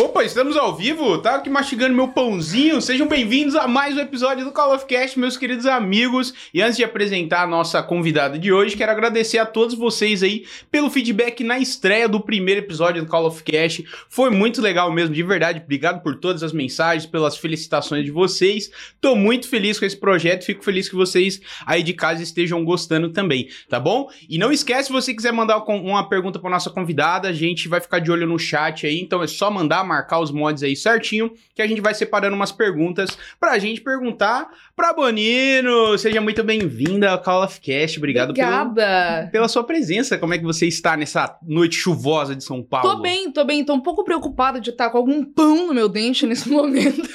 Opa, 0.00 0.22
estamos 0.22 0.56
ao 0.56 0.76
vivo? 0.76 1.18
Tava 1.18 1.38
aqui 1.38 1.50
mastigando 1.50 1.92
meu 1.92 2.06
pãozinho. 2.06 2.80
Sejam 2.80 3.08
bem-vindos 3.08 3.56
a 3.56 3.66
mais 3.66 3.96
um 3.96 4.00
episódio 4.00 4.44
do 4.44 4.52
Call 4.52 4.72
of 4.72 4.86
Cast, 4.86 5.18
meus 5.18 5.36
queridos 5.36 5.66
amigos. 5.66 6.32
E 6.54 6.62
antes 6.62 6.76
de 6.76 6.84
apresentar 6.84 7.42
a 7.42 7.46
nossa 7.48 7.82
convidada 7.82 8.38
de 8.38 8.52
hoje, 8.52 8.76
quero 8.76 8.92
agradecer 8.92 9.38
a 9.38 9.44
todos 9.44 9.74
vocês 9.74 10.22
aí 10.22 10.46
pelo 10.70 10.88
feedback 10.88 11.42
na 11.42 11.58
estreia 11.58 12.08
do 12.08 12.20
primeiro 12.20 12.60
episódio 12.60 13.02
do 13.02 13.08
Call 13.08 13.26
of 13.26 13.42
Cast. 13.42 13.84
Foi 14.08 14.30
muito 14.30 14.62
legal 14.62 14.92
mesmo, 14.92 15.12
de 15.12 15.22
verdade. 15.24 15.60
Obrigado 15.64 16.00
por 16.00 16.14
todas 16.14 16.44
as 16.44 16.52
mensagens, 16.52 17.04
pelas 17.04 17.36
felicitações 17.36 18.04
de 18.04 18.12
vocês. 18.12 18.70
Tô 19.00 19.16
muito 19.16 19.48
feliz 19.48 19.80
com 19.80 19.84
esse 19.84 19.96
projeto, 19.96 20.44
fico 20.44 20.62
feliz 20.62 20.88
que 20.88 20.94
vocês 20.94 21.40
aí 21.66 21.82
de 21.82 21.92
casa 21.92 22.22
estejam 22.22 22.64
gostando 22.64 23.10
também, 23.10 23.48
tá 23.68 23.80
bom? 23.80 24.08
E 24.28 24.38
não 24.38 24.52
esquece, 24.52 24.86
se 24.86 24.92
você 24.92 25.12
quiser 25.12 25.32
mandar 25.32 25.58
uma 25.58 26.08
pergunta 26.08 26.38
para 26.38 26.50
nossa 26.50 26.70
convidada, 26.70 27.26
a 27.26 27.32
gente 27.32 27.66
vai 27.66 27.80
ficar 27.80 27.98
de 27.98 28.12
olho 28.12 28.28
no 28.28 28.38
chat 28.38 28.86
aí, 28.86 29.00
então 29.00 29.20
é 29.24 29.26
só 29.26 29.50
mandar 29.50 29.87
marcar 29.88 30.20
os 30.20 30.30
mods 30.30 30.62
aí 30.62 30.76
certinho, 30.76 31.32
que 31.54 31.62
a 31.62 31.66
gente 31.66 31.80
vai 31.80 31.94
separando 31.94 32.36
umas 32.36 32.52
perguntas 32.52 33.18
pra 33.40 33.58
gente 33.58 33.80
perguntar 33.80 34.48
pra 34.76 34.92
Bonino. 34.92 35.96
Seja 35.98 36.20
muito 36.20 36.44
bem-vinda 36.44 37.10
ao 37.10 37.22
Call 37.22 37.44
of 37.44 37.60
Cast. 37.60 37.98
Obrigado 37.98 38.34
pelo, 38.34 39.30
pela 39.32 39.48
sua 39.48 39.64
presença. 39.64 40.18
Como 40.18 40.34
é 40.34 40.38
que 40.38 40.44
você 40.44 40.66
está 40.66 40.96
nessa 40.96 41.36
noite 41.42 41.76
chuvosa 41.76 42.36
de 42.36 42.44
São 42.44 42.62
Paulo? 42.62 42.88
Tô 42.88 43.02
bem, 43.02 43.32
tô 43.32 43.44
bem. 43.44 43.64
Tô 43.64 43.74
um 43.74 43.80
pouco 43.80 44.04
preocupada 44.04 44.60
de 44.60 44.70
estar 44.70 44.90
com 44.90 44.98
algum 44.98 45.24
pão 45.24 45.66
no 45.66 45.74
meu 45.74 45.88
dente 45.88 46.26
nesse 46.26 46.48
momento. 46.50 47.08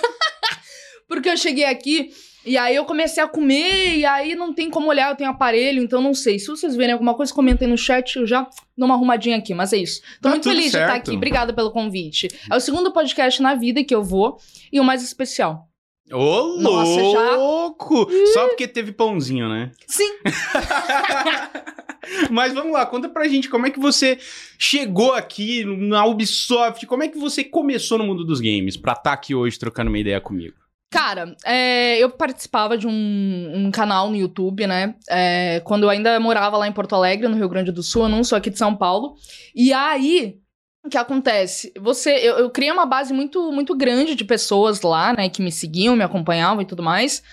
Porque 1.08 1.30
eu 1.30 1.38
cheguei 1.38 1.66
aqui 1.66 2.12
e 2.46 2.58
aí 2.58 2.76
eu 2.76 2.86
comecei 2.86 3.24
a 3.24 3.28
comer, 3.28 3.98
e 3.98 4.06
aí 4.06 4.36
não 4.36 4.54
tem 4.54 4.70
como 4.70 4.90
olhar, 4.90 5.10
eu 5.10 5.16
tenho 5.16 5.30
aparelho, 5.30 5.82
então 5.82 6.02
não 6.02 6.14
sei. 6.14 6.40
Se 6.40 6.48
vocês 6.48 6.76
verem 6.76 6.94
alguma 6.94 7.14
coisa, 7.14 7.34
comentem 7.34 7.68
no 7.68 7.78
chat, 7.78 8.18
eu 8.18 8.28
já 8.28 8.48
dou 8.78 8.86
uma 8.86 8.96
arrumadinha 8.96 9.38
aqui, 9.38 9.54
mas 9.54 9.74
é 9.74 9.78
isso. 9.78 10.02
Tô 10.22 10.24
tá 10.24 10.30
muito 10.32 10.50
feliz 10.50 10.72
certo. 10.72 10.86
de 10.86 10.90
estar 10.90 10.96
aqui. 10.96 11.16
Obrigada 11.16 11.54
pelo 11.54 11.72
convite. 11.72 12.28
É 12.52 12.56
o 12.56 12.60
segundo 12.60 12.92
podcast 12.92 13.42
na 13.42 13.56
vida 13.56 13.84
que 13.84 13.96
eu 13.96 14.04
vou, 14.04 14.38
e 14.72 14.80
o 14.80 14.84
mais 14.84 15.04
especial. 15.04 15.68
Ô, 16.12 16.58
Nossa, 16.60 17.02
louco! 17.35 18.08
Já... 18.12 18.34
Só 18.34 18.48
porque 18.48 18.68
teve 18.68 18.91
pãozinho, 18.91 19.48
né? 19.48 19.72
Sim. 19.88 20.18
Mas 22.30 22.54
vamos 22.54 22.74
lá, 22.74 22.85
conta 22.85 23.07
pra 23.07 23.28
gente 23.30 23.50
como 23.50 23.66
é 23.66 23.70
que 23.70 23.80
você 23.80 24.18
chegou 24.60 25.13
aqui 25.13 25.63
na 25.63 26.05
Ubisoft, 26.05 26.85
como 26.85 27.04
é 27.04 27.07
que 27.07 27.18
você 27.18 27.44
começou 27.44 27.98
no 27.98 28.04
mundo 28.04 28.26
dos 28.26 28.41
games 28.41 28.76
pra 28.76 28.91
estar 28.91 29.04
tá 29.04 29.13
aqui 29.13 29.34
hoje 29.34 29.57
trocando 29.57 29.90
uma 29.90 29.98
ideia 29.98 30.20
comigo? 30.20 30.55
Cara, 30.94 31.36
é, 31.44 31.98
eu 31.98 32.08
participava 32.08 32.77
de 32.77 32.86
um, 32.86 33.52
um, 33.52 33.72
canal 33.72 34.12
no 34.12 34.16
YouTube, 34.16 34.68
né? 34.68 34.94
É, 35.10 35.60
quando 35.66 35.85
eu 35.85 35.90
ainda 35.90 36.20
morava 36.20 36.55
lá 36.55 36.68
em 36.68 36.72
Porto 36.72 36.94
Alegre, 36.94 37.27
no 37.27 37.35
Rio 37.35 37.50
Grande 37.50 37.72
do 37.72 37.82
Sul, 37.82 38.04
eu 38.04 38.10
não 38.10 38.24
sou 38.24 38.38
aqui 38.38 38.52
de 38.52 38.60
São 38.60 38.76
Paulo. 38.76 39.16
E 39.55 39.74
aí, 39.74 40.38
o 40.85 40.90
que 40.90 40.98
acontece? 40.98 41.74
Você, 41.82 42.12
eu, 42.12 42.38
eu 42.38 42.50
criei 42.52 42.72
uma 42.72 42.85
base 42.85 43.12
muito, 43.12 43.52
muito 43.52 43.76
grande 43.76 44.13
de 44.13 44.24
pessoas 44.24 44.82
lá, 44.82 45.13
né? 45.13 45.30
Que 45.30 45.41
me 45.41 45.52
seguiam, 45.52 45.96
me 45.96 46.04
acompanhavam 46.04 46.62
e 46.62 46.66
tudo 46.68 46.84
mais. 46.84 47.24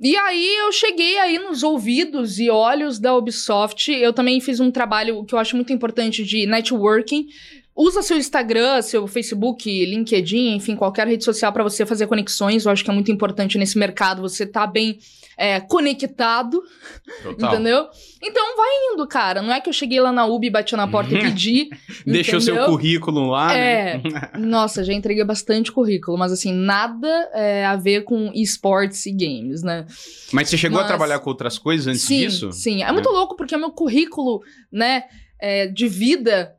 E 0.00 0.16
aí 0.16 0.56
eu 0.60 0.72
cheguei 0.72 1.18
aí 1.18 1.38
nos 1.38 1.62
ouvidos 1.62 2.38
e 2.38 2.48
olhos 2.48 2.98
da 2.98 3.14
Ubisoft. 3.14 3.92
Eu 3.92 4.14
também 4.14 4.40
fiz 4.40 4.58
um 4.58 4.70
trabalho 4.70 5.22
que 5.26 5.34
eu 5.34 5.38
acho 5.38 5.54
muito 5.54 5.70
importante 5.70 6.24
de 6.24 6.46
networking 6.46 7.26
Usa 7.74 8.02
seu 8.02 8.18
Instagram, 8.18 8.82
seu 8.82 9.06
Facebook, 9.06 9.84
LinkedIn, 9.86 10.56
enfim, 10.56 10.76
qualquer 10.76 11.06
rede 11.08 11.24
social 11.24 11.50
para 11.52 11.62
você 11.62 11.86
fazer 11.86 12.06
conexões. 12.06 12.66
Eu 12.66 12.72
acho 12.72 12.84
que 12.84 12.90
é 12.90 12.94
muito 12.94 13.10
importante 13.10 13.56
nesse 13.56 13.78
mercado 13.78 14.20
você 14.20 14.44
tá 14.44 14.66
bem 14.66 14.98
é, 15.38 15.58
conectado. 15.58 16.62
Total. 17.22 17.54
Entendeu? 17.54 17.88
Então 18.22 18.56
vai 18.56 18.68
indo, 18.92 19.06
cara. 19.06 19.40
Não 19.40 19.52
é 19.52 19.58
que 19.58 19.70
eu 19.70 19.72
cheguei 19.72 19.98
lá 20.00 20.12
na 20.12 20.26
UB, 20.26 20.50
bati 20.50 20.76
na 20.76 20.86
porta 20.86 21.14
e 21.14 21.18
pedi. 21.18 21.70
Deixou 22.04 22.42
seu 22.42 22.66
currículo 22.66 23.28
lá. 23.28 23.56
É. 23.56 23.98
Né? 23.98 24.30
Nossa, 24.38 24.84
já 24.84 24.92
entreguei 24.92 25.24
bastante 25.24 25.72
currículo, 25.72 26.18
mas 26.18 26.30
assim, 26.30 26.52
nada 26.52 27.08
é, 27.32 27.64
a 27.64 27.74
ver 27.76 28.04
com 28.04 28.30
esportes 28.34 29.06
e 29.06 29.12
games, 29.12 29.62
né? 29.62 29.86
Mas 30.30 30.50
você 30.50 30.58
chegou 30.58 30.76
mas... 30.76 30.84
a 30.84 30.88
trabalhar 30.88 31.18
com 31.20 31.30
outras 31.30 31.58
coisas 31.58 31.86
antes 31.86 32.02
sim, 32.02 32.18
disso? 32.18 32.52
Sim, 32.52 32.82
é 32.82 32.92
muito 32.92 33.08
é. 33.08 33.12
louco 33.12 33.34
porque 33.34 33.56
o 33.56 33.58
meu 33.58 33.70
currículo, 33.70 34.42
né, 34.70 35.04
é, 35.40 35.66
de 35.66 35.88
vida 35.88 36.54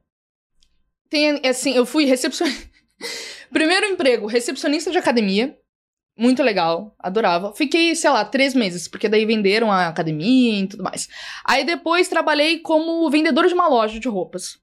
tem, 1.14 1.40
assim, 1.48 1.76
eu 1.76 1.86
fui 1.86 2.06
recepcionista. 2.06 2.68
Primeiro 3.54 3.86
emprego, 3.86 4.26
recepcionista 4.26 4.90
de 4.90 4.98
academia. 4.98 5.56
Muito 6.18 6.42
legal, 6.42 6.96
adorava. 6.98 7.54
Fiquei, 7.54 7.94
sei 7.94 8.10
lá, 8.10 8.26
três 8.26 8.56
meses, 8.56 8.88
porque 8.88 9.08
daí 9.08 9.24
venderam 9.24 9.72
a 9.72 9.88
academia 9.88 10.62
e 10.62 10.68
tudo 10.68 10.84
mais. 10.84 11.08
Aí 11.46 11.64
depois 11.64 12.08
trabalhei 12.08 12.60
como 12.60 13.08
vendedor 13.12 13.48
de 13.48 13.54
uma 13.54 13.68
loja 13.68 14.00
de 14.00 14.08
roupas. 14.08 14.58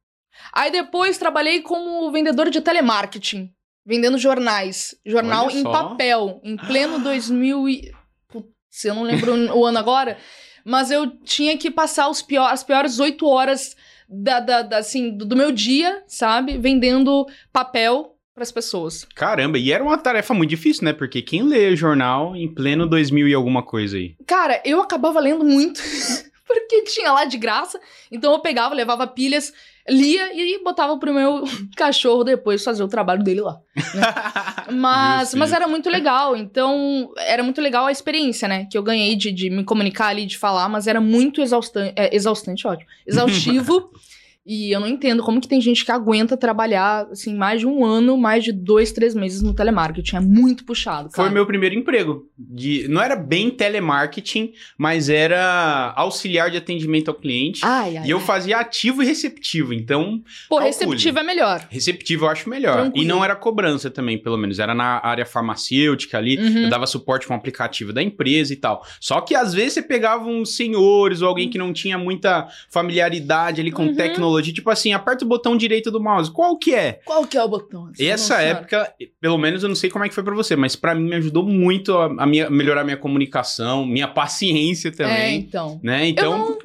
Aí 0.53 0.73
depois 0.73 1.19
trabalhei 1.19 1.63
como 1.63 2.11
vendedor 2.11 2.51
de 2.51 2.61
telemarketing, 2.61 3.53
vendendo 3.87 4.19
jornais. 4.19 4.97
Jornal 5.07 5.53
em 5.53 5.63
papel, 5.63 6.41
em 6.43 6.57
pleno 6.57 6.99
2000 7.03 7.69
e... 7.69 7.93
Putz, 8.27 8.85
eu 8.85 8.95
não 8.97 9.05
lembro 9.05 9.33
o 9.57 9.65
ano 9.65 9.79
agora. 9.79 10.19
Mas 10.65 10.91
eu 10.91 11.17
tinha 11.21 11.57
que 11.57 11.71
passar 11.71 12.09
os 12.09 12.23
pior, 12.23 12.53
as 12.53 12.65
piores 12.65 12.99
oito 12.99 13.27
horas 13.27 13.77
da, 14.11 14.41
da, 14.41 14.63
da 14.63 14.79
assim, 14.79 15.17
do, 15.17 15.25
do 15.25 15.37
meu 15.37 15.53
dia, 15.53 16.03
sabe? 16.07 16.59
Vendendo 16.59 17.27
papel 17.53 18.17
para 18.35 18.43
as 18.43 18.53
pessoas. 18.53 19.07
Caramba, 19.15 19.59
e 19.59 19.71
era 19.71 19.85
uma 19.85 19.99
tarefa 19.99 20.33
muito 20.35 20.51
difícil, 20.51 20.85
né? 20.85 20.93
Porque 20.93 21.21
quem 21.23 21.43
lê 21.43 21.77
jornal 21.77 22.35
em 22.35 22.53
pleno 22.53 22.87
2000 22.87 23.29
e 23.29 23.35
alguma 23.35 23.63
coisa 23.63 23.97
aí? 23.97 24.15
Cara, 24.27 24.61
eu 24.65 24.81
acabava 24.81 25.21
lendo 25.21 25.45
muito. 25.45 25.81
porque 26.55 26.83
tinha 26.83 27.13
lá 27.13 27.25
de 27.25 27.39
graça. 27.39 27.81
Então 28.11 28.33
eu 28.33 28.41
pegava, 28.41 28.75
levava 28.75 29.07
pilhas, 29.07 29.53
lia 29.89 30.33
e 30.35 30.63
botava 30.63 30.99
pro 30.99 31.15
meu 31.15 31.45
cachorro 31.77 32.25
depois 32.25 32.65
fazer 32.65 32.83
o 32.83 32.89
trabalho 32.89 33.23
dele 33.23 33.41
lá. 33.41 33.61
Né? 33.95 34.03
Mas, 34.73 35.35
mas 35.35 35.53
era 35.53 35.67
muito 35.67 35.91
legal. 35.91 36.37
Então, 36.37 37.13
era 37.17 37.43
muito 37.43 37.61
legal 37.61 37.87
a 37.87 37.91
experiência, 37.91 38.47
né? 38.47 38.69
Que 38.71 38.79
eu 38.79 38.85
ganhei 38.85 39.17
de, 39.17 39.33
de 39.33 39.51
me 39.51 39.65
comunicar 39.65 40.07
ali, 40.07 40.27
de 40.27 40.39
falar, 40.39 40.69
mas 40.69 40.87
era 40.87 41.01
muito 41.01 41.43
exaustante. 41.43 41.93
É, 41.97 42.15
exaustante, 42.15 42.69
ótimo. 42.69 42.89
Exaustivo. 43.05 43.91
E 44.53 44.75
eu 44.75 44.81
não 44.81 44.89
entendo 44.89 45.23
como 45.23 45.41
que 45.41 45.47
tem 45.47 45.61
gente 45.61 45.85
que 45.85 45.93
aguenta 45.93 46.37
trabalhar, 46.37 47.07
assim, 47.13 47.37
mais 47.37 47.61
de 47.61 47.69
um 47.69 47.85
ano, 47.85 48.19
mais 48.19 48.43
de 48.43 48.51
dois, 48.51 48.91
três 48.91 49.15
meses 49.15 49.41
no 49.43 49.55
telemarketing. 49.55 50.17
É 50.17 50.21
muito 50.21 50.65
puxado, 50.65 51.09
cara. 51.09 51.29
Foi 51.29 51.33
meu 51.33 51.47
primeiro 51.47 51.77
emprego. 51.77 52.29
De, 52.37 52.89
não 52.89 53.01
era 53.01 53.15
bem 53.15 53.49
telemarketing, 53.49 54.53
mas 54.77 55.09
era 55.09 55.93
auxiliar 55.95 56.51
de 56.51 56.57
atendimento 56.57 57.13
ao 57.13 57.15
cliente. 57.15 57.61
Ai, 57.63 57.99
ai, 57.99 58.07
e 58.09 58.11
eu 58.11 58.19
ai. 58.19 58.25
fazia 58.25 58.59
ativo 58.59 59.05
e 59.05 59.07
receptivo, 59.07 59.73
então... 59.73 60.21
Pô, 60.49 60.57
calcule. 60.57 60.67
receptivo 60.67 61.21
é 61.21 61.23
melhor. 61.23 61.69
Receptivo 61.71 62.25
eu 62.25 62.31
acho 62.31 62.51
melhor. 62.51 62.75
Tranquilo. 62.75 63.05
E 63.05 63.07
não 63.07 63.25
era 63.25 63.37
cobrança 63.37 63.89
também, 63.89 64.19
pelo 64.19 64.37
menos. 64.37 64.59
Era 64.59 64.75
na 64.75 65.01
área 65.07 65.25
farmacêutica 65.25 66.19
ali. 66.19 66.37
Uhum. 66.37 66.65
Eu 66.65 66.71
dava 66.71 66.89
suporte 66.89 67.25
com 67.25 67.35
o 67.35 67.37
aplicativo 67.37 67.93
da 67.93 68.03
empresa 68.03 68.53
e 68.53 68.57
tal. 68.57 68.85
Só 68.99 69.21
que 69.21 69.37
às 69.37 69.55
vezes 69.55 69.75
você 69.75 69.83
pegava 69.83 70.25
uns 70.25 70.57
senhores 70.57 71.23
ou 71.23 71.29
alguém 71.29 71.49
que 71.49 71.57
não 71.57 71.73
tinha 71.73 71.97
muita 71.97 72.49
familiaridade 72.69 73.61
ali 73.61 73.71
com 73.71 73.85
uhum. 73.85 73.95
tecnologia 73.95 74.40
tecnologia, 74.41 74.55
tipo 74.55 74.71
assim, 74.71 74.93
aperta 74.93 75.25
o 75.25 75.29
botão 75.29 75.57
direito 75.57 75.91
do 75.91 76.01
mouse. 76.01 76.31
Qual 76.31 76.59
que 76.59 76.75
é? 76.75 76.95
Qual 77.05 77.27
que 77.27 77.37
é 77.37 77.45
o 77.45 77.49
botão? 77.49 77.91
Essa 77.99 78.35
Nossa 78.35 78.43
época, 78.43 78.95
pelo 79.21 79.39
menos 79.39 79.63
eu 79.63 79.69
não 79.69 79.77
sei 79.77 79.91
como 79.91 80.05
é 80.05 80.09
que 80.09 80.15
foi 80.15 80.25
para 80.25 80.35
você, 80.35 80.57
mas 80.57 80.75
para 80.75 80.95
mim 80.95 81.09
me 81.09 81.17
ajudou 81.17 81.45
muito 81.45 81.97
a, 81.97 82.07
a 82.23 82.27
minha, 82.27 82.51
melhorar 82.51 82.85
minha 82.85 82.97
comunicação, 82.97 83.85
minha 83.87 84.09
paciência 84.09 84.91
também. 84.91 85.15
É, 85.15 85.33
então. 85.35 85.81
Né? 85.83 86.09
Então. 86.09 86.33
Eu 86.33 86.39
não, 86.39 86.59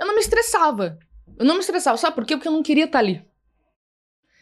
eu 0.00 0.06
não 0.06 0.14
me 0.14 0.20
estressava. 0.20 0.98
Eu 1.38 1.46
não 1.46 1.54
me 1.54 1.60
estressava, 1.60 1.96
sabe 1.96 2.14
por 2.14 2.24
quê? 2.24 2.36
Porque 2.36 2.48
eu 2.48 2.52
não 2.52 2.62
queria 2.62 2.84
estar 2.84 2.98
tá 2.98 3.04
ali 3.04 3.22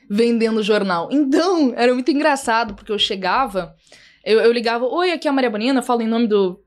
vendendo 0.08 0.60
jornal. 0.60 1.08
Então, 1.12 1.72
era 1.76 1.94
muito 1.94 2.10
engraçado, 2.10 2.74
porque 2.74 2.90
eu 2.90 2.98
chegava, 2.98 3.76
eu, 4.24 4.40
eu 4.40 4.50
ligava, 4.50 4.84
oi, 4.84 5.12
aqui 5.12 5.28
é 5.28 5.30
a 5.30 5.32
Maria 5.32 5.48
Bonina, 5.48 5.82
falo 5.82 6.02
em 6.02 6.08
nome 6.08 6.26
do 6.26 6.60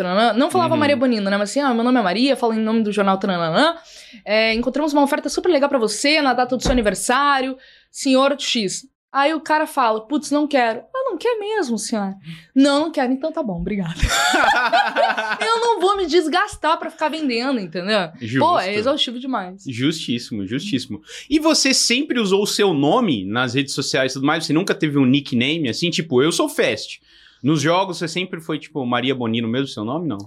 Trananã. 0.00 0.32
Não 0.32 0.50
falava 0.50 0.72
uhum. 0.72 0.80
Maria 0.80 0.96
Bonina, 0.96 1.30
né? 1.30 1.36
Mas 1.36 1.50
assim, 1.50 1.60
ah, 1.60 1.74
meu 1.74 1.84
nome 1.84 2.00
é 2.00 2.02
Maria, 2.02 2.36
falo 2.36 2.54
em 2.54 2.58
nome 2.58 2.82
do 2.82 2.90
jornal 2.90 3.18
Trananã. 3.18 3.76
É, 4.24 4.54
encontramos 4.54 4.94
uma 4.94 5.02
oferta 5.02 5.28
super 5.28 5.50
legal 5.50 5.68
para 5.68 5.78
você 5.78 6.22
na 6.22 6.32
data 6.32 6.56
do 6.56 6.62
seu 6.62 6.72
aniversário, 6.72 7.58
senhor 7.90 8.34
X. 8.38 8.88
Aí 9.12 9.34
o 9.34 9.40
cara 9.40 9.66
fala, 9.66 10.06
putz, 10.06 10.30
não 10.30 10.46
quero. 10.46 10.80
Ah, 10.94 11.10
não 11.10 11.18
quer 11.18 11.36
mesmo, 11.38 11.76
senhora? 11.76 12.14
Não, 12.54 12.84
não 12.84 12.92
quero. 12.92 13.12
Então 13.12 13.30
tá 13.30 13.42
bom, 13.42 13.60
obrigada. 13.60 13.92
eu 15.44 15.60
não 15.60 15.80
vou 15.80 15.96
me 15.96 16.06
desgastar 16.06 16.78
para 16.78 16.90
ficar 16.90 17.08
vendendo, 17.10 17.58
entendeu? 17.58 18.08
Justo. 18.20 18.38
Pô, 18.38 18.58
é 18.58 18.74
exaustivo 18.74 19.18
demais. 19.18 19.64
Justíssimo, 19.66 20.46
justíssimo. 20.46 21.02
E 21.28 21.38
você 21.40 21.74
sempre 21.74 22.20
usou 22.20 22.42
o 22.42 22.46
seu 22.46 22.72
nome 22.72 23.24
nas 23.24 23.54
redes 23.54 23.74
sociais 23.74 24.12
e 24.12 24.14
tudo 24.14 24.26
mais? 24.26 24.46
Você 24.46 24.52
nunca 24.52 24.74
teve 24.74 24.96
um 24.96 25.04
nickname 25.04 25.68
assim? 25.68 25.90
Tipo, 25.90 26.22
eu 26.22 26.32
sou 26.32 26.48
Fast. 26.48 27.02
Nos 27.42 27.60
jogos 27.60 27.98
você 27.98 28.08
sempre 28.08 28.40
foi, 28.40 28.58
tipo, 28.58 28.84
Maria 28.84 29.14
Bonino 29.14 29.48
mesmo, 29.48 29.68
seu 29.68 29.84
nome, 29.84 30.06
não? 30.06 30.18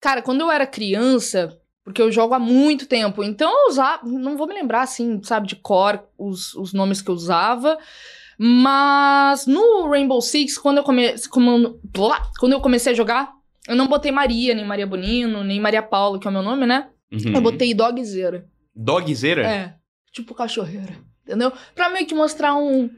Cara, 0.00 0.22
quando 0.22 0.40
eu 0.40 0.50
era 0.50 0.66
criança, 0.66 1.58
porque 1.84 2.02
eu 2.02 2.12
jogo 2.12 2.34
há 2.34 2.38
muito 2.38 2.86
tempo, 2.86 3.22
então 3.22 3.50
eu 3.50 3.70
usava, 3.70 4.06
não 4.06 4.36
vou 4.36 4.46
me 4.46 4.54
lembrar, 4.54 4.82
assim, 4.82 5.20
sabe, 5.22 5.46
de 5.46 5.56
cor, 5.56 6.04
os, 6.16 6.54
os 6.54 6.72
nomes 6.72 7.00
que 7.02 7.10
eu 7.10 7.14
usava, 7.14 7.78
mas 8.38 9.46
no 9.46 9.88
Rainbow 9.88 10.20
Six, 10.20 10.58
quando 10.58 10.78
eu, 10.78 10.84
come, 10.84 11.14
quando 12.38 12.52
eu 12.52 12.60
comecei 12.60 12.92
a 12.92 12.96
jogar, 12.96 13.32
eu 13.66 13.74
não 13.74 13.88
botei 13.88 14.12
Maria, 14.12 14.54
nem 14.54 14.64
Maria 14.64 14.86
Bonino, 14.86 15.42
nem 15.42 15.60
Maria 15.60 15.82
Paula, 15.82 16.18
que 16.18 16.26
é 16.26 16.30
o 16.30 16.32
meu 16.32 16.42
nome, 16.42 16.66
né? 16.66 16.88
Uhum. 17.12 17.34
Eu 17.34 17.40
botei 17.40 17.74
Dogzeira. 17.74 18.46
Dogzeira? 18.74 19.46
É, 19.46 19.74
tipo 20.12 20.34
cachorreira, 20.34 20.94
entendeu? 21.22 21.52
Pra 21.74 21.88
meio 21.88 22.06
que 22.06 22.14
mostrar 22.14 22.54
um 22.54 22.88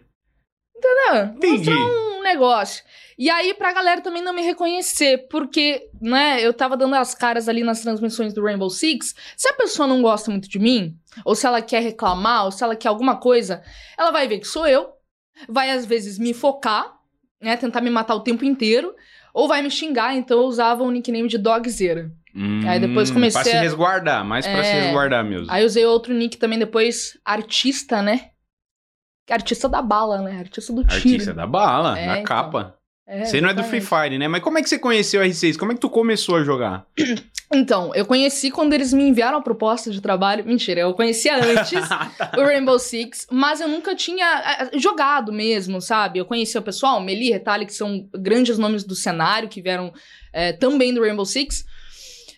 Entendeu? 0.80 1.36
Entendi. 1.36 1.70
um 1.70 2.09
negócio. 2.22 2.84
E 3.18 3.28
aí, 3.28 3.52
pra 3.54 3.72
galera 3.72 4.00
também 4.00 4.22
não 4.22 4.32
me 4.32 4.42
reconhecer, 4.42 5.28
porque, 5.28 5.88
né, 6.00 6.40
eu 6.40 6.52
tava 6.54 6.76
dando 6.76 6.94
as 6.94 7.14
caras 7.14 7.48
ali 7.48 7.62
nas 7.62 7.80
transmissões 7.80 8.32
do 8.32 8.42
Rainbow 8.42 8.70
Six. 8.70 9.14
Se 9.36 9.48
a 9.48 9.52
pessoa 9.54 9.86
não 9.86 10.00
gosta 10.00 10.30
muito 10.30 10.48
de 10.48 10.58
mim, 10.58 10.96
ou 11.24 11.34
se 11.34 11.46
ela 11.46 11.60
quer 11.60 11.82
reclamar, 11.82 12.44
ou 12.46 12.50
se 12.50 12.64
ela 12.64 12.74
quer 12.76 12.88
alguma 12.88 13.16
coisa, 13.16 13.62
ela 13.98 14.10
vai 14.10 14.26
ver 14.26 14.38
que 14.38 14.46
sou 14.46 14.66
eu, 14.66 14.88
vai 15.48 15.70
às 15.70 15.84
vezes 15.84 16.18
me 16.18 16.32
focar, 16.32 16.94
né, 17.40 17.56
tentar 17.56 17.80
me 17.80 17.90
matar 17.90 18.14
o 18.14 18.20
tempo 18.20 18.44
inteiro, 18.44 18.94
ou 19.34 19.46
vai 19.46 19.62
me 19.62 19.70
xingar, 19.70 20.14
então 20.16 20.38
eu 20.40 20.44
usava 20.46 20.82
o 20.82 20.90
nickname 20.90 21.28
de 21.28 21.38
Dogzera. 21.38 22.10
Aí 22.66 22.78
depois 22.78 23.10
Hum, 23.10 23.14
comecei 23.14 23.42
Pra 23.42 23.50
se 23.50 23.56
resguardar, 23.58 24.24
mais 24.24 24.46
pra 24.46 24.62
se 24.62 24.70
É. 24.76 24.80
resguardar 24.82 25.24
mesmo. 25.24 25.46
Aí 25.50 25.64
usei 25.64 25.84
outro 25.84 26.14
nick 26.14 26.36
também 26.36 26.58
depois, 26.58 27.18
artista, 27.24 28.00
né? 28.02 28.30
Artista 29.30 29.68
da 29.68 29.80
bala, 29.82 30.22
né? 30.22 30.38
Artista 30.38 30.72
do 30.72 30.82
tiro. 30.84 30.94
Artista 30.96 31.32
da 31.34 31.46
bala, 31.46 31.98
É, 31.98 32.06
na 32.06 32.12
então. 32.14 32.24
capa. 32.24 32.74
É, 33.06 33.24
Você 33.24 33.40
não 33.40 33.48
é 33.48 33.54
do 33.54 33.64
Free 33.64 33.78
exatamente. 33.78 34.08
Fire, 34.10 34.18
né? 34.18 34.28
Mas 34.28 34.40
como 34.40 34.56
é 34.58 34.62
que 34.62 34.68
você 34.68 34.78
conheceu 34.78 35.20
o 35.20 35.24
R6? 35.24 35.56
Como 35.58 35.72
é 35.72 35.74
que 35.74 35.80
tu 35.80 35.90
começou 35.90 36.36
a 36.36 36.44
jogar? 36.44 36.86
Então, 37.52 37.92
eu 37.96 38.06
conheci 38.06 38.48
quando 38.48 38.72
eles 38.74 38.92
me 38.92 39.02
enviaram 39.02 39.38
a 39.38 39.42
proposta 39.42 39.90
de 39.90 40.00
trabalho. 40.00 40.44
Mentira, 40.44 40.82
eu 40.82 40.94
conhecia 40.94 41.34
antes 41.36 41.80
o 42.38 42.42
Rainbow 42.42 42.78
Six, 42.78 43.26
mas 43.28 43.60
eu 43.60 43.66
nunca 43.66 43.92
tinha 43.96 44.24
eh, 44.72 44.78
jogado 44.78 45.32
mesmo, 45.32 45.80
sabe? 45.80 46.20
Eu 46.20 46.24
conhecia 46.24 46.60
o 46.60 46.62
pessoal, 46.62 47.00
Meli, 47.00 47.28
Retali, 47.32 47.66
que 47.66 47.74
são 47.74 48.08
grandes 48.14 48.56
nomes 48.56 48.84
do 48.84 48.94
cenário, 48.94 49.48
que 49.48 49.60
vieram 49.60 49.92
eh, 50.32 50.52
também 50.52 50.94
do 50.94 51.00
Rainbow 51.00 51.24
Six. 51.26 51.64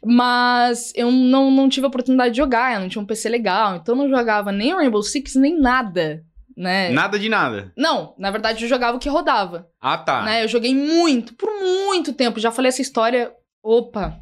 Mas 0.02 0.92
eu 0.96 1.12
não, 1.12 1.50
não 1.50 1.68
tive 1.68 1.84
a 1.84 1.88
oportunidade 1.88 2.30
de 2.30 2.38
jogar, 2.38 2.74
eu 2.74 2.80
não 2.80 2.88
tinha 2.88 3.02
um 3.02 3.06
PC 3.06 3.28
legal, 3.28 3.76
então 3.76 3.94
eu 3.94 4.02
não 4.02 4.08
jogava 4.08 4.50
nem 4.50 4.72
o 4.72 4.78
Rainbow 4.78 5.02
Six, 5.02 5.34
nem 5.36 5.60
nada, 5.60 6.24
né? 6.56 6.90
Nada 6.90 7.18
de 7.18 7.28
nada. 7.28 7.72
Não, 7.76 8.14
na 8.18 8.30
verdade 8.30 8.64
eu 8.64 8.68
jogava 8.68 8.96
o 8.96 9.00
que 9.00 9.08
rodava. 9.08 9.66
Ah, 9.80 9.98
tá. 9.98 10.22
né? 10.22 10.44
Eu 10.44 10.48
joguei 10.48 10.74
muito, 10.74 11.34
por 11.34 11.48
muito 11.60 12.12
tempo. 12.12 12.40
Já 12.40 12.50
falei 12.50 12.68
essa 12.68 12.82
história. 12.82 13.32
Opa! 13.62 14.16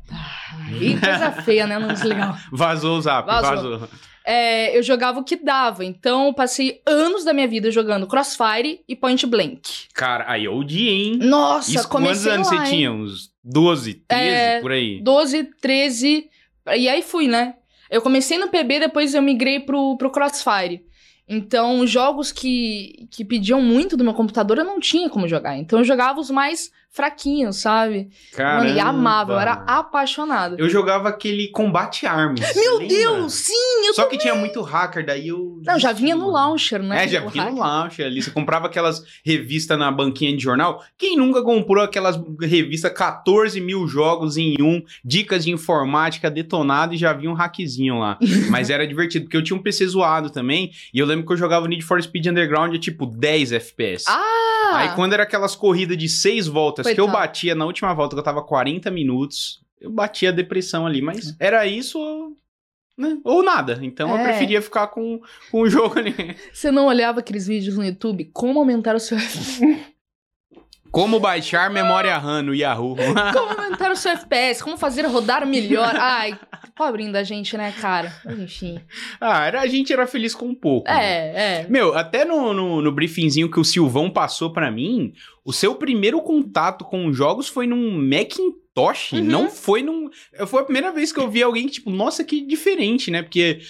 Aí 0.66 0.98
coisa 1.00 1.32
feia, 1.42 1.66
né? 1.66 1.78
Não 1.78 1.88
deslegal. 1.88 2.36
Vazou 2.52 2.98
o 2.98 3.00
zap, 3.00 3.26
Vazou. 3.26 3.70
vazou. 3.78 3.88
É, 4.24 4.76
eu 4.76 4.82
jogava 4.82 5.18
o 5.18 5.24
que 5.24 5.34
dava. 5.34 5.84
Então, 5.84 6.26
eu 6.26 6.34
passei 6.34 6.82
anos 6.86 7.24
da 7.24 7.32
minha 7.32 7.48
vida 7.48 7.70
jogando 7.70 8.06
Crossfire 8.06 8.80
e 8.86 8.94
Point 8.94 9.26
Blank. 9.26 9.88
Cara, 9.94 10.24
aí 10.28 10.46
OG, 10.46 10.88
hein? 10.88 11.18
Nossa, 11.22 11.70
Isso, 11.70 11.88
quantos 11.88 12.22
comecei 12.22 12.32
anos 12.32 12.50
lá, 12.52 12.64
você 12.64 12.70
tinha? 12.70 12.92
Uns 12.92 13.30
12, 13.42 13.94
13, 14.06 14.24
É, 14.28 14.60
por 14.60 14.72
aí? 14.72 15.00
12, 15.02 15.44
13. 15.60 16.28
E 16.76 16.88
aí 16.88 17.02
fui, 17.02 17.26
né? 17.26 17.54
Eu 17.90 18.02
comecei 18.02 18.38
no 18.38 18.48
PB, 18.48 18.80
depois 18.80 19.14
eu 19.14 19.22
migrei 19.22 19.58
pro, 19.58 19.96
pro 19.96 20.10
Crossfire. 20.10 20.84
Então, 21.32 21.86
jogos 21.86 22.32
que, 22.32 23.06
que 23.08 23.24
pediam 23.24 23.62
muito 23.62 23.96
do 23.96 24.02
meu 24.02 24.12
computador, 24.12 24.58
eu 24.58 24.64
não 24.64 24.80
tinha 24.80 25.08
como 25.08 25.28
jogar. 25.28 25.56
Então, 25.56 25.78
eu 25.78 25.84
jogava 25.84 26.18
os 26.18 26.28
mais 26.28 26.72
fraquinhos, 26.90 27.56
sabe? 27.56 28.10
Caramba. 28.32 28.64
Mano, 28.64 28.76
e 28.76 28.80
amava, 28.80 29.32
eu 29.32 29.38
era 29.38 29.52
apaixonada. 29.66 30.56
Eu 30.58 30.68
jogava 30.68 31.08
aquele 31.08 31.48
Combate 31.48 32.04
Arms. 32.04 32.40
Meu? 32.56 32.80
Deus, 32.80 33.32
sim, 33.32 33.86
eu 33.86 33.94
Só 33.94 34.06
que 34.06 34.18
tinha 34.18 34.34
muito 34.34 34.60
hacker, 34.60 35.06
daí 35.06 35.28
eu. 35.28 35.60
Não, 35.64 35.78
já 35.78 35.92
vinha 35.92 36.16
no 36.16 36.30
launcher, 36.30 36.82
né? 36.82 37.04
É, 37.04 37.08
já 37.08 37.24
O 37.24 37.30
vinha 37.30 37.50
no 37.50 37.58
launcher 37.58 38.06
ali. 38.06 38.20
Você 38.20 38.30
comprava 38.30 38.66
aquelas 38.66 39.04
revistas 39.24 39.78
na 39.78 39.90
banquinha 39.90 40.36
de 40.36 40.42
jornal. 40.42 40.84
Quem 40.98 41.16
nunca 41.16 41.42
comprou 41.42 41.84
aquelas 41.84 42.20
revistas 42.40 42.92
14 42.92 43.60
mil 43.60 43.86
jogos 43.86 44.36
em 44.36 44.56
um, 44.60 44.82
dicas 45.04 45.44
de 45.44 45.52
informática 45.52 46.28
detonado 46.30 46.94
e 46.94 46.96
já 46.96 47.12
vinha 47.12 47.30
um 47.30 47.34
hackzinho 47.34 47.98
lá. 47.98 48.18
Mas 48.50 48.68
era 48.68 48.86
divertido, 48.86 49.26
porque 49.26 49.36
eu 49.36 49.44
tinha 49.44 49.56
um 49.56 49.62
PC 49.62 49.86
zoado 49.86 50.28
também. 50.30 50.72
E 50.92 50.98
eu 50.98 51.06
lembro 51.06 51.24
que 51.24 51.32
eu 51.32 51.36
jogava 51.36 51.68
Need 51.68 51.84
for 51.84 52.02
Speed 52.02 52.26
Underground 52.26 52.74
a 52.74 52.78
tipo 52.78 53.06
10 53.06 53.52
FPS. 53.52 54.06
Ah! 54.08 54.50
Aí 54.72 54.94
quando 54.94 55.12
era 55.12 55.22
aquelas 55.22 55.54
corridas 55.54 55.96
de 55.96 56.08
seis 56.08 56.46
voltas 56.46 56.79
que 56.84 57.00
eu 57.00 57.04
Coitado. 57.06 57.18
batia 57.26 57.54
na 57.54 57.64
última 57.66 57.92
volta, 57.94 58.14
que 58.14 58.20
eu 58.20 58.24
tava 58.24 58.42
40 58.42 58.90
minutos, 58.90 59.60
eu 59.80 59.90
batia 59.90 60.28
a 60.30 60.32
depressão 60.32 60.86
ali. 60.86 61.00
Mas 61.02 61.34
era 61.38 61.66
isso 61.66 61.98
ou, 61.98 62.36
né, 62.96 63.18
ou 63.24 63.42
nada. 63.42 63.78
Então 63.82 64.10
eu 64.10 64.16
É. 64.16 64.24
preferia 64.24 64.60
ficar 64.62 64.86
com, 64.88 65.20
com 65.50 65.60
o 65.62 65.68
jogo 65.68 65.98
ali. 65.98 66.14
Você 66.52 66.70
não 66.70 66.86
olhava 66.86 67.20
aqueles 67.20 67.46
vídeos 67.46 67.76
no 67.76 67.84
YouTube? 67.84 68.30
Como 68.32 68.58
aumentar 68.58 68.94
o 68.94 69.00
seu 69.00 69.16
Como 70.90 71.20
baixar 71.20 71.70
memória 71.70 72.16
RAM 72.18 72.42
no 72.42 72.54
Yahoo. 72.54 72.96
Como 73.32 73.60
aumentar 73.60 73.90
o 73.92 73.96
seu 73.96 74.12
FPS? 74.12 74.62
Como 74.62 74.76
fazer 74.76 75.06
rodar 75.06 75.46
melhor? 75.46 75.94
Ai, 75.96 76.38
pobrinho 76.74 77.12
da 77.12 77.22
gente, 77.22 77.56
né, 77.56 77.72
cara? 77.80 78.12
Mas 78.24 78.38
enfim. 78.40 78.80
ah, 79.20 79.46
era, 79.46 79.60
a 79.60 79.66
gente 79.66 79.92
era 79.92 80.06
feliz 80.06 80.34
com 80.34 80.46
um 80.46 80.54
pouco. 80.54 80.90
né? 80.90 80.98
É, 81.00 81.60
é. 81.62 81.66
Meu, 81.68 81.96
até 81.96 82.24
no, 82.24 82.52
no, 82.52 82.82
no 82.82 82.92
briefingzinho 82.92 83.50
que 83.50 83.60
o 83.60 83.64
Silvão 83.64 84.10
passou 84.10 84.52
pra 84.52 84.70
mim, 84.70 85.12
o 85.44 85.52
seu 85.52 85.74
primeiro 85.76 86.20
contato 86.22 86.84
com 86.84 87.12
jogos 87.12 87.46
foi 87.48 87.66
num 87.66 87.92
Macintosh, 87.92 89.12
Uhum. 89.12 89.20
não 89.24 89.50
foi 89.50 89.82
num... 89.82 90.08
Foi 90.46 90.62
a 90.62 90.64
primeira 90.64 90.90
vez 90.92 91.12
que 91.12 91.20
eu 91.20 91.28
vi 91.30 91.42
alguém 91.42 91.66
que, 91.66 91.72
tipo, 91.74 91.90
nossa, 91.90 92.24
que 92.24 92.40
diferente, 92.40 93.10
né? 93.10 93.22
Porque... 93.22 93.60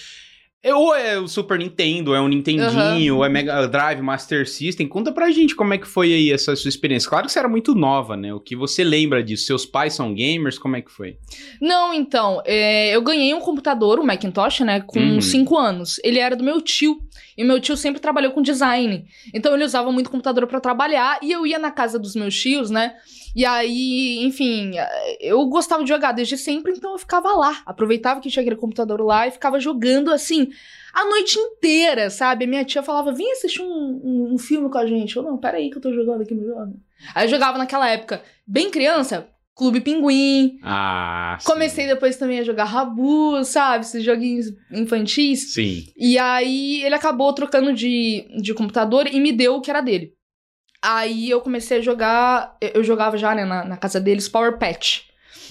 é- 0.63 0.73
Ou 0.75 0.95
é 0.95 1.19
o 1.19 1.27
Super 1.27 1.57
Nintendo, 1.57 2.13
é 2.13 2.21
o 2.21 2.27
Nintendinho, 2.27 3.17
ou 3.17 3.25
é 3.25 3.29
Mega 3.29 3.67
Drive, 3.67 4.01
Master 4.01 4.47
System. 4.47 4.87
Conta 4.87 5.11
pra 5.11 5.31
gente 5.31 5.55
como 5.55 5.73
é 5.73 5.77
que 5.77 5.87
foi 5.87 6.13
aí 6.13 6.31
essa 6.31 6.55
sua 6.55 6.69
experiência. 6.69 7.09
Claro 7.09 7.25
que 7.25 7.31
você 7.31 7.39
era 7.39 7.47
muito 7.49 7.73
nova, 7.73 8.15
né? 8.15 8.33
O 8.33 8.39
que 8.39 8.55
você 8.55 8.83
lembra 8.83 9.23
disso? 9.23 9.45
Seus 9.45 9.65
pais 9.65 9.93
são 9.93 10.13
gamers? 10.13 10.59
Como 10.59 10.75
é 10.75 10.81
que 10.81 10.91
foi? 10.91 11.17
Não, 11.61 11.93
então, 11.93 12.41
é, 12.45 12.95
eu 12.95 13.01
ganhei 13.01 13.33
um 13.33 13.39
computador, 13.39 13.99
o 13.99 14.05
Macintosh, 14.05 14.59
né, 14.61 14.81
com 14.85 14.99
Uhum. 14.99 15.21
5 15.21 15.57
anos. 15.57 15.99
Ele 16.03 16.19
era 16.19 16.35
do 16.35 16.43
meu 16.43 16.61
tio. 16.61 16.97
E 17.41 17.43
meu 17.43 17.59
tio 17.59 17.75
sempre 17.75 17.99
trabalhou 17.99 18.31
com 18.31 18.41
design. 18.41 19.05
Então 19.33 19.53
ele 19.53 19.63
usava 19.63 19.91
muito 19.91 20.09
computador 20.09 20.45
pra 20.47 20.59
trabalhar 20.59 21.17
e 21.21 21.31
eu 21.31 21.45
ia 21.45 21.57
na 21.59 21.71
casa 21.71 21.97
dos 21.97 22.15
meus 22.15 22.39
tios, 22.39 22.69
né? 22.69 22.95
E 23.35 23.45
aí, 23.45 24.19
enfim, 24.23 24.71
eu 25.19 25.45
gostava 25.47 25.83
de 25.83 25.89
jogar 25.89 26.11
desde 26.11 26.37
sempre, 26.37 26.73
então 26.73 26.91
eu 26.91 26.97
ficava 26.99 27.31
lá. 27.31 27.61
Aproveitava 27.65 28.19
que 28.19 28.29
tinha 28.29 28.41
aquele 28.41 28.55
computador 28.57 29.01
lá 29.01 29.27
e 29.27 29.31
ficava 29.31 29.59
jogando 29.59 30.11
assim 30.11 30.49
a 30.93 31.05
noite 31.05 31.39
inteira, 31.39 32.09
sabe? 32.09 32.45
Minha 32.45 32.65
tia 32.65 32.83
falava: 32.83 33.11
vem 33.13 33.31
assistir 33.31 33.61
um, 33.61 33.65
um- 34.03 34.33
um 34.33 34.37
filme 34.37 34.69
com 34.69 34.77
a 34.77 34.85
gente. 34.85 35.15
Eu, 35.15 35.23
não, 35.23 35.37
peraí 35.37 35.69
que 35.69 35.77
eu 35.77 35.81
tô 35.81 35.93
jogando 35.93 36.21
aqui 36.21 36.33
no 36.33 36.45
jogo. 36.45 36.73
Aí 37.15 37.25
eu 37.25 37.29
jogava 37.29 37.57
naquela 37.57 37.89
época, 37.89 38.21
bem 38.45 38.69
criança, 38.69 39.27
Clube 39.61 39.79
Pinguim. 39.81 40.57
Ah, 40.63 41.37
sim. 41.39 41.45
Comecei 41.51 41.85
depois 41.85 42.17
também 42.17 42.39
a 42.39 42.43
jogar 42.43 42.63
Rabu, 42.63 43.45
sabe? 43.45 43.85
Esses 43.85 44.03
joguinhos 44.03 44.47
infantis. 44.71 45.53
Sim. 45.53 45.85
E 45.95 46.17
aí 46.17 46.81
ele 46.81 46.95
acabou 46.95 47.31
trocando 47.31 47.71
de, 47.71 48.25
de 48.41 48.55
computador 48.55 49.05
e 49.05 49.19
me 49.19 49.31
deu 49.31 49.53
o 49.57 49.61
que 49.61 49.69
era 49.69 49.79
dele. 49.81 50.13
Aí 50.83 51.29
eu 51.29 51.41
comecei 51.41 51.77
a 51.77 51.81
jogar. 51.81 52.57
eu- 52.59 52.83
jogava 52.83 53.15
já, 53.19 53.35
né, 53.35 53.45
na, 53.45 53.63
na 53.63 53.77
casa 53.77 53.99
deles, 54.01 54.27
Power 54.27 54.57
Patch. 54.57 55.01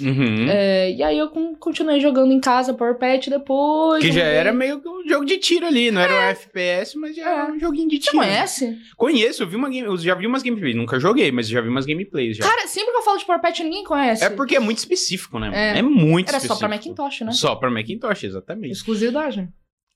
Uhum. 0.01 0.47
É, 0.49 0.91
e 0.93 1.03
aí 1.03 1.19
eu 1.19 1.29
con- 1.31 1.55
continuei 1.57 2.01
jogando 2.01 2.33
em 2.33 2.41
casa 2.41 2.75
Power 2.75 2.97
Patch 2.99 3.29
depois. 3.29 4.01
Que 4.03 4.09
já 4.13 4.21
joguei- 4.21 4.37
era 4.37 4.53
meio 4.53 4.81
que 4.81 4.89
um 4.89 5.07
jogo 5.09 5.25
de 5.25 5.39
tiro 5.39 5.67
ali, 5.67 5.91
não 5.91 6.01
era 6.01 6.13
um 6.13 6.31
FPS, 6.31 6.97
mas 6.99 7.15
já 7.17 7.23
era 7.31 7.49
É. 7.49 7.53
um 7.53 7.59
joguinho 7.59 7.89
de 7.89 7.97
Você 7.97 8.03
tiro. 8.11 8.19
conhece? 8.19 8.79
Conheço, 8.97 9.43
eu, 9.43 9.49
vi 9.49 9.57
uma 9.57 9.69
game, 9.71 9.87
eu 9.87 9.97
já 9.97 10.15
vi 10.15 10.27
umas 10.27 10.43
gameplays. 10.43 10.75
Nunca 10.77 10.99
joguei, 11.01 11.31
mas 11.33 11.49
já 11.49 11.61
vi 11.61 11.69
umas 11.69 11.87
gameplays 11.87 12.37
já. 12.37 12.45
Cara, 12.49 12.67
sempre 12.67 12.91
que 12.93 12.99
eu 12.99 13.03
falo 13.03 13.19
de 13.19 13.25
Power 13.25 13.41
Patch, 13.41 13.61
ninguém 13.61 13.85
conhece. 13.85 14.25
é 14.25 14.31
porque 14.31 14.57
é 14.57 14.61
muito 14.61 14.79
específico, 14.79 15.39
né? 15.39 15.51
É. 15.75 15.79
É, 15.79 15.83
muito 15.83 16.29
Era 16.29 16.37
específico. 16.39 16.55
só 16.55 16.59
pra 16.59 16.69
Macintosh, 16.69 17.21
né? 17.23 17.33
Só 17.33 17.55
pra 17.57 17.71
Macintosh, 17.71 18.25
exatamente. 18.25 18.73
Exclusividade. 18.73 19.49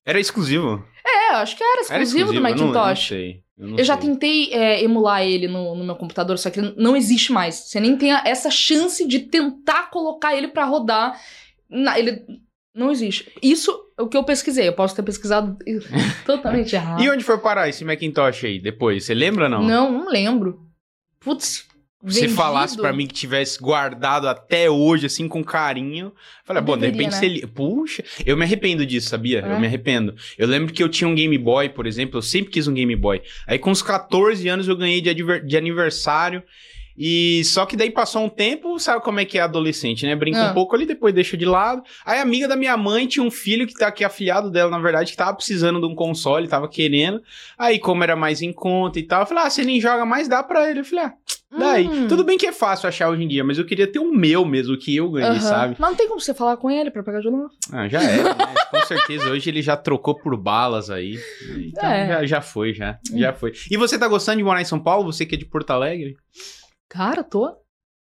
Era 0.06 0.20
exclusivo. 0.20 0.84
É, 1.06 1.34
acho 1.37 1.56
que 1.56 1.62
era 1.62 1.73
Era 1.73 1.80
exclusivo, 2.02 2.32
do 2.32 2.38
eu 2.38 2.42
não- 2.42 2.50
Eu 2.50 2.56
não, 2.56 2.66
Macintosh. 2.73 3.08
sei. 3.08 3.43
Eu, 3.56 3.78
Eu 3.78 3.84
já 3.84 3.96
tentei 3.96 4.52
é, 4.52 4.82
emular 4.82 5.23
ele 5.23 5.46
no, 5.46 5.75
no 5.76 5.84
meu 5.84 5.94
computador, 5.96 6.37
só 6.38 6.50
que 6.50 6.58
ele 6.61 6.75
não 6.76 6.96
existe 6.96 7.32
mais. 7.32 7.54
Você 7.54 7.78
nem 7.80 7.96
tem 7.96 8.12
essa 8.12 8.50
chance 8.50 9.06
de 9.06 9.20
tentar 9.20 9.90
colocar 9.90 10.34
ele 10.37 10.49
pra 10.49 10.64
rodar. 10.64 11.20
Na- 11.70 11.99
ele 11.99 12.25
não 12.75 12.90
existe. 12.90 13.30
Isso 13.40 13.70
é 13.96 14.02
o 14.02 14.08
que 14.08 14.16
eu 14.16 14.25
pesquisei. 14.25 14.66
Eu 14.66 14.73
posso 14.73 14.96
ter 14.96 15.02
pesquisado 15.04 15.56
totalmente 16.26 16.75
errado. 16.75 17.00
E 17.02 17.08
onde 17.08 17.23
foi 17.23 17.38
parar 17.38 17.68
esse 17.68 17.84
Macintosh 17.84 18.44
aí 18.44 18.58
depois? 18.58 19.04
Você 19.04 19.14
lembra 19.14 19.49
não? 19.49 19.62
Não, 19.62 19.92
não 19.92 20.08
lembro. 20.08 20.66
Putz. 21.20 21.66
Se 22.08 22.20
vendido. 22.20 22.34
falasse 22.34 22.76
pra 22.76 22.92
mim 22.92 23.06
que 23.06 23.14
tivesse 23.14 23.58
guardado 23.58 24.28
até 24.28 24.68
hoje, 24.68 25.06
assim, 25.06 25.26
com 25.26 25.42
carinho. 25.42 26.12
Falei, 26.44 26.62
bom, 26.62 26.76
de 26.76 26.87
repente 26.87 27.12
né? 27.12 27.18
você. 27.18 27.46
Puxa, 27.46 28.04
eu 28.26 28.37
me 28.37 28.44
arrependo 28.44 28.84
disso, 28.84 29.08
sabia? 29.08 29.40
É? 29.40 29.54
Eu 29.54 29.61
me 29.61 29.66
arrependo. 29.66 30.14
Eu 30.37 30.46
lembro 30.46 30.73
que 30.73 30.82
eu 30.82 30.88
tinha 30.88 31.08
um 31.08 31.14
Game 31.14 31.37
Boy, 31.38 31.70
por 31.70 31.87
exemplo, 31.87 32.18
eu 32.18 32.23
sempre 32.23 32.50
quis 32.50 32.68
um 32.68 32.75
Game 32.75 32.94
Boy. 32.94 33.23
Aí 33.46 33.58
com 33.58 33.70
uns 33.70 33.82
14 33.82 34.46
anos 34.49 34.68
eu 34.68 34.76
ganhei 34.76 35.00
de, 35.00 35.14
de 35.14 35.56
aniversário. 35.56 36.42
E 36.96 37.42
só 37.44 37.66
que 37.66 37.76
daí 37.76 37.90
passou 37.90 38.22
um 38.24 38.28
tempo, 38.28 38.78
sabe 38.78 39.02
como 39.02 39.18
é 39.18 39.24
que 39.24 39.36
é 39.38 39.40
adolescente, 39.42 40.06
né? 40.06 40.14
Brinca 40.14 40.40
Ah. 40.46 40.50
um 40.50 40.54
pouco 40.54 40.76
ali, 40.76 40.86
depois 40.86 41.12
deixa 41.14 41.36
de 41.36 41.44
lado. 41.44 41.82
Aí 42.06 42.18
a 42.18 42.22
amiga 42.22 42.46
da 42.46 42.56
minha 42.56 42.76
mãe 42.76 43.06
tinha 43.06 43.24
um 43.24 43.30
filho 43.30 43.66
que 43.66 43.74
tá 43.74 43.88
aqui 43.88 44.04
afiliado 44.04 44.50
dela, 44.50 44.70
na 44.70 44.78
verdade, 44.78 45.10
que 45.10 45.16
tava 45.16 45.34
precisando 45.34 45.80
de 45.80 45.86
um 45.86 45.94
console, 45.94 46.46
tava 46.46 46.68
querendo. 46.68 47.20
Aí, 47.58 47.78
como 47.78 48.02
era 48.04 48.14
mais 48.14 48.42
em 48.42 48.52
conta 48.52 48.98
e 48.98 49.02
tal, 49.02 49.22
eu 49.22 49.26
falei, 49.26 49.44
ah, 49.44 49.50
você 49.50 49.64
nem 49.64 49.80
joga 49.80 50.04
mais, 50.06 50.28
dá 50.28 50.42
pra 50.42 50.70
ele. 50.70 50.80
Eu 50.80 50.84
falei, 50.84 51.04
ah, 51.06 51.14
Daí, 51.56 51.86
Hum. 51.86 52.08
tudo 52.08 52.24
bem 52.24 52.36
que 52.36 52.48
é 52.48 52.52
fácil 52.52 52.88
achar 52.88 53.08
hoje 53.08 53.22
em 53.22 53.28
dia, 53.28 53.44
mas 53.44 53.58
eu 53.58 53.64
queria 53.64 53.86
ter 53.86 54.00
o 54.00 54.12
meu 54.12 54.44
mesmo, 54.44 54.76
que 54.76 54.96
eu 54.96 55.08
ganhei, 55.08 55.30
Aham. 55.38 55.40
sabe? 55.40 55.76
Mas 55.78 55.88
não 55.88 55.96
tem 55.96 56.08
como 56.08 56.18
você 56.20 56.34
falar 56.34 56.56
com 56.56 56.68
ele 56.68 56.90
pra 56.90 57.00
pegar 57.04 57.20
de 57.20 57.30
novo. 57.30 57.48
Ah, 57.72 57.86
já 57.88 58.02
é, 58.02 58.24
né? 58.24 58.34
Com 58.72 58.80
certeza 58.86 59.30
hoje 59.30 59.50
ele 59.50 59.62
já 59.62 59.76
trocou 59.76 60.16
por 60.16 60.36
balas 60.36 60.90
aí. 60.90 61.16
Então 61.68 61.88
É. 61.88 62.08
já, 62.08 62.26
já 62.26 62.40
foi, 62.40 62.74
já. 62.74 62.98
Já 63.14 63.32
foi. 63.32 63.52
E 63.70 63.76
você 63.76 63.96
tá 63.96 64.08
gostando 64.08 64.38
de 64.38 64.42
morar 64.42 64.62
em 64.62 64.64
São 64.64 64.80
Paulo? 64.80 65.12
Você 65.12 65.24
que 65.24 65.36
é 65.36 65.38
de 65.38 65.44
Porto 65.44 65.70
Alegre? 65.70 66.16
Cara, 66.88 67.22
tô. 67.24 67.56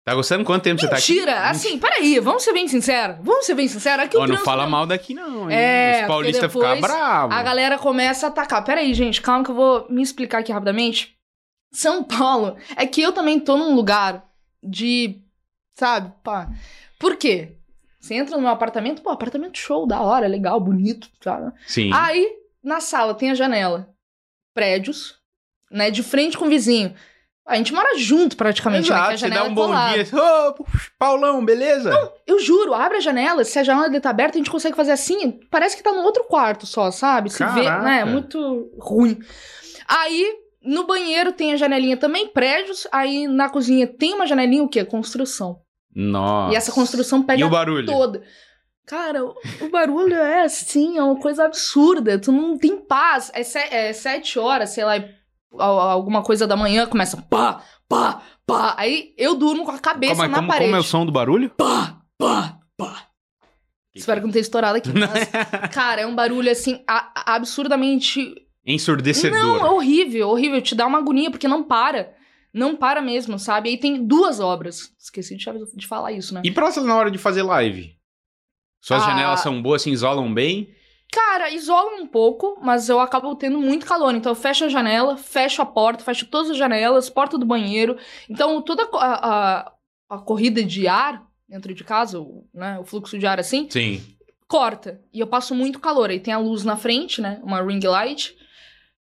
Tá 0.04 0.14
gostando? 0.14 0.44
Quanto 0.44 0.62
tempo 0.62 0.80
você 0.80 0.88
tá 0.88 0.96
aqui? 0.96 1.12
Mentira! 1.12 1.50
Assim, 1.50 1.78
peraí, 1.78 2.18
vamos 2.18 2.42
ser 2.42 2.52
bem 2.54 2.66
sinceros. 2.66 3.18
Vamos 3.20 3.44
ser 3.44 3.54
bem 3.54 3.68
sinceros. 3.68 4.06
Aqui 4.06 4.16
o 4.16 4.20
Ó, 4.20 4.22
não 4.22 4.28
trânsito 4.28 4.44
fala 4.44 4.66
mal 4.66 4.86
daqui 4.86 5.12
não? 5.12 5.50
É, 5.50 6.00
Os 6.02 6.08
paulistas 6.08 6.50
ficam 6.50 6.80
bravos. 6.80 7.36
A 7.36 7.42
galera 7.42 7.78
começa 7.78 8.26
a 8.26 8.30
atacar. 8.30 8.64
Peraí, 8.64 8.94
gente, 8.94 9.20
calma 9.20 9.44
que 9.44 9.50
eu 9.50 9.54
vou 9.54 9.86
me 9.90 10.02
explicar 10.02 10.38
aqui 10.38 10.50
rapidamente. 10.50 11.14
São 11.70 12.02
Paulo 12.02 12.56
é 12.74 12.86
que 12.86 13.02
eu 13.02 13.12
também 13.12 13.38
tô 13.38 13.56
num 13.58 13.74
lugar 13.74 14.26
de. 14.62 15.20
Sabe? 15.78 16.10
Pá. 16.24 16.48
Por 16.98 17.16
quê? 17.16 17.56
Você 18.00 18.14
entra 18.14 18.36
no 18.36 18.42
meu 18.42 18.50
apartamento, 18.50 19.02
pô, 19.02 19.10
apartamento 19.10 19.58
show, 19.58 19.86
da 19.86 20.00
hora, 20.00 20.26
legal, 20.26 20.58
bonito, 20.58 21.10
sabe? 21.22 21.52
Sim. 21.66 21.90
Aí, 21.92 22.30
na 22.62 22.80
sala 22.80 23.14
tem 23.14 23.30
a 23.30 23.34
janela. 23.34 23.90
Prédios, 24.54 25.16
né? 25.70 25.90
De 25.90 26.02
frente 26.02 26.38
com 26.38 26.46
o 26.46 26.48
vizinho. 26.48 26.94
A 27.48 27.56
gente 27.56 27.72
mora 27.72 27.96
junto 27.96 28.36
praticamente, 28.36 28.90
né? 28.90 28.96
Que 28.96 29.02
a 29.02 29.14
Exato, 29.14 29.18
você 29.20 29.30
dá 29.30 29.44
um 29.44 29.46
é 29.46 29.50
bom 29.50 29.66
colada. 29.66 30.04
dia. 30.04 30.20
Ô, 30.20 30.64
Paulão, 30.98 31.42
beleza? 31.44 31.90
Eu 32.26 32.38
juro, 32.38 32.74
abre 32.74 32.98
a 32.98 33.00
janela, 33.00 33.42
se 33.42 33.58
a 33.58 33.64
janela 33.64 33.88
dele 33.88 34.02
tá 34.02 34.10
aberta, 34.10 34.36
a 34.36 34.38
gente 34.38 34.50
consegue 34.50 34.76
fazer 34.76 34.92
assim, 34.92 35.40
parece 35.50 35.74
que 35.76 35.82
tá 35.82 35.90
no 35.92 36.02
outro 36.02 36.24
quarto 36.24 36.66
só, 36.66 36.90
sabe? 36.90 37.30
Se 37.30 37.42
vê, 37.46 37.62
né? 37.62 38.00
É 38.00 38.04
muito 38.04 38.70
ruim. 38.78 39.18
Aí, 39.88 40.30
no 40.62 40.86
banheiro 40.86 41.32
tem 41.32 41.52
a 41.52 41.56
janelinha 41.56 41.96
também, 41.96 42.28
prédios, 42.28 42.86
aí 42.92 43.26
na 43.26 43.48
cozinha 43.48 43.86
tem 43.86 44.12
uma 44.14 44.26
janelinha, 44.26 44.62
o 44.62 44.68
quê? 44.68 44.84
Construção. 44.84 45.60
Nossa. 45.94 46.52
E 46.52 46.56
essa 46.56 46.70
construção 46.70 47.22
pega 47.22 47.40
E 47.40 47.44
o 47.44 47.48
barulho? 47.50 47.86
toda. 47.86 48.22
Cara, 48.86 49.22
o 49.24 49.68
barulho 49.70 50.14
é 50.14 50.42
assim, 50.42 50.96
é 50.96 51.02
uma 51.02 51.18
coisa 51.18 51.44
absurda. 51.44 52.18
Tu 52.18 52.32
não 52.32 52.56
tem 52.56 52.76
paz. 52.76 53.30
É, 53.34 53.42
se- 53.42 53.58
é 53.58 53.92
sete 53.92 54.38
horas, 54.38 54.70
sei 54.70 54.84
lá, 54.84 54.96
e 54.96 55.17
alguma 55.56 56.22
coisa 56.22 56.46
da 56.46 56.56
manhã, 56.56 56.86
começa 56.86 57.16
pá, 57.16 57.62
pá, 57.88 58.22
pá. 58.46 58.74
Aí 58.78 59.14
eu 59.16 59.34
durmo 59.34 59.64
com 59.64 59.70
a 59.70 59.78
cabeça 59.78 60.16
Como, 60.16 60.28
na 60.28 60.36
como, 60.36 60.48
parede. 60.48 60.64
como 60.66 60.76
é 60.76 60.80
o 60.80 60.82
som 60.84 61.06
do 61.06 61.12
barulho? 61.12 61.50
Pá, 61.50 62.00
pá, 62.18 62.58
pá. 62.76 63.04
Espero 63.94 64.20
que 64.20 64.26
não 64.26 64.32
tenha 64.32 64.42
estourado 64.42 64.78
aqui. 64.78 64.90
Mas, 64.92 65.28
cara, 65.72 66.02
é 66.02 66.06
um 66.06 66.14
barulho 66.14 66.50
assim, 66.50 66.82
a- 66.86 67.34
absurdamente. 67.34 68.34
Ensurdecedor. 68.64 69.38
Não, 69.38 69.56
é 69.66 69.70
horrível, 69.70 70.28
horrível. 70.28 70.60
Te 70.60 70.74
dá 70.74 70.86
uma 70.86 70.98
agonia, 70.98 71.30
porque 71.30 71.48
não 71.48 71.62
para. 71.64 72.14
Não 72.52 72.76
para 72.76 73.00
mesmo, 73.00 73.38
sabe? 73.38 73.70
Aí 73.70 73.78
tem 73.78 74.06
duas 74.06 74.40
obras. 74.40 74.92
Esqueci 74.98 75.36
de, 75.36 75.44
de 75.74 75.86
falar 75.86 76.12
isso, 76.12 76.32
né? 76.34 76.42
E 76.44 76.50
pra 76.50 76.70
você 76.70 76.80
na 76.80 76.94
hora 76.96 77.10
de 77.10 77.18
fazer 77.18 77.42
live? 77.42 77.96
Suas 78.80 79.02
Ah. 79.02 79.06
janelas 79.06 79.40
são 79.40 79.60
boas, 79.60 79.82
se 79.82 79.90
isolam 79.90 80.32
bem? 80.32 80.70
Cara, 81.12 81.50
isola 81.50 82.00
um 82.00 82.06
pouco, 82.06 82.58
mas 82.62 82.88
eu 82.88 83.00
acabo 83.00 83.34
tendo 83.34 83.58
muito 83.58 83.86
calor. 83.86 84.14
Então 84.14 84.30
eu 84.32 84.36
fecho 84.36 84.64
a 84.64 84.68
janela, 84.68 85.16
fecho 85.16 85.62
a 85.62 85.66
porta, 85.66 86.04
fecho 86.04 86.26
todas 86.26 86.50
as 86.50 86.56
janelas, 86.56 87.08
porta 87.08 87.38
do 87.38 87.46
banheiro. 87.46 87.96
Então 88.28 88.60
toda 88.60 88.82
a 88.92 89.28
a, 89.66 89.72
a, 90.10 90.18
corrida 90.18 90.62
de 90.62 90.86
ar 90.86 91.26
dentro 91.48 91.72
de 91.72 91.82
casa, 91.82 92.20
o, 92.20 92.46
né, 92.52 92.78
o 92.78 92.84
fluxo 92.84 93.18
de 93.18 93.26
ar 93.26 93.40
assim, 93.40 93.66
Sim. 93.70 94.02
corta. 94.46 95.00
E 95.12 95.18
eu 95.20 95.26
passo 95.26 95.54
muito 95.54 95.78
calor. 95.80 96.10
Aí 96.10 96.20
tem 96.20 96.34
a 96.34 96.38
luz 96.38 96.62
na 96.62 96.76
frente, 96.76 97.22
né? 97.22 97.40
Uma 97.42 97.62
ring 97.62 97.80
light. 97.86 98.36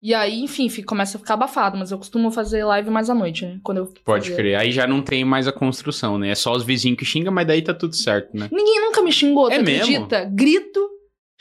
E 0.02 0.14
aí, 0.16 0.42
enfim, 0.42 0.68
fica- 0.70 0.88
começa 0.88 1.18
a 1.18 1.20
ficar 1.20 1.34
abafado. 1.34 1.78
Mas 1.78 1.92
eu 1.92 1.98
costumo 1.98 2.32
fazer 2.32 2.64
live 2.64 2.90
mais 2.90 3.10
à 3.10 3.14
noite, 3.14 3.46
né? 3.46 3.60
Quando 3.64 3.80
eu 3.80 3.86
Pode 4.06 4.30
fazia. 4.30 4.36
crer. 4.36 4.56
Aí 4.58 4.72
já 4.72 4.88
não 4.88 5.02
tem 5.02 5.26
mais 5.26 5.46
a 5.48 5.52
construção, 5.52 6.18
né? 6.18 6.30
É 6.30 6.36
só 6.36 6.54
os 6.54 6.64
vizinhos 6.64 6.98
que 6.98 7.06
xingam, 7.06 7.34
mas 7.34 7.46
daí 7.46 7.62
tá 7.62 7.74
tudo 7.74 7.96
certo, 7.96 8.36
né? 8.36 8.48
Ninguém 8.50 8.80
nunca 8.80 9.02
me 9.02 9.12
xingou, 9.12 9.50
tu 9.50 9.54
É 9.56 9.60
mesmo? 9.62 9.84
acredita? 10.06 10.24
Grito, 10.26 10.90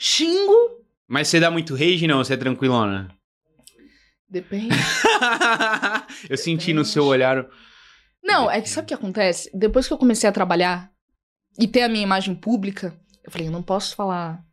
xingo. 0.01 0.81
Mas 1.07 1.27
você 1.27 1.39
dá 1.39 1.51
muito 1.51 1.75
rage, 1.75 2.07
não? 2.07 2.17
Você 2.17 2.33
é 2.33 2.37
tranquilona? 2.37 3.09
Depende. 4.27 4.75
eu 6.27 6.37
senti 6.37 6.73
no 6.73 6.83
seu 6.83 7.05
olhar. 7.05 7.45
Não, 8.23 8.49
é 8.49 8.59
que 8.61 8.69
sabe 8.69 8.85
o 8.85 8.87
que 8.87 8.93
acontece? 8.93 9.51
Depois 9.53 9.87
que 9.87 9.93
eu 9.93 9.97
comecei 9.97 10.27
a 10.27 10.33
trabalhar 10.33 10.89
e 11.59 11.67
ter 11.67 11.83
a 11.83 11.89
minha 11.89 12.01
imagem 12.01 12.33
pública, 12.33 12.97
eu 13.23 13.31
falei, 13.31 13.47
eu 13.47 13.51
não 13.51 13.61
posso 13.61 13.95
falar 13.95 14.43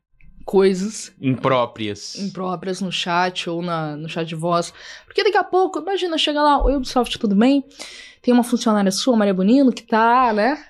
coisas 0.44 1.12
Impróprias. 1.20 2.16
impróprias 2.18 2.80
no 2.80 2.90
chat 2.90 3.48
ou 3.48 3.62
na, 3.62 3.96
no 3.96 4.08
chat 4.08 4.26
de 4.26 4.34
voz. 4.34 4.72
Porque 5.06 5.24
daqui 5.24 5.36
a 5.36 5.44
pouco, 5.44 5.78
imagina, 5.78 6.18
chega 6.18 6.42
lá, 6.42 6.62
oi 6.62 6.74
Ubisoft, 6.74 7.18
tudo 7.18 7.34
bem? 7.34 7.64
Tem 8.20 8.34
uma 8.34 8.44
funcionária 8.44 8.90
sua, 8.90 9.16
Maria 9.16 9.34
Bonino, 9.34 9.72
que 9.72 9.82
tá, 9.82 10.32
né? 10.32 10.62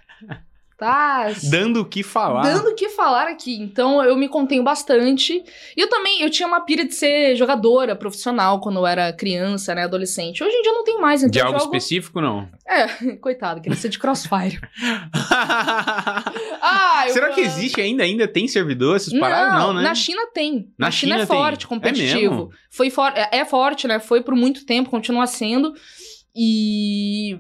Tá. 0.78 1.32
Dando 1.50 1.80
o 1.80 1.84
que 1.84 2.04
falar. 2.04 2.42
Dando 2.42 2.68
o 2.68 2.74
que 2.76 2.88
falar 2.90 3.26
aqui. 3.26 3.56
Então 3.56 4.00
eu 4.04 4.14
me 4.16 4.28
contenho 4.28 4.62
bastante. 4.62 5.42
E 5.76 5.80
eu 5.80 5.88
também, 5.88 6.22
eu 6.22 6.30
tinha 6.30 6.46
uma 6.46 6.60
pira 6.60 6.84
de 6.84 6.94
ser 6.94 7.34
jogadora 7.34 7.96
profissional 7.96 8.60
quando 8.60 8.78
eu 8.78 8.86
era 8.86 9.12
criança, 9.12 9.74
né? 9.74 9.82
Adolescente. 9.82 10.42
Hoje 10.44 10.54
em 10.54 10.62
dia 10.62 10.70
eu 10.70 10.74
não 10.76 10.84
tenho 10.84 11.00
mais, 11.00 11.20
então 11.22 11.32
De 11.32 11.40
algo 11.40 11.58
jogo... 11.58 11.74
específico, 11.76 12.20
não? 12.20 12.48
É, 12.64 12.86
coitado, 13.20 13.60
queria 13.60 13.76
ser 13.76 13.88
de 13.88 13.98
crossfire. 13.98 14.60
Ah, 16.60 17.04
eu 17.06 17.12
Será 17.12 17.30
que 17.30 17.40
existe 17.40 17.80
ainda? 17.80 18.02
Ainda 18.02 18.26
tem 18.28 18.46
servidor 18.48 18.96
essas 18.96 19.16
paradas? 19.18 19.58
Não, 19.60 19.72
né? 19.72 19.82
Na 19.82 19.94
China 19.94 20.22
tem. 20.34 20.72
Na 20.78 20.86
Na, 20.86 20.90
China, 20.90 21.14
China 21.14 21.22
é 21.22 21.26
tem. 21.26 21.36
forte, 21.36 21.64
É 21.64 21.68
competitivo. 21.68 22.34
mesmo? 22.34 22.50
Foi 22.70 22.90
for 22.90 23.12
é, 23.14 23.38
é 23.38 23.44
forte, 23.44 23.86
né? 23.86 23.98
Foi 23.98 24.20
por 24.22 24.34
muito 24.34 24.66
tempo, 24.66 24.90
continua 24.90 25.26
sendo. 25.26 25.72
E 26.34 27.38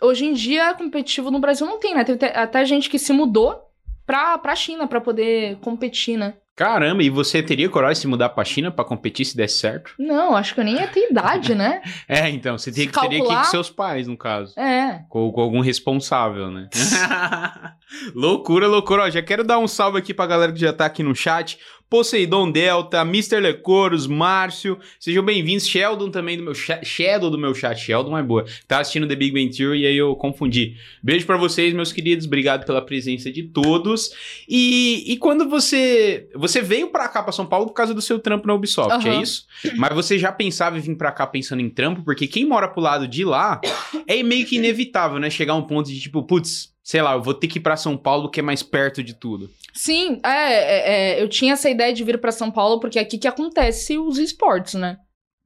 hoje 0.00 0.24
em 0.26 0.32
dia 0.32 0.74
competitivo 0.74 1.30
no 1.30 1.38
Brasil 1.38 1.66
não 1.66 1.78
tem, 1.78 1.94
né? 1.94 2.04
Teve 2.04 2.24
até- 2.26 2.64
gente 2.64 2.88
que 2.90 2.98
se 2.98 3.12
mudou 3.12 3.60
pra, 4.06 4.38
pra 4.38 4.54
China 4.56 4.86
pra 4.86 5.00
poder 5.00 5.56
competir, 5.60 6.16
né? 6.16 6.34
Caramba, 6.54 7.02
e 7.02 7.10
você 7.10 7.42
teria 7.42 7.68
coragem 7.68 7.94
de 7.96 8.00
se 8.00 8.06
mudar 8.06 8.30
pra 8.30 8.42
China 8.42 8.70
pra 8.70 8.82
competir 8.82 9.26
se 9.26 9.36
desse 9.36 9.58
certo? 9.58 9.92
Não, 9.98 10.34
acho 10.34 10.54
que 10.54 10.60
eu 10.60 10.64
nem 10.64 10.76
ia 10.76 10.86
ter 10.86 11.10
idade, 11.10 11.54
né? 11.54 11.82
É, 12.08 12.30
então, 12.30 12.56
você 12.56 12.72
teria, 12.72 12.90
teria 12.90 13.20
que 13.20 13.30
ir 13.30 13.36
com 13.36 13.44
seus 13.44 13.68
pais, 13.68 14.06
no 14.08 14.16
caso. 14.16 14.58
É. 14.58 15.00
Com, 15.10 15.30
com 15.30 15.40
algum 15.42 15.60
responsável, 15.60 16.50
né? 16.50 16.68
loucura, 18.14 18.66
loucura. 18.66 19.02
Ó, 19.04 19.10
já 19.10 19.22
quero 19.22 19.44
dar 19.44 19.58
um 19.58 19.68
salve 19.68 19.98
aqui 19.98 20.14
pra 20.14 20.26
galera 20.26 20.52
que 20.52 20.58
já 20.60 20.72
tá 20.72 20.86
aqui 20.86 21.02
no 21.02 21.14
chat. 21.14 21.58
Poseidon 21.88 22.50
Delta, 22.50 23.02
Mr. 23.02 23.38
Lecoros, 23.38 24.08
Márcio, 24.08 24.76
sejam 24.98 25.24
bem-vindos. 25.24 25.68
Sheldon 25.68 26.10
também 26.10 26.36
do 26.36 26.42
meu 26.42 26.54
chat. 26.54 26.84
Shadow 26.84 27.30
do 27.30 27.38
meu 27.38 27.54
chat. 27.54 27.78
Sheldon 27.78 28.18
é 28.18 28.22
boa. 28.24 28.44
Tá 28.66 28.80
assistindo 28.80 29.06
The 29.06 29.14
Big 29.14 29.32
Bang 29.32 29.56
Theory 29.56 29.82
e 29.82 29.86
aí 29.86 29.96
eu 29.96 30.16
confundi. 30.16 30.74
Beijo 31.00 31.24
pra 31.26 31.36
vocês, 31.36 31.72
meus 31.72 31.92
queridos. 31.92 32.26
Obrigado 32.26 32.66
pela 32.66 32.82
presença 32.82 33.30
de 33.30 33.44
todos. 33.44 34.10
E, 34.48 35.04
e 35.06 35.16
quando 35.16 35.48
você. 35.48 36.28
Você 36.34 36.60
veio 36.60 36.88
pra 36.88 37.08
cá, 37.08 37.22
pra 37.22 37.32
São 37.32 37.46
Paulo, 37.46 37.66
por 37.66 37.74
causa 37.74 37.94
do 37.94 38.02
seu 38.02 38.18
trampo 38.18 38.48
na 38.48 38.54
Ubisoft, 38.54 39.06
é 39.06 39.10
Aham. 39.12 39.22
isso? 39.22 39.46
Mas 39.76 39.94
você 39.94 40.18
já 40.18 40.32
pensava 40.32 40.76
em 40.78 40.80
vir 40.80 40.96
pra 40.96 41.12
cá 41.12 41.24
pensando 41.24 41.62
em 41.62 41.70
trampo? 41.70 42.02
Porque 42.02 42.26
quem 42.26 42.44
mora 42.44 42.68
pro 42.68 42.82
lado 42.82 43.06
de 43.06 43.24
lá 43.24 43.60
é 44.08 44.22
meio 44.24 44.44
que 44.44 44.56
inevitável, 44.56 45.20
né? 45.20 45.30
Chegar 45.30 45.52
a 45.52 45.56
um 45.56 45.62
ponto 45.62 45.88
de 45.88 46.00
tipo, 46.00 46.24
putz, 46.24 46.74
sei 46.86 47.02
lá, 47.02 47.14
eu 47.14 47.22
vou 47.22 47.34
ter 47.34 47.48
que 47.48 47.58
ir 47.58 47.62
pra 47.62 47.76
São 47.76 47.96
Paulo, 47.96 48.30
que 48.30 48.38
é 48.38 48.42
mais 48.44 48.62
perto 48.62 49.02
de 49.02 49.12
tudo. 49.12 49.50
Sim, 49.74 50.20
é, 50.24 50.28
é, 50.30 50.92
é, 51.18 51.22
eu 51.22 51.28
tinha 51.28 51.54
essa 51.54 51.68
ideia 51.68 51.92
de 51.92 52.04
vir 52.04 52.20
pra 52.20 52.30
São 52.30 52.48
Paulo 52.48 52.78
porque 52.78 52.96
é 52.96 53.02
aqui 53.02 53.18
que 53.18 53.26
acontece 53.26 53.98
os 53.98 54.18
esportes, 54.18 54.74
né? 54.74 54.96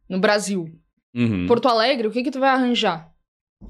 No 0.06 0.20
Brasil. 0.20 0.66
Uhum. 1.14 1.47
Porto 1.47 1.66
Alegre, 1.66 2.06
o 2.06 2.11
que 2.11 2.23
que 2.23 2.30
tu 2.30 2.38
vai 2.38 2.50
arranjar? 2.50 3.09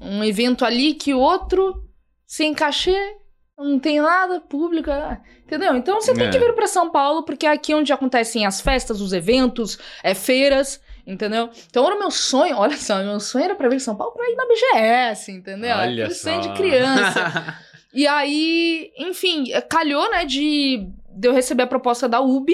Um 0.01 0.21
evento 0.21 0.65
ali 0.65 0.93
que 0.95 1.13
outro, 1.13 1.81
sem 2.27 2.53
cachê, 2.53 3.15
não 3.57 3.79
tem 3.79 4.01
nada, 4.01 4.41
público, 4.41 4.91
ah, 4.91 5.21
entendeu? 5.45 5.73
Então 5.75 6.01
você 6.01 6.13
tem 6.13 6.27
É. 6.27 6.29
que 6.29 6.39
vir 6.39 6.53
pra 6.53 6.67
São 6.67 6.91
Paulo, 6.91 7.23
porque 7.23 7.45
é 7.45 7.51
aqui 7.51 7.73
onde 7.73 7.93
acontecem 7.93 8.45
as 8.45 8.59
festas, 8.59 8.99
os 8.99 9.13
eventos, 9.13 9.79
é, 10.03 10.13
feiras, 10.13 10.81
entendeu? 11.05 11.49
Então 11.69 11.85
era 11.85 11.95
o 11.95 11.99
meu 11.99 12.11
sonho, 12.11 12.57
olha 12.57 12.77
só, 12.77 12.97
meu 13.03 13.19
sonho 13.19 13.45
era 13.45 13.55
pra 13.55 13.69
vir 13.69 13.75
em 13.75 13.79
São 13.79 13.95
Paulo 13.95 14.13
pra 14.13 14.29
ir 14.29 14.35
na 14.35 14.45
BGS, 14.45 15.31
entendeu? 15.31 15.75
Olha 15.75 16.05
Aquele 16.05 16.13
sonho 16.13 16.41
de 16.41 16.53
criança. 16.53 17.55
E 17.93 18.07
aí, 18.07 18.89
enfim, 18.97 19.51
calhou, 19.69 20.09
né, 20.11 20.23
de, 20.23 20.87
de 21.09 21.27
eu 21.27 21.33
receber 21.33 21.63
a 21.63 21.67
proposta 21.67 22.07
da 22.07 22.21
UB 22.21 22.53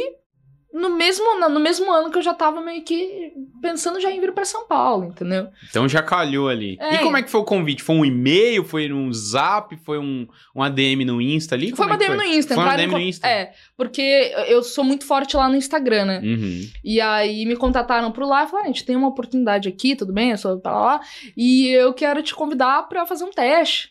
no 0.78 0.96
mesmo, 0.96 1.50
no 1.50 1.60
mesmo 1.60 1.92
ano 1.92 2.12
que 2.12 2.18
eu 2.18 2.22
já 2.22 2.34
tava 2.34 2.62
meio 2.62 2.84
que 2.84 3.34
pensando 3.62 4.00
já 4.00 4.12
em 4.12 4.22
vir 4.22 4.32
pra 4.32 4.46
São 4.46 4.68
Paulo, 4.68 5.06
entendeu? 5.06 5.50
então 5.70 5.90
já 5.90 6.04
calhou 6.04 6.48
ali. 6.48 6.78
É. 6.80 6.96
E 6.96 7.00
como 7.00 7.18
é 7.18 7.24
que 7.24 7.32
foi 7.32 7.42
o 7.42 7.46
convite? 7.46 7.82
Foi 7.82 7.96
um 7.96 8.06
e-mail? 8.06 8.64
Foi 8.64 8.88
num 8.88 9.12
zap? 9.12 9.76
Foi 9.78 9.98
um, 9.98 10.28
um 10.56 10.62
ADM 10.62 11.04
no 11.06 11.20
Insta 11.20 11.56
ali? 11.56 11.70
Foi 11.72 11.78
Como 11.78 11.90
uma 11.90 11.96
é 11.96 11.98
DM 11.98 12.16
no 12.16 12.24
Insta. 12.24 12.54
Foi 12.54 12.64
uma 12.64 12.76
DM 12.76 12.92
no 12.94 13.00
Insta? 13.00 13.28
É, 13.28 13.54
porque 13.76 14.34
eu 14.48 14.62
sou 14.62 14.84
muito 14.84 15.06
forte 15.06 15.36
lá 15.36 15.50
no 15.50 15.56
Instagram, 15.56 16.06
né? 16.06 16.22
Uhum. 16.24 16.62
E 16.84 17.02
aí 17.02 17.46
me 17.46 17.56
contataram 17.56 18.12
por 18.12 18.24
lá 18.24 18.44
e 18.44 18.48
falaram, 18.48 18.68
"Ah, 18.68 18.70
a 18.70 18.72
gente 18.72 18.86
tem 18.86 18.96
uma 18.96 19.08
oportunidade 19.08 19.68
aqui, 19.68 19.96
tudo 19.96 20.14
bem? 20.14 20.32
Eu 20.32 20.38
sou 20.38 20.60
pra 20.60 20.78
lá. 20.78 21.02
E 21.36 21.70
eu 21.70 21.94
quero 21.94 22.22
te 22.22 22.36
convidar 22.36 22.88
pra 22.88 23.06
fazer 23.06 23.24
um 23.24 23.32
teste. 23.32 23.90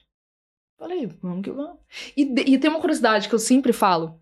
Falei, 0.79 1.09
vamos 1.23 1.43
que 1.43 1.51
vamos. 1.51 1.79
E, 2.17 2.23
e 2.53 2.59
tem 2.59 2.71
uma 2.71 2.81
curiosidade 2.81 3.29
que 3.29 3.35
eu 3.35 3.39
sempre 3.39 3.73
falo. 3.73 4.21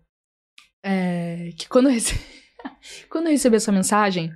É, 0.83 1.49
que 1.57 1.67
quando 1.67 1.87
eu, 1.87 1.93
rece... 1.93 2.15
quando 3.09 3.25
eu 3.27 3.31
recebi 3.31 3.55
essa 3.55 3.71
mensagem, 3.71 4.31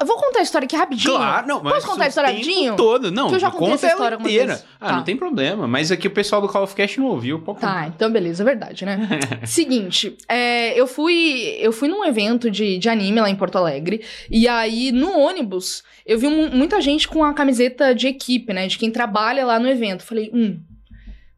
eu 0.00 0.06
vou 0.06 0.16
contar 0.16 0.38
a 0.38 0.42
história 0.42 0.64
aqui 0.66 0.76
rapidinho. 0.76 1.14
Claro, 1.16 1.46
não, 1.48 1.62
mas 1.62 1.74
Posso 1.74 1.86
contar 1.88 2.04
a 2.04 2.08
história 2.08 2.30
rapidinho? 2.30 2.76
todo. 2.76 3.10
Não, 3.10 3.28
Que 3.28 3.34
eu 3.34 3.38
já 3.40 3.50
contei 3.50 3.74
essa 3.74 3.88
história 3.88 4.14
inteira. 4.16 4.62
Ah, 4.80 4.86
Tá. 4.88 4.96
não 4.96 5.02
tem 5.04 5.16
problema. 5.16 5.66
Mas 5.66 5.90
aqui 5.90 6.06
o 6.06 6.10
pessoal 6.12 6.40
do 6.40 6.48
Call 6.48 6.62
of 6.62 6.74
Cast 6.76 6.98
não 7.00 7.08
ouviu. 7.08 7.40
pode 7.42 7.60
Tá, 7.60 7.86
então 7.88 8.10
beleza, 8.10 8.42
é 8.42 8.46
verdade, 8.46 8.84
né? 8.86 8.98
Seguinte, 9.44 10.16
é, 10.28 10.78
eu 10.78 10.86
fui 10.86 11.56
eu 11.58 11.72
fui 11.72 11.88
num 11.88 12.04
evento 12.04 12.48
de, 12.50 12.78
de 12.78 12.88
anime 12.88 13.20
lá 13.20 13.28
em 13.28 13.36
Porto 13.36 13.58
Alegre, 13.58 14.02
e 14.30 14.46
aí 14.48 14.92
no 14.92 15.18
ônibus 15.18 15.82
eu 16.06 16.18
vi 16.18 16.28
mu- 16.28 16.50
muita 16.50 16.80
gente 16.80 17.06
com 17.08 17.24
a 17.24 17.34
camiseta 17.34 17.92
de 17.94 18.06
equipe, 18.06 18.52
né? 18.54 18.68
De 18.68 18.78
quem 18.78 18.90
trabalha 18.92 19.44
lá 19.44 19.58
no 19.58 19.68
evento. 19.68 20.04
Falei, 20.04 20.30
hum, 20.32 20.60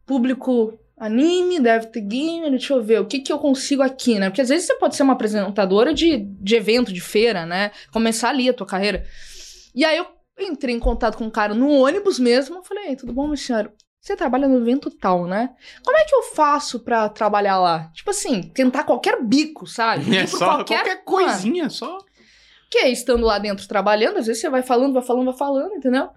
público 0.07 0.79
anime, 1.03 1.59
deve 1.59 1.87
ter 1.87 2.01
gamer, 2.01 2.51
deixa 2.51 2.73
eu 2.73 2.83
ver, 2.83 3.01
o 3.01 3.07
que 3.07 3.19
que 3.19 3.33
eu 3.33 3.39
consigo 3.39 3.83
aqui, 3.83 4.19
né? 4.21 4.31
Porque 4.31 4.41
às 4.41 4.49
vezes 4.49 4.67
você 4.69 4.75
pode 4.77 4.95
ser 4.95 5.03
uma 5.03 5.15
apresentadora 5.15 5.93
de, 5.93 6.19
de 6.19 6.55
evento, 6.55 6.93
de 6.93 7.01
feira, 7.01 7.45
né? 7.45 7.73
Começar 7.93 8.29
ali 8.29 8.49
a 8.49 8.55
tua 8.55 8.67
carreira. 8.67 9.05
E 9.75 9.85
aí 9.85 9.97
eu 9.97 10.07
entrei 10.39 10.75
em 10.75 10.79
contato 10.79 11.19
com 11.19 11.25
um 11.25 11.31
cara 11.31 11.55
no 11.55 11.69
ônibus 11.71 12.21
mesmo, 12.21 12.63
falei, 12.63 12.91
"Ei, 12.91 12.97
tudo 12.97 13.13
bom, 13.13 13.27
meu 13.27 13.37
senhor? 13.37 13.73
Você 14.01 14.15
trabalha 14.17 14.47
no 14.47 14.59
evento 14.59 14.91
tal, 14.91 15.27
né? 15.27 15.51
Como 15.85 15.97
é 15.97 16.05
que 16.05 16.15
eu 16.15 16.23
faço 16.23 16.81
pra 16.81 17.09
trabalhar 17.09 17.59
lá? 17.59 17.91
Tipo 17.95 18.11
assim, 18.11 18.43
tentar 18.43 18.85
qualquer 18.85 19.23
bico, 19.23 19.67
sabe? 19.67 20.05
É 20.17 20.27
só 20.27 20.65
qualquer, 20.65 21.03
coisinha, 21.05 21.69
só. 21.69 21.99
que 22.71 22.79
é 22.79 22.89
estando 22.89 23.27
lá 23.27 23.39
dentro 23.39 23.67
trabalhando, 23.67 24.19
às 24.19 24.27
vezes 24.27 24.41
você 24.41 24.49
vai 24.49 24.63
falando, 24.63 24.95
vai 24.95 25.03
falando, 25.03 25.27
vai 25.27 25.37
falando, 25.37 25.75
entendeu? 25.75 26.09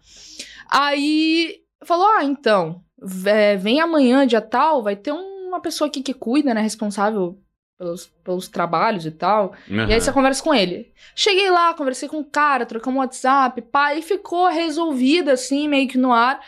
Aí 0.69 1.57
falou: 1.83 2.07
Ah, 2.07 2.23
então, 2.23 2.83
vé- 3.01 3.55
vem 3.57 3.79
amanhã, 3.81 4.25
dia 4.25 4.41
tal, 4.41 4.81
vai 4.83 4.95
ter 4.95 5.11
uma 5.11 5.59
pessoa 5.59 5.87
aqui 5.87 6.01
que 6.01 6.13
cuida, 6.13 6.53
né? 6.53 6.61
Responsável 6.61 7.37
pelos, 7.77 8.05
pelos 8.23 8.47
trabalhos 8.47 9.05
e 9.05 9.11
tal. 9.11 9.53
E 9.89 9.93
aí 9.93 9.99
você 10.01 10.11
conversa 10.11 10.41
com 10.43 10.53
ele. 10.53 10.91
Cheguei 11.15 11.49
lá, 11.51 11.73
conversei 11.73 12.07
com 12.07 12.19
o 12.19 12.25
cara, 12.25 12.65
trocamos 12.65 12.97
um 12.97 13.01
WhatsApp, 13.01 13.61
pá, 13.63 13.93
e 13.95 14.01
ficou 14.01 14.47
resolvida, 14.47 15.33
assim, 15.33 15.67
meio 15.67 15.87
que 15.87 15.97
no 15.97 16.11
ar, 16.13 16.39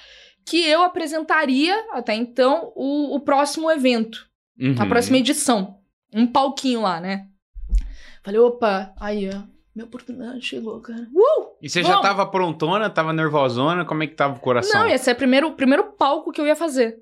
que 0.46 0.66
eu 0.66 0.82
apresentaria, 0.84 1.76
até 1.92 2.14
então, 2.16 2.72
o, 2.76 3.16
o 3.16 3.20
próximo 3.20 3.70
evento 3.70 4.26
Uhum. 4.60 4.76
a 4.80 4.86
próxima 4.88 5.18
edição. 5.18 5.78
Um 6.14 6.26
palquinho 6.26 6.82
lá, 6.82 7.00
né? 7.00 7.28
Falei, 8.24 8.40
opa, 8.40 8.92
aí, 9.00 9.30
ó. 9.30 9.44
Minha 9.78 9.86
oportunidade 9.86 10.42
chegou, 10.42 10.82
cara. 10.82 11.08
Uh! 11.14 11.56
E 11.62 11.70
você 11.70 11.84
já 11.84 11.90
Vamos. 11.90 12.02
tava 12.02 12.26
prontona, 12.26 12.90
tava 12.90 13.14
nervosona, 13.14 13.86
como 13.86 14.02
é 14.02 14.08
que 14.08 14.16
tava 14.16 14.36
o 14.36 14.40
coração? 14.40 14.82
Não, 14.82 14.90
ia 14.90 14.98
ser 14.98 15.12
o 15.12 15.16
primeiro, 15.16 15.52
primeiro 15.52 15.92
palco 15.92 16.32
que 16.32 16.42
eu 16.42 16.48
ia 16.48 16.56
fazer. 16.56 16.98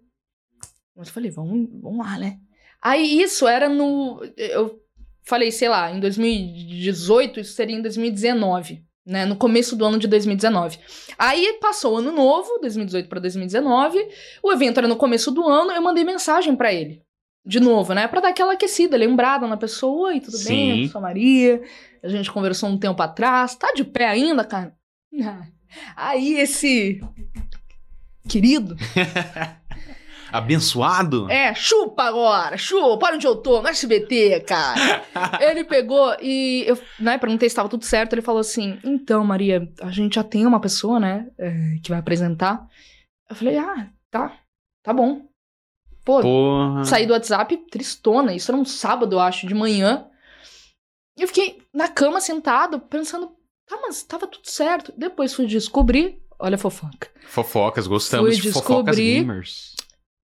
Mas 0.93 1.07
eu 1.07 1.13
falei, 1.13 1.31
vamos, 1.31 1.69
vamos 1.81 2.05
lá, 2.05 2.17
né? 2.17 2.37
Aí 2.81 3.21
isso 3.21 3.47
era 3.47 3.69
no. 3.69 4.21
Eu 4.35 4.77
falei, 5.23 5.53
sei 5.53 5.69
lá, 5.69 5.89
em 5.89 6.01
2018, 6.01 7.39
isso 7.39 7.53
seria 7.53 7.77
em 7.77 7.81
2019. 7.81 8.83
Né, 9.07 9.23
no 9.23 9.35
começo 9.37 9.75
do 9.75 9.85
ano 9.85 9.99
de 9.99 10.07
2019. 10.07 10.79
Aí 11.17 11.59
passou 11.61 11.93
o 11.93 11.97
ano 11.97 12.11
novo, 12.11 12.57
2018 12.59 13.07
para 13.07 13.21
2019. 13.21 14.05
O 14.43 14.51
evento 14.51 14.79
era 14.79 14.87
no 14.87 14.95
começo 14.95 15.31
do 15.31 15.47
ano, 15.47 15.71
eu 15.71 15.81
mandei 15.81 16.03
mensagem 16.03 16.55
pra 16.55 16.73
ele. 16.73 17.04
De 17.45 17.59
novo, 17.59 17.93
né? 17.93 18.07
Pra 18.07 18.21
dar 18.21 18.29
aquela 18.29 18.53
aquecida, 18.53 18.97
lembrada 18.97 19.47
na 19.47 19.55
pessoa. 19.55 20.09
Oi, 20.09 20.19
tudo 20.19 20.37
bem? 20.37 20.45
Sim. 20.45 20.83
Eu 20.83 20.89
sou 20.89 20.99
a 20.99 21.01
Maria. 21.03 21.61
A 22.03 22.07
gente 22.07 22.31
conversou 22.31 22.69
um 22.69 22.77
tempo 22.77 23.01
atrás. 23.03 23.55
Tá 23.55 23.71
de 23.75 23.83
pé 23.83 24.07
ainda, 24.07 24.43
cara? 24.43 24.75
Aí 25.95 26.37
esse 26.39 27.01
querido, 28.27 28.75
Abençoado? 30.31 31.29
é, 31.29 31.53
chupa 31.53 32.03
agora, 32.03 32.57
chupa, 32.57 33.05
olha 33.05 33.15
onde 33.15 33.27
eu 33.27 33.35
tô, 33.35 33.61
no 33.61 33.67
SBT, 33.67 34.41
cara. 34.41 35.03
ele 35.39 35.63
pegou 35.63 36.15
e 36.21 36.63
eu, 36.67 36.77
né, 36.99 37.17
perguntei 37.17 37.47
se 37.47 37.53
estava 37.53 37.69
tudo 37.69 37.85
certo, 37.85 38.13
ele 38.13 38.21
falou 38.21 38.41
assim, 38.41 38.79
então, 38.83 39.23
Maria, 39.23 39.71
a 39.81 39.91
gente 39.91 40.15
já 40.15 40.23
tem 40.23 40.45
uma 40.45 40.59
pessoa, 40.59 40.99
né, 40.99 41.27
é, 41.37 41.77
que 41.81 41.89
vai 41.89 41.99
apresentar. 41.99 42.65
Eu 43.29 43.35
falei, 43.35 43.57
ah, 43.57 43.89
tá, 44.11 44.37
tá 44.83 44.93
bom. 44.93 45.21
Pô, 46.05 46.21
Porra. 46.21 46.85
saí 46.85 47.05
do 47.07 47.13
WhatsApp 47.13 47.57
tristona, 47.71 48.33
isso 48.33 48.51
era 48.51 48.57
um 48.61 48.63
sábado, 48.65 49.15
eu 49.15 49.19
acho, 49.19 49.47
de 49.47 49.55
manhã. 49.55 50.05
E 51.17 51.23
eu 51.23 51.27
fiquei 51.27 51.61
na 51.73 51.87
cama 51.87 52.21
sentado, 52.21 52.79
pensando, 52.79 53.31
tá, 53.67 53.77
mas 53.81 54.03
tava 54.03 54.27
tudo 54.27 54.47
certo. 54.47 54.93
Depois 54.95 55.33
fui 55.33 55.47
descobrir, 55.47 56.21
olha 56.39 56.55
a 56.55 56.59
fofoca. 56.59 57.09
Fofocas, 57.27 57.87
gostamos 57.87 58.33
Fui 58.37 58.41
de 58.41 58.51
fofocas 58.53 58.95
gamers. 58.97 59.75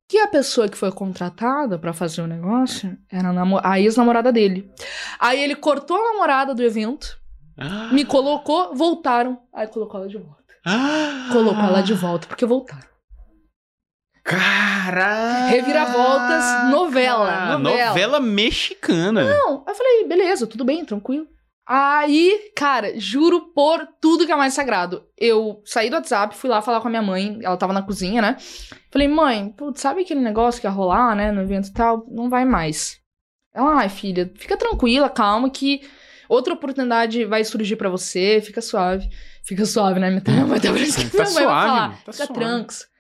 que 0.08 0.18
a 0.18 0.26
pessoa 0.26 0.68
que 0.68 0.76
foi 0.76 0.92
contratada 0.92 1.78
pra 1.78 1.92
fazer 1.94 2.20
o 2.20 2.26
negócio 2.26 2.98
era 3.09 3.31
a, 3.31 3.70
a 3.72 3.81
ex-namorada 3.81 4.31
dele. 4.31 4.70
Aí 5.18 5.40
ele 5.42 5.55
cortou 5.57 5.96
a 5.96 6.12
namorada 6.12 6.55
do 6.55 6.62
evento, 6.62 7.18
Ah. 7.57 7.88
me 7.92 8.05
colocou, 8.05 8.74
voltaram. 8.74 9.38
Aí 9.55 9.66
colocou 9.68 10.00
ela 10.00 10.09
de 10.11 10.18
volta. 10.18 10.44
Ah. 10.66 11.28
Colocou 11.33 11.62
ela 11.64 11.81
de 11.83 11.94
volta, 11.94 12.26
porque 12.26 12.44
voltaram. 12.44 12.89
Caraca! 14.31 15.47
Reviravoltas, 15.49 16.71
novela, 16.71 17.59
novela. 17.59 17.88
Novela 17.88 18.21
mexicana. 18.21 19.25
Não, 19.25 19.64
aí 19.66 19.73
eu 19.73 19.75
falei, 19.75 20.07
beleza, 20.07 20.47
tudo 20.47 20.64
bem, 20.64 20.85
tranquilo. 20.85 21.27
Aí, 21.66 22.51
cara, 22.57 22.99
juro 22.99 23.53
por 23.55 23.87
tudo 24.01 24.27
que 24.27 24.33
é 24.33 24.37
mais 24.37 24.55
sagrado. 24.55 25.05
Eu 25.16 25.61
saí 25.64 25.88
do 25.90 25.95
WhatsApp, 25.97 26.37
fui 26.37 26.49
lá 26.51 26.62
falar 26.62 26.81
com 26.81 26.88
a 26.88 26.90
minha 26.90 27.03
mãe, 27.03 27.38
ela 27.43 27.57
tava 27.57 27.73
na 27.73 27.83
cozinha, 27.83 28.21
né? 28.23 28.37
Falei, 28.90 29.07
mãe, 29.07 29.51
putz, 29.57 29.81
sabe 29.81 30.03
aquele 30.03 30.21
negócio 30.21 30.61
que 30.61 30.66
ia 30.66 30.71
rolar, 30.71 31.14
né, 31.14 31.31
no 31.31 31.43
evento 31.43 31.69
e 31.69 31.73
tal? 31.73 32.05
Não 32.09 32.29
vai 32.29 32.45
mais. 32.45 32.99
Ela, 33.55 33.81
ai, 33.81 33.88
filha, 33.88 34.33
fica 34.37 34.57
tranquila, 34.57 35.09
calma, 35.09 35.51
que 35.51 35.81
outra 36.29 36.55
oportunidade 36.55 37.25
vai 37.25 37.45
surgir 37.45 37.77
pra 37.77 37.88
você, 37.88 38.40
fica 38.45 38.61
suave. 38.61 39.09
Fica 39.45 39.64
suave, 39.64 39.99
né? 40.01 40.11
Minha 40.27 40.47
mãe 40.47 40.61
tá 40.61 40.69
Tá 40.69 40.73
minha 40.73 40.83
mãe 40.85 41.11
vai 41.12 41.27
suave, 41.27 41.47
falar. 41.47 41.88
tá 42.05 42.12
fica 42.12 42.27
suave. 42.27 42.35
tranks. 42.35 42.90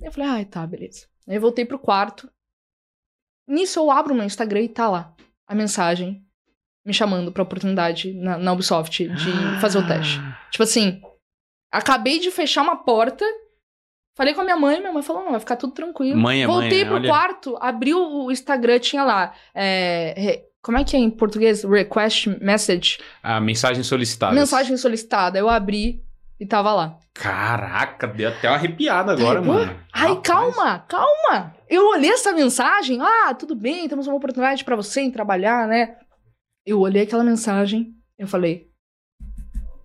Eu 0.00 0.12
falei, 0.12 0.28
ai, 0.28 0.44
tá, 0.44 0.66
beleza. 0.66 1.06
Aí 1.26 1.36
eu 1.36 1.40
voltei 1.40 1.64
pro 1.64 1.78
quarto. 1.78 2.30
Nisso 3.48 3.78
eu 3.78 3.90
abro 3.90 4.12
o 4.12 4.16
meu 4.16 4.26
Instagram 4.26 4.62
e 4.62 4.68
tá 4.68 4.88
lá 4.88 5.14
a 5.46 5.54
mensagem 5.54 6.24
me 6.84 6.92
chamando 6.92 7.32
pra 7.32 7.42
oportunidade 7.42 8.12
na, 8.14 8.38
na 8.38 8.52
Ubisoft 8.52 9.08
de 9.08 9.60
fazer 9.60 9.78
o 9.78 9.86
teste. 9.86 10.20
Tipo 10.50 10.62
assim, 10.62 11.00
acabei 11.72 12.18
de 12.18 12.30
fechar 12.30 12.62
uma 12.62 12.76
porta, 12.76 13.24
falei 14.16 14.34
com 14.34 14.40
a 14.40 14.44
minha 14.44 14.56
mãe, 14.56 14.80
minha 14.80 14.92
mãe 14.92 15.02
falou, 15.02 15.24
não, 15.24 15.32
vai 15.32 15.40
ficar 15.40 15.56
tudo 15.56 15.72
tranquilo. 15.72 16.18
Mãe 16.18 16.42
é 16.42 16.46
Voltei 16.46 16.84
mãe, 16.84 16.86
pro 16.86 16.94
olha. 16.96 17.08
quarto, 17.08 17.56
abri 17.60 17.92
o 17.92 18.30
Instagram, 18.30 18.78
tinha 18.78 19.02
lá, 19.02 19.34
é, 19.52 20.44
como 20.62 20.78
é 20.78 20.84
que 20.84 20.96
é 20.96 20.98
em 20.98 21.10
português? 21.10 21.62
Request 21.62 22.28
message. 22.40 22.98
A 23.22 23.40
mensagem 23.40 23.84
solicitada. 23.84 24.34
Mensagem 24.34 24.76
solicitada. 24.76 25.38
Eu 25.38 25.48
abri 25.48 26.04
e 26.38 26.46
tava 26.46 26.72
lá. 26.72 26.98
Caraca, 27.14 28.06
deu 28.06 28.28
até 28.28 28.48
uma 28.48 28.56
arrepiada 28.56 29.12
agora, 29.12 29.40
Pegou? 29.40 29.54
mano. 29.54 29.80
Ai, 29.92 30.08
Rapaz. 30.08 30.20
calma, 30.22 30.78
calma. 30.80 31.54
Eu 31.68 31.86
olhei 31.88 32.10
essa 32.10 32.32
mensagem. 32.32 33.00
Ah, 33.00 33.34
tudo 33.34 33.54
bem, 33.54 33.88
temos 33.88 34.06
uma 34.06 34.16
oportunidade 34.16 34.64
pra 34.64 34.76
você 34.76 35.00
em 35.00 35.10
trabalhar, 35.10 35.66
né? 35.66 35.96
Eu 36.66 36.80
olhei 36.80 37.02
aquela 37.02 37.24
mensagem, 37.24 37.94
eu 38.18 38.26
falei, 38.26 38.68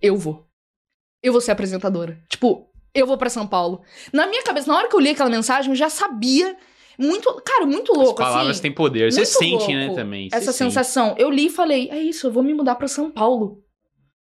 eu 0.00 0.16
vou. 0.16 0.46
Eu 1.22 1.32
vou 1.32 1.40
ser 1.40 1.52
apresentadora. 1.52 2.18
Tipo, 2.28 2.68
eu 2.94 3.06
vou 3.06 3.16
pra 3.16 3.30
São 3.30 3.46
Paulo. 3.46 3.82
Na 4.12 4.26
minha 4.26 4.42
cabeça, 4.42 4.70
na 4.70 4.76
hora 4.76 4.88
que 4.88 4.96
eu 4.96 5.00
li 5.00 5.10
aquela 5.10 5.30
mensagem, 5.30 5.70
eu 5.70 5.76
já 5.76 5.88
sabia. 5.88 6.56
Muito, 6.98 7.32
cara, 7.44 7.64
muito 7.64 7.92
As 7.92 7.98
louco, 7.98 8.16
palavras 8.20 8.50
assim. 8.50 8.62
têm 8.62 8.72
poder. 8.74 9.10
Você 9.10 9.24
sente, 9.24 9.72
né, 9.72 9.86
louco 9.86 9.94
também. 9.96 10.28
Você 10.28 10.36
Essa 10.36 10.52
sente. 10.52 10.70
sensação. 10.72 11.14
Eu 11.16 11.30
li 11.30 11.46
e 11.46 11.50
falei, 11.50 11.88
é 11.90 11.98
isso, 11.98 12.26
eu 12.26 12.32
vou 12.32 12.42
me 12.42 12.52
mudar 12.52 12.74
pra 12.74 12.88
São 12.88 13.10
Paulo. 13.10 13.62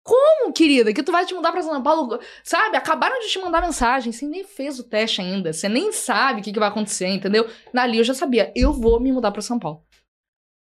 Como, 0.05 0.53
querida, 0.53 0.93
que 0.93 1.03
tu 1.03 1.11
vai 1.11 1.25
te 1.25 1.33
mudar 1.33 1.51
pra 1.51 1.63
São 1.63 1.83
Paulo? 1.83 2.21
Sabe, 2.43 2.77
acabaram 2.77 3.19
de 3.21 3.29
te 3.29 3.39
mandar 3.39 3.63
mensagem, 3.63 4.13
você 4.13 4.27
nem 4.27 4.45
fez 4.45 4.79
o 4.79 4.85
teste 4.85 5.23
ainda, 5.23 5.51
você 5.53 5.67
nem 5.67 5.93
sabe 5.93 6.41
o 6.41 6.45
que, 6.45 6.53
que 6.53 6.59
vai 6.59 6.69
acontecer, 6.69 7.09
entendeu? 7.09 7.49
Dali 7.73 7.97
eu 7.97 8.05
já 8.05 8.13
sabia, 8.13 8.53
eu 8.55 8.71
vou 8.71 9.01
me 9.01 9.11
mudar 9.11 9.31
pra 9.31 9.41
São 9.41 9.59
Paulo. 9.59 9.83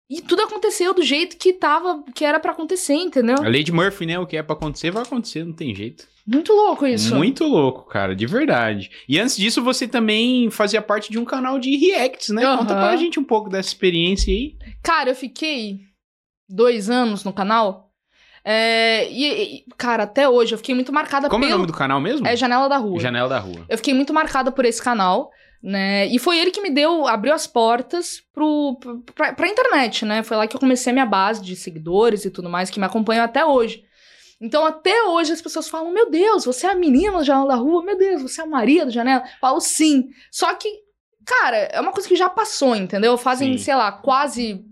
E 0.07 0.21
tudo 0.21 0.43
aconteceu 0.43 0.93
do 0.93 1.01
jeito 1.01 1.35
que 1.37 1.51
tava, 1.51 2.03
que 2.13 2.23
era 2.23 2.39
pra 2.39 2.51
acontecer, 2.51 2.93
entendeu? 2.93 3.37
A 3.39 3.47
lei 3.47 3.63
de 3.63 3.71
Murphy, 3.71 4.05
né? 4.05 4.19
O 4.19 4.27
que 4.27 4.37
é 4.37 4.43
pra 4.43 4.55
acontecer, 4.55 4.91
vai 4.91 5.01
acontecer, 5.01 5.43
não 5.43 5.53
tem 5.53 5.73
jeito. 5.73 6.07
Muito 6.27 6.53
louco 6.53 6.85
isso. 6.85 7.15
Muito 7.15 7.43
louco, 7.45 7.87
cara, 7.87 8.15
de 8.15 8.27
verdade. 8.27 8.91
E 9.09 9.19
antes 9.19 9.35
disso, 9.35 9.63
você 9.63 9.87
também 9.87 10.51
fazia 10.51 10.81
parte 10.81 11.11
de 11.11 11.17
um 11.17 11.25
canal 11.25 11.57
de 11.57 11.75
reacts, 11.75 12.29
né? 12.29 12.43
Conta 12.57 12.73
Aham. 12.73 12.81
pra 12.81 12.95
gente 12.97 13.19
um 13.19 13.23
pouco 13.23 13.49
dessa 13.49 13.69
experiência 13.69 14.31
aí. 14.31 14.55
Cara, 14.83 15.09
eu 15.09 15.15
fiquei 15.15 15.81
dois 16.47 16.89
anos 16.89 17.23
no 17.23 17.33
canal. 17.33 17.91
É, 18.47 19.09
e, 19.11 19.55
e, 19.55 19.65
cara, 19.75 20.03
até 20.03 20.29
hoje 20.29 20.53
eu 20.53 20.57
fiquei 20.59 20.75
muito 20.75 20.93
marcada 20.93 21.27
Como 21.27 21.43
é 21.43 21.47
o 21.47 21.49
pelo. 21.49 21.59
nome 21.61 21.71
do 21.71 21.75
canal 21.75 21.99
mesmo? 21.99 22.27
É 22.27 22.35
Janela 22.35 22.69
da 22.69 22.77
Rua. 22.77 22.99
Janela 22.99 23.27
da 23.27 23.39
Rua. 23.39 23.65
Eu 23.67 23.75
fiquei 23.77 23.93
muito 23.93 24.13
marcada 24.13 24.51
por 24.51 24.65
esse 24.65 24.79
canal, 24.79 25.31
né? 25.63 26.05
E 26.05 26.19
foi 26.19 26.37
ele 26.37 26.51
que 26.51 26.61
me 26.61 26.69
deu, 26.69 27.07
abriu 27.07 27.33
as 27.33 27.47
portas 27.47 28.21
pro, 28.31 28.79
pra, 29.15 29.33
pra 29.33 29.47
internet, 29.47 30.05
né? 30.05 30.21
Foi 30.21 30.37
lá 30.37 30.45
que 30.45 30.55
eu 30.55 30.59
comecei 30.59 30.91
a 30.91 30.93
minha 30.93 31.07
base 31.07 31.41
de 31.41 31.55
seguidores 31.55 32.23
e 32.23 32.29
tudo 32.29 32.47
mais, 32.47 32.69
que 32.69 32.79
me 32.79 32.85
acompanham 32.85 33.25
até 33.25 33.43
hoje. 33.43 33.83
Então, 34.39 34.63
até 34.63 35.05
hoje, 35.05 35.31
as 35.31 35.41
pessoas 35.41 35.67
falam: 35.67 35.91
Meu 35.91 36.11
Deus, 36.11 36.45
você 36.45 36.67
é 36.67 36.71
a 36.71 36.75
menina 36.75 37.17
do 37.17 37.23
Janela 37.23 37.47
da 37.47 37.55
Rua? 37.55 37.83
Meu 37.83 37.97
Deus, 37.97 38.21
você 38.21 38.41
é 38.41 38.43
a 38.43 38.47
Maria 38.47 38.85
do 38.85 38.91
Janela? 38.91 39.23
Eu 39.23 39.39
falo 39.41 39.59
sim. 39.59 40.09
Só 40.29 40.53
que, 40.53 40.69
cara, 41.25 41.57
é 41.57 41.81
uma 41.81 41.91
coisa 41.91 42.07
que 42.07 42.15
já 42.15 42.29
passou, 42.29 42.75
entendeu? 42.75 43.17
Fazem, 43.17 43.57
Sim. 43.57 43.63
sei 43.63 43.75
lá, 43.75 43.91
quase 43.91 44.63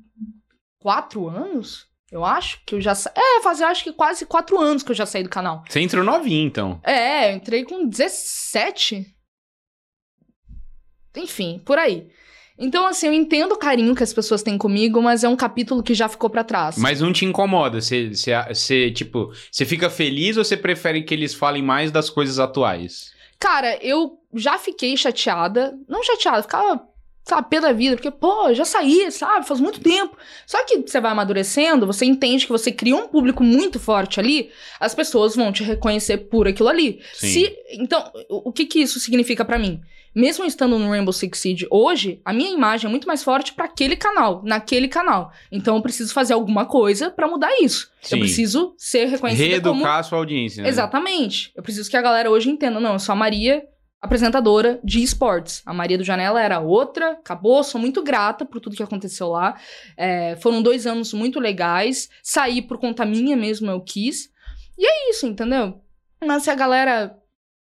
quatro 0.77 1.27
anos? 1.27 1.91
Eu 2.13 2.23
acho 2.23 2.61
que 2.63 2.75
eu 2.75 2.79
já. 2.79 2.93
sa- 2.93 3.11
É, 3.15 3.41
fazia 3.41 3.65
acho 3.67 3.83
que 3.83 3.91
quase 3.91 4.23
quatro 4.27 4.59
anos 4.59 4.83
que 4.83 4.91
eu 4.91 4.95
já 4.95 5.03
saí 5.03 5.23
do 5.23 5.29
canal. 5.29 5.63
Você 5.67 5.79
entrou 5.79 6.03
novinho, 6.03 6.45
então. 6.45 6.79
É, 6.83 7.31
eu 7.31 7.37
entrei 7.37 7.63
com 7.65 7.87
17. 7.87 9.03
Enfim, 11.17 11.59
por 11.65 11.79
aí. 11.79 12.07
Então, 12.55 12.85
assim, 12.85 13.07
eu 13.07 13.13
entendo 13.13 13.53
o 13.53 13.57
carinho 13.57 13.95
que 13.95 14.03
as 14.03 14.13
pessoas 14.13 14.43
têm 14.43 14.59
comigo, 14.59 15.01
mas 15.01 15.23
é 15.23 15.27
um 15.27 15.35
capítulo 15.35 15.81
que 15.81 15.95
já 15.95 16.07
ficou 16.07 16.29
pra 16.29 16.43
trás. 16.43 16.77
Mas 16.77 17.01
não 17.01 17.11
te 17.11 17.25
incomoda? 17.25 17.81
Você, 17.81 18.91
tipo, 18.91 19.31
você 19.51 19.65
fica 19.65 19.89
feliz 19.89 20.37
ou 20.37 20.43
você 20.43 20.55
prefere 20.55 21.01
que 21.01 21.15
eles 21.15 21.33
falem 21.33 21.63
mais 21.63 21.91
das 21.91 22.11
coisas 22.11 22.37
atuais? 22.37 23.11
Cara, 23.39 23.75
eu 23.83 24.19
já 24.35 24.59
fiquei 24.59 24.95
chateada. 24.95 25.73
Não 25.89 26.03
chateada, 26.03 26.43
ficava, 26.43 26.79
sabe, 27.23 27.47
pé 27.49 27.61
da 27.61 27.71
vida, 27.71 27.95
porque, 27.95 28.11
pô, 28.11 28.53
já 28.53 28.65
saí, 28.65 29.09
sabe, 29.11 29.47
faz 29.47 29.59
muito 29.59 29.79
tempo. 29.79 30.15
Só 30.45 30.63
que 30.65 30.77
você 30.77 30.99
vai 30.99 31.11
amadurecendo, 31.11 31.87
você 31.87 32.05
entende 32.05 32.45
que 32.45 32.51
você 32.51 32.71
criou 32.71 33.01
um 33.01 33.07
público 33.07 33.43
muito 33.43 33.79
forte 33.79 34.19
ali, 34.19 34.49
as 34.79 34.93
pessoas 34.93 35.35
vão 35.35 35.51
te 35.51 35.63
reconhecer 35.63 36.17
por 36.17 36.47
aquilo 36.47 36.69
ali. 36.69 36.99
Sim. 37.13 37.27
Se, 37.27 37.57
então, 37.71 38.11
o 38.29 38.51
que 38.51 38.65
que 38.65 38.79
isso 38.79 38.99
significa 38.99 39.45
pra 39.45 39.57
mim? 39.57 39.81
Mesmo 40.15 40.45
estando 40.45 40.77
no 40.77 40.89
Rainbow 40.91 41.11
Six 41.11 41.39
Siege 41.39 41.67
hoje, 41.71 42.21
a 42.23 42.31
minha 42.31 42.51
imagem 42.51 42.85
é 42.87 42.89
muito 42.89 43.07
mais 43.07 43.23
forte 43.23 43.51
pra 43.53 43.65
aquele 43.65 43.95
canal, 43.95 44.43
naquele 44.43 44.87
canal. 44.87 45.31
Então 45.51 45.75
eu 45.75 45.81
preciso 45.81 46.13
fazer 46.13 46.35
alguma 46.35 46.67
coisa 46.67 47.09
pra 47.09 47.27
mudar 47.27 47.49
isso. 47.59 47.89
Sim. 47.99 48.17
Eu 48.17 48.19
preciso 48.19 48.75
ser 48.77 49.05
reconhecida 49.05 49.59
como 49.61 49.73
Reeducar 49.73 49.99
a 49.99 50.03
sua 50.03 50.19
audiência. 50.19 50.61
né? 50.61 50.69
Exatamente. 50.69 51.51
Eu 51.55 51.63
preciso 51.63 51.89
que 51.89 51.97
a 51.97 52.01
galera 52.01 52.29
hoje 52.29 52.47
entenda. 52.51 52.79
Não, 52.79 52.93
eu 52.93 52.99
sou 52.99 53.13
a 53.13 53.15
Maria, 53.15 53.65
apresentadora 54.03 54.81
de 54.83 55.01
esportes. 55.01 55.61
A 55.65 55.73
Maria 55.73 55.97
do 55.97 56.03
Janela 56.03 56.41
era 56.41 56.59
outra, 56.59 57.11
acabou. 57.11 57.63
Sou 57.63 57.79
muito 57.79 58.03
grata 58.03 58.45
por 58.45 58.59
tudo 58.59 58.75
que 58.75 58.83
aconteceu 58.83 59.29
lá. 59.29 59.55
É, 59.95 60.35
foram 60.41 60.61
dois 60.61 60.85
anos 60.85 61.13
muito 61.13 61.39
legais. 61.39 62.09
Saí 62.21 62.61
por 62.61 62.77
conta 62.77 63.05
minha 63.05 63.37
mesmo, 63.37 63.71
eu 63.71 63.79
quis. 63.79 64.29
E 64.77 64.85
é 64.85 65.09
isso, 65.09 65.25
entendeu? 65.25 65.79
Mas 66.25 66.43
se 66.43 66.49
a 66.49 66.55
galera 66.55 67.15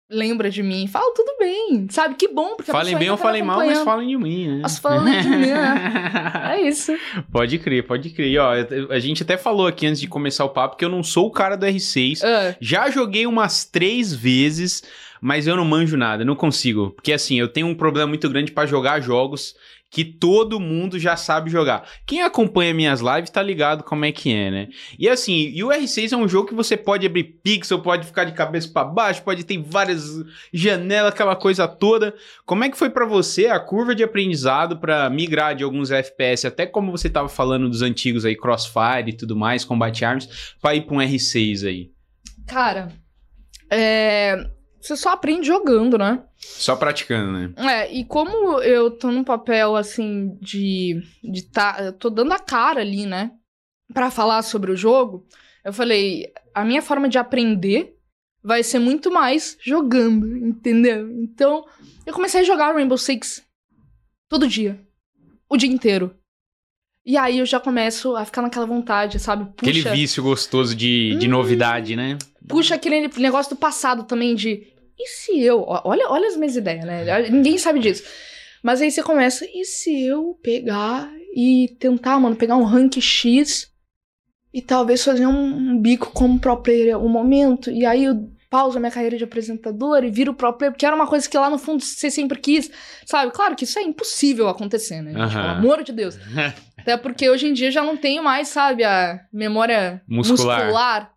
lembra 0.09 0.51
de 0.51 0.63
mim, 0.63 0.87
fala 0.89 1.13
tudo 1.15 1.37
bem, 1.39 1.87
sabe? 1.89 2.17
Que 2.17 2.27
bom, 2.29 2.57
porque 2.57 2.73
Falem 2.73 2.99
bem 2.99 3.11
ou 3.11 3.17
tá 3.17 3.23
falem 3.23 3.43
mal, 3.43 3.59
mas 3.59 3.79
falem 3.83 4.09
de 4.09 4.17
mim, 4.17 4.49
né? 4.49 4.59
Mas 4.63 4.79
falem 4.79 5.21
de 5.21 5.29
mim, 5.29 5.47
né? 5.47 6.51
É 6.51 6.61
isso. 6.63 6.93
Pode 7.31 7.59
crer, 7.59 7.87
pode 7.87 8.11
crer. 8.11 8.29
E, 8.29 8.39
ó, 8.39 8.51
a 8.91 8.99
gente 8.99 9.23
até 9.23 9.37
falou 9.37 9.69
aqui 9.69 9.87
antes 9.87 10.01
de 10.01 10.09
começar 10.09 10.45
o 10.45 10.49
papo 10.49 10.77
que 10.77 10.85
eu 10.85 10.89
não 10.89 11.03
sou 11.03 11.27
o 11.27 11.31
cara 11.31 11.57
do 11.57 11.65
R6. 11.65 12.23
Ah, 12.25 12.57
Já 12.61 12.91
joguei 12.91 13.25
umas 13.25 13.65
três 13.65 14.13
vezes, 14.13 14.83
mas 15.21 15.47
eu 15.47 15.57
não 15.57 15.65
manjo 15.65 15.97
nada, 15.97 16.25
não 16.25 16.37
consigo. 16.37 16.91
Porque 16.91 17.13
assim, 17.13 17.39
eu 17.39 17.49
tenho 17.49 17.67
um 17.67 17.75
problema 17.75 18.09
muito 18.09 18.29
grande 18.29 18.53
pra 18.53 18.67
jogar 18.67 19.01
jogos 19.01 19.55
que 19.91 20.05
todo 20.05 20.61
mundo 20.61 20.99
já 20.99 21.17
sabe 21.17 21.51
jogar. 21.51 21.85
Quem 22.07 22.23
acompanha 22.23 22.73
minhas 22.73 23.01
lives 23.01 23.29
tá 23.29 23.43
ligado 23.43 23.83
como 23.83 24.05
é 24.05 24.13
que 24.13 24.33
é, 24.33 24.51
né? 24.51 24.69
E 24.97 25.09
assim, 25.09 25.51
e 25.53 25.65
o 25.65 25.69
R6 25.69 26.13
é 26.13 26.17
um 26.17 26.29
jogo 26.29 26.49
que 26.49 26.55
você 26.55 26.77
pode 26.77 27.05
abrir 27.05 27.25
pixel, 27.25 27.81
pode 27.81 28.07
ficar 28.07 28.25
de 28.25 28.33
cabeça 28.33 28.69
pra 28.73 28.85
baixo, 28.85 29.23
pode 29.23 29.43
ter 29.43 29.59
várias 29.59 30.05
janelas, 30.53 31.13
aquela 31.13 31.35
coisa 31.35 31.67
toda. 31.67 32.15
Como 32.47 32.63
é 32.63 32.71
que 32.71 32.79
foi 32.79 32.89
pra 32.89 33.05
você 33.05 33.49
a 33.49 33.59
curva 33.59 33.93
de 33.93 34.05
aprendizado 34.05 34.79
pra 34.79 35.11
migrar 35.11 35.57
de 35.57 35.65
alguns 35.65 35.91
FPS, 35.91 36.47
até 36.47 36.67
como 36.67 36.93
você 36.93 37.11
tava 37.11 37.29
falando 37.29 37.69
dos 37.69 37.83
antigos 37.83 38.25
aí, 38.25 38.37
Crossfire 38.37 39.09
e 39.09 39.17
tudo 39.17 39.35
mais, 39.35 39.65
Combat 39.65 40.05
Arms, 40.05 40.55
pra 40.63 40.75
ir 40.75 40.83
pra 40.83 40.95
um 40.95 40.99
R6 40.99 41.67
aí? 41.67 41.91
cara, 42.47 42.93
é, 43.71 44.37
você 44.81 44.97
só 44.97 45.11
aprende 45.11 45.47
jogando, 45.47 45.99
né? 45.99 46.23
Só 46.37 46.75
praticando, 46.75 47.33
né? 47.33 47.53
É, 47.57 47.93
e 47.93 48.05
como 48.05 48.61
eu 48.63 48.91
tô 48.91 49.11
num 49.11 49.25
papel 49.25 49.77
assim 49.77 50.37
de. 50.41 51.03
de 51.23 51.43
tá, 51.43 51.77
eu 51.81 51.93
tô 51.93 52.09
dando 52.09 52.33
a 52.33 52.39
cara 52.39 52.81
ali, 52.81 53.07
né? 53.07 53.33
Pra 53.93 54.11
falar 54.11 54.43
sobre 54.43 54.71
o 54.71 54.77
jogo, 54.77 55.27
eu 55.65 55.73
falei, 55.73 56.33
a 56.55 56.65
minha 56.65 56.81
forma 56.81 57.09
de 57.09 57.19
aprender 57.19 57.97
vai 58.43 58.63
ser 58.63 58.79
muito 58.79 59.11
mais 59.11 59.59
jogando, 59.61 60.37
entendeu? 60.37 61.11
Então, 61.21 61.67
eu 62.07 62.15
comecei 62.15 62.41
a 62.41 62.45
jogar 62.45 62.73
Rainbow 62.73 62.97
Six 62.97 63.45
todo 64.29 64.49
dia. 64.49 64.81
O 65.49 65.57
dia 65.57 65.69
inteiro. 65.69 66.17
E 67.11 67.17
aí 67.17 67.41
eu 67.41 67.45
já 67.47 67.59
começo 67.59 68.15
a 68.15 68.25
ficar 68.25 68.41
naquela 68.41 68.67
vontade, 68.67 69.19
sabe? 69.19 69.45
Puxa, 69.57 69.69
Aquele 69.71 69.83
vício 69.97 70.23
gostoso 70.23 70.77
de, 70.77 71.17
de 71.17 71.27
Hum. 71.27 71.31
novidade, 71.31 71.97
né? 71.97 72.17
puxa 72.47 72.77
aquele 72.77 73.09
negócio 73.19 73.51
do 73.55 73.59
passado 73.59 74.05
também 74.05 74.33
de. 74.37 74.63
E 74.97 75.09
se 75.09 75.41
eu. 75.41 75.65
Olha, 75.67 76.09
olha 76.09 76.29
as 76.29 76.37
minhas 76.37 76.55
ideias, 76.55 76.85
né? 76.85 77.29
Ninguém 77.29 77.59
sabe 77.59 77.81
disso. 77.81 78.05
Mas 78.63 78.81
aí 78.81 78.93
você 78.93 79.03
começa, 79.03 79.45
e 79.45 79.65
se 79.65 80.05
eu 80.05 80.39
pegar 80.41 81.11
e 81.35 81.75
tentar, 81.81 82.21
mano, 82.21 82.37
pegar 82.37 82.55
um 82.57 82.63
rank 82.65 83.01
X 83.01 83.69
e 84.55 84.63
talvez 84.63 85.03
fazer 85.03 85.27
um, 85.27 85.47
um 85.73 85.79
bico 85.81 86.13
como 86.13 86.39
pro 86.39 86.57
player 86.59 86.95
algum 86.95 87.09
momento, 87.09 87.73
e 87.73 87.85
aí 87.85 88.05
eu 88.05 88.31
pauso 88.51 88.77
a 88.77 88.81
minha 88.81 88.91
carreira 88.91 89.17
de 89.17 89.23
apresentador 89.23 90.03
e 90.03 90.11
viro 90.11 90.35
pro 90.35 90.53
player, 90.53 90.73
porque 90.73 90.85
era 90.85 90.97
uma 90.97 91.07
coisa 91.07 91.29
que 91.31 91.39
lá 91.39 91.49
no 91.49 91.57
fundo 91.57 91.85
você 91.85 92.11
sempre 92.11 92.37
quis, 92.39 92.69
sabe? 93.07 93.31
Claro 93.33 93.55
que 93.55 93.63
isso 93.63 93.79
é 93.79 93.83
impossível 93.83 94.49
acontecer, 94.49 95.01
né? 95.03 95.13
gente? 95.13 95.33
Pelo 95.33 95.47
amor 95.47 95.85
de 95.85 95.93
Deus. 95.93 96.19
Até 96.81 96.97
porque 96.97 97.29
hoje 97.29 97.47
em 97.47 97.53
dia 97.53 97.71
já 97.71 97.83
não 97.83 97.97
tenho 97.97 98.23
mais, 98.23 98.49
sabe, 98.49 98.85
a 98.85 99.21
memória 99.33 100.03
Muscular. 100.09 100.65
muscular. 100.65 101.13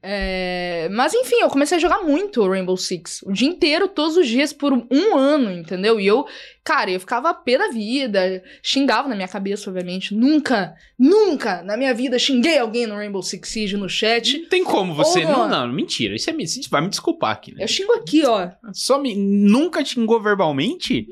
É, 0.00 0.88
Mas 0.92 1.12
enfim, 1.12 1.36
eu 1.40 1.48
comecei 1.48 1.76
a 1.76 1.80
jogar 1.80 2.02
muito 2.02 2.46
Rainbow 2.48 2.76
Six. 2.76 3.22
O 3.22 3.32
dia 3.32 3.48
inteiro, 3.48 3.88
todos 3.88 4.16
os 4.16 4.28
dias, 4.28 4.52
por 4.52 4.72
um 4.72 5.16
ano, 5.16 5.50
entendeu? 5.50 5.98
E 5.98 6.06
eu, 6.06 6.24
cara, 6.68 6.90
eu 6.90 7.00
ficava 7.00 7.30
a 7.30 7.34
pé 7.34 7.56
da 7.56 7.68
vida. 7.68 8.42
Xingava 8.62 9.08
na 9.08 9.14
minha 9.16 9.26
cabeça, 9.26 9.70
obviamente. 9.70 10.14
Nunca, 10.14 10.74
nunca 10.98 11.62
na 11.62 11.78
minha 11.78 11.94
vida 11.94 12.18
xinguei 12.18 12.58
alguém 12.58 12.86
no 12.86 12.94
Rainbow 12.94 13.22
Six 13.22 13.48
Siege 13.48 13.76
no 13.78 13.88
chat. 13.88 14.38
Não 14.42 14.48
tem 14.50 14.62
como 14.64 14.92
você. 14.94 15.24
Ô, 15.24 15.28
Não, 15.32 15.48
não, 15.48 15.72
mentira. 15.72 16.14
Isso 16.14 16.28
é 16.28 16.32
você 16.34 16.68
vai 16.70 16.82
me 16.82 16.90
desculpar 16.90 17.30
aqui, 17.32 17.54
né? 17.54 17.64
Eu 17.64 17.68
xingo 17.68 17.92
aqui, 17.94 18.22
ó. 18.26 18.50
Só 18.74 19.00
me. 19.00 19.14
Nunca 19.16 19.82
xingou 19.82 20.20
verbalmente? 20.22 21.06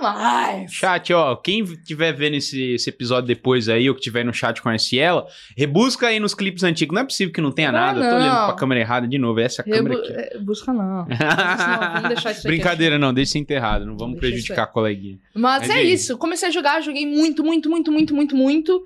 Jamais. 0.00 0.72
Chat, 0.72 1.12
ó. 1.12 1.36
Quem 1.36 1.62
estiver 1.62 2.12
vendo 2.12 2.36
esse, 2.36 2.72
esse 2.72 2.88
episódio 2.88 3.26
depois 3.28 3.68
aí, 3.68 3.88
ou 3.90 3.94
que 3.94 4.00
tiver 4.00 4.24
no 4.24 4.32
chat 4.32 4.62
conhece 4.62 4.98
ela, 4.98 5.26
rebusca 5.56 6.06
aí 6.06 6.18
nos 6.18 6.34
clipes 6.34 6.62
antigos. 6.62 6.94
Não 6.94 7.02
é 7.02 7.04
possível 7.04 7.32
que 7.34 7.40
não 7.40 7.52
tenha 7.52 7.70
Não, 7.70 7.78
nada. 7.78 8.00
Eu 8.00 8.08
tô 8.10 8.16
olhando 8.16 8.34
não. 8.34 8.46
pra 8.46 8.54
câmera 8.56 8.80
errada 8.80 9.06
de 9.06 9.18
novo. 9.18 9.40
Essa 9.40 9.60
é 9.62 9.70
a 9.70 9.76
câmera 9.76 9.94
Rebu- 9.94 10.06
aqui. 10.06 10.12
ó. 10.16 10.36
é, 10.36 10.38
busca 10.38 10.72
não. 10.72 11.06
Senão, 11.12 11.92
vamos 11.92 12.08
deixar 12.08 12.30
isso 12.30 12.40
aqui 12.40 12.48
Brincadeira, 12.48 12.98
não, 12.98 13.12
deixa 13.12 13.28
isso 13.30 13.38
enterrado. 13.38 13.84
Não 13.84 13.96
vamos 13.96 14.18
Deixa 14.18 14.32
prejudicar 14.32 14.62
a 14.64 14.66
coleguinha. 15.02 15.20
Mas, 15.34 15.62
Mas 15.62 15.70
é 15.70 15.74
aí? 15.74 15.92
isso. 15.92 16.16
Comecei 16.16 16.48
a 16.48 16.52
jogar, 16.52 16.80
joguei 16.80 17.06
muito, 17.06 17.44
muito, 17.44 17.68
muito, 17.68 17.90
muito, 17.90 18.14
muito, 18.14 18.36
muito. 18.36 18.84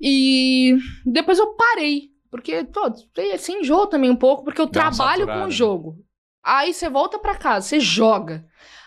E 0.00 0.76
depois 1.04 1.38
eu 1.38 1.54
parei. 1.54 2.10
Porque, 2.30 2.64
pô, 2.64 2.90
você 2.90 3.52
enjoa 3.52 3.88
também 3.88 4.10
um 4.10 4.16
pouco, 4.16 4.42
porque 4.42 4.60
eu 4.60 4.66
Dá 4.66 4.72
trabalho 4.72 5.26
com 5.26 5.44
o 5.44 5.50
jogo. 5.50 5.98
Aí 6.42 6.72
você 6.72 6.88
volta 6.88 7.18
pra 7.18 7.36
casa, 7.36 7.68
você 7.68 7.78
joga. 7.78 8.44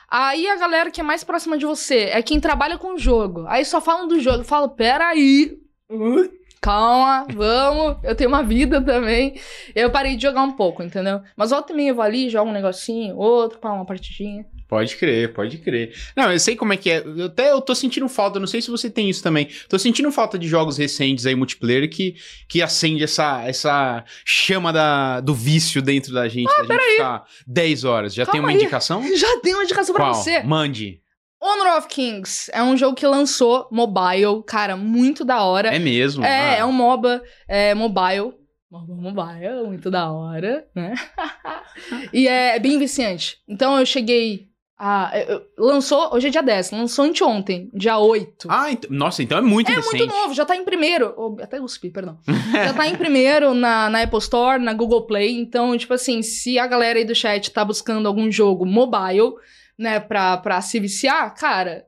Aí 0.10 0.48
a 0.48 0.56
galera 0.56 0.90
que 0.90 1.00
é 1.00 1.04
mais 1.04 1.24
próxima 1.24 1.58
de 1.58 1.66
você 1.66 2.06
é 2.06 2.22
quem 2.22 2.40
trabalha 2.40 2.78
com 2.78 2.96
o 2.96 2.98
jogo. 2.98 3.46
Aí 3.48 3.64
só 3.64 3.80
falam 3.80 4.08
do 4.08 4.20
jogo. 4.20 4.40
Eu 4.40 4.44
falo, 4.44 4.70
peraí. 4.70 5.58
Uh, 5.90 6.30
Calma, 6.60 7.28
vamos. 7.32 7.98
Eu 8.04 8.16
tenho 8.16 8.30
uma 8.30 8.42
vida 8.42 8.82
também. 8.82 9.40
Eu 9.76 9.92
parei 9.92 10.16
de 10.16 10.24
jogar 10.24 10.42
um 10.42 10.54
pouco, 10.54 10.82
entendeu? 10.82 11.22
Mas 11.36 11.52
volta 11.52 11.72
e 11.72 11.76
meia 11.76 11.90
eu 11.90 11.96
vou 11.96 12.04
ali, 12.04 12.30
jogo 12.30 12.50
um 12.50 12.54
negocinho, 12.54 13.16
outro, 13.16 13.60
pá, 13.60 13.72
uma 13.72 13.86
partidinha. 13.86 14.46
Pode 14.68 14.96
crer, 14.96 15.32
pode 15.34 15.60
crer. 15.60 15.94
Não, 16.18 16.32
eu 16.32 16.40
sei 16.40 16.56
como 16.56 16.74
é 16.74 16.78
que 16.78 16.90
é. 16.90 17.04
Eu 17.06 17.26
até 17.26 17.52
eu 17.52 17.62
tô 17.62 17.76
sentindo 17.76 18.08
falta, 18.10 18.40
não 18.40 18.48
sei 18.48 18.62
se 18.62 18.72
você 18.72 18.90
tem 18.90 19.10
isso 19.10 19.22
também. 19.22 19.48
Tô 19.70 19.78
sentindo 19.78 20.12
falta 20.12 20.40
de 20.40 20.48
jogos 20.48 20.78
recentes 20.78 21.26
aí, 21.26 21.36
multiplayer, 21.36 21.88
que, 21.90 22.16
que 22.50 22.62
acende 22.62 23.04
essa, 23.04 23.44
essa 23.44 24.04
chama 24.26 24.74
da, 24.74 25.20
do 25.22 25.34
vício 25.36 25.82
dentro 25.82 26.14
da 26.14 26.28
gente. 26.28 26.48
da 26.68 26.76
gente 26.76 26.92
ficar 26.94 27.26
10 27.46 27.84
horas. 27.84 28.14
Já 28.14 28.26
tem 28.26 28.34
Calma 28.34 28.48
uma 28.48 28.52
aí. 28.52 28.56
indicação? 28.56 29.04
Já 29.16 29.40
tenho 29.42 29.58
uma 29.58 29.64
indicação 29.64 29.94
pra 29.94 30.06
Qual? 30.06 30.14
você. 30.16 30.42
Mande. 30.44 31.00
Honor 31.40 31.78
of 31.78 31.88
Kings 31.88 32.50
é 32.52 32.64
um 32.64 32.76
jogo 32.76 32.96
que 32.96 33.06
lançou 33.06 33.68
mobile, 33.72 34.42
cara, 34.48 34.76
muito 34.76 35.24
da 35.24 35.44
hora. 35.44 35.70
É 35.76 35.78
mesmo? 35.78 36.24
É, 36.26 36.56
Ah. 36.56 36.56
é 36.58 36.66
um 36.66 36.72
MOBA 36.72 37.22
é, 37.48 37.76
mobile. 37.76 38.34
MOBA 38.72 38.96
mobile, 38.96 39.68
muito 39.68 39.92
da 39.92 40.12
hora, 40.12 40.66
né? 40.76 40.96
e 42.12 42.28
é 42.28 42.58
bem 42.60 42.80
viciante. 42.80 43.38
Então 43.48 43.78
eu 43.80 43.86
cheguei 43.86 44.48
a. 44.78 45.12
eu- 45.28 45.42
lançou, 45.58 46.14
hoje 46.14 46.28
é 46.28 46.30
dia 46.30 46.42
10, 46.44 46.72
lançou 46.72 47.06
anteontem, 47.06 47.70
dia 47.74 47.98
8. 47.98 48.48
Ah, 48.50 48.72
ent- 48.72 48.88
nossa, 48.90 49.24
então 49.24 49.38
é 49.38 49.42
muito 49.42 49.72
É 49.72 49.76
recente. 49.76 49.98
muito 49.98 50.14
novo, 50.14 50.34
já 50.34 50.46
tá 50.46 50.56
em 50.56 50.66
primeiro. 50.66 51.14
Oh, 51.18 51.36
até 51.42 51.60
cuspi, 51.60 51.90
perdão. 51.90 52.18
já 52.54 52.74
tá 52.74 52.88
em 52.88 52.96
primeiro 52.96 53.54
na, 53.54 53.90
na 53.90 54.02
Apple 54.02 54.20
Store, 54.20 54.62
na 54.62 54.74
Google 54.74 55.06
Play. 55.08 55.40
Então, 55.40 55.78
tipo 55.78 55.94
assim, 55.94 56.22
se 56.22 56.60
a 56.60 56.68
galera 56.68 57.00
aí 57.00 57.06
do 57.06 57.16
chat 57.16 57.52
tá 57.52 57.64
buscando 57.64 58.08
algum 58.08 58.32
jogo 58.32 58.66
mobile, 58.66 59.34
né, 59.78 60.00
pra, 60.00 60.38
pra 60.38 60.62
se 60.62 60.80
viciar, 60.80 61.34
cara, 61.36 61.86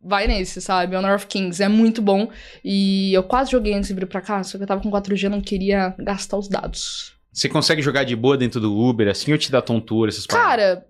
vai 0.00 0.26
nesse, 0.28 0.60
sabe? 0.60 0.94
Honor 0.96 1.16
of 1.16 1.26
Kings 1.26 1.62
é 1.62 1.68
muito 1.68 2.00
bom. 2.00 2.28
E 2.64 3.12
eu 3.12 3.22
quase 3.24 3.50
joguei 3.50 3.74
antes 3.74 3.88
de 3.88 3.94
vir 3.94 4.06
pra 4.06 4.20
cá, 4.20 4.42
só 4.44 4.56
que 4.56 4.62
eu 4.64 4.68
tava 4.68 4.80
com 4.80 4.90
4G 4.90 5.24
e 5.24 5.28
não 5.28 5.40
queria 5.40 5.94
gastar 5.98 6.36
os 6.36 6.48
dados. 6.48 7.14
Você 7.32 7.48
consegue 7.48 7.82
jogar 7.82 8.04
de 8.04 8.14
boa 8.16 8.36
dentro 8.36 8.60
do 8.60 8.74
Uber, 8.78 9.08
assim, 9.08 9.30
ou 9.32 9.36
te 9.38 9.50
dá 9.52 9.60
tontura, 9.60 10.08
essas 10.10 10.26
paradas? 10.26 10.82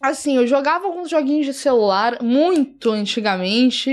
Assim, 0.00 0.36
eu 0.36 0.46
jogava 0.46 0.86
alguns 0.86 1.10
joguinhos 1.10 1.44
de 1.46 1.52
celular 1.52 2.22
muito 2.22 2.90
antigamente. 2.90 3.90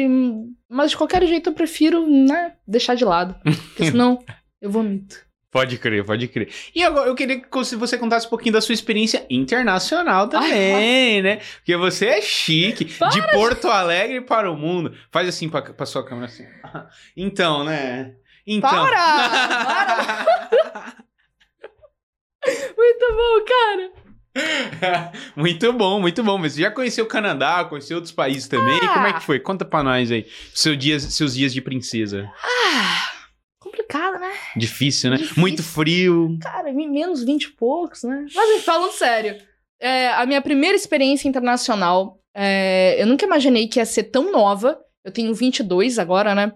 Mas 0.70 0.92
de 0.92 0.98
qualquer 0.98 1.26
jeito 1.26 1.50
eu 1.50 1.54
prefiro, 1.54 2.08
né, 2.08 2.54
deixar 2.66 2.96
de 2.96 3.04
lado. 3.04 3.36
Porque 3.44 3.86
senão 3.92 4.20
eu 4.62 4.70
vomito. 4.70 5.28
Pode 5.50 5.78
crer, 5.78 6.06
pode 6.06 6.28
crer. 6.28 6.54
E 6.76 6.84
agora 6.84 7.10
eu 7.10 7.16
queria 7.16 7.40
que 7.40 7.76
você 7.78 7.98
contasse 7.98 8.28
um 8.28 8.30
pouquinho 8.30 8.54
da 8.54 8.62
sua 8.62 8.74
experiência 8.74 9.26
internacional 9.30 10.28
também, 10.28 11.22
né? 11.22 11.38
Porque 11.56 11.76
você 11.78 12.06
é 12.08 12.22
chique, 12.22 12.86
de 12.86 13.32
Porto 13.32 13.68
Alegre 13.70 14.22
para 14.22 14.52
o 14.52 14.58
mundo. 14.58 14.94
Faz 15.10 15.28
assim 15.28 15.50
pra, 15.50 15.62
pra 15.62 15.86
sua 15.86 16.06
câmera 16.06 16.28
assim. 16.28 16.46
Então, 17.16 17.64
né? 17.64 18.16
Então. 18.46 18.70
Para! 18.70 20.26
para. 20.62 20.96
muito 22.78 23.06
bom, 23.16 23.46
cara. 23.46 24.07
muito 25.36 25.72
bom, 25.74 26.00
muito 26.00 26.24
bom. 26.24 26.38
Mas 26.38 26.54
você 26.54 26.62
já 26.62 26.72
conheceu 26.72 27.06
o 27.06 27.08
Canadá, 27.08 27.66
conheceu 27.66 27.98
outros 27.98 28.14
países 28.14 28.48
também? 28.48 28.80
Ah. 28.84 28.94
Como 28.94 29.08
é 29.08 29.14
que 29.14 29.24
foi? 29.24 29.40
Conta 29.40 29.66
pra 29.66 29.84
nós 29.84 30.12
aí. 30.12 30.26
Seu 30.54 30.76
dias, 30.76 31.04
seus 31.04 31.36
dias 31.36 31.54
de 31.54 31.62
princesa. 31.62 32.30
Ah 32.44 33.18
complicado, 33.88 34.20
né? 34.20 34.32
Difícil, 34.56 35.10
né? 35.10 35.18
Difícil. 35.18 35.42
Muito 35.42 35.64
frio. 35.64 36.38
Cara, 36.42 36.72
menos 36.74 37.24
20 37.24 37.44
e 37.44 37.52
poucos, 37.52 38.04
né? 38.04 38.26
Mas 38.34 38.64
falando 38.64 38.92
sério, 38.92 39.38
é, 39.80 40.10
a 40.10 40.26
minha 40.26 40.42
primeira 40.42 40.76
experiência 40.76 41.28
internacional, 41.28 42.20
é, 42.36 43.02
eu 43.02 43.08
nunca 43.08 43.26
imaginei 43.26 43.68
que 43.68 43.80
ia 43.80 43.86
ser 43.86 44.04
tão 44.04 44.32
nova. 44.32 44.78
Eu 45.04 45.12
tenho 45.12 45.34
22 45.34 45.98
agora, 45.98 46.36
né? 46.36 46.52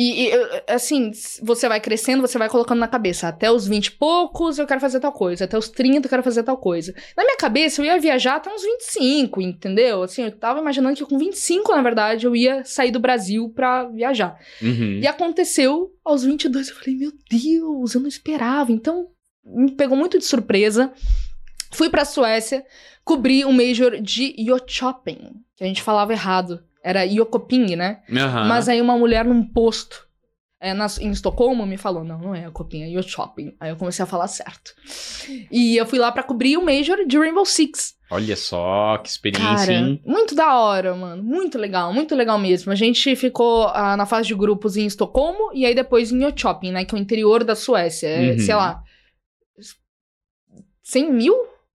E, 0.00 0.28
e, 0.28 0.32
assim, 0.68 1.10
você 1.42 1.68
vai 1.68 1.80
crescendo, 1.80 2.20
você 2.20 2.38
vai 2.38 2.48
colocando 2.48 2.78
na 2.78 2.86
cabeça. 2.86 3.26
Até 3.26 3.50
os 3.50 3.66
20 3.66 3.86
e 3.86 3.90
poucos 3.90 4.56
eu 4.56 4.64
quero 4.64 4.80
fazer 4.80 5.00
tal 5.00 5.10
coisa. 5.10 5.44
Até 5.44 5.58
os 5.58 5.68
30 5.68 6.06
eu 6.06 6.08
quero 6.08 6.22
fazer 6.22 6.44
tal 6.44 6.56
coisa. 6.56 6.94
Na 7.16 7.24
minha 7.24 7.36
cabeça, 7.36 7.80
eu 7.80 7.84
ia 7.84 7.98
viajar 7.98 8.36
até 8.36 8.48
uns 8.48 8.62
25, 8.62 9.42
entendeu? 9.42 10.04
Assim, 10.04 10.22
eu 10.22 10.30
tava 10.30 10.60
imaginando 10.60 10.96
que 10.96 11.04
com 11.04 11.18
25, 11.18 11.74
na 11.74 11.82
verdade, 11.82 12.26
eu 12.26 12.36
ia 12.36 12.64
sair 12.64 12.92
do 12.92 13.00
Brasil 13.00 13.48
pra 13.48 13.88
viajar. 13.88 14.38
Uhum. 14.62 15.00
E 15.02 15.06
aconteceu 15.08 15.92
aos 16.04 16.22
22. 16.22 16.68
Eu 16.68 16.76
falei, 16.76 16.94
meu 16.94 17.12
Deus, 17.28 17.92
eu 17.92 18.00
não 18.00 18.08
esperava. 18.08 18.70
Então, 18.70 19.08
me 19.44 19.72
pegou 19.72 19.98
muito 19.98 20.16
de 20.16 20.24
surpresa. 20.24 20.92
Fui 21.72 21.90
pra 21.90 22.04
Suécia, 22.04 22.64
cobri 23.04 23.44
um 23.44 23.52
major 23.52 24.00
de 24.00 24.32
yacht 24.38 24.72
shopping, 24.72 25.32
que 25.56 25.64
a 25.64 25.66
gente 25.66 25.82
falava 25.82 26.12
errado. 26.12 26.62
Era 26.82 27.02
Yokoping, 27.02 27.76
né? 27.76 28.00
Uhum. 28.08 28.48
Mas 28.48 28.68
aí 28.68 28.80
uma 28.80 28.96
mulher 28.96 29.24
num 29.24 29.42
posto 29.42 30.08
é, 30.60 30.74
na, 30.74 30.86
em 31.00 31.10
Estocolmo 31.10 31.64
me 31.64 31.76
falou: 31.76 32.02
não, 32.02 32.18
não 32.18 32.34
é 32.34 32.46
Yokoping, 32.46 32.82
é 32.82 32.88
Yacht 32.88 33.12
Shopping. 33.12 33.54
Aí 33.60 33.70
eu 33.70 33.76
comecei 33.76 34.02
a 34.02 34.06
falar 34.06 34.26
certo. 34.26 34.72
E 35.52 35.76
eu 35.76 35.86
fui 35.86 35.98
lá 35.98 36.10
para 36.10 36.24
cobrir 36.24 36.56
o 36.56 36.64
Major 36.64 37.06
de 37.06 37.16
Rainbow 37.16 37.46
Six. 37.46 37.94
Olha 38.10 38.34
só, 38.34 38.98
que 38.98 39.08
experiência, 39.08 39.46
Cara, 39.46 39.72
hein? 39.72 40.02
Muito 40.04 40.34
da 40.34 40.58
hora, 40.58 40.94
mano. 40.96 41.22
Muito 41.22 41.58
legal, 41.58 41.92
muito 41.92 42.14
legal 42.14 42.38
mesmo. 42.38 42.72
A 42.72 42.74
gente 42.74 43.14
ficou 43.14 43.68
ah, 43.68 43.96
na 43.96 44.06
fase 44.06 44.28
de 44.28 44.34
grupos 44.34 44.76
em 44.76 44.86
Estocolmo 44.86 45.52
e 45.54 45.64
aí 45.64 45.74
depois 45.74 46.10
em 46.10 46.36
Shopping, 46.36 46.72
né? 46.72 46.84
Que 46.84 46.94
é 46.94 46.98
o 46.98 47.00
interior 47.00 47.44
da 47.44 47.54
Suécia. 47.54 48.08
É, 48.08 48.32
Uhum. 48.32 48.38
Sei 48.38 48.54
lá. 48.54 48.82
100 50.82 51.12
mil 51.12 51.36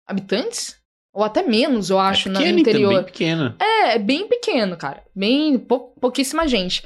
habitantes? 0.07 0.78
Ou 1.19 1.25
até 1.25 1.43
menos, 1.43 1.89
eu 1.89 1.99
acho, 1.99 2.29
é 2.29 2.31
no 2.31 2.37
pequeno, 2.39 2.59
então, 2.59 2.71
interior. 2.73 2.93
bem 2.95 3.03
pequeno. 3.03 3.55
É, 3.59 3.95
é 3.95 3.99
bem 3.99 4.27
pequeno, 4.27 4.77
cara. 4.77 5.03
Bem 5.15 5.57
pou, 5.59 5.93
pouquíssima 5.99 6.47
gente. 6.47 6.83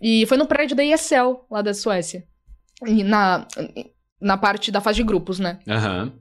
E 0.00 0.24
foi 0.26 0.36
no 0.36 0.46
prédio 0.46 0.74
da 0.74 0.82
ESL, 0.84 1.44
lá 1.50 1.60
da 1.62 1.72
Suécia. 1.74 2.24
E 2.86 3.04
na, 3.04 3.46
na 4.20 4.36
parte 4.36 4.70
da 4.70 4.80
fase 4.80 4.96
de 4.96 5.02
grupos, 5.04 5.38
né? 5.38 5.58
Aham. 5.68 6.12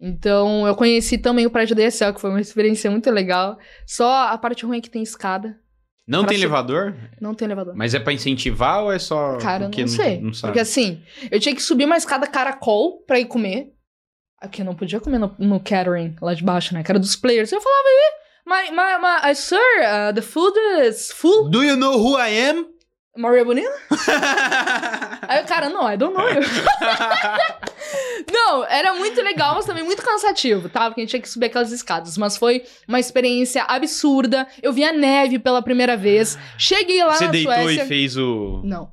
Então, 0.00 0.66
eu 0.66 0.74
conheci 0.74 1.16
também 1.18 1.46
o 1.46 1.50
prédio 1.50 1.76
da 1.76 1.82
ESL, 1.84 2.12
que 2.14 2.20
foi 2.20 2.30
uma 2.30 2.40
experiência 2.40 2.90
muito 2.90 3.08
legal. 3.10 3.58
Só 3.86 4.28
a 4.28 4.38
parte 4.38 4.64
ruim 4.66 4.78
é 4.78 4.80
que 4.80 4.90
tem 4.90 5.02
escada. 5.02 5.56
Não 6.06 6.24
tem 6.24 6.36
su- 6.36 6.42
elevador? 6.44 6.94
Não 7.20 7.34
tem 7.34 7.46
elevador. 7.46 7.74
Mas 7.76 7.94
é 7.94 8.00
pra 8.00 8.12
incentivar 8.12 8.82
ou 8.82 8.92
é 8.92 8.98
só. 8.98 9.38
Cara, 9.38 9.68
não 9.68 9.86
sei. 9.88 10.20
Não 10.20 10.32
sabe. 10.32 10.52
Porque 10.52 10.60
assim, 10.60 11.00
eu 11.30 11.38
tinha 11.38 11.54
que 11.54 11.62
subir 11.62 11.84
uma 11.84 11.96
escada 11.96 12.26
caracol 12.26 13.02
pra 13.06 13.20
ir 13.20 13.26
comer. 13.26 13.72
Aqui 14.42 14.60
eu 14.60 14.66
não 14.66 14.74
podia 14.74 14.98
comer 14.98 15.18
no, 15.18 15.32
no 15.38 15.60
catering 15.60 16.16
lá 16.20 16.34
de 16.34 16.42
baixo, 16.42 16.74
né? 16.74 16.82
Que 16.82 16.90
era 16.90 16.98
dos 16.98 17.14
players. 17.14 17.52
Eu 17.52 17.60
falava 17.60 17.84
aí, 17.88 18.10
my, 18.44 18.70
my, 18.72 19.28
my, 19.28 19.34
sir, 19.36 19.56
uh, 19.56 20.12
the 20.12 20.20
food 20.20 20.58
is 20.84 21.12
full. 21.12 21.48
Do 21.48 21.62
you 21.62 21.76
know 21.76 21.96
who 21.96 22.18
I 22.18 22.50
am? 22.50 22.66
Maria 23.16 23.44
Bonita? 23.44 23.70
Aí 25.28 25.42
o 25.42 25.46
cara, 25.46 25.68
não, 25.68 25.86
I 25.90 25.98
don't 25.98 26.16
know 26.16 26.26
you. 26.28 26.40
Não, 28.32 28.64
era 28.64 28.94
muito 28.94 29.20
legal, 29.20 29.54
mas 29.54 29.66
também 29.66 29.84
muito 29.84 30.02
cansativo, 30.02 30.68
tá? 30.70 30.86
Porque 30.86 31.02
a 31.02 31.04
gente 31.04 31.10
tinha 31.10 31.20
que 31.20 31.28
subir 31.28 31.46
aquelas 31.46 31.70
escadas. 31.72 32.16
Mas 32.16 32.38
foi 32.38 32.64
uma 32.88 32.98
experiência 32.98 33.64
absurda. 33.64 34.46
Eu 34.62 34.72
vi 34.72 34.82
a 34.82 34.92
neve 34.92 35.38
pela 35.38 35.60
primeira 35.60 35.96
vez. 35.96 36.38
Cheguei 36.56 37.04
lá 37.04 37.14
Você 37.14 37.26
na 37.26 37.30
deitou 37.32 37.52
Suécia. 37.52 37.84
e 37.84 37.86
fez 37.86 38.16
o. 38.16 38.62
Não. 38.64 38.90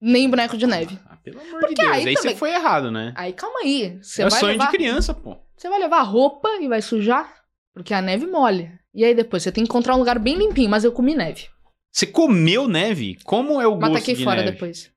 Nem 0.00 0.28
boneco 0.28 0.56
de 0.58 0.66
neve. 0.66 0.98
Pelo 1.30 1.40
amor 1.40 1.60
Porque 1.60 1.74
de 1.74 1.82
Deus. 1.82 1.92
aí 1.92 2.06
Aí, 2.08 2.14
também- 2.14 2.32
você 2.32 2.36
foi 2.38 2.50
errado, 2.52 2.90
né? 2.90 3.12
Aí 3.16 3.32
calma 3.32 3.60
aí. 3.60 3.98
Você 4.02 4.22
é 4.22 4.28
vai 4.28 4.38
sonho 4.40 4.52
levar. 4.52 4.66
de 4.70 4.76
criança, 4.76 5.12
pô. 5.12 5.36
Você 5.56 5.68
vai 5.68 5.78
levar 5.80 6.02
roupa 6.02 6.48
e 6.60 6.68
vai 6.68 6.80
sujar? 6.80 7.34
Porque 7.74 7.92
a 7.92 8.00
neve 8.00 8.26
molha. 8.26 8.78
E 8.94 9.04
aí 9.04 9.14
depois 9.14 9.42
você 9.42 9.50
tem 9.52 9.64
que 9.64 9.68
encontrar 9.70 9.94
um 9.94 9.98
lugar 9.98 10.18
bem 10.18 10.36
limpinho, 10.36 10.70
mas 10.70 10.84
eu 10.84 10.92
comi 10.92 11.14
neve. 11.14 11.48
Você 11.92 12.06
comeu 12.06 12.68
neve? 12.68 13.18
Como 13.24 13.60
é 13.60 13.66
o 13.66 13.76
Mas 13.76 13.90
gosto 13.90 14.00
taquei 14.02 14.14
de 14.14 14.24
fora 14.24 14.36
neve? 14.42 14.52
depois. 14.52 14.90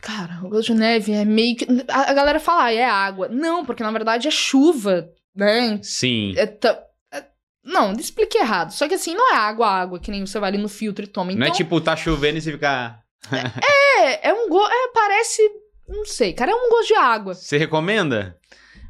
Cara, 0.00 0.40
o 0.44 0.48
gosto 0.50 0.74
de 0.74 0.78
neve 0.80 1.12
é 1.12 1.24
meio 1.24 1.56
que. 1.56 1.66
A, 1.88 2.12
galera 2.12 2.38
fala, 2.38 2.64
ah, 2.64 2.72
é 2.74 2.84
água. 2.84 3.28
Não, 3.28 3.64
porque 3.64 3.82
na 3.82 3.90
verdade 3.90 4.28
é 4.28 4.30
chuva, 4.30 5.08
né? 5.34 5.78
Sim. 5.82 6.34
É 6.36 6.44
ta- 6.46 6.82
é- 7.12 7.24
Não, 7.64 7.92
expliquei 7.92 8.40
errado. 8.42 8.70
Só 8.72 8.86
que 8.86 8.94
assim, 8.94 9.14
não 9.14 9.32
é 9.32 9.36
água, 9.36 9.66
água, 9.66 9.98
que 9.98 10.10
nem 10.10 10.26
você 10.26 10.38
vai 10.38 10.50
ali 10.50 10.58
no 10.58 10.68
filtro 10.68 11.04
e 11.04 11.08
toma. 11.08 11.32
Então, 11.32 11.40
Não 11.40 11.46
é 11.46 11.56
tipo, 11.56 11.80
tá 11.80 11.96
chovendo 11.96 12.36
e 12.36 12.42
você 12.42 12.52
fica. 12.52 12.98
É, 13.32 14.28
é 14.28 14.32
um 14.32 14.48
gosto. 14.48 14.72
É, 14.72 14.88
parece. 14.92 15.42
Não 15.88 16.04
sei, 16.04 16.32
cara, 16.32 16.52
é 16.52 16.54
um 16.54 16.70
gosto 16.70 16.88
de 16.88 16.94
água. 16.94 17.34
Você 17.34 17.56
recomenda? 17.56 18.38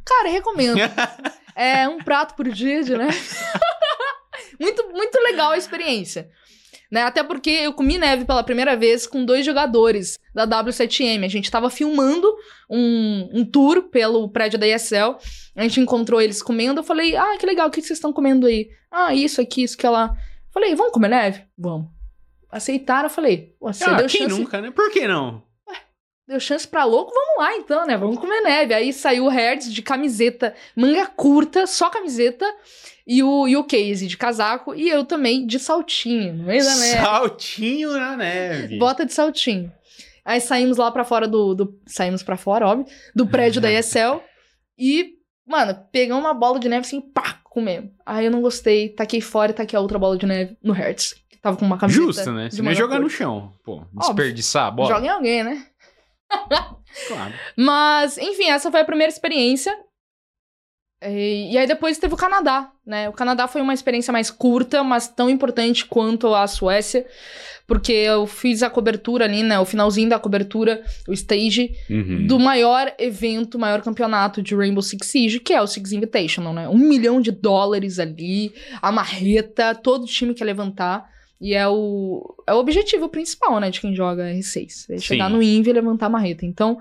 Cara, 0.04 0.28
recomendo. 0.28 0.78
é 1.56 1.88
um 1.88 1.98
prato 1.98 2.34
por 2.34 2.48
dia, 2.48 2.82
né? 2.96 3.08
muito, 4.60 4.88
muito 4.90 5.18
legal 5.20 5.52
a 5.52 5.58
experiência. 5.58 6.30
Né? 6.90 7.02
Até 7.02 7.24
porque 7.24 7.50
eu 7.50 7.72
comi 7.72 7.98
neve 7.98 8.24
pela 8.24 8.44
primeira 8.44 8.76
vez 8.76 9.06
com 9.06 9.24
dois 9.24 9.44
jogadores 9.44 10.18
da 10.32 10.46
W7M. 10.46 11.24
A 11.24 11.28
gente 11.28 11.50
tava 11.50 11.70
filmando 11.70 12.32
um, 12.70 13.28
um 13.32 13.44
tour 13.44 13.82
pelo 13.84 14.28
prédio 14.28 14.58
da 14.58 14.68
ESL. 14.68 15.16
A 15.56 15.62
gente 15.62 15.80
encontrou 15.80 16.20
eles 16.20 16.42
comendo. 16.42 16.80
Eu 16.80 16.84
falei, 16.84 17.16
ah, 17.16 17.36
que 17.38 17.46
legal, 17.46 17.66
o 17.66 17.70
que 17.70 17.80
vocês 17.80 17.98
estão 17.98 18.12
comendo 18.12 18.46
aí? 18.46 18.68
Ah, 18.90 19.14
isso 19.14 19.40
aqui, 19.40 19.64
isso 19.64 19.76
que 19.76 19.88
lá. 19.88 20.14
Falei, 20.52 20.74
vamos 20.76 20.92
comer 20.92 21.08
neve? 21.08 21.42
Vamos. 21.58 21.88
Aceitaram, 22.54 23.06
eu 23.06 23.10
falei, 23.10 23.54
"Pô, 23.58 23.72
você 23.72 23.84
ah, 23.84 23.94
deu 23.94 24.06
quem 24.06 24.22
chance 24.22 24.40
nunca, 24.40 24.60
né? 24.60 24.70
Por 24.70 24.90
que 24.90 25.08
não? 25.08 25.42
Deu 26.26 26.40
chance 26.40 26.66
pra 26.66 26.84
louco, 26.84 27.12
vamos 27.12 27.36
lá 27.38 27.56
então, 27.56 27.86
né? 27.86 27.98
Vamos 27.98 28.18
comer 28.18 28.40
neve. 28.40 28.72
Aí 28.72 28.92
saiu 28.94 29.24
o 29.26 29.28
Hertz 29.28 29.70
de 29.70 29.82
camiseta, 29.82 30.54
manga 30.74 31.06
curta, 31.06 31.66
só 31.66 31.90
camiseta, 31.90 32.46
e 33.06 33.22
o, 33.22 33.46
e 33.46 33.56
o 33.56 33.64
Casey 33.64 34.06
de 34.08 34.16
casaco, 34.16 34.74
e 34.74 34.88
eu 34.88 35.04
também 35.04 35.46
de 35.46 35.58
saltinho, 35.58 36.32
no 36.32 36.44
meio 36.44 36.64
da 36.64 36.76
neve. 36.76 37.02
Saltinho 37.02 37.92
na 37.92 38.16
neve. 38.16 38.78
Bota 38.78 39.04
de 39.04 39.12
saltinho. 39.12 39.70
Aí 40.24 40.40
saímos 40.40 40.78
lá 40.78 40.90
pra 40.90 41.04
fora 41.04 41.28
do, 41.28 41.54
do. 41.54 41.78
Saímos 41.86 42.22
pra 42.22 42.38
fora, 42.38 42.66
óbvio, 42.66 42.86
do 43.14 43.26
prédio 43.28 43.60
da 43.60 43.70
ESL. 43.70 44.22
E, 44.78 45.18
mano, 45.46 45.78
pegamos 45.92 46.24
uma 46.24 46.32
bola 46.32 46.58
de 46.58 46.70
neve 46.70 46.86
assim, 46.86 47.02
pá, 47.02 47.38
comemos. 47.44 47.90
Aí 48.06 48.24
eu 48.24 48.30
não 48.30 48.40
gostei, 48.40 48.88
taquei 48.88 49.20
fora 49.20 49.50
e 49.52 49.54
taquei 49.54 49.76
a 49.76 49.82
outra 49.82 49.98
bola 49.98 50.16
de 50.16 50.24
neve 50.24 50.56
no 50.62 50.72
Hertz. 50.72 51.14
Tava 51.44 51.58
com 51.58 51.66
uma 51.66 51.76
camiseta. 51.76 52.06
Justo, 52.06 52.32
né? 52.32 52.48
Você 52.50 52.62
não 52.62 52.70
ia 52.70 52.74
jogar 52.74 52.98
no 52.98 53.10
chão. 53.10 53.52
Pô, 53.62 53.82
desperdiçar 53.92 54.66
a 54.66 54.70
bola. 54.70 54.88
Joga 54.94 55.06
em 55.06 55.10
alguém, 55.10 55.44
né? 55.44 55.66
Claro. 57.08 57.34
Mas, 57.56 58.16
enfim, 58.18 58.44
essa 58.48 58.70
foi 58.70 58.80
a 58.80 58.84
primeira 58.84 59.12
experiência. 59.12 59.76
E, 61.02 61.52
e 61.52 61.58
aí 61.58 61.66
depois 61.66 61.98
teve 61.98 62.14
o 62.14 62.16
Canadá, 62.16 62.70
né? 62.86 63.08
O 63.08 63.12
Canadá 63.12 63.46
foi 63.46 63.60
uma 63.60 63.74
experiência 63.74 64.12
mais 64.12 64.30
curta, 64.30 64.82
mas 64.82 65.06
tão 65.08 65.28
importante 65.28 65.84
quanto 65.84 66.32
a 66.34 66.46
Suécia, 66.46 67.04
porque 67.66 67.92
eu 67.92 68.26
fiz 68.26 68.62
a 68.62 68.70
cobertura 68.70 69.24
ali, 69.24 69.42
né? 69.42 69.58
O 69.58 69.64
finalzinho 69.66 70.08
da 70.08 70.18
cobertura, 70.20 70.82
o 71.08 71.12
stage, 71.12 71.72
Uhum. 71.90 72.26
do 72.26 72.38
maior 72.38 72.90
evento, 72.98 73.58
maior 73.58 73.82
campeonato 73.82 74.40
de 74.40 74.54
Rainbow 74.54 74.80
Six 74.82 75.06
Siege, 75.06 75.40
que 75.40 75.52
é 75.52 75.60
o 75.60 75.66
Six 75.66 75.92
Invitational, 75.92 76.54
né? 76.54 76.68
Um 76.68 76.78
milhão 76.78 77.20
de 77.20 77.32
dólares 77.32 77.98
ali, 77.98 78.54
a 78.80 78.90
marreta, 78.92 79.74
todo 79.74 80.06
time 80.06 80.32
quer 80.32 80.44
levantar. 80.44 81.12
E 81.40 81.54
é 81.54 81.66
o, 81.68 82.36
é 82.46 82.54
o 82.54 82.58
objetivo 82.58 83.08
principal, 83.08 83.58
né, 83.60 83.70
de 83.70 83.80
quem 83.80 83.94
joga 83.94 84.24
R6. 84.32 84.86
É 84.90 84.98
chegar 84.98 85.26
Sim. 85.26 85.32
no 85.32 85.42
Invi 85.42 85.70
e 85.70 85.72
levantar 85.72 86.06
a 86.06 86.10
marreta. 86.10 86.46
Então, 86.46 86.80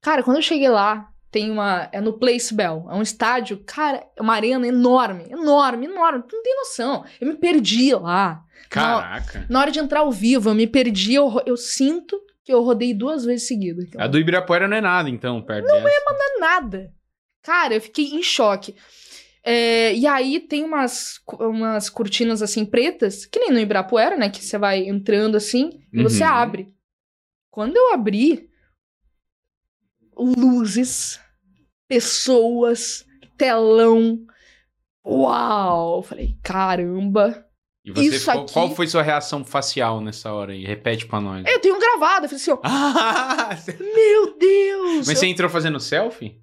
cara, 0.00 0.22
quando 0.22 0.36
eu 0.38 0.42
cheguei 0.42 0.68
lá, 0.68 1.08
tem 1.30 1.50
uma. 1.50 1.88
É 1.92 2.00
no 2.00 2.12
Place 2.12 2.52
Bell. 2.54 2.86
É 2.90 2.94
um 2.94 3.02
estádio, 3.02 3.62
cara, 3.64 4.04
é 4.16 4.22
uma 4.22 4.34
arena 4.34 4.66
enorme, 4.66 5.24
enorme, 5.30 5.86
enorme. 5.86 6.24
Tu 6.28 6.36
não 6.36 6.42
tem 6.42 6.56
noção. 6.56 7.04
Eu 7.20 7.28
me 7.28 7.34
perdi 7.34 7.94
lá. 7.94 8.42
Caraca. 8.68 9.46
Na 9.48 9.60
hora 9.60 9.70
de 9.70 9.78
entrar 9.78 10.00
ao 10.00 10.10
vivo, 10.10 10.50
eu 10.50 10.54
me 10.54 10.66
perdi. 10.66 11.14
Eu, 11.14 11.40
eu 11.46 11.56
sinto 11.56 12.20
que 12.44 12.52
eu 12.52 12.62
rodei 12.62 12.92
duas 12.92 13.24
vezes 13.24 13.46
seguidas. 13.46 13.88
A 13.96 14.06
do 14.06 14.18
Ibirapuera 14.18 14.66
não 14.66 14.76
é 14.76 14.80
nada, 14.80 15.08
então, 15.08 15.40
perto 15.42 15.66
não 15.66 15.82
dessa. 15.82 15.88
é 15.88 16.40
nada. 16.40 16.92
Cara, 17.42 17.74
eu 17.74 17.80
fiquei 17.80 18.06
em 18.06 18.22
choque. 18.22 18.74
É, 19.44 19.92
e 19.94 20.06
aí 20.06 20.38
tem 20.38 20.62
umas, 20.64 21.20
umas 21.40 21.90
cortinas 21.90 22.42
assim 22.42 22.64
pretas, 22.64 23.26
que 23.26 23.40
nem 23.40 23.50
no 23.50 23.58
Ibirapuera, 23.58 24.16
né? 24.16 24.30
Que 24.30 24.44
você 24.44 24.56
vai 24.56 24.86
entrando 24.86 25.36
assim 25.36 25.82
e 25.92 26.02
você 26.02 26.22
Uhum. 26.22 26.28
abre. 26.30 26.74
Quando 27.50 27.76
eu 27.76 27.92
abri, 27.92 28.48
luzes, 30.16 31.20
pessoas, 31.88 33.04
telão. 33.36 34.18
Uau! 35.04 35.98
Eu 35.98 36.02
falei, 36.02 36.36
caramba. 36.42 37.44
E 37.84 37.90
você, 37.90 38.14
Isso 38.14 38.26
qual, 38.26 38.44
aqui- 38.44 38.52
qual 38.52 38.70
foi 38.76 38.86
sua 38.86 39.02
reação 39.02 39.44
facial 39.44 40.00
nessa 40.00 40.32
hora 40.32 40.52
aí? 40.52 40.64
Repete 40.64 41.04
pra 41.06 41.20
nós. 41.20 41.44
Eu 41.44 41.60
tenho 41.60 41.78
gravado. 41.80 42.26
Eu 42.26 42.28
falei 42.28 42.40
assim, 42.40 42.52
ó, 42.52 42.60
meu 43.94 44.38
Deus! 44.38 45.06
Mas 45.08 45.18
você 45.18 45.26
entrou 45.26 45.50
fazendo 45.50 45.80
selfie? 45.80 46.40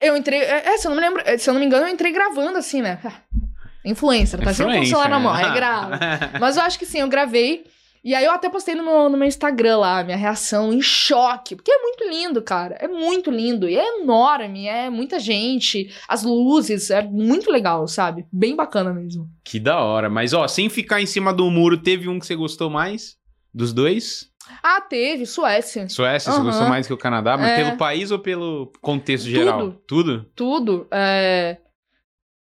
Eu 0.00 0.16
entrei. 0.16 0.40
É, 0.40 0.68
é, 0.68 0.78
se 0.78 0.86
eu 0.86 0.90
não 0.90 0.96
me 0.96 1.02
lembro. 1.02 1.22
é, 1.24 1.38
Se 1.38 1.48
eu 1.48 1.54
não 1.54 1.60
me 1.60 1.66
engano, 1.66 1.86
eu 1.86 1.92
entrei 1.92 2.12
gravando 2.12 2.58
assim, 2.58 2.82
né? 2.82 2.98
Influencer, 3.84 4.40
tá 4.40 4.52
sempre 4.52 4.74
com 4.74 4.80
o 4.82 4.86
celular 4.86 5.08
na 5.08 5.20
mão, 5.20 5.32
né? 5.32 5.44
é 5.44 5.54
grave. 5.54 5.96
Mas 6.40 6.56
eu 6.56 6.62
acho 6.64 6.76
que 6.78 6.84
sim, 6.84 6.98
eu 7.00 7.08
gravei. 7.08 7.64
E 8.02 8.14
aí 8.14 8.24
eu 8.24 8.30
até 8.30 8.48
postei 8.48 8.74
no 8.74 8.84
meu, 8.84 9.08
no 9.08 9.16
meu 9.16 9.26
Instagram 9.26 9.78
lá, 9.78 10.04
minha 10.04 10.16
reação 10.16 10.72
em 10.72 10.80
choque. 10.80 11.56
Porque 11.56 11.72
é 11.72 11.82
muito 11.82 12.04
lindo, 12.08 12.40
cara. 12.40 12.76
É 12.78 12.86
muito 12.86 13.30
lindo. 13.32 13.68
E 13.68 13.76
é 13.76 14.00
enorme, 14.00 14.66
é 14.66 14.88
muita 14.88 15.18
gente. 15.18 15.92
As 16.06 16.22
luzes, 16.22 16.90
é 16.90 17.02
muito 17.02 17.50
legal, 17.50 17.86
sabe? 17.88 18.24
Bem 18.32 18.54
bacana 18.54 18.92
mesmo. 18.92 19.28
Que 19.44 19.58
da 19.58 19.80
hora. 19.80 20.08
Mas, 20.08 20.32
ó, 20.32 20.46
sem 20.46 20.68
ficar 20.68 21.00
em 21.00 21.06
cima 21.06 21.32
do 21.32 21.50
muro, 21.50 21.78
teve 21.78 22.08
um 22.08 22.20
que 22.20 22.26
você 22.26 22.36
gostou 22.36 22.70
mais? 22.70 23.16
Dos 23.52 23.72
dois? 23.72 24.28
Ah, 24.62 24.80
teve, 24.80 25.26
Suécia. 25.26 25.88
Suécia, 25.88 26.30
você 26.32 26.38
Aham. 26.38 26.46
gostou 26.46 26.66
mais 26.68 26.86
que 26.86 26.92
o 26.92 26.96
Canadá? 26.98 27.36
Mas 27.36 27.50
É. 27.52 27.56
pelo 27.64 27.76
país 27.76 28.10
ou 28.10 28.18
pelo 28.18 28.70
contexto 28.80 29.26
geral? 29.28 29.72
Tudo? 29.86 30.26
Tudo. 30.34 30.86
É. 30.90 31.58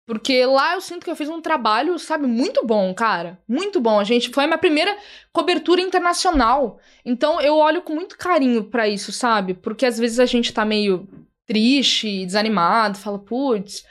Porque 0.05 0.45
lá 0.45 0.73
eu 0.73 0.81
sinto 0.81 1.05
que 1.05 1.09
eu 1.09 1.15
fiz 1.15 1.29
um 1.29 1.41
trabalho, 1.41 1.97
sabe, 1.97 2.27
muito 2.27 2.65
bom, 2.65 2.93
cara. 2.93 3.39
Muito 3.47 3.79
bom. 3.79 3.99
A 3.99 4.03
gente 4.03 4.29
foi 4.31 4.43
a 4.43 4.47
minha 4.47 4.57
primeira 4.57 4.95
cobertura 5.31 5.79
internacional. 5.81 6.77
Então 7.05 7.39
eu 7.39 7.55
olho 7.57 7.81
com 7.81 7.93
muito 7.95 8.17
carinho 8.17 8.65
pra 8.65 8.87
isso, 8.87 9.13
sabe? 9.13 9.53
Porque 9.53 9.85
às 9.85 9.97
vezes 9.97 10.19
a 10.19 10.25
gente 10.25 10.51
tá 10.53 10.65
meio 10.65 11.07
triste, 11.47 12.25
desanimado, 12.25 12.97
fala, 12.97 13.17
putz, 13.17 13.85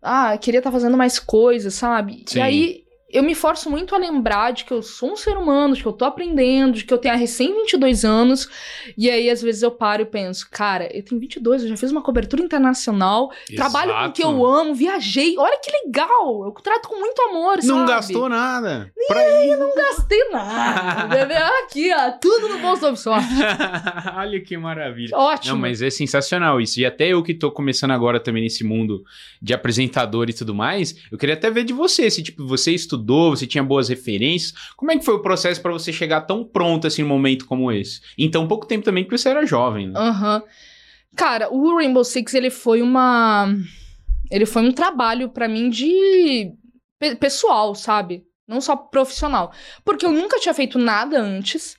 ah, 0.00 0.38
queria 0.38 0.58
estar 0.58 0.70
fazendo 0.70 0.96
mais 0.96 1.18
coisas, 1.18 1.74
sabe? 1.74 2.24
Sim. 2.28 2.38
E 2.38 2.42
aí 2.42 2.85
eu 3.08 3.22
me 3.22 3.34
forço 3.34 3.70
muito 3.70 3.94
a 3.94 3.98
lembrar 3.98 4.52
de 4.52 4.64
que 4.64 4.72
eu 4.72 4.82
sou 4.82 5.12
um 5.12 5.16
ser 5.16 5.36
humano, 5.36 5.74
de 5.74 5.82
que 5.82 5.88
eu 5.88 5.92
tô 5.92 6.04
aprendendo, 6.04 6.74
de 6.74 6.84
que 6.84 6.92
eu 6.92 6.98
tenho 6.98 7.14
a 7.14 7.16
recém 7.16 7.54
22 7.54 8.04
anos. 8.04 8.48
E 8.96 9.08
aí 9.08 9.30
às 9.30 9.40
vezes 9.40 9.62
eu 9.62 9.70
paro 9.70 10.02
e 10.02 10.06
penso, 10.06 10.48
cara, 10.50 10.84
eu 10.96 11.02
tenho 11.02 11.20
22, 11.20 11.62
eu 11.62 11.68
já 11.68 11.76
fiz 11.76 11.90
uma 11.90 12.02
cobertura 12.02 12.42
internacional, 12.42 13.30
Trabalho 13.54 13.92
com 13.92 14.06
o 14.06 14.12
que 14.12 14.24
eu 14.24 14.46
amo, 14.46 14.74
viajei. 14.74 15.36
Olha 15.38 15.58
que 15.62 15.70
legal! 15.84 16.44
Eu 16.44 16.52
trato 16.62 16.88
com 16.88 16.98
muito 16.98 17.20
amor, 17.22 17.62
sabe? 17.62 17.66
Não 17.68 17.86
gastou 17.86 18.28
nada. 18.28 18.92
Pra 19.08 19.44
ir. 19.44 19.56
Não 19.56 19.74
gastei 19.74 20.28
nada. 20.30 21.36
Aqui, 21.64 21.92
ó, 21.92 22.10
tudo 22.12 22.48
no 22.48 22.58
bolso 22.58 22.90
do 22.90 22.96
sorte. 22.96 23.28
Olha 24.16 24.40
que 24.40 24.56
maravilha. 24.56 25.16
Ótimo. 25.16 25.54
Não, 25.54 25.60
mas 25.60 25.80
é 25.80 25.90
sensacional 25.90 26.60
isso. 26.60 26.80
E 26.80 26.86
até 26.86 27.08
eu 27.08 27.22
que 27.22 27.34
tô 27.34 27.50
começando 27.50 27.92
agora 27.92 28.18
também 28.18 28.42
nesse 28.42 28.64
mundo 28.64 29.04
de 29.40 29.54
apresentador 29.54 30.28
e 30.28 30.32
tudo 30.32 30.54
mais, 30.54 30.96
eu 31.10 31.18
queria 31.18 31.34
até 31.34 31.50
ver 31.50 31.64
de 31.64 31.72
você, 31.72 32.10
se 32.10 32.22
tipo, 32.22 32.46
você 32.46 32.72
estudou, 32.72 32.95
você 33.04 33.46
tinha 33.46 33.62
boas 33.64 33.88
referências. 33.88 34.52
Como 34.76 34.90
é 34.92 34.96
que 34.98 35.04
foi 35.04 35.14
o 35.14 35.22
processo 35.22 35.60
pra 35.60 35.72
você 35.72 35.92
chegar 35.92 36.22
tão 36.22 36.44
pronto 36.44 36.86
assim 36.86 37.02
num 37.02 37.08
momento 37.08 37.46
como 37.46 37.70
esse? 37.72 38.00
Em 38.16 38.30
tão 38.30 38.46
pouco 38.46 38.66
tempo 38.66 38.84
também 38.84 39.04
que 39.04 39.10
você 39.16 39.28
era 39.28 39.44
jovem, 39.46 39.88
né? 39.88 39.98
Aham. 39.98 40.42
Cara, 41.14 41.52
o 41.52 41.76
Rainbow 41.76 42.04
Six, 42.04 42.34
ele 42.34 42.50
foi 42.50 42.82
uma... 42.82 43.48
Ele 44.30 44.44
foi 44.44 44.62
um 44.62 44.72
trabalho 44.72 45.28
pra 45.30 45.48
mim 45.48 45.70
de... 45.70 46.52
pe- 46.98 47.14
pessoal, 47.16 47.74
sabe? 47.74 48.24
Não 48.46 48.60
só 48.60 48.76
profissional. 48.76 49.52
Porque 49.84 50.04
eu 50.04 50.12
nunca 50.12 50.38
tinha 50.38 50.52
feito 50.54 50.78
nada 50.78 51.20
antes. 51.20 51.76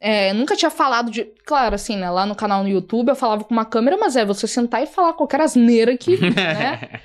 É, 0.00 0.32
nunca 0.34 0.54
tinha 0.54 0.70
falado 0.70 1.10
de... 1.10 1.24
Claro, 1.46 1.74
assim, 1.76 1.96
né? 1.96 2.10
Lá 2.10 2.26
no 2.26 2.34
canal 2.34 2.62
no 2.62 2.68
YouTube 2.68 3.08
eu 3.08 3.16
falava 3.16 3.42
com 3.44 3.54
uma 3.54 3.64
câmera, 3.64 3.96
mas 3.96 4.16
é 4.16 4.24
você 4.24 4.46
sentar 4.46 4.82
e 4.82 4.86
falar 4.86 5.14
qualquer 5.14 5.40
asneira 5.40 5.96
que, 5.96 6.16
né? 6.20 7.00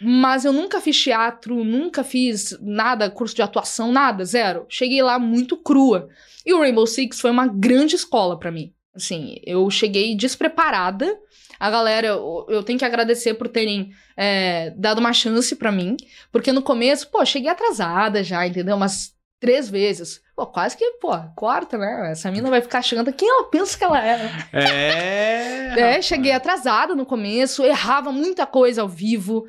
Mas 0.00 0.44
eu 0.44 0.52
nunca 0.52 0.80
fiz 0.80 1.00
teatro, 1.00 1.64
nunca 1.64 2.02
fiz 2.02 2.56
nada, 2.60 3.10
curso 3.10 3.34
de 3.34 3.42
atuação, 3.42 3.92
nada, 3.92 4.24
zero. 4.24 4.66
Cheguei 4.68 5.02
lá 5.02 5.18
muito 5.18 5.56
crua. 5.56 6.08
E 6.44 6.52
o 6.52 6.60
Rainbow 6.60 6.86
Six 6.86 7.20
foi 7.20 7.30
uma 7.30 7.46
grande 7.46 7.94
escola 7.96 8.38
pra 8.38 8.50
mim. 8.50 8.72
Assim, 8.94 9.40
eu 9.44 9.68
cheguei 9.70 10.14
despreparada. 10.14 11.18
A 11.58 11.70
galera, 11.70 12.08
eu, 12.08 12.46
eu 12.48 12.62
tenho 12.62 12.78
que 12.78 12.84
agradecer 12.84 13.34
por 13.34 13.48
terem 13.48 13.90
é, 14.16 14.70
dado 14.76 14.98
uma 14.98 15.12
chance 15.12 15.56
pra 15.56 15.72
mim. 15.72 15.96
Porque 16.30 16.52
no 16.52 16.62
começo, 16.62 17.08
pô, 17.10 17.24
cheguei 17.24 17.50
atrasada 17.50 18.22
já, 18.22 18.46
entendeu? 18.46 18.76
Umas 18.76 19.14
três 19.40 19.68
vezes. 19.68 20.20
Pô, 20.36 20.46
quase 20.46 20.76
que, 20.76 20.84
pô, 21.00 21.10
corta, 21.36 21.76
né? 21.78 22.10
Essa 22.10 22.30
mina 22.30 22.50
vai 22.50 22.60
ficar 22.60 22.78
achando 22.78 23.12
quem 23.12 23.28
ela 23.28 23.44
pensa 23.44 23.76
que 23.76 23.84
ela 23.84 24.04
é. 24.04 24.30
É. 24.52 25.96
É, 25.96 26.02
cheguei 26.02 26.32
atrasada 26.32 26.94
no 26.94 27.06
começo, 27.06 27.64
errava 27.64 28.10
muita 28.10 28.46
coisa 28.46 28.82
ao 28.82 28.88
vivo, 28.88 29.46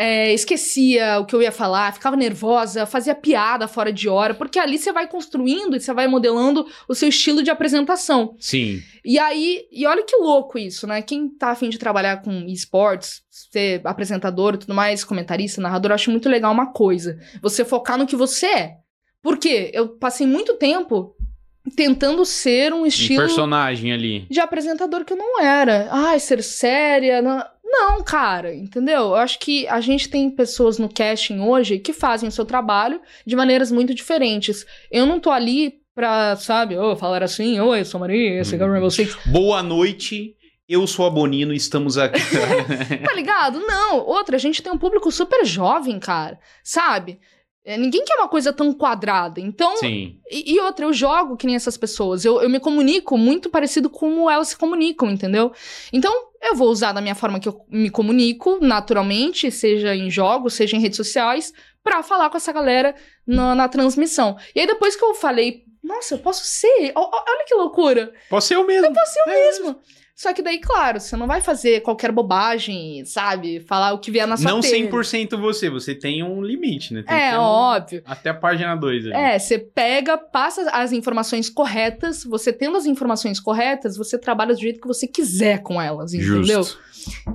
é, 0.00 0.32
esquecia 0.32 1.18
o 1.18 1.26
que 1.26 1.34
eu 1.34 1.42
ia 1.42 1.50
falar, 1.50 1.92
ficava 1.92 2.14
nervosa, 2.14 2.86
fazia 2.86 3.16
piada 3.16 3.66
fora 3.66 3.92
de 3.92 4.08
hora, 4.08 4.32
porque 4.32 4.56
ali 4.56 4.78
você 4.78 4.92
vai 4.92 5.08
construindo 5.08 5.74
e 5.74 5.80
você 5.80 5.92
vai 5.92 6.06
modelando 6.06 6.64
o 6.88 6.94
seu 6.94 7.08
estilo 7.08 7.42
de 7.42 7.50
apresentação. 7.50 8.36
Sim. 8.38 8.80
E 9.04 9.18
aí, 9.18 9.66
e 9.72 9.84
olha 9.88 10.04
que 10.04 10.14
louco 10.14 10.56
isso, 10.56 10.86
né? 10.86 11.02
Quem 11.02 11.28
tá 11.28 11.50
afim 11.50 11.68
de 11.68 11.78
trabalhar 11.78 12.22
com 12.22 12.46
esportes, 12.46 13.22
ser 13.28 13.80
apresentador 13.84 14.54
e 14.54 14.58
tudo 14.58 14.72
mais, 14.72 15.02
comentarista, 15.02 15.60
narrador, 15.60 15.90
eu 15.90 15.96
acho 15.96 16.12
muito 16.12 16.28
legal 16.28 16.52
uma 16.52 16.72
coisa: 16.72 17.18
você 17.42 17.64
focar 17.64 17.98
no 17.98 18.06
que 18.06 18.14
você 18.14 18.46
é. 18.46 18.74
Por 19.20 19.36
quê? 19.36 19.72
Eu 19.74 19.88
passei 19.98 20.28
muito 20.28 20.54
tempo 20.54 21.16
tentando 21.74 22.24
ser 22.24 22.72
um 22.72 22.82
Um 22.82 22.86
estilo 22.86 23.20
personagem 23.20 23.92
ali. 23.92 24.26
de 24.30 24.40
apresentador 24.40 25.04
que 25.04 25.12
eu 25.12 25.16
não 25.16 25.40
era. 25.40 25.88
Ai, 25.90 26.20
ser 26.20 26.42
séria. 26.42 27.20
Não, 27.20 27.44
não, 27.70 28.02
cara, 28.02 28.54
entendeu? 28.54 29.02
Eu 29.02 29.14
acho 29.16 29.38
que 29.38 29.66
a 29.68 29.80
gente 29.80 30.08
tem 30.08 30.30
pessoas 30.30 30.78
no 30.78 30.88
casting 30.88 31.40
hoje 31.40 31.78
que 31.78 31.92
fazem 31.92 32.28
o 32.28 32.32
seu 32.32 32.44
trabalho 32.44 33.00
de 33.26 33.36
maneiras 33.36 33.70
muito 33.70 33.94
diferentes. 33.94 34.64
Eu 34.90 35.04
não 35.04 35.20
tô 35.20 35.30
ali 35.30 35.74
pra, 35.94 36.36
sabe, 36.36 36.78
oh, 36.78 36.96
falar 36.96 37.22
assim, 37.22 37.60
oi, 37.60 37.80
eu 37.80 37.84
sou 37.84 38.00
Maria, 38.00 38.40
esse 38.40 38.54
aqui 38.54 38.62
é 38.64 38.66
o 38.66 38.70
Rainbow 38.70 38.90
Six. 38.90 39.16
Boa 39.26 39.62
noite. 39.62 40.34
Eu 40.68 40.86
sou 40.86 41.06
a 41.06 41.10
Bonino 41.10 41.52
e 41.52 41.56
estamos 41.56 41.96
aqui. 41.96 42.20
Tá 43.04 43.14
ligado? 43.14 43.60
Não. 43.60 43.98
Outra, 44.06 44.36
a 44.36 44.38
gente 44.38 44.62
tem 44.62 44.70
um 44.72 44.78
público 44.78 45.10
super 45.10 45.44
jovem, 45.44 45.98
cara. 45.98 46.38
Sabe? 46.62 47.18
É, 47.64 47.76
Ninguém 47.76 48.04
quer 48.04 48.16
uma 48.16 48.28
coisa 48.28 48.52
tão 48.52 48.72
quadrada. 48.72 49.40
Então, 49.40 49.76
Sim. 49.78 50.20
E, 50.30 50.54
e 50.54 50.60
outra, 50.60 50.84
eu 50.84 50.92
jogo 50.92 51.36
que 51.36 51.46
nem 51.46 51.56
essas 51.56 51.76
pessoas. 51.76 52.24
Eu, 52.24 52.40
eu 52.42 52.48
me 52.48 52.60
comunico 52.60 53.16
muito 53.16 53.48
parecido 53.50 53.88
com 53.90 53.98
como 53.98 54.30
elas 54.30 54.48
se 54.48 54.56
comunicam, 54.56 55.10
entendeu? 55.10 55.52
Então, 55.92 56.27
eu 56.40 56.54
vou 56.54 56.68
usar 56.68 56.92
da 56.92 57.00
minha 57.00 57.14
forma 57.14 57.40
que 57.40 57.48
eu 57.48 57.64
me 57.68 57.90
comunico, 57.90 58.58
naturalmente, 58.60 59.50
seja 59.50 59.94
em 59.94 60.10
jogos, 60.10 60.54
seja 60.54 60.76
em 60.76 60.80
redes 60.80 60.96
sociais, 60.96 61.52
pra 61.82 62.02
falar 62.02 62.30
com 62.30 62.36
essa 62.36 62.52
galera 62.52 62.94
na, 63.26 63.54
na 63.54 63.68
transmissão. 63.68 64.36
E 64.54 64.60
aí, 64.60 64.66
depois 64.66 64.94
que 64.94 65.04
eu 65.04 65.14
falei, 65.14 65.64
nossa, 65.82 66.14
eu 66.14 66.18
posso 66.18 66.44
ser. 66.44 66.92
Olha 66.94 67.44
que 67.46 67.54
loucura. 67.54 68.12
Posso 68.28 68.48
ser 68.48 68.56
eu 68.56 68.66
mesmo. 68.66 68.86
Eu 68.86 68.92
posso 68.92 69.12
ser 69.12 69.20
eu 69.20 69.26
mesmo. 69.26 69.80
Só 70.20 70.32
que 70.34 70.42
daí, 70.42 70.58
claro, 70.58 70.98
você 70.98 71.16
não 71.16 71.28
vai 71.28 71.40
fazer 71.40 71.80
qualquer 71.80 72.10
bobagem, 72.10 73.04
sabe? 73.04 73.60
Falar 73.60 73.92
o 73.92 74.00
que 74.00 74.10
vier 74.10 74.26
na 74.26 74.36
sua 74.36 74.50
Não 74.50 74.58
telha. 74.60 74.90
100% 74.90 75.36
você, 75.38 75.70
você 75.70 75.94
tem 75.94 76.24
um 76.24 76.42
limite, 76.42 76.92
né? 76.92 77.04
Tem 77.06 77.16
É, 77.16 77.38
um- 77.38 77.42
óbvio. 77.42 78.02
Até 78.04 78.30
a 78.30 78.34
página 78.34 78.74
2 78.74 79.04
ali. 79.06 79.14
É, 79.14 79.38
você 79.38 79.60
pega, 79.60 80.18
passa 80.18 80.68
as 80.72 80.90
informações 80.90 81.48
corretas, 81.48 82.24
você 82.24 82.52
tendo 82.52 82.76
as 82.76 82.84
informações 82.84 83.38
corretas, 83.38 83.96
você 83.96 84.18
trabalha 84.18 84.52
do 84.56 84.60
jeito 84.60 84.80
que 84.80 84.88
você 84.88 85.06
quiser 85.06 85.62
com 85.62 85.80
elas, 85.80 86.12
entendeu? 86.12 86.42
Justo. 86.64 86.78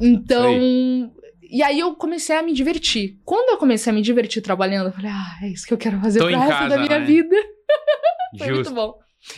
Então. 0.01 1.09
E 1.41 1.63
aí 1.63 1.79
eu 1.79 1.95
comecei 1.95 2.35
a 2.35 2.43
me 2.43 2.51
divertir. 2.51 3.17
Quando 3.23 3.49
eu 3.51 3.57
comecei 3.57 3.91
a 3.91 3.95
me 3.95 4.01
divertir 4.01 4.41
trabalhando, 4.41 4.87
eu 4.87 4.91
falei, 4.91 5.09
ah, 5.09 5.37
é 5.41 5.47
isso 5.47 5.65
que 5.65 5.73
eu 5.73 5.77
quero 5.77 6.01
fazer 6.01 6.19
Tô 6.19 6.25
pro 6.27 6.35
resto 6.37 6.49
casa, 6.49 6.75
da 6.75 6.81
minha 6.81 6.99
né? 6.99 7.05
vida. 7.05 7.35
Foi 8.37 8.47
Justo. 8.47 8.55
muito 8.55 8.73
bom. 8.73 8.95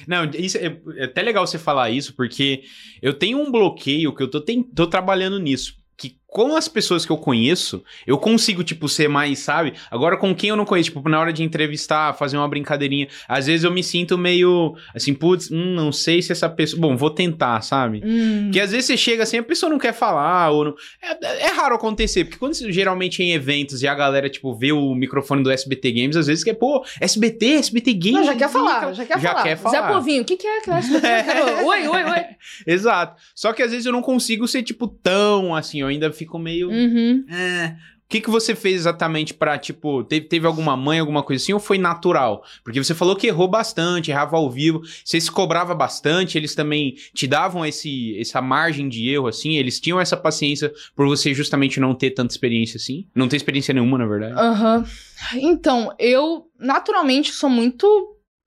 Não, 0.07 0.25
isso 0.31 0.57
é, 0.57 0.79
é 0.97 1.03
até 1.05 1.21
legal 1.21 1.45
você 1.45 1.57
falar 1.59 1.89
isso, 1.91 2.15
porque 2.15 2.63
eu 3.01 3.13
tenho 3.13 3.37
um 3.39 3.51
bloqueio 3.51 4.13
que 4.15 4.23
eu 4.23 4.29
tô, 4.29 4.41
ten- 4.41 4.63
tô 4.63 4.87
trabalhando 4.87 5.39
nisso. 5.39 5.75
Que 5.97 6.17
com 6.35 6.53
as 6.57 6.67
pessoas 6.67 7.05
que 7.05 7.11
eu 7.13 7.17
conheço, 7.17 7.81
eu 8.05 8.17
consigo, 8.17 8.61
tipo, 8.61 8.89
ser 8.89 9.07
mais, 9.07 9.39
sabe? 9.39 9.71
Agora, 9.89 10.17
com 10.17 10.35
quem 10.35 10.49
eu 10.49 10.57
não 10.57 10.65
conheço, 10.65 10.89
tipo, 10.91 11.07
na 11.07 11.17
hora 11.17 11.31
de 11.31 11.41
entrevistar, 11.41 12.11
fazer 12.11 12.35
uma 12.35 12.45
brincadeirinha, 12.45 13.07
às 13.25 13.45
vezes 13.45 13.63
eu 13.63 13.71
me 13.71 13.81
sinto 13.81 14.17
meio 14.17 14.75
assim, 14.93 15.13
putz, 15.13 15.49
hum, 15.49 15.73
não 15.73 15.93
sei 15.93 16.21
se 16.21 16.33
essa 16.33 16.49
pessoa. 16.49 16.81
Bom, 16.81 16.97
vou 16.97 17.09
tentar, 17.09 17.61
sabe? 17.61 18.01
Hum. 18.03 18.47
Porque 18.47 18.59
às 18.59 18.71
vezes 18.71 18.87
você 18.87 18.97
chega 18.97 19.23
assim, 19.23 19.37
a 19.37 19.43
pessoa 19.43 19.69
não 19.69 19.79
quer 19.79 19.93
falar, 19.93 20.49
ou 20.49 20.65
não... 20.65 20.75
é, 21.01 21.45
é 21.45 21.47
raro 21.53 21.75
acontecer, 21.75 22.25
porque 22.25 22.37
quando 22.37 22.53
geralmente 22.69 23.23
é 23.23 23.27
em 23.27 23.31
eventos 23.31 23.81
e 23.81 23.87
a 23.87 23.95
galera, 23.95 24.29
tipo, 24.29 24.53
vê 24.53 24.73
o 24.73 24.93
microfone 24.93 25.41
do 25.41 25.49
SBT 25.49 25.89
Games, 25.93 26.17
às 26.17 26.27
vezes 26.27 26.43
quer, 26.43 26.55
pô, 26.55 26.85
SBT, 26.99 27.45
SBT 27.53 27.93
Games. 27.93 28.11
Não, 28.11 28.25
já 28.25 28.35
quer 28.35 28.49
falar, 28.49 28.91
já 28.91 29.05
quer 29.05 29.21
já 29.21 29.29
falar. 29.29 29.43
quer 29.43 29.57
falar. 29.57 29.81
Zé 29.87 29.93
Povinho, 29.93 30.21
o 30.23 30.25
que, 30.25 30.35
que 30.35 30.45
é 30.45 30.59
que 30.59 30.69
eu 30.69 30.73
acho 30.73 30.91
que 30.91 30.99
quero? 30.99 31.65
Oi, 31.65 31.87
oi, 31.87 32.03
oi. 32.03 32.25
Exato. 32.67 33.21
Só 33.33 33.53
que 33.53 33.63
às 33.63 33.71
vezes 33.71 33.85
eu 33.85 33.93
não 33.93 34.01
consigo 34.01 34.45
ser, 34.49 34.63
tipo, 34.63 34.85
tão 34.85 35.55
assim, 35.55 35.79
eu 35.79 35.87
ainda 35.87 36.11
fico 36.11 36.24
ficam 36.25 36.39
meio. 36.39 36.69
Uhum. 36.69 37.25
É. 37.29 37.75
O 38.05 38.07
que, 38.07 38.21
que 38.21 38.29
você 38.29 38.53
fez 38.53 38.81
exatamente 38.81 39.33
pra, 39.33 39.57
tipo, 39.57 40.03
teve, 40.03 40.27
teve 40.27 40.45
alguma 40.45 40.77
mãe, 40.77 40.99
alguma 40.99 41.23
coisa 41.23 41.41
assim, 41.41 41.53
ou 41.53 41.59
foi 41.59 41.79
natural? 41.79 42.43
Porque 42.63 42.81
você 42.81 42.93
falou 42.93 43.15
que 43.15 43.25
errou 43.25 43.47
bastante, 43.47 44.11
errava 44.11 44.37
ao 44.37 44.47
vivo, 44.47 44.83
você 45.03 45.19
se 45.19 45.31
cobrava 45.31 45.73
bastante, 45.73 46.37
eles 46.37 46.53
também 46.53 46.93
te 47.15 47.25
davam 47.25 47.65
esse, 47.65 48.15
essa 48.19 48.43
margem 48.43 48.87
de 48.87 49.09
erro, 49.09 49.25
assim, 49.25 49.55
eles 49.55 49.79
tinham 49.79 49.99
essa 49.99 50.15
paciência 50.15 50.71
por 50.95 51.07
você 51.07 51.33
justamente 51.33 51.79
não 51.79 51.95
ter 51.95 52.11
tanta 52.11 52.31
experiência 52.31 52.77
assim? 52.77 53.07
Não 53.15 53.27
ter 53.27 53.37
experiência 53.37 53.73
nenhuma, 53.73 53.97
na 53.97 54.05
verdade. 54.05 54.39
Aham. 54.39 54.85
Então, 55.33 55.91
eu 55.97 56.45
naturalmente 56.59 57.31
sou 57.31 57.49
muito, 57.49 57.87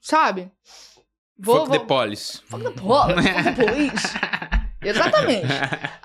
sabe? 0.01 0.53
Vou, 1.37 1.67
Fuck 1.67 1.73
the 1.73 1.79
vou... 1.79 1.87
polis. 1.87 2.43
Fuck 2.47 2.63
the 2.63 2.71
police, 2.71 3.29
fuck 3.29 3.43
the 3.43 3.67
police. 3.67 4.07
Exatamente. 4.81 5.47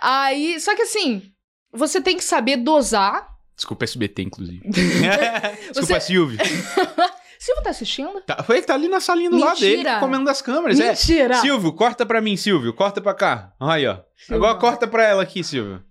Aí, 0.01 0.59
só 0.59 0.75
que 0.75 0.81
assim, 0.81 1.32
você 1.73 1.99
tem 2.01 2.15
que 2.17 2.23
saber 2.23 2.57
dosar. 2.57 3.27
Desculpa 3.55 3.83
SBT, 3.85 4.23
inclusive. 4.23 4.61
Você- 4.71 5.71
Desculpa, 5.73 5.99
Silvio. 5.99 6.39
Silvio 7.39 7.63
tá 7.63 7.69
assistindo? 7.71 8.21
Tá, 8.21 8.43
ele 8.49 8.61
tá 8.61 8.73
ali 8.73 8.87
na 8.87 9.01
salinha 9.01 9.29
do 9.29 9.37
lado 9.37 9.59
dele, 9.59 9.77
Mentira. 9.77 9.99
comendo 9.99 10.23
das 10.25 10.41
câmeras. 10.41 10.79
É. 10.79 10.87
Mentira! 10.89 11.35
Silvio, 11.35 11.73
corta 11.73 12.05
pra 12.05 12.21
mim, 12.21 12.37
Silvio. 12.37 12.73
Corta 12.73 13.01
pra 13.01 13.13
cá. 13.13 13.51
Aí, 13.59 13.85
ó. 13.85 13.97
Silvio. 14.15 14.35
Agora 14.45 14.57
corta 14.59 14.87
pra 14.87 15.03
ela 15.03 15.23
aqui, 15.23 15.43
Silvio. 15.43 15.83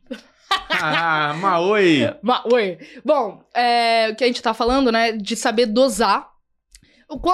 ah, 0.70 1.34
Maoi. 1.40 2.10
Ma- 2.22 2.42
Oi. 2.50 2.78
Bom, 3.04 3.44
é, 3.54 4.08
o 4.10 4.16
que 4.16 4.24
a 4.24 4.26
gente 4.26 4.40
tá 4.42 4.54
falando, 4.54 4.90
né? 4.90 5.12
De 5.12 5.36
saber 5.36 5.66
dosar. 5.66 6.26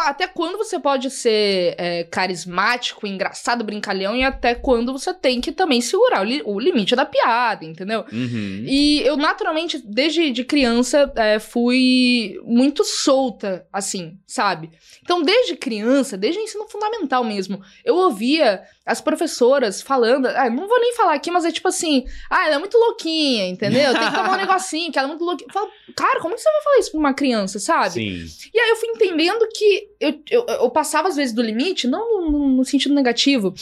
Até 0.00 0.26
quando 0.26 0.56
você 0.58 0.78
pode 0.78 1.10
ser 1.10 1.74
é, 1.78 2.04
carismático, 2.04 3.06
engraçado, 3.06 3.64
brincalhão, 3.64 4.16
e 4.16 4.22
até 4.22 4.54
quando 4.54 4.92
você 4.92 5.12
tem 5.14 5.40
que 5.40 5.52
também 5.52 5.80
segurar 5.80 6.20
o, 6.20 6.24
li- 6.24 6.42
o 6.44 6.58
limite 6.58 6.94
da 6.96 7.04
piada, 7.04 7.64
entendeu? 7.64 8.04
Uhum. 8.12 8.64
E 8.66 9.00
eu, 9.02 9.16
naturalmente, 9.16 9.78
desde 9.84 10.30
de 10.30 10.44
criança, 10.44 11.10
é, 11.16 11.38
fui 11.38 12.38
muito 12.44 12.84
solta, 12.84 13.66
assim, 13.72 14.18
sabe? 14.26 14.70
Então, 15.02 15.22
desde 15.22 15.56
criança, 15.56 16.16
desde 16.16 16.40
o 16.40 16.44
ensino 16.44 16.66
fundamental 16.68 17.24
mesmo, 17.24 17.60
eu 17.84 17.94
ouvia 17.96 18.62
as 18.88 19.02
professoras 19.02 19.82
falando. 19.82 20.26
Ah, 20.26 20.48
não 20.48 20.66
vou 20.66 20.80
nem 20.80 20.94
falar 20.94 21.14
aqui, 21.14 21.30
mas 21.30 21.44
é 21.44 21.52
tipo 21.52 21.68
assim: 21.68 22.06
ah, 22.30 22.46
ela 22.46 22.54
é 22.54 22.58
muito 22.58 22.78
louquinha, 22.78 23.46
entendeu? 23.46 23.92
Tem 23.92 24.08
que 24.08 24.14
tomar 24.14 24.32
um 24.32 24.36
negocinho, 24.40 24.90
que 24.90 24.98
ela 24.98 25.06
é 25.06 25.10
muito 25.10 25.24
louquinha. 25.24 25.46
Eu 25.48 25.52
falo, 25.52 25.70
cara, 25.94 26.20
como 26.20 26.34
que 26.34 26.40
você 26.40 26.50
vai 26.50 26.62
falar 26.62 26.78
isso 26.78 26.90
pra 26.90 27.00
uma 27.00 27.14
criança, 27.14 27.58
sabe? 27.58 27.90
Sim. 27.90 28.50
E 28.52 28.58
aí 28.58 28.70
eu 28.70 28.76
fui 28.76 28.88
entendendo 28.88 29.46
que 29.54 29.88
eu, 30.00 30.22
eu, 30.30 30.46
eu 30.46 30.70
passava 30.70 31.08
às 31.08 31.16
vezes 31.16 31.34
do 31.34 31.42
limite, 31.42 31.86
não 31.86 32.30
no, 32.30 32.48
no 32.48 32.64
sentido 32.64 32.94
negativo, 32.94 33.54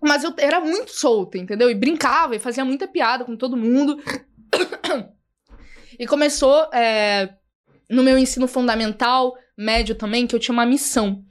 mas 0.00 0.22
eu 0.22 0.32
era 0.38 0.60
muito 0.60 0.92
solta, 0.92 1.36
entendeu? 1.36 1.68
E 1.68 1.74
brincava 1.74 2.36
e 2.36 2.38
fazia 2.38 2.64
muita 2.64 2.86
piada 2.86 3.24
com 3.24 3.36
todo 3.36 3.56
mundo. 3.56 4.00
E 5.98 6.06
começou 6.06 6.72
é, 6.72 7.34
no 7.90 8.04
meu 8.04 8.16
ensino 8.16 8.46
fundamental, 8.46 9.34
médio 9.56 9.96
também, 9.96 10.26
que 10.26 10.36
eu 10.36 10.38
tinha 10.38 10.52
uma 10.52 10.64
missão. 10.64 11.24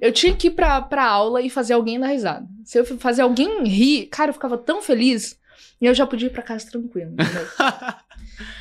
Eu 0.00 0.12
tinha 0.12 0.34
que 0.34 0.48
ir 0.48 0.50
pra, 0.52 0.80
pra 0.82 1.04
aula 1.04 1.40
e 1.42 1.48
fazer 1.50 1.74
alguém 1.74 1.98
dar 2.00 2.08
risada. 2.08 2.46
Se 2.64 2.78
eu 2.78 2.84
fazer 2.98 3.22
alguém 3.22 3.64
rir, 3.64 4.06
cara, 4.06 4.30
eu 4.30 4.34
ficava 4.34 4.58
tão 4.58 4.82
feliz. 4.82 5.38
E 5.80 5.86
eu 5.86 5.94
já 5.94 6.06
podia 6.06 6.28
ir 6.28 6.30
pra 6.30 6.42
casa 6.42 6.68
tranquilo? 6.70 7.12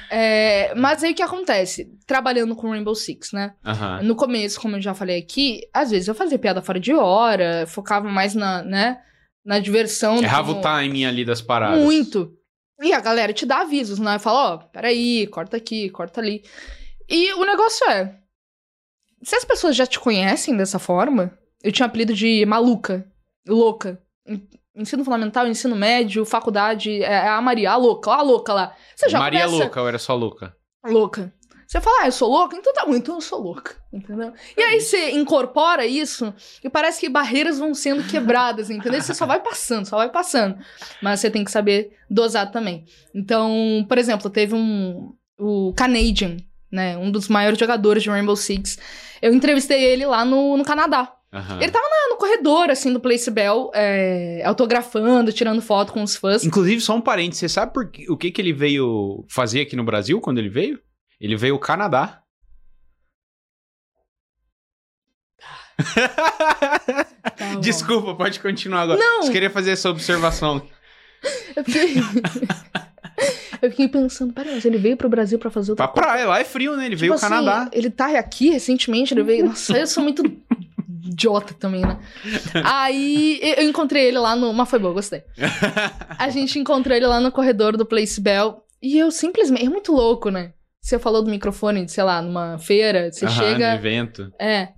É, 0.09 0.73
mas 0.75 1.03
aí 1.03 1.11
o 1.11 1.15
que 1.15 1.23
acontece? 1.23 1.91
Trabalhando 2.05 2.55
com 2.55 2.69
Rainbow 2.69 2.93
Six, 2.93 3.31
né? 3.31 3.53
No 4.03 4.15
começo, 4.15 4.61
como 4.61 4.75
eu 4.75 4.81
já 4.81 4.93
falei 4.93 5.17
aqui, 5.17 5.61
às 5.73 5.89
vezes 5.89 6.07
eu 6.07 6.13
fazia 6.13 6.37
piada 6.37 6.61
fora 6.61 6.79
de 6.79 6.93
hora, 6.93 7.65
focava 7.67 8.07
mais 8.09 8.35
na, 8.35 8.61
né, 8.61 9.01
na 9.43 9.57
diversão. 9.57 10.17
Errava 10.21 10.49
como- 10.53 10.59
o 10.59 10.61
timing 10.61 11.05
ali 11.05 11.25
das 11.25 11.41
paradas. 11.41 11.79
Muito. 11.83 12.33
E 12.81 12.93
a 12.93 12.99
galera 12.99 13.33
te 13.33 13.45
dá 13.45 13.61
avisos, 13.61 13.97
né? 13.97 14.19
Fala, 14.19 14.53
ó, 14.53 14.57
peraí, 14.57 15.25
corta 15.27 15.57
aqui, 15.57 15.89
corta 15.89 16.21
ali. 16.21 16.43
E 17.09 17.33
o 17.33 17.45
negócio 17.45 17.89
é, 17.89 18.13
se 19.23 19.35
as 19.35 19.45
pessoas 19.45 19.75
já 19.75 19.85
te 19.85 19.99
conhecem 19.99 20.55
dessa 20.55 20.79
forma, 20.79 21.37
eu 21.63 21.71
tinha 21.71 21.85
apelido 21.85 22.13
de 22.13 22.45
maluca, 22.45 23.05
louca. 23.47 24.01
En- 24.27 24.41
Ensino 24.75 25.03
fundamental, 25.05 25.47
ensino 25.47 25.75
médio, 25.75 26.25
faculdade, 26.25 27.03
é 27.03 27.11
é 27.13 27.27
a 27.27 27.39
Maria, 27.39 27.69
a 27.73 27.75
louca, 27.75 28.11
a 28.11 28.23
louca 28.23 28.51
lá. 28.53 28.75
Você 28.95 29.07
já 29.07 29.19
Maria 29.19 29.45
começa 29.45 29.63
louca, 29.63 29.81
ou 29.81 29.87
era 29.87 29.99
só 29.99 30.15
louca? 30.15 30.55
louca. 30.83 31.31
Você 31.67 31.79
fala, 31.79 32.01
ah, 32.01 32.07
eu 32.07 32.11
sou 32.11 32.27
louca? 32.29 32.55
Então 32.57 32.73
tá 32.73 32.83
bom, 32.85 32.95
então 32.95 33.13
eu 33.15 33.21
sou 33.21 33.39
louca, 33.39 33.75
entendeu? 33.93 34.33
E 34.57 34.61
aí 34.63 34.81
você 34.81 35.11
incorpora 35.11 35.85
isso 35.85 36.33
e 36.63 36.69
parece 36.71 36.99
que 36.99 37.07
barreiras 37.07 37.59
vão 37.59 37.75
sendo 37.75 38.03
quebradas, 38.03 38.71
entendeu? 38.71 38.99
Você 38.99 39.13
só 39.13 39.25
vai 39.27 39.39
passando, 39.41 39.85
só 39.87 39.97
vai 39.97 40.09
passando. 40.11 40.57
Mas 41.03 41.19
você 41.19 41.29
tem 41.29 41.43
que 41.43 41.51
saber 41.51 41.95
dosar 42.09 42.51
também. 42.51 42.83
Então, 43.13 43.85
por 43.87 43.99
exemplo, 43.99 44.27
teve 44.29 44.55
um... 44.55 45.13
O 45.39 45.71
Canadian, 45.75 46.37
né? 46.73 46.97
Um 46.97 47.11
dos 47.11 47.27
maiores 47.29 47.57
jogadores 47.59 48.01
de 48.03 48.09
Rainbow 48.09 48.35
Six. 48.35 48.77
Eu 49.21 49.33
entrevistei 49.33 49.81
ele 49.83 50.05
lá 50.05 50.25
no, 50.25 50.57
no 50.57 50.65
Canadá. 50.65 51.13
Aham. 51.31 51.59
Ele 51.61 51.71
tava 51.71 51.85
no 52.09 52.17
corredor, 52.17 52.69
assim, 52.69 52.91
do 52.91 52.99
Place 52.99 53.29
Bell, 53.31 53.71
é, 53.73 54.43
autografando, 54.45 55.31
tirando 55.31 55.61
foto 55.61 55.93
com 55.93 56.03
os 56.03 56.15
fãs. 56.15 56.43
Inclusive, 56.43 56.81
só 56.81 56.95
um 56.95 57.01
parênteses, 57.01 57.39
você 57.39 57.49
sabe 57.49 57.73
por 57.73 57.89
que- 57.89 58.09
o 58.11 58.17
que, 58.17 58.29
que 58.31 58.41
ele 58.41 58.53
veio 58.53 59.25
fazer 59.29 59.61
aqui 59.61 59.75
no 59.75 59.83
Brasil 59.83 60.19
quando 60.21 60.37
ele 60.39 60.49
veio? 60.49 60.79
Ele 61.19 61.35
veio 61.35 61.53
ao 61.55 61.59
Canadá. 61.59 62.19
Tá. 67.37 67.55
Desculpa, 67.61 68.15
pode 68.15 68.39
continuar 68.39 68.81
agora. 68.81 68.99
Não. 68.99 69.23
Você 69.23 69.31
queria 69.31 69.49
fazer 69.49 69.71
essa 69.71 69.89
observação. 69.89 70.67
Eu 71.55 71.63
fiquei... 71.65 71.95
eu 73.61 73.69
fiquei 73.69 73.87
pensando, 73.87 74.33
peraí, 74.33 74.53
mas 74.55 74.65
ele 74.65 74.77
veio 74.77 74.97
pro 74.97 75.09
Brasil 75.09 75.37
pra 75.39 75.49
fazer 75.51 75.71
outra 75.71 75.87
Pra 75.87 76.01
praia, 76.01 76.25
lá 76.27 76.39
é 76.39 76.43
frio, 76.43 76.75
né? 76.77 76.85
Ele 76.85 76.95
veio 76.95 77.13
ao 77.13 77.17
Tipo 77.19 77.25
assim, 77.33 77.35
Canadá. 77.45 77.69
Ele 77.71 77.89
tá 77.89 78.17
aqui 78.17 78.49
recentemente, 78.49 79.13
ele 79.13 79.23
veio. 79.23 79.45
Nossa, 79.45 79.77
eu 79.77 79.87
sou 79.87 80.03
muito 80.03 80.23
idiota 81.05 81.53
também, 81.53 81.81
né? 81.81 81.99
Aí 82.63 83.39
eu 83.57 83.63
encontrei 83.67 84.05
ele 84.07 84.17
lá 84.19 84.35
no. 84.35 84.53
Mas 84.53 84.69
foi 84.69 84.79
bom, 84.79 84.89
eu 84.89 84.93
gostei. 84.93 85.23
A 86.17 86.29
gente 86.29 86.57
encontrou 86.59 86.95
ele 86.95 87.05
lá 87.07 87.19
no 87.19 87.31
corredor 87.31 87.75
do 87.77 87.85
Place 87.85 88.19
Bell. 88.19 88.61
E 88.81 88.97
eu 88.97 89.11
simplesmente. 89.11 89.65
É 89.65 89.69
muito 89.69 89.91
louco, 89.93 90.29
né? 90.29 90.53
Você 90.81 90.99
falou 90.99 91.21
do 91.21 91.31
microfone, 91.31 91.87
sei 91.87 92.03
lá, 92.03 92.21
numa 92.21 92.57
feira, 92.59 93.09
você 93.11 93.25
Aham, 93.25 93.33
no 93.35 93.41
chega. 93.51 93.73
evento. 93.75 94.31
É. 94.39 94.69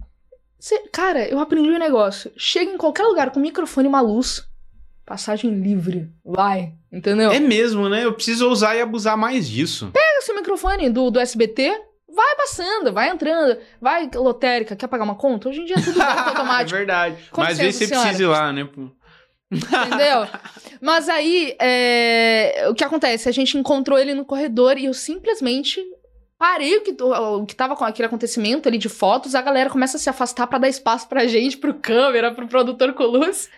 Você- 0.59 0.79
cara, 0.91 1.27
eu 1.27 1.39
aprendi 1.39 1.69
um 1.69 1.79
negócio. 1.79 2.31
Chega 2.37 2.71
em 2.71 2.77
qualquer 2.77 3.03
lugar 3.03 3.31
com 3.31 3.39
microfone 3.39 3.87
e 3.87 3.89
uma 3.89 4.01
luz. 4.01 4.43
Passagem 5.05 5.51
livre. 5.51 6.09
Vai. 6.23 6.73
Entendeu? 6.91 7.31
É 7.31 7.39
mesmo, 7.39 7.87
né? 7.87 8.03
Eu 8.03 8.13
preciso 8.13 8.49
usar 8.49 8.75
e 8.75 8.81
abusar 8.81 9.15
mais 9.15 9.47
disso. 9.47 9.91
Pega 9.93 10.21
seu 10.21 10.35
microfone 10.35 10.89
do, 10.89 11.11
do 11.11 11.19
SBT, 11.19 11.79
vai 12.09 12.35
passando, 12.35 12.91
vai 12.91 13.09
entrando, 13.09 13.57
vai 13.79 14.09
lotérica, 14.15 14.75
quer 14.75 14.87
pagar 14.87 15.03
uma 15.03 15.15
conta? 15.15 15.49
Hoje 15.49 15.61
em 15.61 15.65
dia 15.65 15.75
é 15.75 15.81
tudo 15.81 15.99
banco 15.99 16.09
é 16.19 16.29
automático, 16.29 16.77
verdade. 16.77 17.17
Com 17.31 17.41
Mas 17.41 17.51
às 17.51 17.57
vezes 17.59 17.75
você 17.75 17.87
precisa 17.87 18.23
ir 18.23 18.27
lá, 18.27 18.51
né? 18.51 18.67
entendeu? 19.51 20.27
Mas 20.81 21.07
aí, 21.07 21.55
é, 21.59 22.65
o 22.69 22.73
que 22.73 22.83
acontece? 22.83 23.29
A 23.29 23.31
gente 23.31 23.57
encontrou 23.57 23.99
ele 23.99 24.13
no 24.13 24.25
corredor 24.25 24.77
e 24.77 24.85
eu 24.85 24.93
simplesmente 24.93 25.83
parei 26.37 26.77
o 26.77 26.81
que, 26.81 26.95
o, 27.01 27.45
que 27.45 27.55
tava 27.55 27.75
com 27.75 27.85
aquele 27.85 28.07
acontecimento 28.07 28.67
ali 28.67 28.77
de 28.77 28.89
fotos, 28.89 29.35
a 29.35 29.41
galera 29.41 29.69
começa 29.69 29.97
a 29.97 29.99
se 29.99 30.09
afastar 30.09 30.47
pra 30.47 30.57
dar 30.59 30.67
espaço 30.67 31.07
pra 31.07 31.25
gente, 31.27 31.57
pro 31.57 31.73
câmera, 31.73 32.33
pro 32.33 32.47
produtor 32.47 32.93
com 32.93 33.03
luz. 33.05 33.49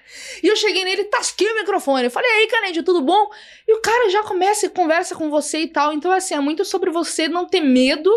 E 0.44 0.48
eu 0.48 0.56
cheguei 0.56 0.84
nele, 0.86 1.06
tasquei 1.06 1.52
o 1.52 1.56
microfone. 1.56 2.06
Eu 2.06 2.12
falei, 2.12 2.30
aí, 2.30 2.48
Canende, 2.48 2.84
tudo 2.84 3.02
bom? 3.02 3.30
E 3.68 3.74
o 3.74 3.82
cara 3.82 4.10
já 4.10 4.24
começa 4.24 4.66
e 4.66 4.70
conversa 4.70 5.16
com 5.16 5.30
você 5.30 5.60
e 5.62 5.68
tal. 5.68 5.92
Então, 5.92 6.12
assim, 6.12 6.36
é 6.36 6.40
muito 6.40 6.64
sobre 6.64 6.92
você 6.92 7.28
não 7.28 7.46
ter 7.46 7.62
medo. 7.62 8.12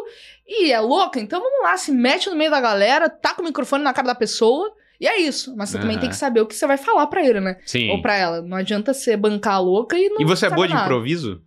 E 0.47 0.73
é 0.73 0.81
louca, 0.81 1.21
então 1.21 1.41
vamos 1.41 1.63
lá, 1.63 1.77
se 1.77 1.93
mete 1.93 2.29
no 2.29 2.35
meio 2.35 2.51
da 2.51 2.61
galera, 2.61 3.09
taca 3.09 3.41
o 3.41 3.45
microfone 3.45 3.85
na 3.85 3.93
cara 3.93 4.09
da 4.09 4.15
pessoa. 4.17 4.73
E 5.01 5.07
é 5.07 5.19
isso. 5.19 5.55
Mas 5.57 5.71
você 5.71 5.79
também 5.79 5.93
Aham. 5.93 6.01
tem 6.01 6.11
que 6.11 6.17
saber 6.17 6.41
o 6.43 6.47
que 6.47 6.55
você 6.55 6.67
vai 6.67 6.77
falar 6.77 7.07
pra 7.07 7.25
ele, 7.25 7.41
né? 7.41 7.57
Sim. 7.65 7.89
Ou 7.91 8.03
pra 8.03 8.15
ela. 8.17 8.43
Não 8.43 8.57
adianta 8.59 8.93
você 8.93 9.17
bancar 9.17 9.55
a 9.55 9.59
louca 9.59 9.97
e 9.97 10.09
não 10.11 10.21
E 10.21 10.25
você 10.25 10.47
é 10.47 10.51
boa 10.51 10.69
de 10.69 10.75
nada. 10.75 10.85
improviso? 10.85 11.41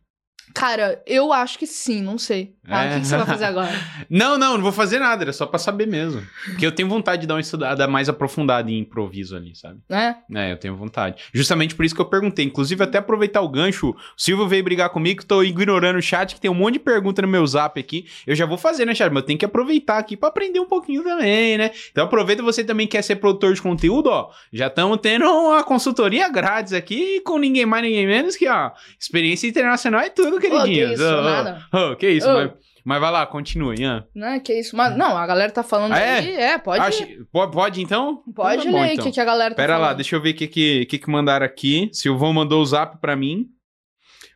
Cara, 0.53 1.01
eu 1.05 1.31
acho 1.33 1.57
que 1.57 1.65
sim, 1.67 2.01
não 2.01 2.17
sei. 2.17 2.53
Ah, 2.67 2.85
É. 2.85 2.89
O 2.89 2.93
que, 2.95 2.99
que 3.01 3.07
você 3.07 3.17
vai 3.17 3.25
fazer 3.25 3.45
agora? 3.45 3.71
Não, 4.09 4.37
não, 4.37 4.55
não 4.55 4.61
vou 4.61 4.71
fazer 4.71 4.99
nada, 4.99 5.23
era 5.23 5.33
só 5.33 5.45
pra 5.45 5.57
saber 5.57 5.87
mesmo. 5.87 6.21
Porque 6.45 6.65
eu 6.65 6.71
tenho 6.71 6.87
vontade 6.87 7.21
de 7.21 7.27
dar 7.27 7.35
uma 7.35 7.41
estudada 7.41 7.87
mais 7.87 8.07
aprofundada 8.09 8.69
em 8.69 8.79
improviso 8.79 9.35
ali, 9.35 9.55
sabe? 9.55 9.79
né? 9.89 10.17
É, 10.33 10.51
eu 10.51 10.57
tenho 10.57 10.75
vontade. 10.75 11.23
Justamente 11.33 11.73
por 11.75 11.83
isso 11.85 11.95
que 11.95 12.01
eu 12.01 12.05
perguntei. 12.05 12.45
Inclusive, 12.45 12.83
até 12.83 12.97
aproveitar 12.99 13.41
o 13.41 13.49
gancho, 13.49 13.89
o 13.89 13.95
Silvio 14.15 14.47
veio 14.47 14.63
brigar 14.63 14.89
comigo, 14.89 15.25
tô 15.25 15.41
ignorando 15.43 15.97
o 15.97 16.01
chat, 16.01 16.35
que 16.35 16.41
tem 16.41 16.51
um 16.51 16.53
monte 16.53 16.73
de 16.73 16.79
pergunta 16.79 17.21
no 17.21 17.27
meu 17.27 17.45
zap 17.47 17.79
aqui. 17.79 18.05
Eu 18.27 18.35
já 18.35 18.45
vou 18.45 18.57
fazer, 18.57 18.85
né, 18.85 18.93
chat? 18.93 19.09
Mas 19.11 19.21
eu 19.23 19.27
tenho 19.27 19.39
que 19.39 19.45
aproveitar 19.45 19.97
aqui 19.97 20.15
pra 20.15 20.29
aprender 20.29 20.59
um 20.59 20.67
pouquinho 20.67 21.03
também, 21.03 21.57
né? 21.57 21.71
Então 21.91 22.05
aproveita 22.05 22.43
você 22.43 22.63
também 22.63 22.85
quer 22.87 23.01
ser 23.01 23.15
produtor 23.17 23.53
de 23.53 23.61
conteúdo, 23.61 24.07
ó. 24.09 24.29
Já 24.51 24.67
estamos 24.67 24.99
tendo 25.01 25.25
uma 25.25 25.63
consultoria 25.63 26.29
grátis 26.29 26.73
aqui 26.73 27.19
com 27.21 27.37
ninguém 27.39 27.65
mais, 27.65 27.83
ninguém 27.83 28.05
menos 28.05 28.35
que, 28.35 28.47
ó, 28.47 28.71
experiência 28.99 29.47
internacional 29.47 30.01
e 30.01 30.09
tudo, 30.09 30.32
Que 30.39 30.47
isso, 30.93 31.03
ô, 31.03 31.21
nada. 31.21 31.65
ô, 31.73 31.95
que 31.95 32.09
isso, 32.09 32.27
mas, 32.27 32.51
mas 32.86 32.99
vai 33.01 33.11
lá, 33.11 33.25
continue, 33.25 33.79
Ian. 33.79 34.05
Né? 34.15 34.39
Que 34.39 34.53
isso? 34.59 34.75
Mas, 34.75 34.95
não, 34.97 35.17
a 35.17 35.25
galera 35.25 35.51
tá 35.51 35.63
falando 35.63 35.93
Ah, 35.93 35.99
é? 35.99 36.19
aí. 36.19 36.34
É, 36.36 36.57
pode. 36.57 36.81
Acho- 36.84 37.05
po- 37.31 37.47
pode, 37.49 37.81
então? 37.81 38.21
Pode 38.36 38.61
Então 38.61 38.71
tá 38.71 38.71
ler 38.71 38.71
bom, 38.71 38.81
aí 38.84 38.89
o 38.89 38.93
então. 38.93 39.05
que, 39.05 39.11
que 39.11 39.19
a 39.21 39.25
galera 39.25 39.51
tá 39.51 39.55
Pera 39.55 39.73
falando. 39.73 39.88
lá, 39.89 39.93
deixa 39.93 40.15
eu 40.15 40.21
ver 40.21 40.31
o 40.31 40.34
que, 40.36 40.47
que, 40.47 40.86
que, 40.86 40.97
que 40.99 41.09
mandaram 41.09 41.45
aqui. 41.45 41.89
Silvão 41.93 42.34
mandou 42.34 42.61
o 42.61 42.65
zap 42.65 42.97
pra 42.99 43.15
mim. 43.15 43.47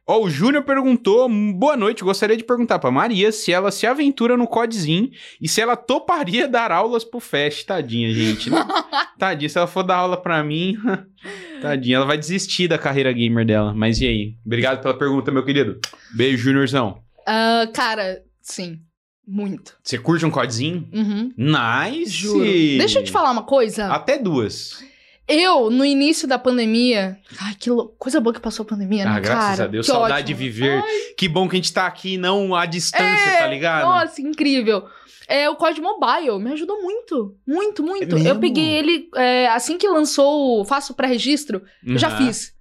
Ó, 0.09 0.21
o 0.23 0.29
Júnior 0.29 0.63
perguntou, 0.63 1.27
boa 1.53 1.75
noite, 1.75 2.01
gostaria 2.01 2.37
de 2.37 2.43
perguntar 2.43 2.79
pra 2.79 2.89
Maria 2.89 3.29
se 3.29 3.51
ela 3.51 3.69
se 3.71 3.85
aventura 3.85 4.37
no 4.37 4.47
Codzinho 4.47 5.11
e 5.41 5.49
se 5.49 5.59
ela 5.59 5.75
toparia 5.75 6.47
dar 6.49 6.71
aulas 6.71 7.03
pro 7.03 7.19
Fest, 7.19 7.65
tadinha, 7.65 8.13
gente. 8.13 8.49
tadinha, 9.19 9.49
se 9.49 9.57
ela 9.57 9.67
for 9.67 9.83
dar 9.83 9.97
aula 9.97 10.15
pra 10.15 10.41
mim, 10.45 10.77
tadinha, 11.61 11.97
ela 11.97 12.05
vai 12.05 12.17
desistir 12.17 12.69
da 12.69 12.77
carreira 12.77 13.11
gamer 13.11 13.45
dela. 13.45 13.73
Mas 13.73 13.99
e 13.99 14.07
aí? 14.07 14.35
Obrigado 14.45 14.81
pela 14.81 14.97
pergunta, 14.97 15.29
meu 15.29 15.43
querido. 15.43 15.77
Beijo, 16.15 16.43
Júniorzão. 16.43 17.01
Ah, 17.27 17.67
cara, 17.73 18.23
sim. 18.41 18.79
Muito. 19.27 19.75
Você 19.83 19.97
curte 19.97 20.25
um 20.25 20.31
Codzinho? 20.31 20.87
Uhum. 20.93 21.33
Nice! 21.37 22.11
Juro. 22.11 22.45
Deixa 22.45 22.99
eu 22.99 23.03
te 23.03 23.11
falar 23.11 23.31
uma 23.31 23.43
coisa. 23.43 23.87
Até 23.87 24.17
duas. 24.17 24.81
Eu, 25.27 25.69
no 25.69 25.83
início 25.83 26.27
da 26.27 26.39
pandemia. 26.39 27.17
Ai, 27.41 27.53
que 27.59 27.69
lou- 27.69 27.89
coisa 27.99 28.21
boa 28.21 28.33
que 28.33 28.39
passou 28.39 28.63
a 28.63 28.67
pandemia, 28.67 29.03
né? 29.05 29.11
Ah, 29.15 29.19
graças 29.19 29.49
cara? 29.57 29.63
a 29.65 29.67
Deus, 29.67 29.85
Que 29.85 29.91
saudade 29.91 30.13
ótimo. 30.13 30.27
de 30.27 30.33
viver. 30.33 30.83
Que 31.17 31.27
bom 31.27 31.49
que 31.49 31.55
a 31.55 31.59
gente 31.59 31.73
tá 31.73 31.85
aqui, 31.85 32.17
não 32.17 32.55
à 32.55 32.65
distância, 32.65 33.29
É, 33.31 33.37
tá 33.39 33.47
ligado? 33.47 33.83
Nossa, 33.85 34.21
incrível. 34.21 34.85
É, 35.27 35.49
o 35.49 35.57
COD 35.57 35.81
Mobile 35.81 36.39
me 36.39 36.53
ajudou 36.53 36.81
muito. 36.81 37.35
Muito, 37.45 37.83
muito. 37.83 38.15
É 38.15 38.29
eu 38.31 38.39
peguei 38.39 38.63
ele 38.69 39.09
é, 39.15 39.47
assim 39.49 39.77
que 39.77 39.85
lançou 39.87 40.61
o 40.61 40.65
Faço 40.65 40.93
o 40.93 40.95
Pré-Registro, 40.95 41.61
eu 41.85 41.97
já 41.97 42.09
Uhum. 42.09 42.17
fiz. 42.27 42.53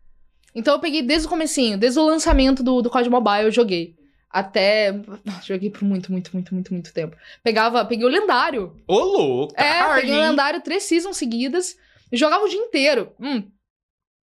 Então 0.53 0.75
eu 0.75 0.81
peguei 0.81 1.03
desde 1.03 1.27
o 1.29 1.31
comecinho, 1.31 1.79
desde 1.79 2.01
o 2.01 2.05
lançamento 2.05 2.65
do, 2.65 2.83
do 2.83 2.91
COD 2.91 3.09
Mobile 3.09 3.45
eu 3.45 3.53
joguei. 3.53 3.95
Até. 4.29 4.93
Joguei 5.47 5.71
por 5.71 5.85
muito, 5.85 6.11
muito, 6.11 6.31
muito, 6.35 6.53
muito, 6.53 6.73
muito 6.75 6.93
tempo. 6.93 7.17
Pegava, 7.45 7.85
peguei 7.85 8.05
o 8.05 8.09
lendário. 8.09 8.75
Ô, 8.87 8.99
louco, 8.99 9.55
tá 9.55 9.65
É, 9.65 9.81
hard, 9.81 10.01
peguei 10.01 10.15
o 10.17 10.21
lendário 10.21 10.61
três 10.61 10.83
seasons 10.83 11.17
seguidas. 11.17 11.77
Jogava 12.13 12.45
o 12.45 12.49
dia 12.49 12.61
inteiro. 12.61 13.13
Hum. 13.21 13.51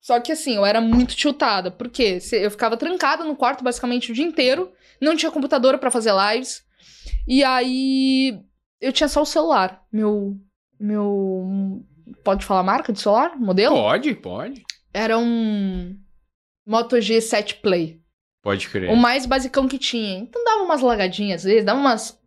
Só 0.00 0.18
que 0.18 0.32
assim, 0.32 0.56
eu 0.56 0.64
era 0.64 0.80
muito 0.80 1.14
tiltada. 1.14 1.70
Porque 1.70 2.18
eu 2.32 2.50
ficava 2.50 2.76
trancada 2.76 3.24
no 3.24 3.36
quarto 3.36 3.62
basicamente 3.62 4.10
o 4.10 4.14
dia 4.14 4.24
inteiro. 4.24 4.72
Não 5.00 5.16
tinha 5.16 5.30
computador 5.30 5.78
pra 5.78 5.90
fazer 5.90 6.12
lives. 6.12 6.62
E 7.26 7.44
aí. 7.44 8.40
Eu 8.80 8.92
tinha 8.92 9.08
só 9.08 9.22
o 9.22 9.26
celular. 9.26 9.82
Meu. 9.92 10.36
Meu. 10.78 11.84
Pode 12.24 12.44
falar 12.44 12.62
marca 12.62 12.92
de 12.92 13.00
celular? 13.00 13.36
Modelo? 13.36 13.76
Pode, 13.76 14.14
pode. 14.14 14.62
Era 14.92 15.18
um. 15.18 15.96
Moto 16.66 16.96
G7 16.96 17.60
Play. 17.60 18.00
Pode 18.42 18.68
crer. 18.68 18.90
O 18.90 18.96
mais 18.96 19.26
basicão 19.26 19.68
que 19.68 19.78
tinha. 19.78 20.18
Então 20.18 20.42
dava 20.44 20.62
umas 20.62 20.80
lagadinhas 20.80 21.42
às 21.42 21.44
vezes, 21.44 21.64
dava 21.64 21.78
umas. 21.78 22.19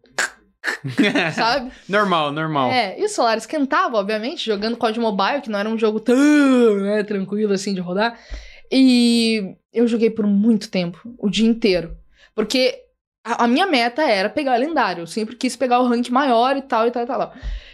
Sabe? 1.35 1.71
normal, 1.87 2.31
normal. 2.31 2.71
É, 2.71 2.99
e 2.99 3.03
o 3.03 3.09
celular 3.09 3.37
esquentava, 3.37 3.97
obviamente, 3.97 4.45
jogando 4.45 4.77
COD 4.77 4.99
Mobile, 4.99 5.41
que 5.41 5.49
não 5.49 5.59
era 5.59 5.69
um 5.69 5.77
jogo 5.77 5.99
tão 5.99 6.15
né, 6.77 7.03
tranquilo 7.03 7.53
assim 7.53 7.73
de 7.73 7.81
rodar. 7.81 8.17
E 8.71 9.55
eu 9.73 9.87
joguei 9.87 10.09
por 10.09 10.25
muito 10.25 10.69
tempo, 10.69 10.99
o 11.17 11.29
dia 11.29 11.47
inteiro. 11.47 11.95
Porque 12.33 12.75
a, 13.23 13.43
a 13.43 13.47
minha 13.47 13.67
meta 13.67 14.01
era 14.03 14.29
pegar 14.29 14.57
lendário. 14.57 15.03
Eu 15.03 15.07
sempre 15.07 15.35
quis 15.35 15.55
pegar 15.55 15.79
o 15.79 15.87
rank 15.87 16.09
maior 16.09 16.57
e 16.57 16.61
tal, 16.61 16.87
e 16.87 16.91
tal, 16.91 17.03
e 17.03 17.05
tal. 17.05 17.19
tal. 17.19 17.33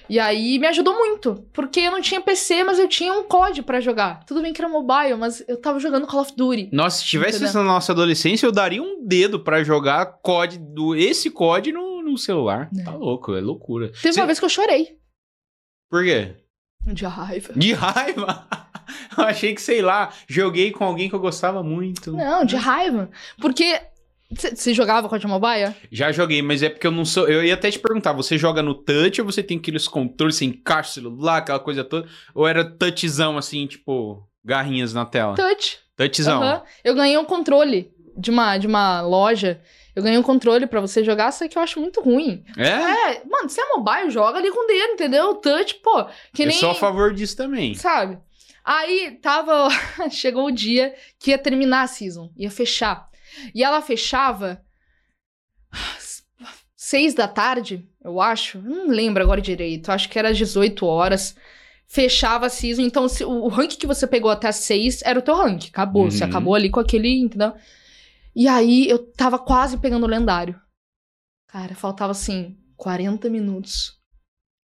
E 0.09 0.17
aí 0.17 0.57
me 0.57 0.65
ajudou 0.65 0.97
muito, 0.97 1.45
porque 1.53 1.81
eu 1.81 1.91
não 1.91 2.01
tinha 2.01 2.19
PC, 2.19 2.63
mas 2.63 2.79
eu 2.79 2.87
tinha 2.87 3.13
um 3.13 3.23
COD 3.23 3.61
pra 3.61 3.79
jogar. 3.79 4.25
Tudo 4.25 4.41
bem 4.41 4.51
que 4.51 4.59
era 4.59 4.67
mobile, 4.67 5.15
mas 5.15 5.43
eu 5.47 5.55
tava 5.55 5.79
jogando 5.79 6.07
Call 6.07 6.21
of 6.21 6.33
Duty. 6.35 6.69
Nossa, 6.73 6.97
se 6.97 7.05
tivesse 7.05 7.37
Entendeu? 7.37 7.49
isso 7.49 7.57
na 7.59 7.63
nossa 7.63 7.91
adolescência, 7.91 8.47
eu 8.47 8.51
daria 8.51 8.81
um 8.81 9.05
dedo 9.05 9.39
pra 9.39 9.63
jogar 9.63 10.07
COD 10.23 10.57
do, 10.57 10.95
esse 10.95 11.29
COD 11.29 11.71
no, 11.71 11.88
no 12.09 12.17
celular. 12.17 12.69
Tá 12.83 12.91
louco, 12.91 13.35
é 13.35 13.41
loucura. 13.41 13.91
Teve 14.01 14.13
Cê- 14.13 14.19
uma 14.19 14.25
vez 14.25 14.39
que 14.39 14.45
eu 14.45 14.49
chorei. 14.49 14.97
Por 15.89 16.03
quê? 16.03 16.35
De 16.85 17.05
raiva. 17.05 17.53
De 17.55 17.73
raiva? 17.73 18.47
eu 19.17 19.23
achei 19.23 19.53
que, 19.53 19.61
sei 19.61 19.81
lá, 19.81 20.11
joguei 20.27 20.71
com 20.71 20.83
alguém 20.83 21.09
que 21.09 21.15
eu 21.15 21.19
gostava 21.19 21.61
muito. 21.63 22.11
Não, 22.13 22.45
de 22.45 22.55
raiva. 22.55 23.09
Porque. 23.39 23.79
Você 24.31 24.75
jogava 24.75 25.09
COD 25.09 25.25
Mobile? 25.25 25.73
Já 25.91 26.11
joguei, 26.11 26.39
mas 26.43 26.61
é 26.61 26.69
porque 26.69 26.85
eu 26.85 26.91
não 26.91 27.03
sou. 27.03 27.27
Eu 27.27 27.43
ia 27.43 27.55
até 27.55 27.71
te 27.71 27.79
perguntar, 27.79 28.13
você 28.13 28.37
joga 28.37 28.61
no 28.61 28.75
touch 28.75 29.19
ou 29.19 29.25
você 29.25 29.41
tem 29.41 29.57
aqueles 29.57 29.87
controles, 29.87 30.35
você 30.35 30.45
encaixa 30.45 30.91
o 30.91 30.93
celular, 30.93 31.37
aquela 31.37 31.59
coisa 31.59 31.83
toda? 31.83 32.07
Ou 32.35 32.47
era 32.47 32.63
touchzão 32.63 33.39
assim, 33.39 33.65
tipo, 33.65 34.23
garrinhas 34.45 34.93
na 34.93 35.03
tela? 35.03 35.33
Touch. 35.35 35.79
Touchzão. 35.97 36.43
Aham. 36.43 36.61
Eu 36.83 36.93
ganhei 36.93 37.17
um 37.17 37.25
controle 37.25 37.91
de 38.15 38.29
uma, 38.29 38.57
de 38.59 38.67
uma 38.67 39.01
loja. 39.01 39.61
Eu 39.99 40.03
ganhei 40.03 40.17
um 40.17 40.23
controle 40.23 40.65
pra 40.65 40.81
você 40.81 41.03
jogar, 41.03 41.31
só 41.31 41.47
que 41.47 41.57
eu 41.57 41.61
acho 41.61 41.79
muito 41.79 42.01
ruim. 42.01 42.43
É? 42.57 42.67
É, 42.67 43.23
mano, 43.25 43.49
se 43.49 43.59
é 43.61 43.65
mobile, 43.75 44.09
joga 44.09 44.37
ali 44.39 44.49
com 44.51 44.63
o 44.63 44.67
dedo, 44.67 44.93
entendeu? 44.93 45.35
Touch, 45.35 45.75
pô. 45.75 46.05
Que 46.33 46.43
eu 46.43 46.47
nem. 46.47 46.57
sou 46.57 46.71
a 46.71 46.75
favor 46.75 47.13
disso 47.13 47.35
também. 47.37 47.75
Sabe? 47.75 48.17
Aí 48.63 49.17
tava. 49.21 49.67
Chegou 50.09 50.45
o 50.47 50.51
dia 50.51 50.93
que 51.19 51.31
ia 51.31 51.37
terminar 51.37 51.83
a 51.83 51.87
season, 51.87 52.31
ia 52.37 52.49
fechar. 52.49 53.09
E 53.53 53.63
ela 53.63 53.81
fechava. 53.81 54.61
Seis 56.75 57.13
da 57.13 57.27
tarde, 57.27 57.85
eu 58.03 58.19
acho. 58.21 58.57
Eu 58.57 58.63
Não 58.63 58.87
lembro 58.87 59.21
agora 59.21 59.41
direito. 59.41 59.91
Acho 59.91 60.09
que 60.09 60.17
era 60.17 60.29
às 60.29 60.37
18 60.37 60.85
horas. 60.85 61.35
Fechava 61.87 62.45
a 62.45 62.49
season. 62.49 62.81
Então, 62.83 63.07
se, 63.09 63.23
o, 63.23 63.47
rank 63.47 63.71
que 63.75 63.85
você 63.87 64.07
pegou 64.07 64.31
até 64.31 64.51
6 64.51 65.01
era 65.03 65.19
o 65.19 65.21
teu 65.21 65.35
rank. 65.35 65.65
Acabou. 65.69 66.09
Você 66.09 66.23
Uhum. 66.23 66.29
acabou 66.29 66.55
ali 66.55 66.69
com 66.69 66.79
aquele, 66.79 67.19
entendeu? 67.21 67.53
E 68.39 68.47
aí 68.47 68.87
eu 68.89 68.99
tava 69.11 69.37
quase 69.37 69.77
pegando 69.79 70.05
o 70.05 70.09
lendário. 70.09 70.57
Cara, 71.49 71.75
faltava 71.75 72.13
assim, 72.13 72.55
40 72.77 73.29
minutos. 73.29 73.99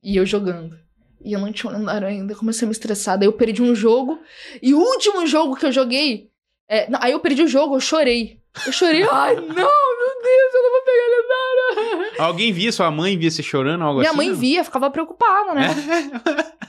E 0.03 0.16
eu 0.16 0.25
jogando. 0.25 0.75
E 1.23 1.35
eu 1.35 1.39
não 1.39 1.53
tinha 1.53 1.71
o 1.71 1.77
lendário 1.77 2.09
ainda. 2.09 2.35
Comecei 2.35 2.64
a 2.64 2.69
me 2.69 2.73
estressar. 2.73 3.19
Daí 3.19 3.29
eu 3.29 3.33
perdi 3.35 3.61
um 3.61 3.75
jogo. 3.75 4.19
E 4.62 4.73
o 4.73 4.79
último 4.79 5.27
jogo 5.27 5.55
que 5.55 5.66
eu 5.66 5.73
joguei. 5.73 6.31
é, 6.66 6.89
não, 6.89 6.99
aí 7.03 7.12
eu 7.12 7.21
perdi 7.21 7.43
o 7.43 7.47
jogo, 7.49 7.77
eu 7.77 7.81
chorei. 7.81 8.41
Eu 8.64 8.73
chorei. 8.73 9.03
Ai, 9.12 9.35
não, 9.35 9.45
meu 9.45 9.55
Deus, 9.55 10.55
eu 10.55 10.62
não 10.62 10.71
vou 10.71 10.83
pegar 10.85 11.99
lendário. 11.99 12.23
Alguém 12.23 12.53
via, 12.53 12.73
sua 12.73 12.91
mãe 12.91 13.19
via 13.19 13.31
você 13.31 13.43
chorando, 13.43 13.85
algo 13.85 13.99
Minha 14.01 14.11
assim? 14.12 14.16
mãe 14.16 14.29
não? 14.31 14.37
via, 14.37 14.64
ficava 14.64 14.91
preocupada, 14.91 15.53
né? 15.55 15.69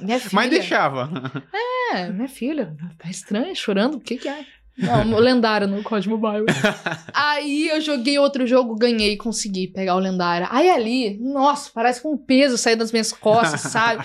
Minha 0.02 0.20
filha. 0.20 0.32
Mas 0.34 0.50
deixava. 0.50 1.10
É, 1.94 2.10
minha 2.10 2.28
filha. 2.28 2.76
Tá 2.98 3.10
estranha, 3.10 3.56
chorando. 3.56 3.96
O 3.96 4.02
que 4.02 4.18
que 4.18 4.28
é? 4.28 4.46
Não, 4.80 5.14
o 5.14 5.20
lendário 5.20 5.68
no 5.68 5.84
Código 5.84 6.18
Mobile. 6.18 6.46
Aí 7.14 7.68
eu 7.68 7.82
joguei 7.82 8.18
outro 8.18 8.48
jogo, 8.48 8.76
ganhei, 8.76 9.18
consegui 9.18 9.68
pegar 9.68 9.96
o 9.96 10.00
lendário. 10.00 10.48
Aí 10.50 10.70
ali, 10.70 11.20
nossa, 11.20 11.70
parece 11.74 12.02
que 12.02 12.08
um 12.08 12.18
peso 12.18 12.58
saiu 12.58 12.78
das 12.78 12.92
minhas 12.92 13.12
costas, 13.12 13.62
sabe? 13.72 14.04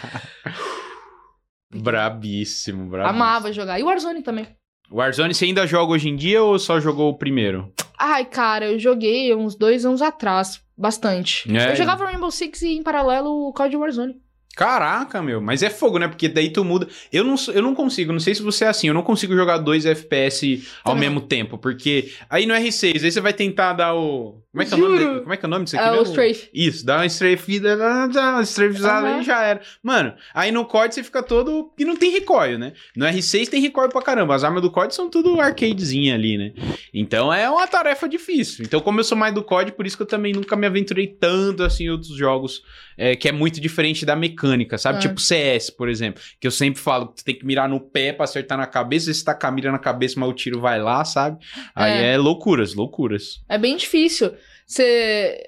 brabíssimo, 1.72 2.90
brabíssimo. 2.90 3.22
Amava 3.22 3.52
jogar. 3.52 3.78
E 3.78 3.82
o 3.82 3.86
Warzone 3.86 4.22
também. 4.22 4.48
Warzone, 4.90 5.34
você 5.34 5.44
ainda 5.44 5.66
joga 5.66 5.92
hoje 5.92 6.08
em 6.08 6.16
dia 6.16 6.42
ou 6.42 6.58
só 6.58 6.80
jogou 6.80 7.10
o 7.10 7.18
primeiro? 7.18 7.72
Ai, 7.98 8.24
cara, 8.24 8.66
eu 8.66 8.78
joguei 8.78 9.34
uns 9.34 9.54
dois 9.54 9.84
anos 9.84 10.02
atrás. 10.02 10.60
Bastante. 10.76 11.50
É. 11.56 11.70
Eu 11.70 11.76
jogava 11.76 12.04
Rainbow 12.04 12.30
Six 12.30 12.62
e, 12.62 12.76
em 12.76 12.82
paralelo, 12.82 13.48
o 13.48 13.52
Código 13.52 13.80
Warzone. 13.80 14.16
Caraca, 14.57 15.20
meu, 15.20 15.40
mas 15.40 15.62
é 15.62 15.70
fogo, 15.70 15.98
né? 15.98 16.07
Porque 16.07 16.28
daí 16.28 16.50
tu 16.50 16.64
muda. 16.64 16.86
Eu 17.12 17.24
não, 17.24 17.34
eu 17.52 17.61
não 17.61 17.74
consigo, 17.74 18.12
não 18.12 18.20
sei 18.20 18.34
se 18.34 18.42
você 18.42 18.64
é 18.64 18.68
assim, 18.68 18.86
eu 18.86 18.94
não 18.94 19.02
consigo 19.02 19.34
jogar 19.34 19.59
dois 19.59 19.84
FPS 19.84 20.64
ao 20.84 20.94
mesmo 20.94 21.20
tempo, 21.20 21.59
porque 21.59 22.12
aí 22.30 22.46
no 22.46 22.55
R6, 22.55 23.02
aí 23.02 23.11
você 23.11 23.20
vai 23.20 23.32
tentar 23.32 23.72
dar 23.72 23.94
o. 23.94 24.43
Como 24.55 24.62
é 24.62 24.66
que 24.66 24.72
é 24.72 24.76
o 24.76 24.80
nome, 24.88 25.20
como 25.22 25.32
é, 25.32 25.36
que 25.36 25.44
é 25.44 25.48
o 25.48 25.50
nome 25.50 25.64
disso 25.64 25.76
aqui? 25.76 25.84
É 25.84 25.90
o 25.90 25.96
mesmo? 25.96 26.11
Strafe. 26.11 26.48
Isso, 26.55 26.86
dá 26.86 26.96
uma 26.98 27.07
strafida, 27.07 27.76
dá 27.76 28.34
uma 28.34 28.42
strafizada 28.42 29.09
Aham. 29.09 29.20
e 29.20 29.24
já 29.24 29.42
era. 29.42 29.61
Mano, 29.82 30.14
aí 30.32 30.52
no 30.52 30.64
COD 30.64 30.94
você 30.94 31.02
fica 31.02 31.24
todo. 31.24 31.72
E 31.76 31.84
não 31.84 31.96
tem 31.96 32.12
recoil, 32.12 32.57
né? 32.57 32.72
No 32.94 33.05
R6 33.05 33.48
tem 33.48 33.61
recoil 33.61 33.88
pra 33.88 34.00
caramba. 34.00 34.32
As 34.32 34.44
armas 34.44 34.62
do 34.62 34.70
COD 34.70 34.94
são 34.94 35.11
tudo 35.11 35.40
arcadezinha 35.40 36.14
ali, 36.14 36.38
né? 36.38 36.52
Então 36.94 37.34
é 37.34 37.50
uma 37.50 37.66
tarefa 37.66 38.09
difícil. 38.09 38.64
Então, 38.64 38.80
como 38.80 39.00
eu 39.00 39.05
sou 39.05 39.18
mais 39.18 39.34
do 39.34 39.42
COD, 39.42 39.72
por 39.72 39.86
isso 39.88 39.96
que 39.96 40.05
eu 40.05 40.07
também 40.07 40.32
nunca 40.32 40.55
me 40.55 40.68
aventurei 40.68 41.09
tanto 41.09 41.64
assim 41.64 41.86
em 41.86 41.90
outros 41.90 42.14
jogos, 42.16 42.62
é, 42.96 43.16
que 43.16 43.28
é 43.28 43.32
muito 43.32 43.61
diferente 43.61 44.07
da 44.07 44.14
mecânica, 44.14 44.78
sabe? 44.78 44.98
É. 44.98 45.00
Tipo 45.00 45.20
CS, 45.20 45.70
por 45.70 45.88
exemplo. 45.88 46.22
Que 46.38 46.46
eu 46.46 46.52
sempre 46.52 46.80
falo 46.80 47.09
que 47.09 47.16
tu 47.16 47.24
tem 47.24 47.34
que 47.34 47.44
mirar 47.44 47.68
no 47.68 47.80
pé 47.80 48.12
pra 48.12 48.22
acertar 48.22 48.57
na 48.57 48.68
cabeça. 48.68 49.12
Se 49.12 49.24
tá 49.24 49.34
com 49.34 49.48
a 49.48 49.50
mira 49.50 49.72
na 49.72 49.80
cabeça, 49.80 50.14
mas 50.20 50.28
o 50.28 50.32
tiro 50.32 50.61
vai 50.61 50.80
lá, 50.80 51.05
sabe? 51.05 51.38
Aí 51.74 51.90
É. 52.05 52.12
é 52.14 52.16
loucuras, 52.16 52.72
loucuras. 52.74 53.42
É 53.48 53.59
bem 53.59 53.76
difícil. 53.76 54.32
Você. 54.66 55.42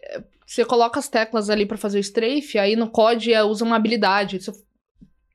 Você 0.47 0.65
coloca 0.65 1.01
as 1.01 1.09
teclas 1.09 1.51
ali 1.51 1.67
pra 1.67 1.77
fazer 1.77 1.99
o 1.99 2.01
strafe, 2.01 2.57
aí 2.59 2.77
no 2.77 2.89
COD 2.89 3.33
é, 3.33 3.43
usa 3.43 3.65
uma 3.65 3.75
habilidade. 3.77 4.41
Você 4.41 4.53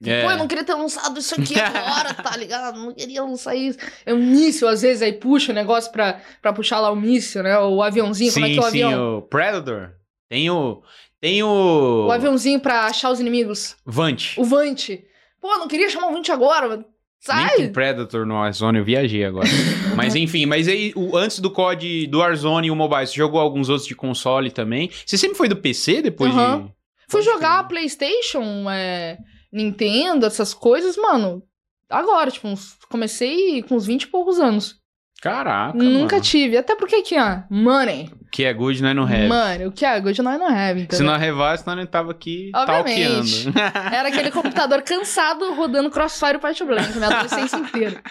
É. 0.06 0.24
Pô, 0.24 0.32
eu 0.32 0.38
não 0.38 0.48
queria 0.48 0.64
ter 0.64 0.74
lançado 0.74 1.20
isso 1.20 1.36
aqui 1.40 1.54
agora, 1.60 2.14
tá 2.14 2.36
ligado? 2.38 2.80
Não 2.80 2.94
queria 2.94 3.22
lançar 3.22 3.54
isso. 3.54 3.78
É 4.06 4.14
um 4.14 4.18
míssil, 4.24 4.68
às 4.70 4.82
vezes, 4.82 5.02
aí 5.02 5.14
puxa 5.14 5.52
o 5.52 5.56
negócio 5.56 5.92
pra, 5.92 6.22
pra 6.42 6.54
puxar 6.54 6.80
lá 6.80 6.90
o 6.90 6.96
míssil, 6.96 7.44
né? 7.44 7.60
O 7.60 7.84
aviãozinho, 7.84 8.32
como 8.34 8.46
é 8.46 8.50
que 8.50 8.58
é 8.58 8.60
o 8.60 8.64
sim, 8.64 8.84
avião? 8.84 9.18
o 9.18 9.22
Predator. 9.24 9.92
Tem 10.30 10.50
o. 10.50 10.82
Tem 11.20 11.44
o. 11.44 12.08
O 12.08 12.12
aviãozinho 12.12 12.60
pra 12.60 12.86
achar 12.86 13.12
os 13.12 13.20
inimigos. 13.20 13.76
Vant. 13.86 14.38
O 14.38 14.46
Vante. 14.46 15.06
Pô, 15.42 15.52
eu 15.54 15.60
não 15.60 15.68
queria 15.68 15.90
chamar 15.90 16.08
o 16.08 16.14
Vante 16.14 16.32
agora, 16.32 16.86
Nem 17.28 17.48
sai! 17.48 17.58
tem 17.58 17.72
Predator 17.72 18.26
no 18.26 18.34
Warzone, 18.36 18.80
eu 18.80 18.86
viajei 18.86 19.24
agora. 19.26 19.48
mas 19.96 20.16
enfim, 20.16 20.46
mas 20.46 20.68
aí, 20.68 20.92
o, 20.96 21.16
antes 21.16 21.40
do 21.40 21.52
COD, 21.52 22.08
do 22.08 22.20
Warzone 22.20 22.68
e 22.68 22.72
o 22.72 22.76
Mobile, 22.76 23.06
você 23.06 23.14
jogou 23.16 23.40
alguns 23.40 23.70
outros 23.70 23.88
de 23.88 23.96
console 23.96 24.50
também? 24.52 24.90
Você 25.06 25.18
sempre 25.18 25.38
foi 25.38 25.48
do 25.48 25.56
PC 25.56 26.02
depois 26.02 26.34
Aham. 26.34 26.64
de. 26.68 26.74
Fui 27.08 27.22
jogar. 27.22 27.68
PlayStation, 27.68 28.70
é, 28.70 29.18
Nintendo, 29.52 30.26
essas 30.26 30.54
coisas, 30.54 30.96
mano. 30.98 31.44
Agora, 31.90 32.32
tipo, 32.32 32.48
uns- 32.48 32.78
comecei 32.90 33.62
com 33.64 33.76
uns 33.76 33.86
20 33.86 34.04
e 34.04 34.08
poucos 34.08 34.40
anos. 34.40 34.78
Caraca, 35.22 35.78
Nunca 35.78 36.16
mano. 36.16 36.22
tive. 36.26 36.58
Até 36.58 36.74
porque 36.76 36.96
aqui, 36.96 37.16
ó, 37.20 37.42
money. 37.54 38.10
O 38.32 38.34
que 38.34 38.46
é 38.46 38.54
good, 38.54 38.82
nós 38.82 38.96
não 38.96 39.04
have. 39.04 39.28
Mano, 39.28 39.68
o 39.68 39.72
que 39.74 39.84
é 39.84 40.00
good 40.00 40.22
nós 40.22 40.40
não 40.40 40.48
have, 40.48 40.80
Se 40.80 40.86
entendeu? 40.86 41.06
não 41.08 41.18
revasse, 41.20 41.68
nós 41.68 41.76
não 41.76 41.86
tava 41.86 42.12
aqui 42.12 42.50
Obviamente. 42.56 43.52
talqueando. 43.52 43.94
Era 43.94 44.08
aquele 44.08 44.32
computador 44.32 44.82
cansado 44.84 45.54
rodando 45.54 45.90
Crossfire 45.90 46.40
Point 46.40 46.64
Blank, 46.64 46.94
minha 46.96 47.08
adolescência 47.10 47.58
inteira. 47.58 48.02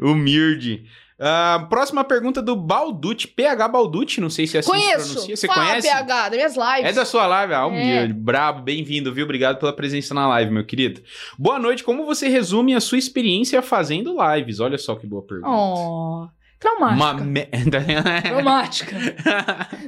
Humilde. 0.00 0.84
Ah, 1.18 1.66
próxima 1.70 2.04
pergunta 2.04 2.42
do 2.42 2.54
Balducci, 2.54 3.26
PH 3.26 3.68
Balducci, 3.68 4.20
não 4.20 4.28
sei 4.28 4.46
se 4.46 4.56
é 4.56 4.60
assim 4.60 4.70
se 4.70 4.78
Conheço. 4.78 5.12
pronuncia. 5.14 5.36
Você 5.36 5.46
Fala, 5.46 5.66
conhece? 5.66 5.88
PH, 5.88 6.28
das 6.28 6.36
minhas 6.36 6.54
lives. 6.56 6.84
É 6.90 6.92
da 6.92 7.04
sua 7.06 7.26
live, 7.26 7.54
ah, 7.54 7.60
É. 7.62 7.64
humilde, 7.64 8.12
brabo, 8.12 8.62
bem-vindo, 8.62 9.12
viu? 9.12 9.24
Obrigado 9.24 9.58
pela 9.58 9.72
presença 9.72 10.12
na 10.14 10.28
live, 10.28 10.50
meu 10.52 10.64
querido. 10.64 11.00
Boa 11.38 11.58
noite, 11.58 11.82
como 11.82 12.04
você 12.04 12.28
resume 12.28 12.74
a 12.74 12.80
sua 12.80 12.98
experiência 12.98 13.62
fazendo 13.62 14.14
lives? 14.32 14.60
Olha 14.60 14.76
só 14.78 14.94
que 14.94 15.06
boa 15.06 15.22
pergunta. 15.22 15.48
Oh, 15.50 16.28
traumática. 16.74 17.22
Uma 17.22 17.24
me... 17.24 17.46
Traumática. 18.22 18.96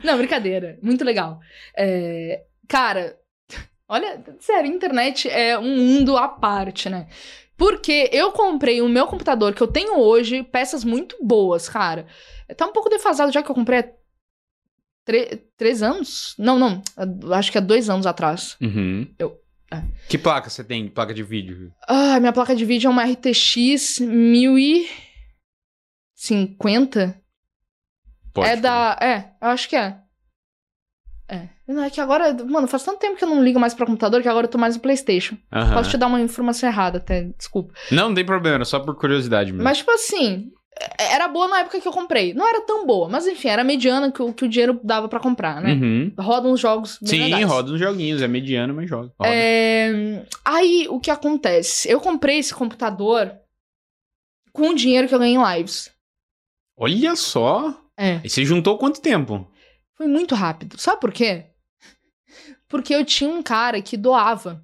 Não, 0.04 0.16
brincadeira. 0.18 0.78
Muito 0.82 1.04
legal. 1.04 1.40
É, 1.76 2.42
cara, 2.68 3.16
olha, 3.88 4.22
sério, 4.40 4.70
internet 4.70 5.28
é 5.28 5.58
um 5.58 5.76
mundo 5.76 6.16
à 6.16 6.28
parte, 6.28 6.88
né? 6.88 7.06
Porque 7.56 8.08
eu 8.12 8.30
comprei 8.30 8.80
o 8.80 8.88
meu 8.88 9.06
computador 9.06 9.52
que 9.54 9.60
eu 9.62 9.66
tenho 9.66 9.98
hoje, 9.98 10.44
peças 10.44 10.84
muito 10.84 11.16
boas, 11.20 11.68
cara. 11.68 12.06
Tá 12.56 12.66
um 12.66 12.72
pouco 12.72 12.88
defasado 12.88 13.32
já 13.32 13.42
que 13.42 13.50
eu 13.50 13.54
comprei 13.54 13.80
há 13.80 13.88
tre- 15.04 15.42
três 15.56 15.82
anos? 15.82 16.34
Não, 16.38 16.56
não. 16.58 16.80
Acho 17.32 17.50
que 17.50 17.58
há 17.58 17.60
dois 17.60 17.90
anos 17.90 18.06
atrás. 18.06 18.56
Uhum. 18.60 19.08
Eu- 19.18 19.36
é. 19.72 19.82
Que 20.08 20.16
placa 20.16 20.48
você 20.48 20.62
tem? 20.64 20.88
Placa 20.88 21.12
de 21.12 21.22
vídeo? 21.22 21.70
Ah, 21.86 22.18
minha 22.20 22.32
placa 22.32 22.54
de 22.54 22.64
vídeo 22.64 22.86
é 22.86 22.90
uma 22.90 23.04
RTX 23.04 23.98
1050. 26.18 27.20
Pode 28.34 28.48
é 28.50 28.56
da. 28.56 28.98
É, 29.00 29.32
eu 29.40 29.48
acho 29.48 29.68
que 29.68 29.76
é. 29.76 29.98
É. 31.28 31.48
Não, 31.66 31.82
é 31.82 31.90
que 31.90 32.00
agora. 32.00 32.32
Mano, 32.44 32.66
faz 32.66 32.82
tanto 32.82 32.98
tempo 32.98 33.16
que 33.16 33.24
eu 33.24 33.28
não 33.28 33.42
ligo 33.44 33.60
mais 33.60 33.74
pra 33.74 33.86
computador 33.86 34.22
que 34.22 34.28
agora 34.28 34.46
eu 34.46 34.50
tô 34.50 34.58
mais 34.58 34.74
no 34.76 34.82
PlayStation. 34.82 35.36
Aham. 35.52 35.74
Posso 35.74 35.90
te 35.90 35.96
dar 35.96 36.06
uma 36.06 36.20
informação 36.20 36.68
errada 36.68 36.98
até, 36.98 37.24
desculpa. 37.36 37.74
Não, 37.92 38.08
não 38.08 38.14
tem 38.14 38.24
problema, 38.24 38.56
era 38.56 38.64
só 38.64 38.80
por 38.80 38.96
curiosidade 38.96 39.52
mesmo. 39.52 39.64
Mas, 39.64 39.78
tipo 39.78 39.90
assim. 39.90 40.50
é- 40.98 41.12
Era 41.14 41.28
boa 41.28 41.46
na 41.48 41.60
época 41.60 41.80
que 41.80 41.86
eu 41.88 41.92
comprei. 41.92 42.32
Não 42.34 42.48
era 42.48 42.60
tão 42.62 42.86
boa, 42.86 43.08
mas 43.08 43.26
enfim, 43.26 43.48
era 43.48 43.62
mediana 43.64 44.10
que, 44.12 44.22
o- 44.22 44.32
que 44.32 44.44
o 44.44 44.48
dinheiro 44.48 44.80
dava 44.82 45.08
pra 45.08 45.20
comprar, 45.20 45.60
né? 45.60 45.72
Uhum. 45.74 46.12
Roda 46.18 46.48
uns 46.48 46.60
jogos 46.60 46.98
Sim, 47.04 47.24
legais. 47.24 47.44
roda 47.44 47.72
uns 47.72 47.78
joguinhos, 47.80 48.22
é 48.22 48.28
mediano, 48.28 48.72
mas 48.74 48.88
joga. 48.88 49.12
Roda. 49.18 49.30
É, 49.30 50.24
Aí, 50.44 50.86
o 50.88 50.98
que 51.00 51.10
acontece? 51.10 51.90
Eu 51.90 52.00
comprei 52.00 52.38
esse 52.38 52.54
computador 52.54 53.32
com 54.52 54.68
o 54.70 54.74
dinheiro 54.74 55.06
que 55.08 55.14
eu 55.14 55.18
ganhei 55.18 55.36
em 55.36 55.56
lives. 55.56 55.90
Olha 56.78 57.16
só. 57.16 57.74
É. 57.96 58.20
E 58.24 58.28
você 58.30 58.44
juntou 58.44 58.78
quanto 58.78 59.00
tempo? 59.00 59.50
Foi 59.96 60.06
muito 60.06 60.34
rápido. 60.34 60.78
Sabe 60.78 61.00
por 61.00 61.12
quê? 61.12 61.46
Porque 62.68 62.94
eu 62.94 63.04
tinha 63.04 63.28
um 63.30 63.42
cara 63.42 63.80
que 63.82 63.96
doava. 63.96 64.62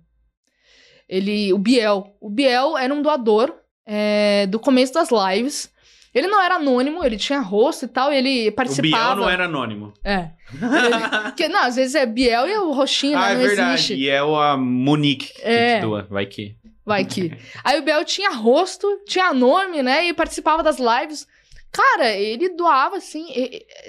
Ele, 1.09 1.53
o 1.53 1.59
Biel. 1.59 2.17
O 2.21 2.31
Biel 2.31 2.79
era 2.79 2.93
um 2.95 3.03
doador 3.03 3.53
é, 3.87 4.47
do 4.47 4.59
começo 4.61 4.93
das 4.95 5.09
lives. 5.11 5.71
Ele 6.15 6.29
não 6.29 6.41
era 6.41 6.55
anônimo, 6.55 7.05
ele 7.05 7.17
tinha 7.17 7.41
rosto 7.41 7.87
e 7.87 7.89
tal, 7.89 8.13
e 8.13 8.17
ele 8.17 8.49
O 8.49 8.53
participava. 8.53 9.15
Biel 9.15 9.17
não 9.17 9.29
era 9.31 9.45
anônimo. 9.47 9.93
É. 10.05 10.31
Ele- 10.53 11.33
que, 11.37 11.49
não, 11.49 11.65
às 11.65 11.75
vezes 11.75 11.97
é 11.97 12.07
Biel 12.07 12.47
e 12.47 12.57
o 12.59 12.71
roxinho, 12.71 13.19
ah, 13.19 13.23
né? 13.23 13.33
é 13.33 13.35
Não 13.35 13.43
verdade. 13.43 13.75
existe. 13.75 13.95
E 13.95 14.09
é 14.09 14.23
o 14.23 14.37
a 14.37 14.57
Monique 14.57 15.35
que 15.35 15.43
É. 15.43 15.81
doa. 15.81 16.07
Vai 16.09 16.27
que. 16.27 16.57
Vai 16.87 17.05
que. 17.05 17.37
Aí 17.65 17.81
o 17.81 17.83
Biel 17.83 18.05
tinha 18.05 18.31
rosto, 18.31 18.87
tinha 19.09 19.35
nome, 19.35 19.83
né? 19.83 20.07
E 20.07 20.13
participava 20.15 20.63
das 20.63 20.77
lives. 20.79 21.27
Cara, 21.75 22.11
ele 22.13 22.51
doava, 22.51 22.97
assim, 22.99 23.27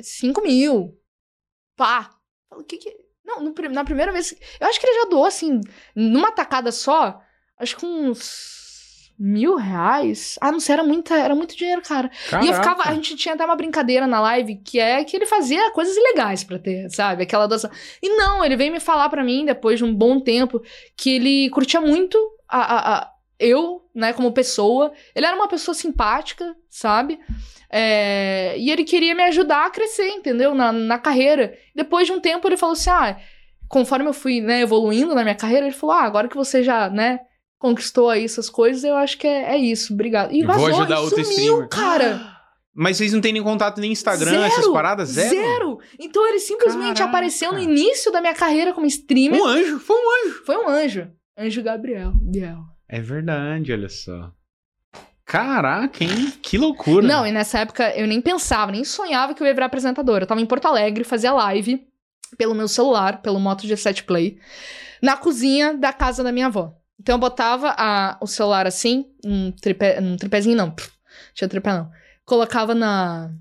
5 0.01 0.41
mil. 0.41 0.97
Pá. 1.77 2.09
O 2.51 2.63
que 2.63 2.77
que... 2.77 2.95
Não, 3.23 3.41
no 3.41 3.53
na 3.71 3.83
primeira 3.83 4.11
vez... 4.11 4.35
Eu 4.59 4.67
acho 4.67 4.79
que 4.79 4.85
ele 4.87 5.01
já 5.03 5.09
doou, 5.09 5.25
assim, 5.25 5.61
numa 5.95 6.31
tacada 6.31 6.71
só, 6.71 7.19
acho 7.59 7.77
que 7.77 7.85
uns 7.85 9.13
mil 9.17 9.55
reais. 9.55 10.37
Ah, 10.41 10.51
não 10.51 10.59
sei, 10.59 10.73
era, 10.73 10.83
muita, 10.83 11.15
era 11.15 11.33
muito 11.35 11.55
dinheiro, 11.55 11.81
cara. 11.81 12.09
E 12.43 12.47
eu 12.47 12.53
ficava... 12.53 12.83
A 12.89 12.93
gente 12.93 13.15
tinha 13.15 13.33
até 13.35 13.45
uma 13.45 13.55
brincadeira 13.55 14.05
na 14.07 14.19
live, 14.19 14.57
que 14.57 14.79
é 14.79 15.03
que 15.03 15.15
ele 15.15 15.25
fazia 15.25 15.71
coisas 15.71 15.95
ilegais 15.95 16.43
pra 16.43 16.59
ter, 16.59 16.89
sabe? 16.89 17.23
Aquela 17.23 17.47
doação. 17.47 17.69
E 18.01 18.09
não, 18.17 18.43
ele 18.43 18.55
veio 18.57 18.71
me 18.73 18.79
falar 18.79 19.09
pra 19.09 19.23
mim, 19.23 19.45
depois 19.45 19.77
de 19.79 19.85
um 19.85 19.93
bom 19.93 20.19
tempo, 20.19 20.61
que 20.97 21.15
ele 21.15 21.49
curtia 21.51 21.79
muito 21.81 22.17
a, 22.47 22.59
a, 22.59 22.97
a- 22.99 23.11
eu, 23.39 23.84
né, 23.95 24.13
como 24.13 24.31
pessoa. 24.33 24.91
Ele 25.15 25.25
era 25.25 25.35
uma 25.35 25.47
pessoa 25.47 25.73
simpática, 25.73 26.53
sabe? 26.69 27.19
É, 27.71 28.55
e 28.57 28.69
ele 28.69 28.83
queria 28.83 29.15
me 29.15 29.23
ajudar 29.23 29.65
a 29.65 29.69
crescer, 29.69 30.09
entendeu? 30.09 30.53
Na, 30.53 30.71
na 30.71 30.99
carreira. 30.99 31.57
Depois 31.75 32.05
de 32.07 32.13
um 32.13 32.19
tempo, 32.19 32.47
ele 32.47 32.57
falou 32.57 32.73
assim: 32.73 32.89
ah, 32.89 33.17
conforme 33.67 34.07
eu 34.07 34.13
fui, 34.13 34.41
né, 34.41 34.61
evoluindo 34.61 35.15
na 35.15 35.23
minha 35.23 35.35
carreira, 35.35 35.65
ele 35.65 35.75
falou: 35.75 35.95
ah, 35.95 36.03
agora 36.03 36.27
que 36.27 36.35
você 36.35 36.63
já, 36.63 36.89
né, 36.89 37.19
conquistou 37.57 38.09
aí 38.09 38.23
essas 38.25 38.49
coisas, 38.49 38.83
eu 38.83 38.95
acho 38.95 39.17
que 39.17 39.25
é, 39.27 39.53
é 39.53 39.57
isso, 39.57 39.93
obrigado. 39.93 40.31
E 40.33 40.41
Eu 40.41 40.47
vou 40.47 40.55
vazou, 40.55 40.81
ajudar 40.81 40.95
e 40.95 40.99
outro 41.03 41.23
sumiu, 41.23 41.37
streamer. 41.63 41.69
cara. 41.69 42.35
Mas 42.77 42.97
vocês 42.97 43.13
não 43.13 43.21
têm 43.21 43.31
nem 43.31 43.41
contato 43.41 43.79
nem 43.79 43.93
Instagram, 43.93 44.31
Zero, 44.31 44.43
essas 44.43 44.67
paradas? 44.67 45.07
Zero? 45.07 45.29
Zero. 45.29 45.79
Então 45.97 46.27
ele 46.27 46.39
simplesmente 46.39 46.97
Caraca. 46.97 47.05
apareceu 47.05 47.53
no 47.53 47.59
início 47.59 48.11
da 48.11 48.19
minha 48.19 48.33
carreira 48.35 48.73
como 48.73 48.85
streamer. 48.85 49.41
Um 49.41 49.45
anjo, 49.45 49.79
foi 49.79 49.95
um 49.95 50.27
anjo. 50.27 50.43
Foi 50.45 50.57
um 50.57 50.67
anjo. 50.67 51.07
Anjo 51.37 51.63
Gabriel. 51.63 52.11
Biel. 52.21 52.74
É 52.87 53.01
verdade, 53.01 53.71
olha 53.73 53.89
só. 53.89 54.31
Caraca, 55.25 56.03
hein? 56.03 56.31
Que 56.41 56.57
loucura. 56.57 57.07
Não, 57.07 57.25
e 57.25 57.31
nessa 57.31 57.59
época 57.59 57.89
eu 57.97 58.05
nem 58.05 58.21
pensava, 58.21 58.71
nem 58.71 58.83
sonhava 58.83 59.33
que 59.33 59.41
eu 59.41 59.47
ia 59.47 59.53
virar 59.53 59.65
apresentadora. 59.65 60.23
Eu 60.23 60.27
tava 60.27 60.39
em 60.41 60.45
Porto 60.45 60.67
Alegre, 60.67 61.03
fazia 61.03 61.33
live 61.33 61.83
pelo 62.37 62.53
meu 62.53 62.67
celular, 62.67 63.21
pelo 63.21 63.39
Moto 63.39 63.65
G7 63.65 64.03
Play, 64.03 64.37
na 65.01 65.17
cozinha 65.17 65.73
da 65.75 65.91
casa 65.91 66.23
da 66.23 66.31
minha 66.31 66.45
avó. 66.47 66.75
Então 66.99 67.15
eu 67.15 67.19
botava 67.19 67.73
a- 67.77 68.17
o 68.21 68.27
celular 68.27 68.67
assim, 68.67 69.05
um 69.25 69.51
tripé, 69.51 69.99
um 69.99 70.15
tripézinho 70.15 70.55
não, 70.55 70.69
pff, 70.71 70.91
tinha 71.33 71.47
tripé 71.47 71.73
não. 71.73 71.89
Colocava 72.23 72.75
na, 72.75 73.31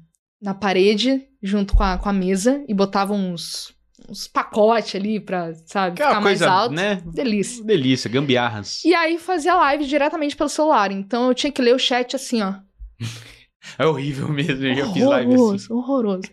na 0.40 0.54
parede, 0.54 1.28
junto 1.42 1.74
com 1.74 1.82
a, 1.82 1.98
com 1.98 2.08
a 2.08 2.12
mesa, 2.12 2.64
e 2.66 2.72
botava 2.74 3.12
uns, 3.12 3.73
uns 4.08 4.26
pacotes 4.26 4.94
ali 4.96 5.20
pra, 5.20 5.52
sabe, 5.66 5.94
Aquela 5.94 6.10
ficar 6.10 6.20
mais 6.20 6.38
coisa, 6.40 6.52
alto. 6.52 6.74
né? 6.74 7.02
Delícia. 7.06 7.64
Delícia, 7.64 8.10
gambiarras. 8.10 8.84
E 8.84 8.94
aí 8.94 9.18
fazia 9.18 9.54
live 9.54 9.86
diretamente 9.86 10.36
pelo 10.36 10.48
celular. 10.48 10.90
Então 10.92 11.28
eu 11.28 11.34
tinha 11.34 11.50
que 11.52 11.62
ler 11.62 11.74
o 11.74 11.78
chat 11.78 12.14
assim, 12.16 12.42
ó. 12.42 12.54
É 13.78 13.86
horrível 13.86 14.28
mesmo, 14.28 14.62
eu 14.62 14.74
já 14.74 14.92
fiz 14.92 15.02
live 15.02 15.32
assim. 15.32 15.40
Horroroso, 15.42 15.74
horroroso. 15.74 16.28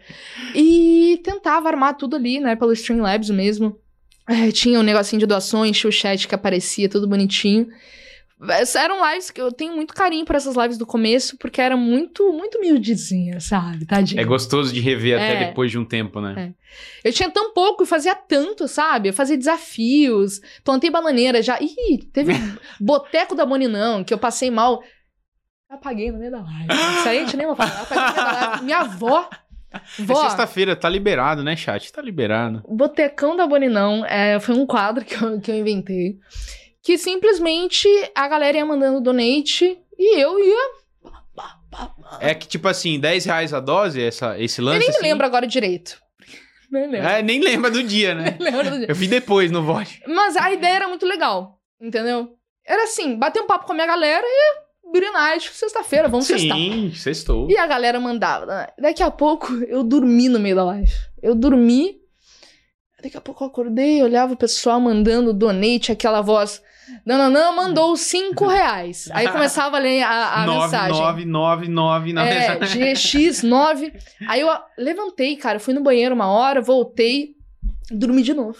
E 0.53 1.21
tentava 1.23 1.69
armar 1.69 1.95
tudo 1.95 2.17
ali, 2.17 2.41
né, 2.41 2.57
pelo 2.57 2.73
Streamlabs 2.73 3.29
mesmo. 3.29 3.79
É, 4.27 4.51
tinha 4.51 4.77
um 4.77 4.83
negocinho 4.83 5.19
de 5.21 5.25
doações, 5.25 5.77
tinha 5.77 5.87
o 5.89 5.93
chat 5.93 6.27
que 6.27 6.35
aparecia, 6.35 6.89
tudo 6.89 7.07
bonitinho. 7.07 7.67
Eram 8.75 9.07
lives 9.11 9.29
que 9.29 9.39
eu 9.39 9.51
tenho 9.51 9.75
muito 9.75 9.93
carinho 9.93 10.25
por 10.25 10.35
essas 10.35 10.55
lives 10.55 10.77
do 10.77 10.85
começo, 10.85 11.37
porque 11.37 11.61
era 11.61 11.77
muito, 11.77 12.33
muito 12.33 12.57
humildezinha, 12.57 13.39
sabe? 13.39 13.85
Tadinha. 13.85 14.21
É 14.21 14.25
gostoso 14.25 14.73
de 14.73 14.79
rever 14.79 15.15
até 15.15 15.33
É. 15.43 15.47
depois 15.47 15.69
de 15.69 15.77
um 15.77 15.85
tempo, 15.85 16.19
né? 16.19 16.53
Eu 17.03 17.13
tinha 17.13 17.29
tão 17.29 17.53
pouco 17.53 17.83
e 17.83 17.85
fazia 17.85 18.15
tanto, 18.15 18.67
sabe? 18.67 19.09
Eu 19.09 19.13
fazia 19.13 19.37
desafios, 19.37 20.39
plantei 20.63 20.89
bananeira 20.89 21.41
já. 21.41 21.59
Ih, 21.61 21.99
teve 22.11 22.33
boteco 22.79 23.35
da 23.35 23.45
Moninão, 23.45 24.03
que 24.03 24.13
eu 24.13 24.17
passei 24.17 24.49
mal. 24.49 24.81
Apaguei 25.69 26.11
no 26.11 26.17
meio 26.19 26.31
da 26.31 26.41
live. 26.41 26.67
Isso 26.97 27.07
aí 27.09 27.17
a 27.19 27.21
gente 27.23 27.37
nem 27.37 27.47
vai 27.47 27.55
falar. 27.55 27.81
Apaguei 27.81 28.07
no 28.07 28.13
meio 28.13 28.25
da 28.41 28.47
live. 28.49 28.65
Minha 28.65 28.77
avó. 28.79 29.29
É 29.73 29.79
Vó, 30.03 30.23
sexta-feira, 30.23 30.75
tá 30.75 30.89
liberado, 30.89 31.43
né, 31.43 31.55
chat? 31.55 31.93
Tá 31.93 32.01
liberado. 32.01 32.61
Botecão 32.67 33.37
da 33.37 33.47
Boninão 33.47 34.05
é, 34.05 34.37
foi 34.39 34.53
um 34.55 34.65
quadro 34.65 35.05
que 35.05 35.13
eu, 35.15 35.39
que 35.39 35.49
eu 35.49 35.55
inventei. 35.55 36.17
Que 36.83 36.97
simplesmente 36.97 37.87
a 38.15 38.27
galera 38.27 38.57
ia 38.57 38.65
mandando 38.65 39.01
donate 39.01 39.77
e 39.97 40.19
eu 40.19 40.39
ia. 40.39 40.81
É 42.19 42.33
que, 42.35 42.47
tipo 42.47 42.67
assim, 42.67 42.99
10 42.99 43.25
reais 43.25 43.53
a 43.53 43.59
dose, 43.59 44.01
essa, 44.01 44.37
esse 44.39 44.61
lance. 44.61 44.75
Eu 44.77 44.79
nem 44.79 44.89
me 44.89 44.95
assim? 44.95 45.03
lembro 45.05 45.25
agora 45.25 45.47
direito. 45.47 46.01
Nem 46.71 46.89
lembro. 46.89 47.07
É, 47.07 47.21
nem 47.21 47.41
lembra 47.41 47.69
do 47.69 47.83
dia, 47.83 48.15
né? 48.15 48.31
Do 48.39 48.77
dia. 48.79 48.85
Eu 48.87 48.95
vi 48.95 49.07
depois 49.07 49.51
no 49.51 49.61
VOD. 49.61 50.03
Mas 50.07 50.37
a 50.37 50.51
ideia 50.53 50.75
era 50.75 50.87
muito 50.87 51.05
legal, 51.05 51.59
entendeu? 51.81 52.29
Era 52.65 52.83
assim, 52.83 53.17
bater 53.17 53.41
um 53.41 53.47
papo 53.47 53.65
com 53.65 53.73
a 53.73 53.75
minha 53.75 53.87
galera 53.87 54.25
e 54.25 54.89
Beer 54.91 55.11
Night, 55.11 55.49
sexta-feira, 55.53 56.07
vamos 56.07 56.27
sextar. 56.27 56.57
Sim, 56.57 56.93
sextou. 56.93 57.49
E 57.49 57.57
a 57.57 57.67
galera 57.67 57.99
mandava. 57.99 58.45
né? 58.45 58.67
Daqui 58.79 59.03
a 59.03 59.11
pouco 59.11 59.53
eu 59.65 59.83
dormi 59.83 60.29
no 60.29 60.39
meio 60.39 60.55
da 60.55 60.63
live. 60.63 60.91
Eu 61.21 61.35
dormi. 61.35 61.99
Daqui 63.01 63.17
a 63.17 63.21
pouco 63.21 63.43
eu 63.43 63.47
acordei, 63.47 64.01
olhava 64.03 64.33
o 64.33 64.37
pessoal 64.37 64.79
mandando 64.79 65.33
donate, 65.33 65.91
aquela 65.91 66.21
voz. 66.21 66.61
Não, 67.05 67.17
não, 67.17 67.29
não, 67.29 67.55
mandou 67.55 67.95
cinco 67.97 68.47
reais. 68.47 69.09
Aí 69.13 69.27
começava 69.29 69.77
a 69.77 69.79
ler 69.79 70.01
a, 70.03 70.43
a 70.43 70.45
mensagem. 70.47 70.99
9999 70.99 72.13
na 72.13 72.25
É, 72.25 72.59
GX9. 72.59 73.93
Aí 74.27 74.41
eu 74.41 74.49
levantei, 74.77 75.35
cara, 75.35 75.59
fui 75.59 75.73
no 75.73 75.81
banheiro 75.83 76.15
uma 76.15 76.27
hora, 76.27 76.61
voltei, 76.61 77.35
dormi 77.89 78.21
de 78.23 78.33
novo. 78.33 78.57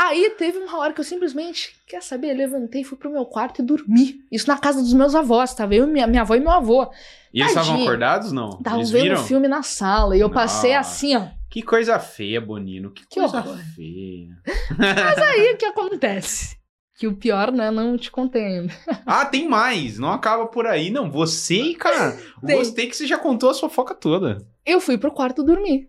Aí 0.00 0.30
teve 0.38 0.58
uma 0.58 0.78
hora 0.78 0.92
que 0.92 1.00
eu 1.00 1.04
simplesmente, 1.04 1.74
quer 1.88 2.00
saber, 2.00 2.32
levantei, 2.32 2.84
fui 2.84 2.96
pro 2.96 3.10
meu 3.10 3.26
quarto 3.26 3.60
e 3.60 3.64
dormi. 3.64 4.20
Isso 4.30 4.46
na 4.46 4.56
casa 4.56 4.80
dos 4.80 4.92
meus 4.92 5.12
avós, 5.12 5.52
tava 5.54 5.74
eu, 5.74 5.88
minha, 5.88 6.06
minha 6.06 6.22
avó 6.22 6.36
e 6.36 6.40
meu 6.40 6.52
avô. 6.52 6.88
E 7.34 7.40
eles 7.40 7.50
estavam 7.50 7.82
acordados, 7.82 8.30
não? 8.30 8.50
Estavam 8.50 8.84
vendo 8.86 9.02
viram? 9.02 9.24
filme 9.24 9.48
na 9.48 9.64
sala 9.64 10.16
e 10.16 10.20
eu 10.20 10.30
passei 10.30 10.72
assim, 10.74 11.16
ó. 11.16 11.26
Que 11.50 11.62
coisa 11.62 11.98
feia, 11.98 12.40
Bonino. 12.40 12.92
Que, 12.92 13.04
Que 13.08 13.18
coisa 13.18 13.38
horror. 13.38 13.58
feia. 13.74 14.36
Aí 15.34 15.54
o 15.54 15.56
que 15.56 15.64
acontece? 15.64 16.56
Que 16.98 17.06
o 17.06 17.14
pior, 17.14 17.52
né, 17.52 17.70
não 17.70 17.96
te 17.96 18.10
ainda. 18.34 18.74
Ah, 19.06 19.24
tem 19.24 19.48
mais. 19.48 20.00
Não 20.00 20.12
acaba 20.12 20.46
por 20.46 20.66
aí, 20.66 20.90
não. 20.90 21.08
Você, 21.12 21.72
cara, 21.74 22.18
Tem. 22.44 22.56
gostei 22.56 22.88
que 22.88 22.96
você 22.96 23.06
já 23.06 23.16
contou 23.16 23.50
a 23.50 23.54
sua 23.54 23.70
foca 23.70 23.94
toda. 23.94 24.44
Eu 24.66 24.80
fui 24.80 24.98
pro 24.98 25.12
quarto 25.12 25.44
dormir. 25.44 25.88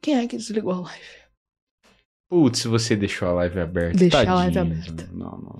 Quem 0.00 0.18
é 0.18 0.26
que 0.26 0.38
desligou 0.38 0.72
a 0.72 0.80
live? 0.80 1.04
Putz, 2.30 2.64
você 2.64 2.96
deixou 2.96 3.28
a 3.28 3.32
live 3.32 3.60
aberta. 3.60 3.98
Deixei 3.98 4.26
a 4.26 4.34
live 4.34 4.58
aberta. 4.58 5.08
Não, 5.12 5.32
não, 5.32 5.38
não. 5.38 5.58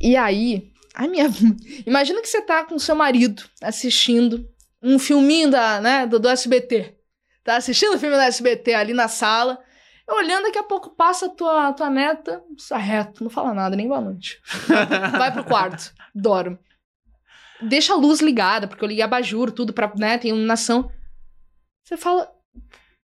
E 0.00 0.16
aí, 0.16 0.72
a 0.94 1.06
minha. 1.06 1.26
Imagina 1.86 2.22
que 2.22 2.28
você 2.28 2.40
tá 2.40 2.64
com 2.64 2.78
seu 2.78 2.94
marido 2.94 3.42
assistindo 3.60 4.48
um 4.82 4.98
filminho 4.98 5.50
da, 5.50 5.82
né, 5.82 6.06
do, 6.06 6.18
do 6.18 6.30
SBT. 6.30 6.94
Tá 7.44 7.56
assistindo 7.56 7.94
o 7.94 7.98
filme 7.98 8.16
da 8.16 8.24
SBT 8.24 8.72
ali 8.72 8.94
na 8.94 9.06
sala. 9.06 9.58
Olhando, 10.14 10.44
daqui 10.44 10.58
a 10.58 10.62
pouco 10.62 10.90
passa 10.90 11.26
a 11.26 11.28
tua, 11.30 11.72
tua 11.72 11.88
neta, 11.90 12.42
sai 12.58 12.80
reto, 12.82 13.22
não 13.24 13.30
fala 13.30 13.54
nada, 13.54 13.74
nem 13.76 13.88
boa 13.88 14.00
noite. 14.00 14.40
Vai 15.18 15.32
pro 15.32 15.44
quarto, 15.44 15.92
dorme. 16.14 16.58
Deixa 17.60 17.92
a 17.92 17.96
luz 17.96 18.20
ligada, 18.20 18.66
porque 18.66 18.84
eu 18.84 18.88
liguei 18.88 19.02
abajur, 19.02 19.50
tudo 19.52 19.72
pra, 19.72 19.92
né, 19.96 20.18
tem 20.18 20.30
iluminação. 20.30 20.90
Você 21.84 21.96
fala, 21.96 22.30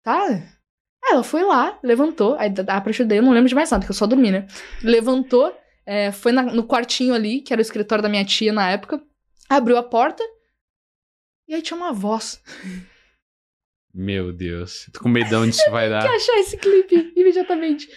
tá? 0.03 0.25
Aí 0.25 1.13
ela 1.13 1.23
foi 1.23 1.43
lá, 1.43 1.79
levantou, 1.81 2.35
aí 2.37 2.53
a 2.67 2.81
partir 2.81 3.03
daí 3.05 3.17
eu 3.17 3.23
não 3.23 3.31
lembro 3.31 3.49
de 3.49 3.55
mais 3.55 3.71
nada, 3.71 3.81
porque 3.81 3.91
eu 3.91 3.95
só 3.97 4.05
dormi, 4.05 4.29
né? 4.31 4.45
Levantou, 4.83 5.57
é, 5.85 6.11
foi 6.11 6.31
na- 6.31 6.43
no 6.43 6.65
quartinho 6.67 7.13
ali, 7.13 7.41
que 7.41 7.51
era 7.53 7.59
o 7.59 7.63
escritório 7.63 8.01
da 8.03 8.09
minha 8.09 8.23
tia 8.25 8.53
na 8.53 8.69
época, 8.69 9.01
abriu 9.49 9.77
a 9.77 9.83
porta, 9.83 10.23
e 11.47 11.55
aí 11.55 11.61
tinha 11.61 11.77
uma 11.77 11.91
voz. 11.93 12.41
Meu 13.93 14.31
Deus. 14.31 14.87
Tô 14.93 15.01
com 15.01 15.09
medão 15.09 15.45
disso 15.47 15.69
vai 15.71 15.89
dar. 15.89 16.01
que 16.01 16.07
achar 16.15 16.37
esse 16.39 16.57
clipe 16.57 17.11
imediatamente. 17.15 17.89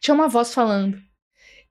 Tinha 0.00 0.14
uma 0.14 0.28
voz 0.28 0.52
falando. 0.52 0.98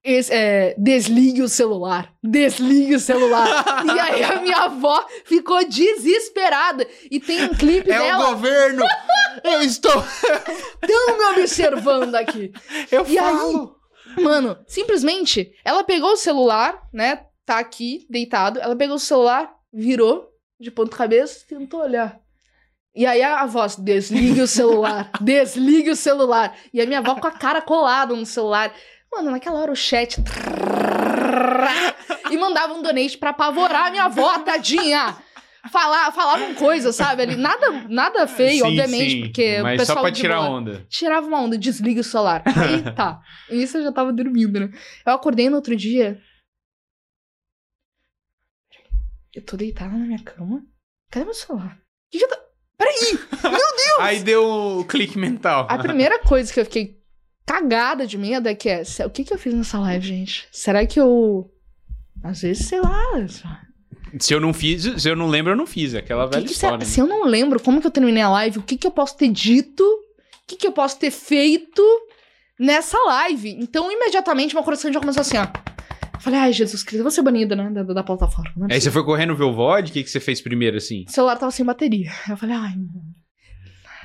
Esse, 0.04 0.32
é, 0.34 0.74
desligue 0.78 1.42
o 1.42 1.50
celular. 1.50 2.14
Desligue 2.24 2.96
o 2.96 3.00
celular. 3.00 3.66
e 3.86 4.00
aí 4.00 4.24
a 4.24 4.42
minha 4.42 4.58
avó 4.64 5.06
ficou 5.26 5.64
desesperada. 5.68 6.88
E 7.12 7.20
tem 7.20 7.44
um 7.46 7.54
clipe 7.54 7.92
É 7.92 8.00
o 8.00 8.04
dela 8.04 8.26
governo! 8.30 8.84
Eu 9.44 9.62
estou. 9.62 9.92
tão 10.82 11.18
me 11.18 11.26
observando 11.40 12.16
aqui. 12.16 12.52
Eu 12.92 13.06
E 13.08 13.18
aí? 13.20 13.26
falo. 13.26 13.76
Mano, 14.22 14.58
simplesmente, 14.66 15.52
ela 15.64 15.84
pegou 15.84 16.14
o 16.14 16.18
celular, 16.18 16.82
né? 16.92 17.26
Tá 17.46 17.60
aqui, 17.60 18.06
deitado. 18.10 18.60
Ela 18.60 18.76
pegou 18.76 18.96
o 18.96 19.00
celular, 19.00 19.52
virou 19.72 20.28
de 20.60 20.72
ponta 20.72 20.96
cabeça 20.98 21.44
e 21.46 21.48
tentou 21.56 21.82
olhar. 21.82 22.20
E 22.98 23.06
aí 23.06 23.22
a 23.22 23.46
voz, 23.46 23.76
desligue 23.76 24.42
o 24.42 24.48
celular, 24.48 25.12
desligue 25.22 25.92
o 25.92 25.96
celular. 25.96 26.58
E 26.74 26.82
a 26.82 26.86
minha 26.88 26.98
avó 26.98 27.14
com 27.14 27.28
a 27.28 27.32
cara 27.32 27.62
colada 27.62 28.16
no 28.16 28.26
celular. 28.26 28.74
Mano, 29.12 29.30
naquela 29.30 29.60
hora 29.60 29.72
o 29.72 29.76
chat. 29.76 30.18
E 32.32 32.38
mandava 32.38 32.74
um 32.74 32.82
donate 32.82 33.16
pra 33.20 33.30
apavorar 33.30 33.86
a 33.86 33.92
minha 33.92 34.06
avó, 34.06 34.40
tadinha. 34.40 35.16
Falar, 35.72 36.12
falavam 36.12 36.56
coisas, 36.56 36.96
sabe? 36.96 37.22
Ali, 37.22 37.36
nada, 37.36 37.72
nada 37.88 38.26
feio, 38.26 38.64
Sim, 38.66 38.70
obviamente, 38.70 39.12
sim, 39.12 39.22
porque 39.22 39.60
o 39.60 39.64
Mas 39.64 39.80
pessoal 39.82 39.98
só 39.98 40.02
pra 40.02 40.10
de 40.10 40.22
tirar 40.22 40.38
boa 40.38 40.50
onda. 40.50 40.86
tirava 40.90 41.28
uma 41.28 41.42
onda, 41.42 41.58
desliga 41.58 42.02
o 42.02 42.04
celular. 42.04 42.42
Aí 42.46 42.82
tá. 42.96 43.22
Isso 43.52 43.78
eu 43.78 43.84
já 43.84 43.92
tava 43.92 44.12
dormindo, 44.12 44.60
né? 44.60 44.70
Eu 45.06 45.14
acordei 45.14 45.50
no 45.50 45.58
outro 45.58 45.76
dia. 45.76 46.20
Eu 49.36 49.46
tô 49.46 49.56
deitada 49.56 49.92
na 49.92 50.06
minha 50.06 50.24
cama. 50.24 50.64
Cadê 51.12 51.26
meu 51.26 51.34
celular? 51.34 51.78
Que 52.10 52.18
que 52.18 52.24
eu 52.26 52.30
tô... 52.30 52.47
Peraí! 52.78 53.20
Aí 54.00 54.20
deu 54.20 54.80
o 54.80 54.86
clique 54.86 55.18
mental. 55.18 55.66
A 55.70 55.78
primeira 55.80 56.20
coisa 56.20 56.54
que 56.54 56.60
eu 56.60 56.66
fiquei 56.66 56.98
cagada 57.46 58.06
de 58.06 58.18
medo 58.18 58.48
é 58.48 58.54
que 58.54 58.70
é. 58.70 58.84
O 59.06 59.10
que 59.10 59.24
que 59.24 59.34
eu 59.34 59.38
fiz 59.38 59.54
nessa 59.54 59.80
live, 59.80 60.06
gente? 60.06 60.48
Será 60.52 60.86
que 60.86 61.00
eu. 61.00 61.50
Às 62.24 62.42
vezes, 62.42 62.68
sei 62.68 62.82
lá. 62.82 63.04
Se 64.20 64.34
eu 64.34 64.40
não 64.40 64.54
fiz, 64.54 65.02
se 65.02 65.10
eu 65.10 65.16
não 65.16 65.28
lembro, 65.28 65.54
eu 65.54 65.56
não 65.56 65.66
fiz. 65.66 65.94
É 65.94 66.00
aquela 66.00 66.28
que 66.28 66.36
velha 66.36 66.46
que 66.46 66.54
história. 66.54 66.80
se, 66.80 66.86
né? 66.86 66.94
se 66.94 67.00
eu 67.00 67.08
não 67.08 67.26
lembro 67.26 67.60
como 67.60 67.82
que 67.82 67.88
eu 67.88 67.92
terminei 67.92 68.24
a 68.24 68.30
live, 68.30 68.60
o 68.60 68.64
que 68.64 68.78
que 68.78 68.86
eu 68.86 68.92
posso 68.92 69.18
ter 69.18 69.30
dito? 69.30 69.84
O 69.84 70.48
que 70.48 70.56
que 70.56 70.68
eu 70.68 70.72
posso 70.72 70.98
ter 71.00 71.12
feito 71.12 71.84
nessa 72.60 72.98
live? 72.98 73.50
Então, 73.60 73.92
imediatamente, 73.92 74.54
meu 74.54 74.64
coração 74.64 74.92
já 74.92 75.00
começou 75.00 75.22
assim, 75.22 75.38
ó. 75.38 75.48
Eu 76.18 76.22
Falei, 76.22 76.40
ai, 76.40 76.54
Jesus 76.54 76.84
Cristo, 76.84 77.00
eu 77.00 77.04
vou 77.04 77.12
ser 77.12 77.22
banida, 77.22 77.56
né, 77.56 77.70
da, 77.70 77.84
da 77.84 78.04
plataforma. 78.04 78.68
Aí 78.70 78.82
você 78.82 78.92
foi 78.92 79.04
correndo 79.04 79.36
ver 79.36 79.44
o 79.44 79.54
VOD? 79.54 79.90
O 79.90 79.94
que, 79.94 80.04
que 80.04 80.10
você 80.10 80.20
fez 80.20 80.42
primeiro, 80.42 80.78
assim? 80.78 81.06
O 81.08 81.12
celular 81.12 81.38
tava 81.38 81.52
sem 81.52 81.66
bateria. 81.66 82.12
Eu 82.30 82.36
falei, 82.36 82.56
ai. 82.56 82.76
mano. 82.76 83.16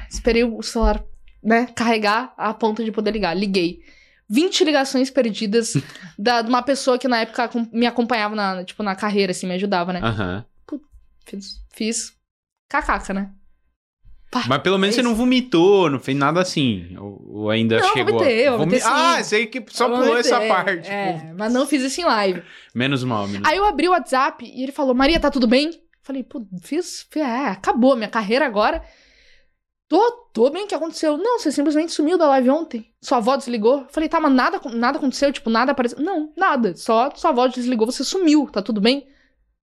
Esperei 0.08 0.44
o 0.44 0.62
celular, 0.62 1.02
né, 1.42 1.66
carregar 1.74 2.34
a 2.36 2.52
ponto 2.52 2.84
de 2.84 2.92
poder 2.92 3.12
ligar. 3.12 3.34
Liguei. 3.34 3.80
20 4.28 4.64
ligações 4.64 5.10
perdidas 5.10 5.74
da, 6.18 6.42
de 6.42 6.48
uma 6.48 6.62
pessoa 6.62 6.98
que 6.98 7.08
na 7.08 7.20
época 7.20 7.50
me 7.72 7.86
acompanhava 7.86 8.34
na, 8.34 8.64
tipo, 8.64 8.82
na 8.82 8.94
carreira, 8.94 9.32
assim, 9.32 9.46
me 9.46 9.54
ajudava, 9.54 9.92
né? 9.92 10.00
Aham. 10.02 10.44
Fiz, 11.24 11.64
fiz 11.70 12.12
cacaca, 12.68 13.14
né? 13.14 13.30
Mas 14.48 14.62
pelo 14.62 14.78
menos 14.78 14.94
é 14.94 14.96
você 14.96 15.02
não 15.02 15.14
vomitou, 15.14 15.90
não 15.90 15.98
fez 16.00 16.16
nada 16.16 16.40
assim. 16.40 16.96
Ou, 16.98 17.22
ou 17.42 17.50
ainda 17.50 17.78
Não, 17.80 17.92
chegou. 17.92 18.14
vomitei, 18.14 18.48
eu 18.48 18.58
vomitei. 18.58 18.80
Ah, 18.84 19.22
sei 19.22 19.46
que 19.46 19.62
só 19.70 19.86
Eu 19.88 19.96
pulou 19.98 20.16
essa 20.16 20.36
vomitei, 20.36 20.48
parte. 20.48 20.88
É, 20.88 21.32
mas 21.36 21.52
não 21.52 21.66
fiz 21.66 21.82
isso 21.82 22.00
em 22.00 22.04
live. 22.04 22.42
Menos 22.74 23.04
mal, 23.04 23.26
menos 23.28 23.46
Aí 23.48 23.56
eu 23.58 23.64
abri 23.66 23.88
o 23.88 23.92
WhatsApp 23.92 24.44
e 24.44 24.62
ele 24.62 24.72
falou: 24.72 24.94
Maria, 24.94 25.20
tá 25.20 25.30
tudo 25.30 25.46
bem? 25.46 25.82
Falei, 26.02 26.22
pô, 26.24 26.44
fiz. 26.62 27.06
fiz- 27.10 27.22
É, 27.22 27.48
acabou 27.48 27.94
minha 27.94 28.08
carreira 28.08 28.46
agora. 28.46 28.82
Tô, 29.88 30.10
tô 30.32 30.48
bem, 30.48 30.64
o 30.64 30.66
que 30.66 30.74
aconteceu? 30.74 31.18
Não, 31.18 31.38
você 31.38 31.52
simplesmente 31.52 31.92
sumiu 31.92 32.16
da 32.16 32.26
live 32.28 32.48
ontem. 32.48 32.90
Sua 33.02 33.18
avó 33.18 33.36
desligou. 33.36 33.86
Falei, 33.90 34.08
tá, 34.08 34.18
mas 34.18 34.32
nada, 34.32 34.58
nada 34.72 34.96
aconteceu, 34.96 35.30
tipo, 35.30 35.50
nada 35.50 35.72
apareceu. 35.72 36.00
Não, 36.00 36.32
nada. 36.34 36.74
Só 36.76 37.10
sua 37.14 37.30
avó 37.30 37.46
desligou, 37.46 37.84
você 37.86 38.02
sumiu, 38.02 38.48
tá 38.50 38.62
tudo 38.62 38.80
bem? 38.80 39.06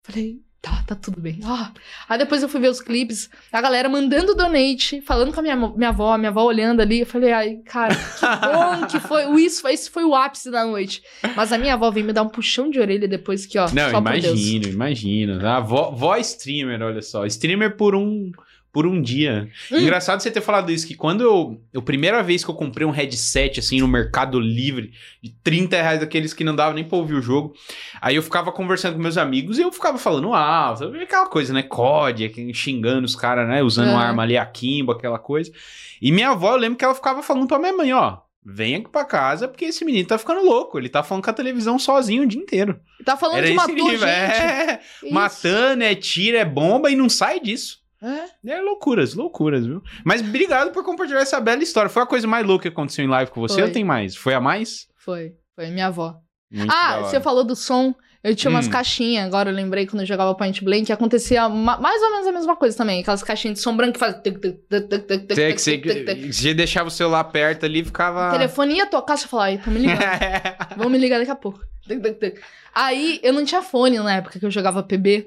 Falei, 0.06 0.40
tá, 0.62 0.84
tá 0.86 0.94
tudo 0.94 1.20
bem. 1.20 1.40
Ah. 1.44 1.72
Aí 2.08 2.16
depois 2.16 2.40
eu 2.40 2.48
fui 2.48 2.60
ver 2.60 2.68
os 2.68 2.80
clipes, 2.80 3.28
a 3.52 3.60
galera 3.60 3.88
mandando 3.88 4.34
donate, 4.34 5.00
falando 5.02 5.32
com 5.32 5.40
a 5.40 5.42
minha, 5.42 5.56
minha 5.56 5.88
avó, 5.88 6.12
a 6.12 6.18
minha 6.18 6.30
avó 6.30 6.44
olhando 6.44 6.80
ali. 6.80 7.00
Eu 7.00 7.06
falei, 7.06 7.32
ai, 7.32 7.56
cara, 7.66 7.94
que 7.94 8.80
bom 8.80 8.86
que 8.86 9.00
foi. 9.00 9.26
o 9.26 9.38
Isso, 9.38 9.66
esse 9.66 9.90
foi 9.90 10.04
o 10.04 10.14
ápice 10.14 10.50
da 10.50 10.64
noite. 10.64 11.02
Mas 11.34 11.52
a 11.52 11.58
minha 11.58 11.74
avó 11.74 11.90
veio 11.90 12.06
me 12.06 12.12
dar 12.12 12.22
um 12.22 12.28
puxão 12.28 12.70
de 12.70 12.78
orelha 12.78 13.08
depois 13.08 13.44
que, 13.44 13.58
ó. 13.58 13.68
Não, 13.72 13.98
imagino, 13.98 14.68
imagino. 14.68 15.46
A 15.46 15.58
vó, 15.58 15.90
vó 15.90 16.16
streamer, 16.18 16.80
olha 16.80 17.02
só. 17.02 17.26
Streamer 17.26 17.76
por 17.76 17.96
um, 17.96 18.30
por 18.72 18.86
um 18.86 19.02
dia. 19.02 19.48
Hum. 19.70 19.78
Engraçado 19.78 20.20
você 20.20 20.30
ter 20.30 20.40
falado 20.40 20.72
isso, 20.72 20.86
que 20.86 20.94
quando 20.94 21.22
eu. 21.22 21.60
A 21.76 21.82
primeira 21.82 22.22
vez 22.22 22.42
que 22.42 22.50
eu 22.50 22.54
comprei 22.54 22.86
um 22.86 22.90
headset, 22.90 23.60
assim, 23.60 23.80
no 23.80 23.86
Mercado 23.88 24.40
Livre, 24.40 24.92
de 25.22 25.30
30 25.44 25.76
reais, 25.76 26.00
daqueles 26.00 26.32
que 26.32 26.42
não 26.42 26.56
dava 26.56 26.72
nem 26.74 26.82
pra 26.82 26.96
ouvir 26.96 27.14
o 27.14 27.20
jogo. 27.20 27.52
Aí 28.00 28.16
eu 28.16 28.22
ficava 28.22 28.50
conversando 28.50 28.94
com 28.94 29.02
meus 29.02 29.18
amigos 29.18 29.58
e 29.58 29.62
eu 29.62 29.70
ficava 29.70 29.98
falando 29.98 30.32
alto, 30.32 30.84
aquela 31.02 31.26
coisa, 31.26 31.52
né? 31.52 31.62
COD, 31.62 32.52
xingando 32.54 33.04
os 33.04 33.14
caras, 33.14 33.46
né? 33.46 33.62
Usando 33.62 33.88
É. 33.88 33.92
uma 33.92 34.02
arma 34.02 34.22
ali, 34.22 34.36
akimbo, 34.38 34.92
aquela 34.92 35.18
coisa. 35.18 35.52
E 36.00 36.10
minha 36.10 36.30
avó, 36.30 36.52
eu 36.52 36.56
lembro 36.58 36.78
que 36.78 36.84
ela 36.84 36.94
ficava 36.94 37.22
falando 37.22 37.46
pra 37.46 37.58
minha 37.58 37.72
mãe, 37.76 37.92
ó. 37.92 38.18
Vem 38.44 38.74
aqui 38.74 38.88
pra 38.88 39.04
casa, 39.04 39.46
porque 39.46 39.66
esse 39.66 39.84
menino 39.84 40.08
tá 40.08 40.18
ficando 40.18 40.44
louco. 40.44 40.76
Ele 40.76 40.88
tá 40.88 41.02
falando 41.04 41.22
com 41.22 41.30
a 41.30 41.34
televisão 41.34 41.78
sozinho 41.78 42.24
o 42.24 42.26
dia 42.26 42.40
inteiro. 42.40 42.80
Tá 43.04 43.16
falando 43.16 43.36
Era 43.38 43.46
de 43.46 43.72
nível, 43.72 43.98
gente. 43.98 44.02
é. 44.04 44.80
Matando, 45.12 45.84
é 45.84 45.94
tiro, 45.94 46.36
é 46.36 46.44
bomba 46.44 46.90
e 46.90 46.96
não 46.96 47.08
sai 47.08 47.38
disso. 47.38 47.81
É. 48.02 48.50
É 48.56 48.60
loucuras, 48.60 49.14
loucuras, 49.14 49.64
viu? 49.64 49.80
Mas 50.04 50.20
obrigado 50.20 50.72
por 50.72 50.82
compartilhar 50.84 51.20
essa 51.20 51.38
bela 51.40 51.62
história. 51.62 51.88
Foi 51.88 52.02
a 52.02 52.06
coisa 52.06 52.26
mais 52.26 52.44
louca 52.44 52.62
que 52.62 52.68
aconteceu 52.68 53.04
em 53.04 53.08
live 53.08 53.30
com 53.30 53.40
você 53.40 53.54
Foi. 53.54 53.62
ou 53.64 53.70
tem 53.70 53.84
mais? 53.84 54.16
Foi 54.16 54.34
a 54.34 54.40
mais? 54.40 54.88
Foi, 54.96 55.32
foi 55.54 55.68
minha 55.68 55.86
avó. 55.86 56.16
Muito 56.50 56.70
ah, 56.72 56.98
você 57.00 57.20
falou 57.20 57.44
do 57.44 57.54
som. 57.56 57.94
Eu 58.24 58.36
tinha 58.36 58.50
umas 58.50 58.68
Hum. 58.68 58.70
caixinhas, 58.70 59.26
agora 59.26 59.50
eu 59.50 59.54
lembrei 59.54 59.84
quando 59.84 60.00
eu 60.02 60.06
jogava 60.06 60.32
Point 60.36 60.64
Blank, 60.64 60.84
que 60.86 60.92
acontecia 60.92 61.48
ma- 61.48 61.78
mais 61.78 62.00
ou 62.02 62.10
menos 62.12 62.26
a 62.28 62.32
mesma 62.32 62.54
coisa 62.54 62.76
também. 62.76 63.00
Aquelas 63.00 63.20
caixinhas 63.22 63.56
de 63.58 63.62
som 63.64 63.76
branco 63.76 63.98
que 63.98 64.30
tuc, 64.30 64.62
Você, 66.32 66.54
deixava 66.54 66.88
o 66.88 66.90
celular 66.90 67.24
perto 67.24 67.64
ali 67.66 67.80
e 67.80 67.84
ficava. 67.84 68.28
O 68.28 68.32
telefone 68.32 68.74
ia 68.76 68.86
tocar, 68.86 69.16
você 69.16 69.26
falava, 69.26 69.48
ai, 69.50 69.58
tá 69.58 69.70
me 69.70 69.78
ligando. 69.80 69.98
Vão 70.76 70.88
me 70.90 70.98
ligar 70.98 71.18
daqui 71.18 71.30
a 71.30 71.36
pouco. 71.36 71.60
Aí 72.74 73.20
eu 73.22 73.32
não 73.32 73.44
tinha 73.44 73.62
fone 73.62 73.98
na 73.98 74.14
época 74.16 74.38
que 74.38 74.46
eu 74.46 74.50
jogava 74.50 74.82
PB. 74.82 75.26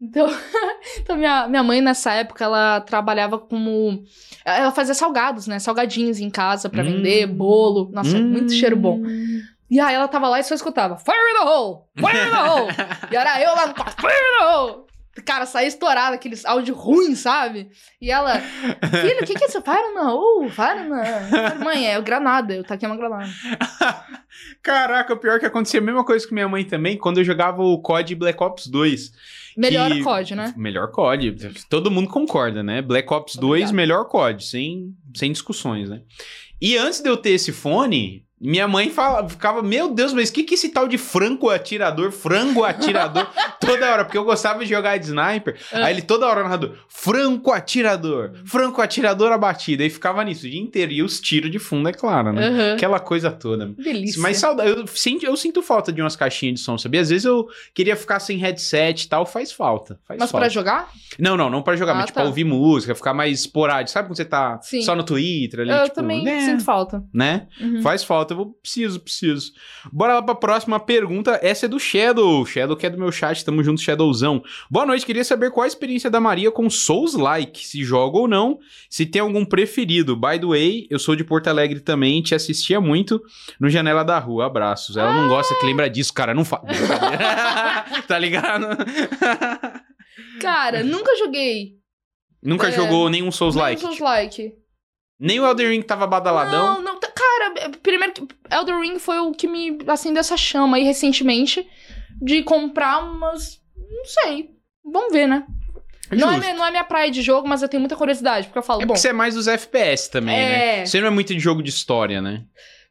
Então, 0.00 0.28
então 1.00 1.16
minha, 1.16 1.48
minha 1.48 1.62
mãe 1.62 1.80
nessa 1.80 2.12
época 2.12 2.44
ela 2.44 2.80
trabalhava 2.80 3.38
como. 3.38 4.04
Ela 4.44 4.70
fazia 4.70 4.94
salgados, 4.94 5.46
né? 5.46 5.58
Salgadinhos 5.58 6.20
em 6.20 6.30
casa 6.30 6.68
pra 6.68 6.82
Hum. 6.82 6.86
vender, 6.86 7.26
bolo. 7.26 7.90
Nossa, 7.92 8.18
muito 8.18 8.52
cheiro 8.52 8.76
bom. 8.76 8.98
Hum. 8.98 9.40
E 9.68 9.80
aí 9.80 9.94
ela 9.94 10.06
tava 10.06 10.28
lá 10.28 10.38
e 10.38 10.44
só 10.44 10.54
escutava 10.54 10.96
Fire 10.96 11.16
in 11.16 11.38
the 11.40 11.44
hole! 11.50 11.80
Fire 11.96 12.16
in 12.16 12.30
the 12.30 12.40
hole! 12.40 12.68
e 13.10 13.16
era 13.16 13.42
eu 13.42 13.52
lá 13.52 13.66
no 13.66 13.74
quarto, 13.74 14.00
Fire 14.00 14.12
in 14.12 14.38
the 14.38 14.44
hole! 14.44 14.86
Cara, 15.24 15.46
saía 15.46 15.66
estourado, 15.66 16.14
aqueles 16.14 16.44
áudio 16.44 16.74
ruim, 16.74 17.14
sabe? 17.16 17.70
E 18.00 18.10
ela, 18.10 18.38
filho, 18.38 19.22
o 19.22 19.24
que 19.26 19.34
que 19.34 19.44
é 19.44 19.46
isso? 19.48 19.62
Para 19.62 19.92
não, 19.94 20.44
uh, 20.44 20.50
para 20.54 20.84
não. 20.84 21.02
Eu 21.02 21.30
falei, 21.30 21.58
Mãe, 21.64 21.86
é 21.86 22.00
granada, 22.02 22.54
eu 22.54 22.62
taquei 22.62 22.86
uma 22.86 22.98
granada. 22.98 23.26
Caraca, 24.62 25.14
o 25.14 25.16
pior 25.16 25.36
é 25.36 25.38
que 25.38 25.46
acontecia 25.46 25.80
a 25.80 25.82
mesma 25.82 26.04
coisa 26.04 26.28
com 26.28 26.34
minha 26.34 26.46
mãe 26.48 26.64
também, 26.64 26.98
quando 26.98 27.18
eu 27.18 27.24
jogava 27.24 27.62
o 27.62 27.80
COD 27.80 28.14
Black 28.14 28.42
Ops 28.42 28.66
2. 28.66 29.10
Melhor 29.56 29.90
Que- 29.90 30.02
COD, 30.02 30.34
né? 30.34 30.54
Melhor 30.56 30.90
COD. 30.90 31.34
Todo 31.70 31.90
mundo 31.90 32.08
concorda, 32.08 32.62
né? 32.62 32.82
Black 32.82 33.10
Ops 33.12 33.36
2, 33.36 33.44
Obrigada. 33.70 33.72
melhor 33.74 34.04
COD, 34.06 34.44
sem, 34.44 34.94
sem 35.14 35.32
discussões, 35.32 35.88
né? 35.88 36.02
E 36.60 36.76
antes 36.76 37.00
de 37.00 37.08
eu 37.08 37.16
ter 37.16 37.30
esse 37.30 37.52
fone, 37.52 38.25
minha 38.40 38.68
mãe 38.68 38.90
fala, 38.90 39.26
ficava, 39.28 39.62
meu 39.62 39.88
Deus, 39.94 40.12
mas 40.12 40.28
o 40.28 40.32
que, 40.32 40.42
que 40.44 40.54
esse 40.54 40.68
tal 40.68 40.86
de 40.86 40.98
franco 40.98 41.48
atirador, 41.48 42.12
frango 42.12 42.64
atirador, 42.64 43.26
toda 43.58 43.90
hora, 43.90 44.04
porque 44.04 44.18
eu 44.18 44.24
gostava 44.24 44.62
de 44.62 44.70
jogar 44.70 44.98
de 44.98 45.06
sniper. 45.06 45.56
Ah. 45.72 45.86
Aí 45.86 45.94
ele 45.94 46.02
toda 46.02 46.26
hora 46.26 46.42
narrador, 46.42 46.74
franco 46.88 47.50
atirador, 47.52 48.32
franco 48.44 48.82
atirador 48.82 49.32
abatido. 49.32 49.82
Aí 49.82 49.88
ficava 49.90 50.22
nisso 50.22 50.46
o 50.46 50.50
dia 50.50 50.60
inteiro. 50.60 50.92
E 50.92 51.02
os 51.02 51.20
tiros 51.20 51.50
de 51.50 51.58
fundo, 51.58 51.88
é 51.88 51.92
claro, 51.92 52.32
né? 52.32 52.48
Aham. 52.48 52.74
Aquela 52.74 53.00
coisa 53.00 53.30
toda. 53.30 53.66
Delícia. 53.78 54.20
Mas 54.20 54.36
saudade, 54.36 54.70
eu 54.70 54.86
sinto, 54.86 55.24
eu 55.24 55.36
sinto 55.36 55.62
falta 55.62 55.92
de 55.92 56.00
umas 56.02 56.14
caixinhas 56.16 56.58
de 56.58 56.60
som, 56.60 56.76
sabia? 56.76 57.00
Às 57.00 57.08
vezes 57.08 57.24
eu 57.24 57.46
queria 57.74 57.96
ficar 57.96 58.20
sem 58.20 58.36
headset 58.38 59.04
e 59.04 59.08
tal, 59.08 59.24
faz 59.24 59.50
falta. 59.52 59.98
Faz 60.06 60.20
Mas 60.20 60.30
falta. 60.30 60.44
pra 60.44 60.48
jogar? 60.52 60.90
Não, 61.18 61.36
não, 61.36 61.48
não 61.48 61.62
pra 61.62 61.74
jogar, 61.76 61.92
Ah, 61.92 61.96
mas 61.96 62.06
tipo, 62.06 62.14
tá. 62.16 62.20
pra 62.20 62.28
ouvir 62.28 62.44
música, 62.44 62.94
ficar 62.94 63.14
mais 63.14 63.40
esporádico. 63.40 63.90
Sabe 63.90 64.08
quando 64.08 64.16
você 64.16 64.24
tá 64.24 64.58
Sim. 64.62 64.82
só 64.82 64.94
no 64.94 65.02
Twitter 65.02 65.60
ali? 65.60 65.70
eu 65.70 65.84
tipo, 65.84 65.94
também 65.94 66.22
né? 66.22 66.40
sinto 66.44 66.64
falta. 66.64 67.02
Né? 67.14 67.46
Uhum. 67.60 67.80
Faz 67.82 68.04
falta, 68.04 68.25
eu 68.32 68.36
vou, 68.36 68.52
preciso, 68.62 69.00
preciso. 69.00 69.52
Bora 69.92 70.14
lá 70.14 70.22
pra 70.22 70.34
próxima 70.34 70.78
pergunta. 70.80 71.38
Essa 71.42 71.66
é 71.66 71.68
do 71.68 71.78
Shadow. 71.78 72.44
Shadow 72.46 72.76
que 72.76 72.86
é 72.86 72.90
do 72.90 72.98
meu 72.98 73.10
chat, 73.12 73.44
tamo 73.44 73.62
junto, 73.62 73.80
Shadowzão. 73.80 74.42
Boa 74.70 74.84
noite, 74.86 75.04
queria 75.06 75.24
saber 75.24 75.50
qual 75.50 75.64
a 75.64 75.68
experiência 75.68 76.10
da 76.10 76.20
Maria 76.20 76.50
com 76.50 76.68
Souls-like, 76.70 77.66
se 77.66 77.82
joga 77.84 78.18
ou 78.18 78.28
não, 78.28 78.58
se 78.90 79.04
tem 79.06 79.20
algum 79.22 79.44
preferido. 79.44 80.16
By 80.16 80.38
the 80.40 80.46
way, 80.46 80.86
eu 80.90 80.98
sou 80.98 81.14
de 81.16 81.24
Porto 81.24 81.48
Alegre 81.48 81.80
também, 81.80 82.22
te 82.22 82.34
assistia 82.34 82.80
muito 82.80 83.20
no 83.60 83.68
Janela 83.68 84.04
da 84.04 84.18
Rua. 84.18 84.46
Abraços. 84.46 84.96
Ela 84.96 85.12
não 85.12 85.28
gosta 85.28 85.54
que 85.58 85.66
lembra 85.66 85.88
disso, 85.90 86.12
cara, 86.12 86.34
não 86.34 86.44
fala. 86.44 86.64
tá 88.06 88.18
ligado? 88.18 88.66
Cara, 90.40 90.82
nunca 90.82 91.16
joguei. 91.16 91.76
Nunca 92.42 92.68
É. 92.68 92.72
jogou 92.72 93.08
nenhum 93.08 93.30
Souls-like. 93.32 93.80
Souls 93.80 93.98
like. 93.98 94.52
Nem 95.18 95.40
o 95.40 95.46
Elden 95.46 95.68
Ring 95.70 95.82
tava 95.82 96.06
badaladão. 96.06 96.74
Não, 96.76 96.82
não. 96.82 96.95
Primeiro 97.98 98.12
que 98.12 98.26
Elder 98.54 98.78
Ring 98.78 98.98
foi 98.98 99.18
o 99.18 99.32
que 99.32 99.46
me 99.48 99.78
acendeu 99.86 100.20
essa 100.20 100.36
chama 100.36 100.76
aí 100.76 100.84
recentemente 100.84 101.66
de 102.20 102.42
comprar 102.42 103.02
umas. 103.02 103.60
Não 103.76 104.04
sei. 104.04 104.50
Vamos 104.84 105.12
ver, 105.12 105.26
né? 105.26 105.44
Não 106.12 106.30
é, 106.30 106.38
minha, 106.38 106.54
não 106.54 106.64
é 106.64 106.70
minha 106.70 106.84
praia 106.84 107.10
de 107.10 107.20
jogo, 107.20 107.48
mas 107.48 107.62
eu 107.62 107.68
tenho 107.68 107.80
muita 107.80 107.96
curiosidade, 107.96 108.46
porque 108.46 108.58
eu 108.60 108.62
falo, 108.62 108.80
É 108.80 108.84
bom. 108.84 108.92
porque 108.92 109.00
você 109.00 109.08
é 109.08 109.12
mais 109.12 109.34
dos 109.34 109.48
FPS 109.48 110.08
também, 110.08 110.36
né? 110.36 110.78
É. 110.82 110.86
Você 110.86 111.00
não 111.00 111.08
é 111.08 111.10
muito 111.10 111.34
de 111.34 111.40
jogo 111.40 111.62
de 111.62 111.70
história, 111.70 112.22
né? 112.22 112.44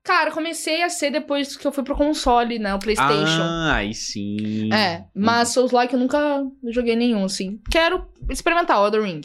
Cara, 0.04 0.32
comecei 0.32 0.84
a 0.84 0.90
ser 0.90 1.12
depois 1.12 1.56
que 1.56 1.66
eu 1.66 1.72
fui 1.72 1.84
pro 1.84 1.96
console, 1.96 2.60
né? 2.60 2.76
O 2.76 2.80
PlayStation. 2.80 3.42
Ah, 3.42 3.76
aí 3.78 3.94
sim. 3.94 4.72
É, 4.72 5.06
mas 5.16 5.50
Souls 5.50 5.72
like 5.72 5.94
eu 5.94 6.00
nunca 6.00 6.44
joguei 6.70 6.96
nenhum, 6.96 7.24
assim. 7.24 7.60
Quero 7.72 8.06
experimentar 8.30 8.80
o 8.82 8.86
Elder 8.86 9.02
Ring. 9.02 9.22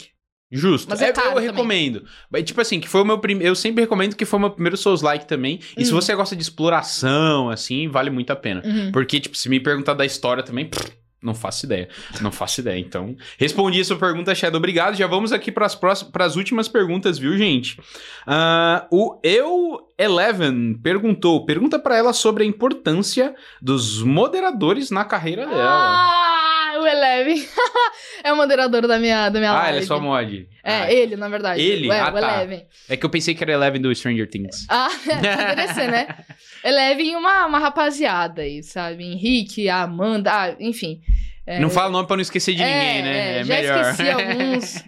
Justo. 0.51 0.89
Mas 0.89 1.01
é 1.01 1.09
eu 1.09 1.13
caro 1.13 1.29
também. 1.29 1.45
recomendo. 1.49 2.03
Mas, 2.29 2.43
tipo 2.43 2.59
assim, 2.59 2.79
que 2.79 2.87
foi 2.89 3.01
o 3.01 3.05
meu 3.05 3.17
primeiro. 3.19 3.51
Eu 3.51 3.55
sempre 3.55 3.81
recomendo 3.83 4.15
que 4.15 4.25
foi 4.25 4.37
o 4.37 4.41
meu 4.41 4.51
primeiro 4.51 4.75
Souls-like 4.75 5.25
também. 5.25 5.59
E 5.77 5.85
se 5.85 5.91
Hum. 5.91 5.95
você 5.95 6.13
gosta 6.13 6.35
de 6.35 6.41
exploração, 6.43 7.49
assim, 7.49 7.87
vale 7.87 8.09
muito 8.09 8.31
a 8.31 8.35
pena. 8.35 8.61
Uhum. 8.65 8.91
Porque, 8.91 9.19
tipo, 9.19 9.37
se 9.37 9.47
me 9.49 9.59
perguntar 9.59 9.93
da 9.93 10.05
história 10.05 10.43
também. 10.43 10.65
pff, 10.65 10.91
Não 11.23 11.35
faço 11.35 11.67
ideia. 11.67 11.87
Não 12.19 12.31
faço 12.31 12.61
ideia. 12.61 12.79
Então, 12.79 13.15
respondi 13.37 13.79
a 13.79 13.85
sua 13.85 13.95
pergunta, 13.95 14.33
Shadow. 14.33 14.57
Obrigado. 14.57 14.95
Já 14.95 15.05
vamos 15.05 15.31
aqui 15.31 15.51
para 15.51 15.67
as 15.67 16.35
últimas 16.35 16.67
perguntas, 16.67 17.19
viu, 17.19 17.37
gente? 17.37 17.79
Ah, 18.25 18.87
o 18.91 19.19
Eu 19.23 19.87
Eleven 19.99 20.73
perguntou. 20.81 21.45
Pergunta 21.45 21.77
para 21.77 21.95
ela 21.95 22.11
sobre 22.11 22.43
a 22.43 22.47
importância 22.47 23.35
dos 23.61 24.01
moderadores 24.01 24.89
na 24.89 25.05
carreira 25.05 25.45
dela. 25.45 25.61
Ah, 25.63 26.40
o 26.81 26.87
Eleven. 26.87 27.47
é 28.23 28.33
o 28.33 28.35
moderador 28.35 28.87
da 28.87 28.97
minha, 28.99 29.29
da 29.29 29.39
minha 29.39 29.51
Ah, 29.51 29.55
live. 29.63 29.77
ele 29.77 29.83
é 29.83 29.87
só 29.87 29.99
mod. 29.99 30.49
É, 30.63 30.73
Ah, 30.73 30.91
ele, 30.91 31.15
na 31.15 31.29
verdade. 31.29 31.61
Ele? 31.61 31.89
É, 31.89 31.99
Ah, 31.99 32.09
o 32.09 32.13
tá. 32.13 32.35
Eleven. 32.43 32.65
é 32.89 32.97
que 32.97 33.05
eu 33.05 33.09
pensei 33.09 33.33
que 33.35 33.43
era 33.43 33.53
Eleven 33.53 33.81
do 33.81 33.93
Stranger 33.95 34.29
Things. 34.29 34.65
Ah, 34.69 34.89
poderia 34.89 35.73
ser, 35.73 35.87
né? 35.91 36.07
Eleven 36.63 37.11
e 37.11 37.15
uma, 37.15 37.45
uma 37.45 37.59
rapaziada 37.59 38.41
aí, 38.41 38.61
sabe? 38.63 39.03
Henrique, 39.03 39.69
a 39.69 39.83
Amanda, 39.83 40.31
ah, 40.31 40.55
enfim. 40.59 41.01
É, 41.47 41.59
Não 41.59 41.69
fala 41.69 41.89
o 41.89 41.91
nome 41.91 42.07
pra 42.07 42.15
não 42.15 42.21
esquecer 42.21 42.53
de 42.53 42.61
é, 42.61 42.65
ninguém, 42.65 43.03
né? 43.03 43.17
é, 43.37 43.39
É, 43.39 43.43
já 43.43 43.55
melhor. 43.55 43.81
esqueci 43.91 44.09
alguns. 44.09 44.83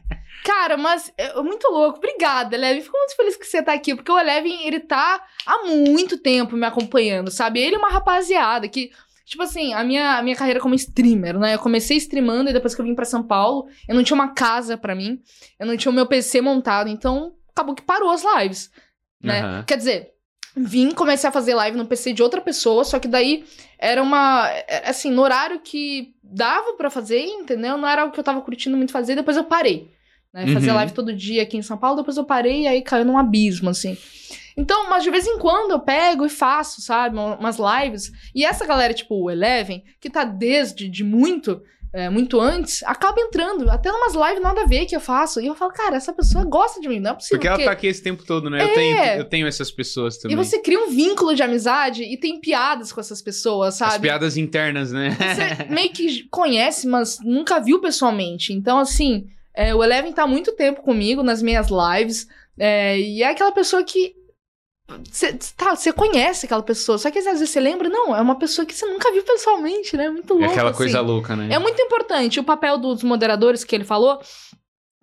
Cara, 0.46 0.76
mas 0.76 1.12
é 1.18 1.34
muito 1.42 1.68
louco. 1.70 1.98
Obrigada, 2.00 2.56
Eleven. 2.56 2.82
Fico 2.82 2.98
muito 2.98 3.16
feliz 3.16 3.38
que 3.38 3.46
você 3.46 3.64
tá 3.64 3.72
aqui, 3.74 3.96
porque 3.96 4.12
o 4.12 4.20
Eleven, 4.20 4.68
ele 4.68 4.82
tá 4.82 5.24
há 5.46 5.64
muito 5.68 6.18
tempo 6.18 6.56
me 6.58 6.66
acompanhando, 6.66 7.32
sabe? 7.32 7.62
Ele 7.62 7.76
é 7.76 7.78
uma 7.78 7.90
rapaziada 7.90 8.68
que, 8.68 8.92
tipo 9.26 9.42
assim, 9.44 9.74
a 9.74 9.84
minha, 9.84 10.18
a 10.18 10.22
minha 10.24 10.36
carreira 10.36 10.60
como 10.60 10.76
streamer, 10.76 11.38
né? 11.40 11.56
Eu 11.56 11.60
comecei 11.60 11.98
streamando 11.98 12.50
e 12.50 12.54
depois 12.54 12.76
que 12.76 12.82
eu 12.82 12.86
vim 12.86 12.96
pra 12.96 13.06
São 13.06 13.24
Paulo, 13.24 13.68
eu 13.88 13.96
não 13.96 14.04
tinha 14.04 14.16
uma 14.16 14.34
casa 14.34 14.78
pra 14.78 14.96
mim, 14.96 15.22
eu 15.60 15.66
não 15.66 15.78
tinha 15.78 15.92
o 15.92 15.96
meu 15.96 16.06
PC 16.06 16.42
montado, 16.42 16.90
então 16.90 17.34
acabou 17.50 17.76
que 17.76 17.82
parou 17.84 18.10
as 18.10 18.24
lives, 18.24 18.72
né? 19.22 19.42
Aham. 19.42 19.64
Quer 19.66 19.78
dizer, 19.78 20.12
vim, 20.56 20.92
comecei 20.92 21.30
a 21.30 21.34
fazer 21.34 21.54
live 21.56 21.78
no 21.78 21.86
PC 21.86 22.14
de 22.14 22.24
outra 22.24 22.42
pessoa, 22.42 22.84
só 22.84 23.00
que 23.00 23.08
daí 23.08 23.46
era 23.80 24.02
uma. 24.02 24.50
era, 24.68 24.90
Assim, 24.90 25.12
no 25.12 25.22
horário 25.22 25.60
que 25.62 26.14
dava 26.22 26.74
pra 26.74 26.90
fazer, 26.90 27.22
entendeu? 27.22 27.78
Não 27.78 27.88
era 27.88 28.02
algo 28.02 28.14
que 28.14 28.20
eu 28.20 28.24
tava 28.24 28.42
curtindo 28.42 28.76
muito 28.76 28.92
fazer, 28.92 29.16
depois 29.16 29.38
eu 29.38 29.44
parei. 29.44 29.93
Né? 30.34 30.48
Fazer 30.48 30.70
Uhum. 30.72 30.76
live 30.78 30.94
todo 30.94 31.14
dia 31.16 31.44
aqui 31.44 31.58
em 31.58 31.62
São 31.62 31.78
Paulo, 31.78 31.98
depois 31.98 32.18
eu 32.18 32.24
parei 32.26 32.64
e 32.64 32.68
aí 32.68 32.82
caiu 32.82 33.06
num 33.06 33.18
abismo, 33.18 33.70
assim. 33.70 33.96
Então, 34.56 34.90
mas 34.90 35.04
de 35.04 35.10
vez 35.10 35.26
em 35.28 35.38
quando 35.40 35.72
eu 35.72 35.80
pego 35.80 36.26
e 36.26 36.30
faço, 36.30 36.82
sabe, 36.82 37.16
uma- 37.18 37.38
umas 37.38 37.58
lives. 37.58 38.12
E 38.36 38.46
essa 38.46 38.66
galera, 38.66 38.94
tipo 38.94 39.16
o 39.16 39.30
Eleven, 39.30 39.84
que 40.00 40.10
tá 40.10 40.24
desde 40.24 40.88
de 40.88 41.04
muito, 41.04 41.62
é, 41.92 42.08
muito 42.10 42.40
antes, 42.40 42.82
acaba 42.84 43.20
entrando, 43.20 43.70
até 43.70 43.92
numas 43.92 44.14
lives 44.14 44.42
nada 44.44 44.62
a 44.62 44.66
ver 44.68 44.86
que 44.86 44.96
eu 44.96 45.00
faço. 45.00 45.40
E 45.42 45.46
eu 45.48 45.56
falo, 45.56 45.72
cara, 45.74 45.96
essa 45.96 46.14
pessoa 46.14 46.44
gosta 46.46 46.80
de 46.80 46.88
mim, 46.88 47.00
não 47.00 47.12
é 47.12 47.14
possível. 47.16 47.38
Porque 47.38 47.48
ela 47.48 47.64
tá 47.64 47.72
aqui 47.72 47.88
esse 47.88 48.02
tempo 48.04 48.24
todo, 48.26 48.48
né? 48.50 48.62
Eu, 48.62 48.68
É. 48.68 48.74
tenho, 48.74 48.98
eu 49.22 49.26
tenho 49.26 49.48
essas 49.48 49.72
pessoas 49.72 50.18
também. 50.20 50.36
e 50.36 50.44
você 50.44 50.60
cria 50.60 50.80
um 50.80 50.90
vínculo 50.90 51.36
de 51.36 51.42
amizade 51.44 52.04
e 52.04 52.16
tem 52.18 52.40
piadas 52.40 52.92
com 52.92 53.00
essas 53.00 53.22
pessoas, 53.24 53.80
As 53.82 53.92
sabe? 53.94 54.02
piadas 54.04 54.38
internas, 54.38 54.92
né? 54.92 55.12
Você 55.12 55.64
meio 55.74 55.92
que 55.92 56.28
conhece, 56.30 56.88
mas 56.88 57.18
nunca 57.24 57.60
viu 57.60 57.80
pessoalmente. 57.82 58.54
Então, 58.54 58.78
assim, 58.80 59.28
é, 59.54 59.74
o 59.76 59.84
Eleven 59.84 60.12
tá 60.14 60.24
há 60.24 60.28
muito 60.28 60.52
tempo 60.54 60.82
comigo 60.82 61.22
nas 61.24 61.42
minhas 61.42 61.68
lives. 61.70 62.28
é, 62.60 63.00
e 63.00 63.24
é 63.24 63.30
aquela 63.30 63.52
pessoa 63.52 63.84
que. 63.84 64.16
Você 65.10 65.34
tá, 65.56 65.76
você 65.76 65.94
conhece 65.94 66.46
aquela 66.46 66.62
pessoa, 66.62 66.98
só 66.98 67.10
que 67.10 67.18
às 67.18 67.24
vezes 67.26 67.50
você 67.50 67.60
lembra, 67.60 67.88
não, 67.90 68.16
é 68.16 68.22
uma 68.22 68.38
pessoa 68.38 68.66
que 68.66 68.76
você 68.76 68.86
nunca 68.86 69.12
viu 69.12 69.24
pessoalmente, 69.24 69.96
né? 69.96 70.10
Muito 70.10 70.34
É 70.34 70.38
louco. 70.38 70.52
aquela 70.52 70.70
assim. 70.72 70.78
coisa 70.78 71.00
louca, 71.02 71.36
né? 71.36 71.54
É 71.54 71.58
muito 71.58 71.82
importante. 71.82 72.40
O 72.40 72.44
papel 72.44 72.78
dos 72.78 73.02
moderadores 73.02 73.64
que 73.64 73.74
ele 73.76 73.86
falou, 73.86 74.20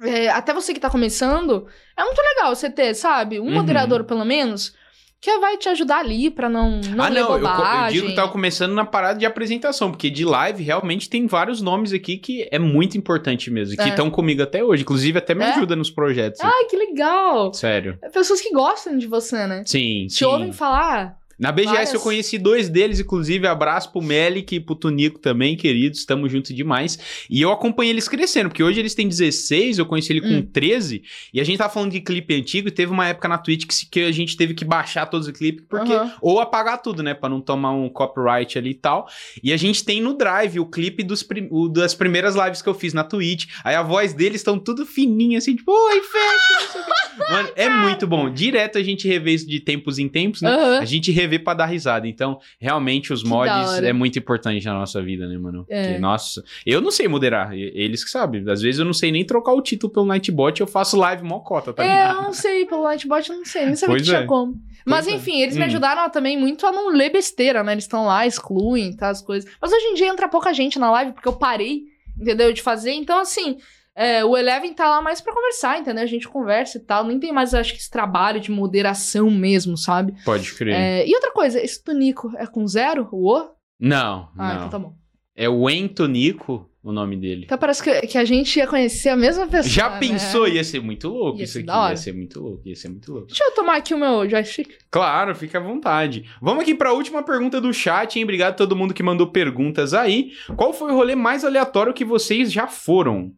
é, 0.02 0.28
até 0.28 0.52
você 0.52 0.74
que 0.74 0.80
tá 0.80 0.90
começando, 0.90 1.66
é 1.96 2.04
muito 2.04 2.20
legal 2.20 2.54
você 2.54 2.70
ter, 2.70 2.94
sabe? 2.94 3.40
Um 3.40 3.44
Uhum. 3.46 3.52
moderador, 3.54 4.04
pelo 4.04 4.24
menos, 4.24 4.74
que 5.20 5.38
vai 5.38 5.56
te 5.58 5.68
ajudar 5.68 5.98
ali 5.98 6.30
pra 6.30 6.48
não, 6.48 6.80
não 6.80 7.04
ah, 7.04 7.10
não, 7.10 7.36
eu, 7.38 7.46
eu 7.46 7.88
digo 7.90 8.06
que 8.08 8.14
tava 8.14 8.32
começando 8.32 8.72
na 8.72 8.84
parada 8.86 9.18
de 9.18 9.26
apresentação, 9.26 9.90
porque 9.90 10.08
de 10.08 10.24
live 10.24 10.62
realmente 10.62 11.10
tem 11.10 11.26
vários 11.26 11.60
nomes 11.60 11.92
aqui 11.92 12.16
que 12.16 12.48
é 12.50 12.58
muito 12.58 12.96
importante 12.96 13.50
mesmo, 13.50 13.76
que 13.76 13.82
É. 13.82 13.88
estão 13.88 14.10
comigo 14.10 14.42
até 14.42 14.64
hoje, 14.64 14.82
inclusive 14.82 15.18
até 15.18 15.34
me 15.34 15.44
É? 15.44 15.50
ajuda 15.52 15.76
nos 15.76 15.90
projetos. 15.90 16.40
Ai, 16.40 16.64
que 16.64 16.76
legal! 16.76 17.52
Sério. 17.52 17.98
Pessoas 18.12 18.40
que 18.40 18.50
gostam 18.52 18.96
de 18.96 19.06
você, 19.06 19.46
né? 19.46 19.62
Sim, 19.66 20.06
Te 20.06 20.14
sim. 20.14 20.24
ouvem 20.24 20.52
falar. 20.52 21.19
Na 21.40 21.50
BGS 21.50 21.72
várias- 21.72 21.94
eu 21.94 22.00
conheci 22.00 22.36
dois 22.38 22.68
deles, 22.68 23.00
inclusive, 23.00 23.46
abraço 23.46 23.90
pro 23.90 24.02
Melik 24.02 24.56
e 24.56 24.60
pro 24.60 24.74
Tunico 24.74 25.18
também, 25.18 25.56
queridos, 25.56 26.00
estamos 26.00 26.30
juntos 26.30 26.54
demais. 26.54 26.98
E 27.30 27.40
eu 27.40 27.50
acompanhei 27.50 27.92
eles 27.92 28.06
crescendo, 28.08 28.50
porque 28.50 28.62
hoje 28.62 28.78
eles 28.78 28.94
têm 28.94 29.08
16, 29.08 29.78
eu 29.78 29.86
conheci 29.86 30.12
ele 30.12 30.20
com 30.20 30.28
Hum. 30.28 30.42
13, 30.42 31.02
e 31.32 31.40
a 31.40 31.44
gente 31.44 31.56
tava 31.56 31.72
falando 31.72 31.92
de 31.92 32.00
clipe 32.00 32.34
antigo, 32.34 32.68
e 32.68 32.70
teve 32.70 32.92
uma 32.92 33.08
época 33.08 33.26
na 33.26 33.38
Twitch 33.38 33.64
que, 33.66 33.86
que 33.90 34.00
a 34.00 34.12
gente 34.12 34.36
teve 34.36 34.52
que 34.52 34.64
baixar 34.66 35.06
todos 35.06 35.26
os 35.26 35.32
clipes, 35.36 35.64
porque 35.68 35.92
Aham. 35.92 36.12
ou 36.20 36.40
apagar 36.40 36.80
tudo, 36.82 37.02
né, 37.02 37.14
Pra 37.14 37.28
não 37.30 37.40
tomar 37.40 37.72
um 37.72 37.88
copyright 37.88 38.58
ali 38.58 38.70
e 38.70 38.74
tal. 38.74 39.08
E 39.42 39.52
a 39.52 39.56
gente 39.56 39.82
tem 39.84 40.00
no 40.00 40.14
Drive 40.14 40.58
o 40.60 40.66
clipe 40.66 41.02
dos 41.02 41.22
prim- 41.22 41.48
o 41.50 41.68
das 41.68 41.94
primeiras 41.94 42.34
lives 42.34 42.60
que 42.60 42.68
eu 42.68 42.74
fiz 42.74 42.92
na 42.92 43.02
Twitch, 43.04 43.46
aí 43.64 43.74
a 43.74 43.82
voz 43.82 44.12
deles 44.12 44.36
estão 44.40 44.58
tudo 44.58 44.84
fininha, 44.84 45.38
assim, 45.38 45.56
tipo, 45.56 45.70
oi, 45.72 46.00
fecha. 46.02 46.86
Mano, 47.30 47.48
é 47.56 47.68
muito 47.68 48.06
bom. 48.06 48.30
Direto 48.30 48.78
a 48.78 48.82
gente 48.82 49.06
revê 49.08 49.32
isso 49.32 49.46
de 49.46 49.60
tempos 49.60 49.98
em 49.98 50.08
tempos, 50.08 50.40
né? 50.42 50.50
Aham. 50.50 50.78
A 50.80 50.84
gente 50.84 51.10
revê 51.10 51.29
pra 51.38 51.54
dar 51.54 51.66
risada. 51.66 52.08
Então, 52.08 52.38
realmente, 52.58 53.12
os 53.12 53.22
Que 53.22 53.28
mods 53.28 53.74
é 53.82 53.92
muito 53.92 54.18
importante 54.18 54.64
na 54.66 54.74
nossa 54.74 55.00
vida, 55.00 55.26
né, 55.28 55.38
mano? 55.38 55.64
É. 55.68 55.84
Porque, 55.86 55.98
nossa, 56.00 56.42
eu 56.66 56.80
não 56.80 56.90
sei 56.90 57.08
moderar. 57.08 57.52
Eles 57.54 58.02
que 58.04 58.10
sabem. 58.10 58.48
Às 58.50 58.60
vezes 58.60 58.78
eu 58.78 58.84
não 58.84 58.92
sei 58.92 59.10
nem 59.12 59.24
trocar 59.24 59.52
o 59.52 59.62
título 59.62 59.92
pelo 59.92 60.06
Nightbot, 60.06 60.60
eu 60.60 60.66
faço 60.66 60.96
live 60.96 61.22
mocota, 61.22 61.72
tá 61.72 61.82
É, 61.84 61.86
eu 61.86 62.08
ligado? 62.08 62.22
não 62.22 62.32
sei, 62.32 62.66
pelo 62.66 62.82
Lightbot 62.82 63.30
eu 63.30 63.36
não 63.36 63.44
sei, 63.44 63.66
nem 63.66 63.76
sabia 63.76 63.94
Pois 63.94 64.02
que 64.02 64.08
tinha 64.08 64.22
é. 64.22 64.26
como. 64.26 64.54
Mas 64.86 65.06
é. 65.06 65.12
enfim, 65.12 65.40
eles 65.42 65.56
me 65.56 65.62
Hum. 65.62 65.66
ajudaram 65.66 66.08
também 66.10 66.38
muito 66.38 66.66
a 66.66 66.72
não 66.72 66.88
ler 66.90 67.10
besteira, 67.10 67.62
né? 67.62 67.72
Eles 67.72 67.84
estão 67.84 68.06
lá, 68.06 68.26
excluem, 68.26 68.96
tá, 68.96 69.08
as 69.10 69.20
coisas. 69.22 69.50
Mas 69.60 69.70
hoje 69.72 69.84
em 69.86 69.94
dia 69.94 70.08
entra 70.08 70.28
pouca 70.28 70.52
gente 70.54 70.78
na 70.78 70.90
live, 70.90 71.12
porque 71.12 71.28
eu 71.28 71.34
parei 71.34 71.84
entendeu? 72.20 72.52
De 72.52 72.60
fazer. 72.60 72.92
Então, 72.92 73.18
assim, 73.18 73.56
é, 74.00 74.24
o 74.24 74.34
Eleven 74.34 74.72
tá 74.72 74.88
lá 74.88 75.02
mais 75.02 75.20
pra 75.20 75.34
conversar, 75.34 75.78
entendeu? 75.78 76.02
A 76.02 76.06
gente 76.06 76.26
conversa 76.26 76.78
e 76.78 76.80
tal. 76.80 77.04
Nem 77.04 77.20
tem 77.20 77.32
mais, 77.32 77.52
acho 77.52 77.74
que, 77.74 77.78
esse 77.78 77.90
trabalho 77.90 78.40
de 78.40 78.50
moderação 78.50 79.30
mesmo, 79.30 79.76
sabe? 79.76 80.14
Pode 80.24 80.54
crer. 80.54 80.74
É, 80.74 81.06
e 81.06 81.14
outra 81.14 81.30
coisa, 81.32 81.62
esse 81.62 81.84
Tonico 81.84 82.32
é 82.38 82.46
com 82.46 82.66
zero? 82.66 83.06
O 83.12 83.30
O? 83.30 83.50
Não, 83.78 84.30
Ah, 84.38 84.48
não. 84.48 84.56
então 84.56 84.68
tá 84.70 84.78
bom. 84.78 84.94
É 85.36 85.50
o 85.50 85.68
Entonico 85.68 86.70
o 86.82 86.92
nome 86.92 87.14
dele. 87.14 87.42
Então 87.44 87.58
parece 87.58 87.82
que, 87.82 88.06
que 88.06 88.16
a 88.16 88.24
gente 88.24 88.56
ia 88.56 88.66
conhecer 88.66 89.10
a 89.10 89.16
mesma 89.16 89.46
pessoa. 89.46 89.70
Já 89.70 89.90
né? 89.90 89.98
pensou? 89.98 90.48
Ia 90.48 90.64
ser 90.64 90.80
muito 90.80 91.08
louco 91.08 91.38
Ia 91.38 91.44
isso 91.44 91.58
aqui. 91.58 91.68
Ia 91.68 91.96
ser 91.96 92.14
muito 92.14 92.40
louco, 92.40 92.62
ia 92.66 92.74
ser 92.74 92.88
muito 92.88 93.12
louco. 93.12 93.26
Deixa 93.26 93.44
eu 93.44 93.54
tomar 93.54 93.76
aqui 93.76 93.92
o 93.92 93.98
meu 93.98 94.28
joystick. 94.28 94.70
Claro, 94.90 95.34
fica 95.34 95.58
à 95.58 95.60
vontade. 95.60 96.24
Vamos 96.40 96.62
aqui 96.62 96.74
para 96.74 96.88
a 96.88 96.94
última 96.94 97.22
pergunta 97.22 97.60
do 97.60 97.72
chat, 97.72 98.16
hein? 98.16 98.24
Obrigado 98.24 98.52
a 98.52 98.56
todo 98.56 98.74
mundo 98.74 98.94
que 98.94 99.02
mandou 99.02 99.26
perguntas 99.26 99.92
aí. 99.92 100.30
Qual 100.56 100.72
foi 100.72 100.90
o 100.90 100.94
rolê 100.96 101.14
mais 101.14 101.44
aleatório 101.44 101.92
que 101.92 102.04
vocês 102.04 102.50
já 102.50 102.66
foram? 102.66 103.32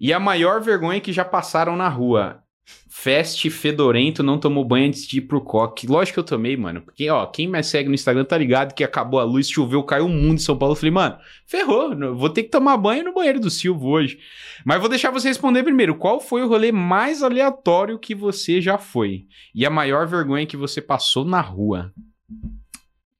E 0.00 0.12
a 0.12 0.20
maior 0.20 0.60
vergonha 0.60 1.00
que 1.00 1.12
já 1.12 1.24
passaram 1.24 1.76
na 1.76 1.88
rua? 1.88 2.42
Feste 2.90 3.48
fedorento, 3.48 4.22
não 4.22 4.38
tomou 4.38 4.64
banho 4.64 4.88
antes 4.88 5.06
de 5.06 5.18
ir 5.18 5.22
pro 5.22 5.40
coque. 5.40 5.86
Lógico 5.86 6.14
que 6.14 6.20
eu 6.20 6.24
tomei, 6.24 6.56
mano. 6.56 6.82
Porque, 6.82 7.08
ó, 7.08 7.24
quem 7.26 7.46
me 7.46 7.62
segue 7.62 7.88
no 7.88 7.94
Instagram 7.94 8.24
tá 8.24 8.36
ligado 8.36 8.74
que 8.74 8.84
acabou 8.84 9.20
a 9.20 9.24
luz, 9.24 9.48
choveu, 9.48 9.82
caiu 9.82 10.06
o 10.06 10.08
mundo 10.08 10.34
em 10.34 10.38
São 10.38 10.56
Paulo. 10.56 10.72
Eu 10.72 10.76
falei, 10.76 10.90
mano, 10.90 11.16
ferrou, 11.46 11.96
vou 12.16 12.28
ter 12.28 12.42
que 12.42 12.50
tomar 12.50 12.76
banho 12.76 13.04
no 13.04 13.14
banheiro 13.14 13.40
do 13.40 13.50
Silvio 13.50 13.86
hoje. 13.86 14.18
Mas 14.64 14.80
vou 14.80 14.88
deixar 14.88 15.10
você 15.10 15.28
responder 15.28 15.62
primeiro. 15.62 15.96
Qual 15.96 16.20
foi 16.20 16.42
o 16.42 16.48
rolê 16.48 16.70
mais 16.70 17.22
aleatório 17.22 17.98
que 17.98 18.14
você 18.14 18.60
já 18.60 18.76
foi? 18.76 19.26
E 19.54 19.64
a 19.64 19.70
maior 19.70 20.06
vergonha 20.06 20.46
que 20.46 20.56
você 20.56 20.82
passou 20.82 21.24
na 21.24 21.40
rua? 21.40 21.92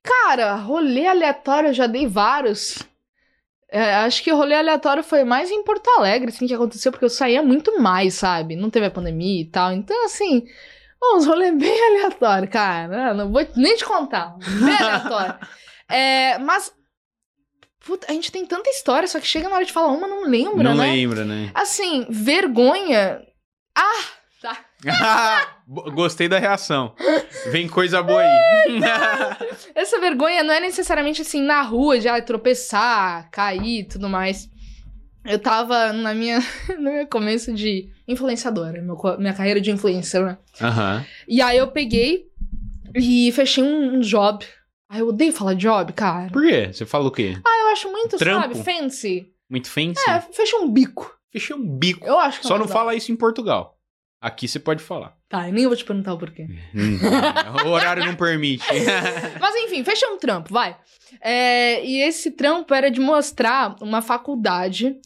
Cara, 0.03 0.55
rolê 0.55 1.07
aleatório 1.07 1.69
eu 1.69 1.73
já 1.73 1.87
dei 1.87 2.07
vários. 2.07 2.88
É, 3.71 3.93
acho 3.95 4.23
que 4.23 4.31
o 4.31 4.35
rolê 4.35 4.55
aleatório 4.55 5.03
foi 5.03 5.23
mais 5.23 5.51
em 5.51 5.63
Porto 5.63 5.87
Alegre, 5.91 6.29
assim, 6.29 6.47
que 6.47 6.53
aconteceu, 6.53 6.91
porque 6.91 7.05
eu 7.05 7.09
saía 7.09 7.43
muito 7.43 7.79
mais, 7.79 8.15
sabe? 8.15 8.55
Não 8.55 8.69
teve 8.69 8.87
a 8.87 8.91
pandemia 8.91 9.41
e 9.41 9.45
tal. 9.45 9.71
Então, 9.71 10.05
assim, 10.05 10.43
uns 11.01 11.27
rolês 11.27 11.53
bem 11.57 11.87
aleatórios, 11.89 12.51
cara. 12.51 13.13
Não 13.13 13.31
vou 13.31 13.47
nem 13.55 13.75
te 13.75 13.85
contar. 13.85 14.35
Bem 14.37 14.75
aleatório. 14.75 15.35
É, 15.91 16.37
mas. 16.37 16.71
Puta, 17.83 18.05
a 18.11 18.13
gente 18.13 18.31
tem 18.31 18.45
tanta 18.45 18.69
história, 18.69 19.07
só 19.07 19.19
que 19.19 19.25
chega 19.25 19.49
na 19.49 19.55
hora 19.55 19.65
de 19.65 19.73
falar 19.73 19.87
uma, 19.87 20.07
não 20.07 20.23
lembra, 20.23 20.63
não 20.63 20.75
né? 20.75 20.91
lembra, 20.91 21.25
né? 21.25 21.49
Assim, 21.55 22.05
vergonha. 22.11 23.23
Ah, 23.75 24.03
Gostei 25.93 26.27
da 26.27 26.39
reação. 26.39 26.93
Vem 27.51 27.67
coisa 27.67 28.01
boa 28.01 28.21
aí. 28.21 28.79
Essa 29.75 29.99
vergonha 29.99 30.43
não 30.43 30.53
é 30.53 30.59
necessariamente 30.59 31.21
assim 31.21 31.41
na 31.41 31.61
rua, 31.61 31.99
de 31.99 32.07
ah, 32.07 32.21
tropeçar, 32.21 33.29
cair 33.29 33.79
e 33.79 33.83
tudo 33.83 34.09
mais. 34.09 34.49
Eu 35.25 35.37
tava 35.37 35.91
na 35.93 36.13
minha, 36.13 36.39
no 36.79 36.91
meu 36.91 37.07
começo 37.07 37.53
de 37.53 37.89
influenciadora, 38.07 38.81
meu 38.81 38.97
minha 39.19 39.33
carreira 39.33 39.59
de 39.59 39.69
influencer, 39.69 40.23
né? 40.23 40.37
Aham. 40.61 41.05
E 41.27 41.41
aí 41.41 41.57
eu 41.57 41.67
peguei 41.67 42.27
e 42.95 43.31
fechei 43.33 43.63
um, 43.63 43.97
um 43.97 43.99
job. 43.99 44.45
Ai, 44.89 45.01
eu 45.01 45.09
odeio 45.09 45.31
falar 45.31 45.53
job, 45.53 45.93
cara. 45.93 46.31
Por 46.31 46.41
quê? 46.41 46.69
Você 46.73 46.85
fala 46.85 47.07
o 47.07 47.11
quê? 47.11 47.37
Eu 47.45 47.67
acho 47.71 47.91
muito, 47.91 48.17
Trampo? 48.17 48.55
sabe, 48.55 48.63
fancy. 48.63 49.27
Muito 49.47 49.69
fancy? 49.69 50.09
É, 50.09 50.19
fechei 50.19 50.57
um 50.57 50.71
bico. 50.71 51.15
Fechei 51.31 51.55
um 51.55 51.63
bico. 51.63 52.07
Eu 52.07 52.17
acho 52.17 52.39
que 52.39 52.47
é 52.47 52.49
Só 52.49 52.57
não 52.57 52.67
fala 52.67 52.95
isso 52.95 53.11
em 53.11 53.15
Portugal. 53.15 53.78
Aqui 54.21 54.47
você 54.47 54.59
pode 54.59 54.83
falar. 54.83 55.15
Tá, 55.29 55.47
eu 55.47 55.53
nem 55.53 55.65
vou 55.65 55.75
te 55.75 55.85
perguntar 55.85 56.13
o 56.13 56.17
porquê. 56.17 56.45
Hum, 56.75 56.99
o 57.65 57.69
horário 57.69 58.05
não 58.05 58.15
permite. 58.15 58.65
Mas 59.39 59.55
enfim, 59.55 59.83
fechei 59.83 60.07
um 60.09 60.17
trampo, 60.17 60.53
vai. 60.53 60.77
É, 61.21 61.83
e 61.85 62.01
esse 62.01 62.31
trampo 62.31 62.73
era 62.73 62.91
de 62.91 62.99
mostrar 62.99 63.75
uma 63.81 64.01
faculdade 64.01 64.99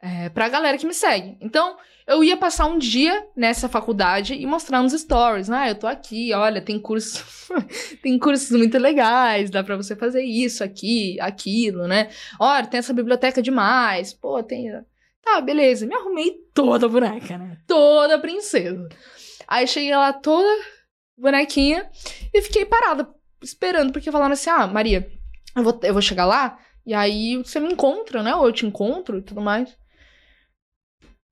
é, 0.00 0.28
pra 0.28 0.48
galera 0.48 0.78
que 0.78 0.86
me 0.86 0.94
segue. 0.94 1.36
Então, 1.40 1.76
eu 2.06 2.24
ia 2.24 2.36
passar 2.36 2.66
um 2.66 2.78
dia 2.78 3.26
nessa 3.36 3.68
faculdade 3.68 4.34
e 4.34 4.46
mostrar 4.46 4.82
nos 4.82 4.92
stories. 4.92 5.50
Ah, 5.50 5.68
eu 5.68 5.74
tô 5.74 5.86
aqui, 5.86 6.32
olha, 6.32 6.60
tem 6.60 6.78
curso, 6.78 7.24
tem 8.02 8.18
cursos 8.18 8.50
muito 8.56 8.78
legais, 8.78 9.50
dá 9.50 9.62
pra 9.62 9.76
você 9.76 9.94
fazer 9.94 10.22
isso 10.22 10.64
aqui, 10.64 11.20
aquilo, 11.20 11.86
né? 11.86 12.08
Olha, 12.38 12.66
tem 12.66 12.78
essa 12.78 12.92
biblioteca 12.92 13.42
demais. 13.42 14.12
Pô, 14.12 14.42
tem. 14.42 14.72
Tá, 15.22 15.40
beleza. 15.40 15.86
Me 15.86 15.94
arrumei 15.94 16.32
toda 16.54 16.88
boneca, 16.88 17.38
né? 17.38 17.58
Toda 17.66 18.18
princesa. 18.18 18.88
Aí 19.46 19.66
cheguei 19.66 19.94
lá 19.94 20.12
toda 20.12 20.48
bonequinha 21.16 21.88
e 22.32 22.40
fiquei 22.40 22.64
parada 22.64 23.08
esperando, 23.42 23.92
porque 23.92 24.12
falaram 24.12 24.32
assim: 24.32 24.50
ah, 24.50 24.66
Maria, 24.66 25.10
eu 25.56 25.62
vou, 25.62 25.78
eu 25.82 25.92
vou 25.92 26.02
chegar 26.02 26.24
lá 26.24 26.58
e 26.86 26.94
aí 26.94 27.36
você 27.36 27.60
me 27.60 27.72
encontra, 27.72 28.22
né? 28.22 28.34
Ou 28.34 28.46
eu 28.46 28.52
te 28.52 28.66
encontro 28.66 29.18
e 29.18 29.22
tudo 29.22 29.40
mais. 29.40 29.76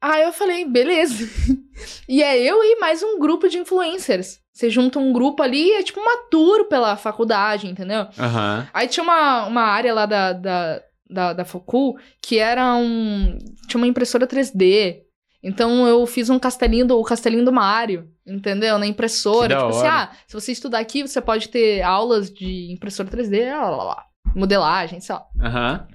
Aí 0.00 0.22
eu 0.22 0.32
falei, 0.32 0.64
beleza. 0.64 1.28
e 2.08 2.22
é 2.22 2.38
eu 2.38 2.62
e 2.62 2.78
mais 2.78 3.02
um 3.02 3.18
grupo 3.18 3.48
de 3.48 3.58
influencers. 3.58 4.38
Você 4.52 4.70
junta 4.70 4.98
um 4.98 5.12
grupo 5.12 5.42
ali 5.42 5.68
e 5.68 5.74
é 5.74 5.82
tipo 5.82 6.00
uma 6.00 6.28
tour 6.30 6.64
pela 6.66 6.96
faculdade, 6.96 7.66
entendeu? 7.66 8.06
Aham. 8.18 8.68
Aí 8.72 8.86
tinha 8.86 9.02
uma, 9.02 9.46
uma 9.46 9.62
área 9.62 9.92
lá 9.94 10.06
da, 10.06 10.32
da, 10.32 10.82
da, 11.08 11.32
da 11.32 11.44
Focu 11.44 11.98
que 12.22 12.38
era 12.38 12.74
um. 12.74 13.36
Tinha 13.68 13.80
uma 13.80 13.86
impressora 13.86 14.26
3D. 14.26 15.02
Então 15.42 15.86
eu 15.86 16.04
fiz 16.06 16.28
um 16.30 16.38
castelinho 16.38 16.84
do, 16.86 16.98
o 16.98 17.04
castelinho 17.04 17.44
do 17.44 17.52
Mario, 17.52 18.10
entendeu? 18.26 18.76
Na 18.78 18.86
impressora. 18.86 19.54
Tipo 19.56 19.68
assim, 19.78 19.86
ah, 19.86 20.10
se 20.26 20.34
você 20.34 20.50
estudar 20.52 20.80
aqui, 20.80 21.02
você 21.06 21.20
pode 21.20 21.48
ter 21.48 21.80
aulas 21.82 22.28
de 22.32 22.72
impressora 22.72 23.08
3D, 23.08 23.48
lá, 23.52 23.70
lá, 23.70 23.84
lá, 23.84 24.06
modelagem, 24.34 25.00
sei 25.00 25.14
lá. 25.14 25.24
Aham. 25.40 25.88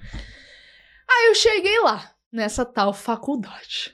Aí 1.12 1.28
eu 1.28 1.36
cheguei 1.36 1.78
lá, 1.82 2.10
nessa 2.32 2.64
tal 2.66 2.94
faculdade. 2.94 3.94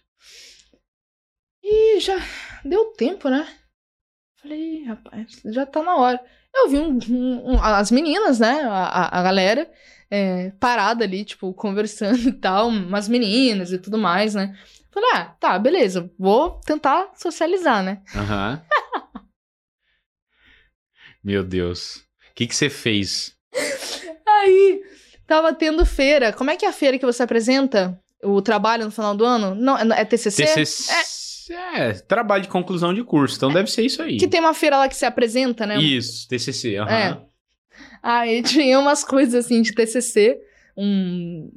E 1.63 1.99
já 1.99 2.17
deu 2.63 2.85
tempo, 2.93 3.29
né? 3.29 3.47
Falei, 4.41 4.81
"Ih, 4.81 4.83
rapaz, 4.85 5.41
já 5.45 5.65
tá 5.65 5.83
na 5.83 5.95
hora. 5.97 6.19
Eu 6.55 6.69
vi 6.69 6.77
um- 6.79 6.99
um- 7.09 7.51
um- 7.55 7.63
as 7.63 7.91
meninas, 7.91 8.39
né? 8.39 8.61
A, 8.61 8.85
a- 8.85 9.19
a 9.19 9.23
galera 9.23 9.69
é, 10.09 10.51
parada 10.59 11.03
ali, 11.03 11.23
tipo, 11.23 11.53
conversando 11.53 12.29
e 12.29 12.33
tal, 12.33 12.67
umas 12.69 13.07
meninas 13.07 13.71
e 13.71 13.77
tudo 13.77 13.97
mais, 13.97 14.35
né? 14.35 14.57
Falei, 14.91 15.09
ah, 15.13 15.25
tá, 15.39 15.59
beleza, 15.59 16.11
vou 16.17 16.59
tentar 16.65 17.11
socializar, 17.15 17.83
né? 17.83 18.01
Aham. 18.15 18.61
Meu 21.23 21.43
Deus. 21.43 21.97
O 22.31 22.35
que 22.35 22.47
que 22.47 22.55
você 22.55 22.69
fez? 22.69 23.35
Aí, 24.25 24.81
tava 25.27 25.53
tendo 25.53 25.85
feira. 25.85 26.31
Como 26.31 26.49
é 26.49 26.55
que 26.55 26.65
é 26.65 26.69
a 26.69 26.73
feira 26.73 26.97
que 26.97 27.05
você 27.05 27.21
apresenta? 27.23 27.99
O 28.23 28.41
trabalho 28.41 28.85
no 28.85 28.91
final 28.91 29.15
do 29.15 29.25
ano? 29.25 29.53
Não, 29.53 29.77
é 29.77 30.01
é 30.01 30.05
TCC? 30.05 30.45
TCC. 30.45 30.91
É, 31.51 31.93
trabalho 31.93 32.43
de 32.43 32.49
conclusão 32.49 32.93
de 32.93 33.03
curso. 33.03 33.35
Então 33.37 33.51
deve 33.51 33.69
ser 33.71 33.83
isso 33.83 34.01
aí. 34.01 34.17
Que 34.17 34.27
tem 34.27 34.39
uma 34.39 34.53
feira 34.53 34.77
lá 34.77 34.87
que 34.87 34.95
se 34.95 35.05
apresenta, 35.05 35.65
né? 35.65 35.77
Isso, 35.77 36.27
TCC. 36.27 36.77
aham. 36.77 36.89
É. 36.91 37.28
Aí 38.01 38.41
tinha 38.43 38.79
umas 38.79 39.03
coisas 39.03 39.45
assim 39.45 39.61
de 39.61 39.73
TCC. 39.73 40.39
Um... 40.77 41.49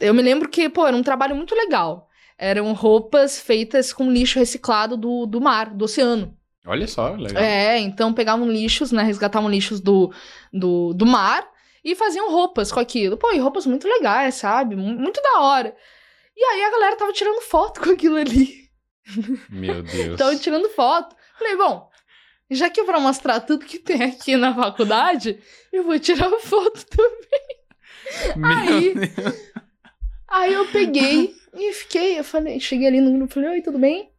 Eu 0.00 0.12
me 0.14 0.22
lembro 0.22 0.48
que, 0.48 0.68
pô, 0.68 0.86
era 0.86 0.96
um 0.96 1.02
trabalho 1.02 1.36
muito 1.36 1.54
legal. 1.54 2.08
Eram 2.38 2.72
roupas 2.72 3.40
feitas 3.40 3.92
com 3.92 4.10
lixo 4.10 4.38
reciclado 4.38 4.96
do, 4.96 5.26
do 5.26 5.40
mar, 5.40 5.70
do 5.74 5.84
oceano. 5.84 6.36
Olha 6.66 6.86
só, 6.86 7.12
legal. 7.14 7.40
É, 7.42 7.78
então 7.78 8.12
pegavam 8.12 8.50
lixos, 8.50 8.90
né? 8.92 9.02
Resgatavam 9.04 9.48
lixos 9.48 9.80
do, 9.80 10.12
do, 10.52 10.92
do 10.92 11.06
mar 11.06 11.46
e 11.84 11.94
faziam 11.94 12.30
roupas 12.30 12.72
com 12.72 12.80
aquilo. 12.80 13.16
Pô, 13.16 13.32
e 13.32 13.38
roupas 13.38 13.64
muito 13.66 13.86
legais, 13.86 14.34
sabe? 14.34 14.74
Mu- 14.74 14.98
Muito 14.98 15.20
da 15.22 15.40
hora. 15.40 15.74
E 16.36 16.44
aí 16.44 16.64
a 16.64 16.70
galera 16.72 16.96
tava 16.96 17.12
tirando 17.12 17.40
foto 17.42 17.80
com 17.84 17.90
aquilo 17.90 18.16
ali. 18.16 18.68
Meu 19.48 19.82
Deus. 19.82 20.18
Tava 20.18 20.34
tirando 20.36 20.68
foto. 20.70 21.14
Falei, 21.38 21.56
bom, 21.56 21.88
já 22.50 22.70
que 22.70 22.80
é 22.80 22.84
pra 22.84 23.00
mostrar 23.00 23.40
tudo 23.40 23.64
que 23.64 23.78
tem 23.78 24.02
aqui 24.02 24.36
na 24.36 24.54
faculdade, 24.54 25.38
eu 25.72 25.84
vou 25.84 25.98
tirar 25.98 26.30
foto 26.40 26.84
também. 26.86 28.36
Meu 28.36 28.46
aí- 28.50 28.94
Deus. 28.94 29.46
Aí 30.28 30.52
eu 30.52 30.66
peguei 30.66 31.34
e 31.54 31.72
fiquei, 31.72 32.18
eu 32.18 32.24
falei, 32.24 32.58
cheguei 32.60 32.86
ali 32.88 33.00
no 33.00 33.16
grupo, 33.16 33.34
falei, 33.34 33.50
oi, 33.50 33.62
tudo 33.62 33.78
bem? 33.78 34.10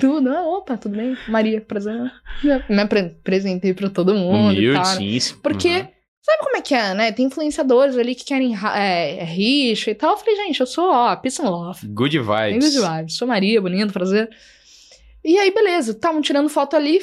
Tudo, 0.00 0.30
ah, 0.30 0.42
opa, 0.48 0.76
tudo 0.78 0.96
bem? 0.96 1.16
Maria, 1.28 1.60
prazer. 1.60 2.10
Me 2.68 2.80
apre- 2.80 3.14
apresentei 3.20 3.74
pra 3.74 3.90
todo 3.90 4.14
mundo 4.14 4.48
Humilde, 4.50 4.72
tal. 4.72 4.84
sim. 4.86 5.04
isso- 5.04 5.38
Porque, 5.42 5.68
Uhum. 5.68 5.88
sabe 6.22 6.38
como 6.40 6.56
é 6.56 6.60
que 6.62 6.74
é, 6.74 6.94
né? 6.94 7.12
Tem 7.12 7.26
influenciadores 7.26 7.98
ali 7.98 8.14
que 8.14 8.24
querem 8.24 8.54
ra- 8.54 8.78
é, 8.78 9.22
rixa 9.22 9.90
e 9.90 9.94
tal. 9.94 10.12
Eu 10.12 10.16
falei, 10.16 10.36
gente, 10.36 10.60
eu 10.60 10.66
sou, 10.66 10.90
ó, 10.90 11.14
peace 11.16 11.42
and 11.42 11.50
love. 11.50 11.86
Good 11.88 12.16
Tem 12.16 12.24
vibes. 12.24 12.74
good 12.74 12.88
vibes. 12.88 13.16
Sou 13.16 13.28
Maria, 13.28 13.60
bonito, 13.60 13.92
prazer. 13.92 14.30
E 15.24 15.38
aí, 15.38 15.50
beleza, 15.52 15.92
estavam 15.92 16.20
tirando 16.20 16.48
foto 16.48 16.74
ali, 16.74 17.00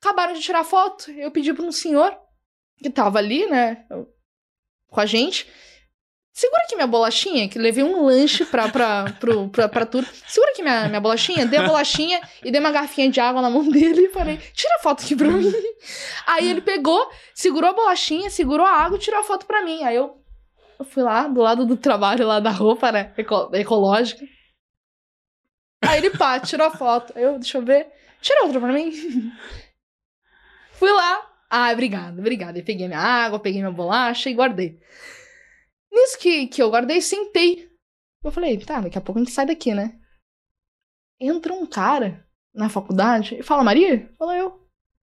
acabaram 0.00 0.34
de 0.34 0.40
tirar 0.40 0.64
foto. 0.64 1.10
Eu 1.12 1.30
pedi 1.30 1.52
pra 1.52 1.64
um 1.64 1.72
senhor 1.72 2.14
que 2.78 2.90
tava 2.90 3.18
ali, 3.18 3.46
né, 3.46 3.84
com 4.88 5.00
a 5.00 5.06
gente. 5.06 5.46
Segura 6.36 6.62
aqui 6.64 6.74
minha 6.74 6.86
bolachinha, 6.88 7.48
que 7.48 7.58
levei 7.60 7.84
um 7.84 8.04
lanche 8.06 8.44
pra, 8.44 8.68
pra, 8.68 9.04
pro, 9.20 9.48
pra, 9.50 9.68
pra 9.68 9.86
tudo. 9.86 10.04
Segura 10.26 10.50
aqui 10.50 10.62
minha, 10.62 10.88
minha 10.88 11.00
bolachinha, 11.00 11.46
dei 11.46 11.60
a 11.60 11.66
bolachinha 11.66 12.20
e 12.44 12.50
dei 12.50 12.60
uma 12.60 12.72
garfinha 12.72 13.08
de 13.08 13.20
água 13.20 13.40
na 13.40 13.48
mão 13.48 13.62
dele 13.70 14.06
e 14.06 14.10
falei, 14.10 14.36
tira 14.52 14.74
a 14.74 14.82
foto 14.82 15.04
aqui 15.04 15.14
pra 15.14 15.28
mim. 15.28 15.52
Aí 16.26 16.50
ele 16.50 16.60
pegou, 16.60 17.08
segurou 17.32 17.70
a 17.70 17.72
bolachinha, 17.72 18.28
segurou 18.30 18.66
a 18.66 18.72
água 18.72 18.96
e 18.98 19.00
tirou 19.00 19.20
a 19.20 19.22
foto 19.22 19.46
pra 19.46 19.62
mim. 19.64 19.84
Aí 19.84 19.94
eu 19.94 20.16
Eu 20.76 20.84
fui 20.84 21.04
lá, 21.04 21.28
do 21.28 21.40
lado 21.40 21.64
do 21.64 21.76
trabalho, 21.76 22.26
lá 22.26 22.40
da 22.40 22.50
roupa, 22.50 22.90
né? 22.90 23.14
Eco 23.16 23.50
ecológica. 23.54 24.26
Aí 25.88 25.98
ele, 25.98 26.10
pá, 26.10 26.38
tirou 26.40 26.66
a 26.66 26.70
foto. 26.70 27.12
Eu, 27.16 27.38
deixa 27.38 27.58
eu 27.58 27.64
ver. 27.64 27.86
Tira 28.20 28.44
outra 28.44 28.60
pra 28.60 28.72
mim. 28.72 28.90
Fui 30.72 30.90
lá. 30.90 31.30
Ah, 31.50 31.70
obrigada, 31.72 32.20
obrigada. 32.20 32.58
Eu 32.58 32.64
peguei 32.64 32.86
minha 32.86 32.98
água, 32.98 33.38
peguei 33.38 33.60
minha 33.60 33.72
bolacha 33.72 34.28
e 34.28 34.34
guardei. 34.34 34.80
Nisso 35.92 36.18
que, 36.18 36.48
que 36.48 36.62
eu 36.62 36.70
guardei, 36.70 37.00
sentei. 37.00 37.70
Eu 38.24 38.32
falei, 38.32 38.58
tá, 38.58 38.80
daqui 38.80 38.98
a 38.98 39.00
pouco 39.00 39.20
a 39.20 39.22
gente 39.22 39.32
sai 39.32 39.46
daqui, 39.46 39.74
né? 39.74 39.98
Entra 41.20 41.52
um 41.52 41.66
cara 41.66 42.26
na 42.52 42.68
faculdade 42.68 43.36
e 43.36 43.42
fala, 43.42 43.62
Maria? 43.62 44.10
Fala 44.18 44.36
eu. 44.36 44.60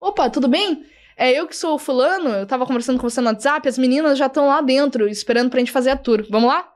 Opa, 0.00 0.30
tudo 0.30 0.46
bem? 0.46 0.86
É 1.16 1.32
eu 1.32 1.48
que 1.48 1.56
sou 1.56 1.74
o 1.74 1.78
fulano, 1.78 2.28
eu 2.28 2.46
tava 2.46 2.66
conversando 2.66 3.00
com 3.00 3.08
você 3.08 3.20
no 3.20 3.26
WhatsApp, 3.26 3.68
as 3.68 3.76
meninas 3.76 4.16
já 4.16 4.26
estão 4.26 4.46
lá 4.46 4.60
dentro, 4.60 5.08
esperando 5.08 5.50
pra 5.50 5.58
gente 5.58 5.72
fazer 5.72 5.90
a 5.90 5.96
tour. 5.96 6.24
Vamos 6.30 6.48
lá? 6.48 6.72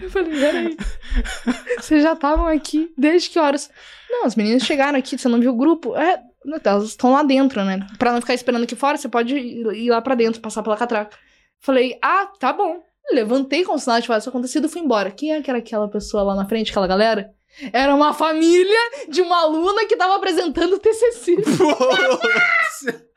eu 0.00 0.10
falei, 0.10 0.40
peraí. 0.40 0.76
Vocês 1.78 2.02
já 2.02 2.12
estavam 2.12 2.46
aqui 2.46 2.92
desde 2.96 3.30
que 3.30 3.38
horas? 3.38 3.70
Não, 4.10 4.24
as 4.24 4.36
meninas 4.36 4.62
chegaram 4.62 4.98
aqui, 4.98 5.18
você 5.18 5.28
não 5.28 5.40
viu 5.40 5.52
o 5.52 5.56
grupo? 5.56 5.94
É, 5.96 6.22
elas 6.64 6.84
estão 6.84 7.12
lá 7.12 7.22
dentro, 7.22 7.62
né? 7.64 7.86
Pra 7.98 8.12
não 8.12 8.20
ficar 8.20 8.34
esperando 8.34 8.62
aqui 8.62 8.74
fora, 8.74 8.96
você 8.96 9.08
pode 9.08 9.36
ir 9.36 9.90
lá 9.90 10.00
pra 10.00 10.14
dentro, 10.14 10.40
passar 10.40 10.62
pela 10.62 10.76
catraca. 10.76 11.16
Falei, 11.60 11.98
ah, 12.02 12.26
tá 12.38 12.52
bom. 12.52 12.82
Levantei 13.12 13.64
com 13.64 13.74
o 13.74 13.78
sinal 13.78 13.98
de 13.98 14.02
tivesse 14.02 14.28
acontecido 14.28 14.66
e 14.66 14.70
fui 14.70 14.80
embora. 14.80 15.10
Quem 15.10 15.32
é 15.32 15.42
que 15.42 15.50
era 15.50 15.58
aquela 15.58 15.88
pessoa 15.88 16.22
lá 16.22 16.34
na 16.34 16.46
frente, 16.46 16.70
aquela 16.70 16.86
galera? 16.86 17.32
Era 17.72 17.94
uma 17.94 18.12
família 18.12 18.78
de 19.08 19.20
uma 19.20 19.40
aluna 19.42 19.86
que 19.86 19.96
tava 19.96 20.16
apresentando 20.16 20.74
o 20.74 20.78
TCC. 20.78 21.36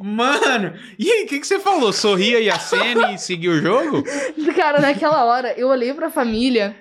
Mano, 0.00 0.74
e 0.98 1.10
aí, 1.10 1.24
o 1.24 1.26
que, 1.26 1.40
que 1.40 1.46
você 1.46 1.58
falou? 1.58 1.92
Sorria 1.92 2.40
e 2.40 2.50
acene 2.50 3.14
e 3.14 3.18
seguiu 3.18 3.52
o 3.52 3.60
jogo? 3.60 4.04
Cara, 4.54 4.80
naquela 4.80 5.24
hora, 5.24 5.52
eu 5.56 5.68
olhei 5.68 5.92
pra 5.94 6.10
família 6.10 6.76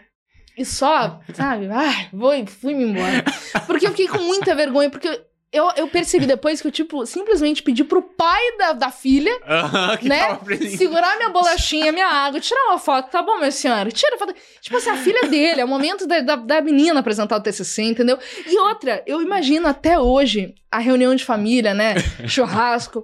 e 0.57 0.65
só, 0.65 1.19
sabe, 1.33 1.67
ah, 1.71 2.07
vou, 2.11 2.33
fui-me 2.47 2.83
embora. 2.83 3.23
Porque 3.67 3.85
eu 3.85 3.91
fiquei 3.91 4.07
com 4.07 4.19
muita 4.19 4.55
vergonha, 4.55 4.89
porque 4.89 5.21
eu, 5.51 5.69
eu 5.77 5.87
percebi 5.87 6.25
depois 6.25 6.61
que 6.61 6.67
eu, 6.67 6.71
tipo, 6.71 7.05
simplesmente 7.05 7.63
pedi 7.63 7.83
pro 7.83 8.01
pai 8.01 8.57
da, 8.57 8.73
da 8.73 8.91
filha, 8.91 9.31
né? 10.03 10.37
Segurar 10.77 11.15
minha 11.17 11.29
bolachinha, 11.29 11.91
minha 11.91 12.07
água, 12.07 12.39
tirar 12.39 12.65
uma 12.67 12.77
foto. 12.77 13.09
Tá 13.09 13.21
bom, 13.21 13.37
minha 13.37 13.51
senhora, 13.51 13.89
tira 13.89 14.15
a 14.15 14.19
foto. 14.19 14.35
Tipo 14.61 14.77
assim, 14.77 14.89
a 14.89 14.97
filha 14.97 15.29
dele, 15.29 15.61
é 15.61 15.65
o 15.65 15.67
momento 15.67 16.05
da, 16.05 16.19
da, 16.19 16.35
da 16.35 16.61
menina 16.61 16.99
apresentar 16.99 17.37
o 17.37 17.41
TCC, 17.41 17.83
entendeu? 17.83 18.19
E 18.45 18.59
outra, 18.59 19.01
eu 19.07 19.21
imagino 19.21 19.67
até 19.67 19.97
hoje 19.97 20.53
a 20.69 20.79
reunião 20.79 21.15
de 21.15 21.23
família, 21.23 21.73
né? 21.73 21.95
Churrasco. 22.27 23.03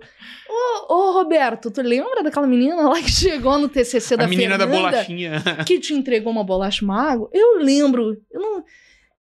Ô, 0.49 0.93
ô, 0.93 1.11
Roberto, 1.13 1.71
tu 1.71 1.81
lembra 1.81 2.21
daquela 2.21 2.45
menina 2.45 2.75
lá 2.89 3.01
que 3.01 3.09
chegou 3.09 3.57
no 3.57 3.69
TCC 3.69 4.17
da 4.17 4.25
A 4.25 4.27
menina 4.27 4.57
da 4.57 4.67
Fernanda? 4.67 4.91
bolachinha. 4.91 5.41
que 5.65 5.79
te 5.79 5.93
entregou 5.93 6.31
uma 6.31 6.43
bolacha 6.43 6.83
uma 6.83 7.01
água? 7.11 7.29
Eu 7.33 7.57
lembro. 7.59 8.17
Eu 8.31 8.41
não. 8.41 8.63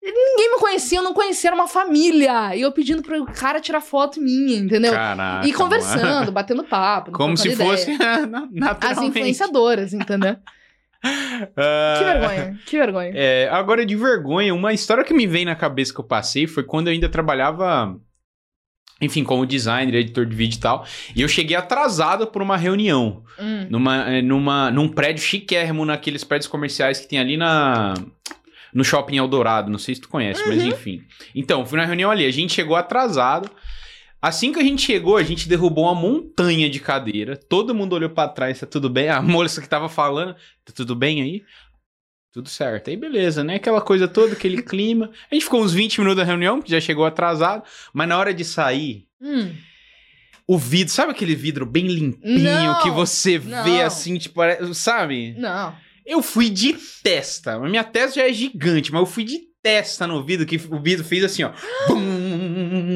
Ninguém 0.06 0.52
me 0.52 0.60
conhecia, 0.60 1.00
eu 1.00 1.04
não 1.04 1.14
conhecia, 1.14 1.50
era 1.50 1.56
uma 1.56 1.68
família. 1.68 2.56
E 2.56 2.62
eu 2.62 2.72
pedindo 2.72 3.02
pro 3.02 3.26
cara 3.26 3.60
tirar 3.60 3.82
foto 3.82 4.22
minha, 4.22 4.58
entendeu? 4.58 4.94
Caraca. 4.94 5.48
e 5.48 5.52
conversando, 5.52 6.04
mano. 6.04 6.32
batendo 6.32 6.64
papo. 6.64 7.12
Como 7.12 7.36
se 7.36 7.56
fosse 7.56 7.92
ideia. 7.92 8.28
naturalmente. 8.52 8.86
As 8.86 9.02
influenciadoras, 9.02 9.94
entendeu? 9.94 10.36
Ah, 11.58 11.96
Que 11.98 12.04
vergonha, 12.04 12.60
que 12.66 12.78
vergonha. 12.78 13.12
É, 13.14 13.50
agora, 13.52 13.86
de 13.86 13.96
vergonha, 13.96 14.54
uma 14.54 14.74
história 14.74 15.04
que 15.04 15.14
me 15.14 15.28
veio 15.28 15.46
na 15.46 15.56
cabeça 15.56 15.94
que 15.94 16.00
eu 16.00 16.06
passei 16.06 16.48
foi 16.48 16.64
quando 16.64 16.88
eu 16.88 16.94
ainda 16.94 17.10
trabalhava, 17.10 17.96
enfim, 19.02 19.24
como 19.24 19.46
designer, 19.46 19.94
editor 19.96 20.26
de 20.26 20.36
vídeo 20.36 20.58
e 20.58 20.60
tal. 20.60 20.86
E 21.16 21.22
eu 21.22 21.28
cheguei 21.28 21.56
atrasado 21.56 22.28
por 22.28 22.42
uma 22.42 22.58
reunião. 22.58 23.24
Hum. 23.40 23.68
Numa, 23.70 24.10
eh, 24.12 24.22
numa, 24.22 24.72
num 24.72 24.88
prédio 24.88 25.24
chiquérrimo, 25.24 25.86
naqueles 25.86 26.24
prédios 26.24 26.48
comerciais 26.48 27.00
que 27.00 27.08
tem 27.08 27.20
ali 27.20 27.38
na. 27.38 27.94
No 28.76 28.84
shopping 28.84 29.16
Eldorado, 29.18 29.72
não 29.72 29.80
sei 29.80 29.96
se 29.96 30.02
tu 30.02 30.10
conhece, 30.10 30.44
mas 30.48 30.62
Uhum. 30.62 30.68
enfim. 30.68 31.02
Então, 31.34 31.66
fui 31.66 31.78
na 31.80 31.86
reunião 31.86 32.12
ali, 32.12 32.26
a 32.26 32.32
gente 32.32 32.54
chegou 32.54 32.76
atrasado. 32.76 33.50
Assim 34.22 34.52
que 34.52 34.60
a 34.60 34.64
gente 34.64 34.82
chegou, 34.82 35.16
a 35.18 35.24
gente 35.24 35.48
derrubou 35.48 35.86
uma 35.86 35.96
montanha 35.96 36.70
de 36.70 36.80
cadeira. 36.80 37.38
Todo 37.38 37.74
mundo 37.74 37.94
olhou 37.94 38.10
pra 38.10 38.28
trás, 38.28 38.60
tá 38.60 38.66
tudo 38.66 38.90
bem? 38.90 39.08
A 39.10 39.22
moça 39.22 39.62
que 39.62 39.70
tava 39.70 39.88
falando, 39.88 40.34
tá 40.66 40.74
tudo 40.76 40.94
bem 40.96 41.22
aí? 41.22 41.44
Tudo 42.34 42.50
certo. 42.50 42.90
Aí 42.90 42.98
beleza, 42.98 43.44
né? 43.46 43.56
Aquela 43.56 43.80
coisa 43.80 44.08
toda, 44.10 44.34
aquele 44.34 44.62
clima. 44.62 45.10
A 45.32 45.36
gente 45.36 45.46
ficou 45.46 45.64
uns 45.64 45.72
20 45.74 46.00
minutos 46.00 46.18
na 46.20 46.26
reunião, 46.26 46.62
já 46.66 46.82
chegou 46.82 47.06
atrasado. 47.06 47.64
Mas 47.94 48.10
na 48.10 48.18
hora 48.18 48.34
de 48.34 48.44
sair, 48.44 49.08
Hum. 49.22 49.54
o 50.46 50.58
vidro, 50.58 50.94
sabe 50.94 51.12
aquele 51.12 51.34
vidro 51.36 51.66
bem 51.66 51.88
limpinho 51.88 52.44
Não, 52.44 52.82
que 52.82 52.90
você 52.90 53.38
vê 53.38 53.52
não. 53.52 53.82
assim, 53.86 54.18
tipo, 54.18 54.36
pare- 54.36 54.74
sabe? 54.74 55.34
Não. 55.38 55.74
Eu 56.06 56.22
fui 56.22 56.50
de 56.50 56.76
testa. 57.04 57.60
Minha 57.60 57.84
testa 57.84 58.20
já 58.20 58.30
é 58.30 58.34
gigante, 58.34 58.92
mas 58.92 59.02
eu 59.02 59.06
fui 59.06 59.24
de 59.24 59.40
testa 59.62 60.06
no 60.06 60.24
vidro, 60.24 60.46
que 60.46 60.58
o 60.70 60.80
vidro 60.80 61.04
fez 61.04 61.24
assim, 61.24 61.44
ó. 61.44 61.52
Bum. 61.88 62.15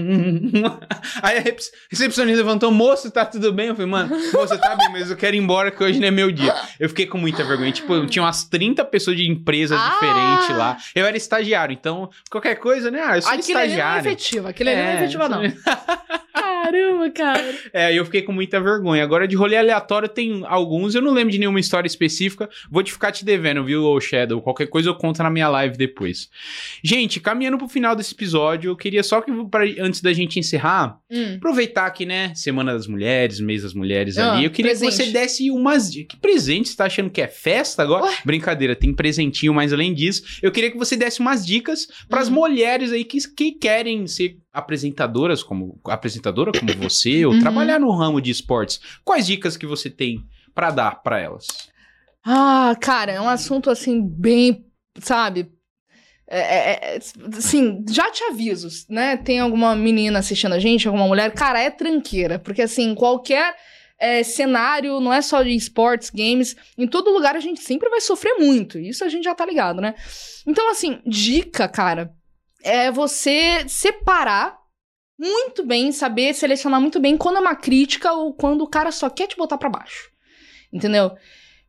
Aí 1.22 1.38
a 1.38 1.42
recepcionista 1.42 2.24
levantou, 2.24 2.72
moço, 2.72 3.12
tá 3.12 3.26
tudo 3.26 3.52
bem? 3.54 3.68
Eu 3.68 3.76
falei, 3.76 3.90
mano, 3.90 4.16
moça, 4.34 4.58
tá 4.58 4.76
bem, 4.76 4.90
mas 4.92 5.10
eu 5.10 5.18
quero 5.18 5.36
ir 5.36 5.40
embora 5.40 5.72
que 5.72 5.84
hoje 5.84 6.00
não 6.00 6.08
é 6.08 6.12
meu 6.12 6.32
dia. 6.32 6.54
Eu 6.80 6.90
fiquei 6.90 7.06
com 7.06 7.18
muita 7.18 7.44
vergonha. 7.44 7.72
Tipo, 7.72 8.06
tinha 8.08 8.24
umas 8.24 8.44
30 8.46 8.84
pessoas 8.86 9.16
de 9.18 9.28
empresas 9.30 9.80
Ah! 9.80 9.90
diferentes 9.94 10.50
lá. 10.58 10.78
Eu 10.96 11.06
era 11.06 11.16
estagiário, 11.18 11.74
então, 11.74 12.10
qualquer 12.30 12.56
coisa, 12.56 12.90
né? 12.92 13.02
Ah, 13.04 13.18
eu 13.18 13.22
sou 13.22 13.32
Aquilo 13.32 13.58
ali 13.60 13.68
não 13.70 13.74
é 13.76 13.80
estagiário. 13.80 14.08
efetivo, 14.08 14.48
aquilo 14.48 14.70
ali 14.70 14.78
não 14.80 14.86
é 14.88 14.96
efetivo, 14.96 15.30
não. 15.30 15.42
Caramba, 16.34 17.10
cara. 17.12 17.56
É, 17.74 17.94
eu 17.94 18.06
fiquei 18.06 18.22
com 18.22 18.32
muita 18.32 18.60
vergonha. 18.60 19.04
Agora, 19.04 19.28
de 19.28 19.36
rolê 19.36 19.58
aleatório, 19.58 20.08
tem 20.08 20.44
alguns. 20.46 20.94
Eu 20.96 21.02
não 21.02 21.12
lembro 21.12 21.32
de 21.32 21.40
nenhuma 21.40 21.60
história 21.60 21.88
específica. 21.88 22.50
Vou 22.70 22.84
te 22.84 22.92
ficar 22.92 23.12
te 23.12 23.26
devendo, 23.26 23.64
viu, 23.64 23.84
ô 23.84 24.00
Shadow? 24.00 24.42
Qualquer 24.42 24.68
coisa 24.68 24.90
eu 24.90 24.96
conto 24.96 25.22
na 25.24 25.30
minha 25.30 25.48
live 25.50 25.76
depois. 25.78 26.30
Gente, 26.84 27.20
caminhando 27.20 27.58
pro 27.58 27.68
final 27.68 27.96
desse 27.96 28.14
episódio, 28.14 28.70
eu 28.72 28.76
queria 28.76 29.04
só 29.04 29.22
que, 29.22 29.32
pra, 29.46 29.64
antes 29.80 29.99
da 30.04 30.14
gente 30.14 30.40
encerrar, 30.40 31.00
Hum. 31.12 31.36
aproveitar 31.38 31.90
que, 31.92 32.06
né, 32.06 32.34
Semana 32.36 32.74
das 32.74 32.88
Mulheres, 32.88 33.40
mês 33.40 33.64
das 33.64 33.74
mulheres 33.74 34.18
Ah, 34.18 34.34
ali. 34.34 34.46
Eu 34.46 34.52
queria 34.52 34.72
presente. 34.72 34.90
que 34.98 35.04
você 35.06 35.12
desse 35.12 35.52
umas 35.52 35.92
dicas. 35.92 36.16
Que 36.16 36.22
presente? 36.22 36.70
Você 36.70 36.76
tá 36.76 36.86
achando 36.86 37.10
que 37.10 37.22
é 37.22 37.28
festa 37.28 37.82
agora? 37.84 38.06
Ué? 38.06 38.14
Brincadeira, 38.26 38.76
tem 38.76 38.94
presentinho, 38.94 39.54
mas 39.54 39.72
além 39.74 39.94
disso, 39.94 40.24
eu 40.42 40.52
queria 40.52 40.72
que 40.72 40.78
você 40.78 40.96
desse 40.96 41.20
umas 41.20 41.46
dicas 41.46 41.88
pras 42.10 42.30
Hum. 42.30 42.34
mulheres 42.34 42.92
aí 42.92 43.04
que, 43.04 43.18
que 43.36 43.52
querem 43.54 44.06
ser 44.08 44.38
apresentadoras, 44.52 45.42
como 45.44 45.80
apresentadora 45.86 46.52
como 46.54 46.74
você, 46.74 47.26
ou 47.26 47.34
Uhum. 47.34 47.40
trabalhar 47.40 47.80
no 47.80 47.92
ramo 47.92 48.20
de 48.22 48.32
esportes. 48.32 48.80
Quais 49.04 49.26
dicas 49.28 49.56
que 49.58 49.66
você 49.66 49.90
tem 49.90 50.20
pra 50.54 50.72
dar 50.72 51.02
pra 51.02 51.20
elas? 51.20 51.46
Ah, 52.26 52.76
cara, 52.82 53.12
é 53.12 53.22
um 53.22 53.30
assunto 53.30 53.70
assim, 53.70 54.02
bem, 54.02 54.66
sabe? 55.00 55.48
É, 56.32 56.40
é, 56.40 56.98
é, 56.98 57.00
já 57.90 58.12
te 58.12 58.24
aviso, 58.26 58.68
né? 58.88 59.18
Tem 59.18 59.40
alguma 59.40 59.76
menina 59.76 60.20
assistindo 60.20 60.54
a 60.54 60.60
gente, 60.60 60.88
alguma 60.88 61.08
mulher, 61.08 61.32
cara, 61.34 61.60
é 61.60 61.72
tranqueira, 61.72 62.38
porque 62.38 62.62
assim, 62.62 62.94
qualquer 62.94 63.56
é, 64.00 64.22
cenário, 64.22 65.00
não 65.00 65.12
é 65.12 65.22
só 65.24 65.42
de 65.42 65.50
esportes, 65.50 66.12
games, 66.12 66.56
em 66.78 66.88
todo 66.88 67.12
lugar 67.12 67.36
a 67.36 67.40
gente 67.40 67.62
sempre 67.62 67.90
vai 67.90 68.00
sofrer 68.00 68.36
muito, 68.38 68.78
isso 68.78 69.04
a 69.04 69.10
gente 69.10 69.24
já 69.24 69.34
tá 69.34 69.44
ligado, 69.44 69.82
né? 69.82 69.96
Então, 70.46 70.70
assim, 70.70 71.02
dica, 71.06 71.68
cara, 71.68 72.14
é 72.64 72.92
você 72.92 73.68
separar 73.68 74.56
muito 75.18 75.66
bem, 75.66 75.92
saber 75.92 76.34
selecionar 76.34 76.80
muito 76.80 77.00
bem 77.00 77.18
quando 77.18 77.38
é 77.38 77.42
uma 77.42 77.56
crítica 77.56 78.14
ou 78.14 78.34
quando 78.34 78.62
o 78.62 78.70
cara 78.70 78.92
só 78.92 79.10
quer 79.10 79.28
te 79.28 79.36
botar 79.36 79.58
pra 79.58 79.68
baixo. 79.68 80.10
Entendeu? 80.72 81.12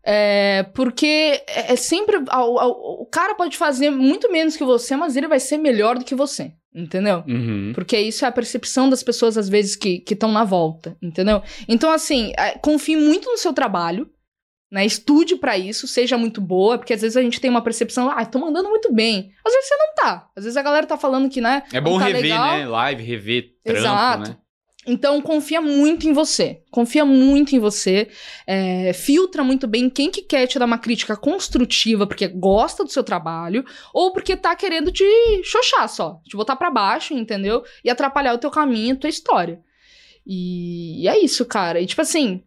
É, 0.04 0.62
porque 0.74 1.42
é 1.46 1.72
é 1.72 1.76
sempre. 1.76 2.16
O, 2.16 2.22
o- 2.32 3.02
o 3.02 3.06
cara 3.06 3.34
pode 3.34 3.56
fazer 3.56 3.90
muito 3.90 4.30
menos 4.32 4.56
que 4.56 4.64
você, 4.64 4.96
mas 4.96 5.16
ele 5.16 5.28
vai 5.28 5.38
ser 5.40 5.58
melhor 5.58 5.98
do 5.98 6.04
que 6.04 6.14
você. 6.14 6.52
Entendeu? 6.74 7.24
Uhum. 7.26 7.72
Porque 7.74 7.98
isso 7.98 8.24
é 8.24 8.28
a 8.28 8.32
percepção 8.32 8.88
das 8.88 9.02
pessoas, 9.02 9.36
às 9.36 9.48
vezes, 9.48 9.74
que 9.74 10.04
estão 10.08 10.30
na 10.30 10.44
volta. 10.44 10.96
Entendeu? 11.02 11.42
Então, 11.68 11.90
assim, 11.90 12.32
é, 12.38 12.50
confie 12.58 12.96
muito 12.96 13.28
no 13.28 13.36
seu 13.36 13.52
trabalho. 13.52 14.08
Né? 14.72 14.86
Estude 14.86 15.34
pra 15.34 15.58
isso, 15.58 15.88
seja 15.88 16.16
muito 16.16 16.40
boa, 16.40 16.78
porque 16.78 16.92
às 16.92 17.00
vezes 17.02 17.16
a 17.16 17.22
gente 17.22 17.40
tem 17.40 17.50
uma 17.50 17.60
percepção, 17.60 18.08
ah, 18.08 18.24
tô 18.24 18.38
mandando 18.38 18.68
muito 18.68 18.92
bem. 18.94 19.32
Às 19.44 19.52
vezes 19.52 19.68
você 19.68 19.74
não 19.76 19.94
tá. 19.96 20.28
Às 20.36 20.44
vezes 20.44 20.56
a 20.56 20.62
galera 20.62 20.86
tá 20.86 20.96
falando 20.96 21.28
que, 21.28 21.40
né? 21.40 21.64
É 21.72 21.80
bom 21.80 21.98
tá 21.98 22.04
rever, 22.04 22.22
legal. 22.22 22.56
né? 22.56 22.66
Live, 22.68 23.02
rever 23.02 23.50
trampo, 23.64 23.80
Exato. 23.80 24.28
né? 24.30 24.36
Então, 24.86 25.20
confia 25.20 25.60
muito 25.60 26.08
em 26.08 26.12
você. 26.12 26.62
Confia 26.70 27.04
muito 27.04 27.54
em 27.54 27.58
você. 27.58 28.08
É, 28.46 28.92
filtra 28.94 29.44
muito 29.44 29.66
bem 29.66 29.90
quem 29.90 30.10
que 30.10 30.22
quer 30.22 30.46
te 30.46 30.58
dar 30.58 30.64
uma 30.64 30.78
crítica 30.78 31.16
construtiva 31.16 32.06
porque 32.06 32.26
gosta 32.26 32.82
do 32.82 32.90
seu 32.90 33.04
trabalho 33.04 33.64
ou 33.92 34.12
porque 34.12 34.36
tá 34.36 34.56
querendo 34.56 34.90
te 34.90 35.04
xoxar 35.44 35.88
só. 35.88 36.18
Te 36.24 36.34
botar 36.36 36.56
pra 36.56 36.70
baixo, 36.70 37.12
entendeu? 37.12 37.62
E 37.84 37.90
atrapalhar 37.90 38.32
o 38.34 38.38
teu 38.38 38.50
caminho, 38.50 38.94
a 38.94 38.98
tua 38.98 39.10
história. 39.10 39.60
E, 40.26 41.02
e 41.02 41.08
é 41.08 41.18
isso, 41.22 41.44
cara. 41.44 41.78
E 41.80 41.86
tipo 41.86 42.00
assim, 42.00 42.42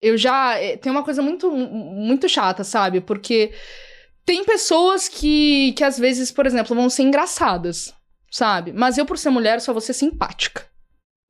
eu 0.00 0.16
já... 0.18 0.58
é, 0.58 0.76
Tem 0.76 0.92
uma 0.92 1.04
coisa 1.04 1.22
muito, 1.22 1.50
muito 1.50 2.28
chata, 2.28 2.64
sabe? 2.64 3.00
Porque 3.00 3.50
tem 4.26 4.44
pessoas 4.44 5.08
que, 5.08 5.72
que 5.72 5.84
às 5.84 5.98
vezes, 5.98 6.30
por 6.30 6.46
exemplo, 6.46 6.76
vão 6.76 6.90
ser 6.90 7.02
engraçadas, 7.04 7.94
sabe? 8.30 8.72
Mas 8.74 8.98
eu, 8.98 9.06
por 9.06 9.16
ser 9.16 9.30
mulher, 9.30 9.60
só 9.60 9.72
vou 9.72 9.80
ser 9.80 9.94
simpática. 9.94 10.70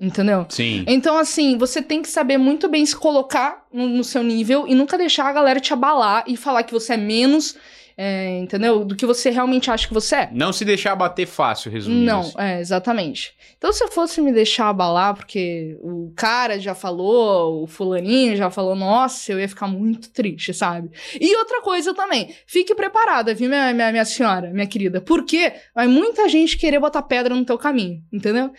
Entendeu? 0.03 0.45
Sim. 0.49 0.85
Então, 0.89 1.17
assim, 1.17 1.57
você 1.57 1.81
tem 1.81 2.03
que 2.03 2.09
saber 2.09 2.37
muito 2.37 2.69
bem 2.69 2.85
se 2.85 2.97
colocar 2.97 3.65
no, 3.73 3.89
no 3.89 4.03
seu 4.03 4.25
nível 4.25 4.67
e 4.67 4.75
nunca 4.75 4.99
deixar 4.99 5.27
a 5.29 5.33
galera 5.33 5.61
te 5.61 5.73
abalar 5.73 6.25
e 6.27 6.37
falar 6.37 6.65
que 6.65 6.73
você 6.73 6.95
é 6.95 6.97
menos, 6.97 7.57
é, 7.97 8.41
entendeu? 8.41 8.85
Do 8.85 8.97
que 8.97 9.07
você 9.07 9.31
realmente 9.31 9.71
acha 9.71 9.87
que 9.87 9.95
você 9.95 10.17
é. 10.17 10.31
Não 10.33 10.53
se 10.53 10.65
deixar 10.65 10.97
bater 10.97 11.25
fácil, 11.25 11.71
resumindo. 11.71 12.05
Não, 12.05 12.21
assim. 12.21 12.35
é, 12.37 12.61
exatamente. 12.61 13.33
Então, 13.57 13.73
se 13.73 13.85
eu 13.85 13.93
fosse 13.93 14.21
me 14.21 14.33
deixar 14.33 14.71
abalar, 14.71 15.15
porque 15.15 15.79
o 15.81 16.13
cara 16.17 16.59
já 16.59 16.75
falou, 16.75 17.63
o 17.63 17.67
fulaninho 17.69 18.37
já 18.37 18.51
falou, 18.51 18.75
nossa, 18.75 19.31
eu 19.31 19.39
ia 19.39 19.49
ficar 19.49 19.69
muito 19.69 20.11
triste, 20.11 20.53
sabe? 20.53 20.91
E 21.21 21.37
outra 21.37 21.63
coisa 21.63 21.95
também, 21.95 22.35
fique 22.45 22.75
preparada, 22.75 23.33
viu, 23.33 23.49
minha, 23.49 23.73
minha, 23.73 23.93
minha 23.93 24.05
senhora, 24.05 24.51
minha 24.51 24.67
querida? 24.67 25.01
Porque 25.01 25.53
vai 25.73 25.87
muita 25.87 26.29
gente 26.29 26.59
querer 26.59 26.81
botar 26.81 27.03
pedra 27.03 27.37
no 27.37 27.45
teu 27.45 27.57
caminho, 27.57 28.03
entendeu? 28.13 28.51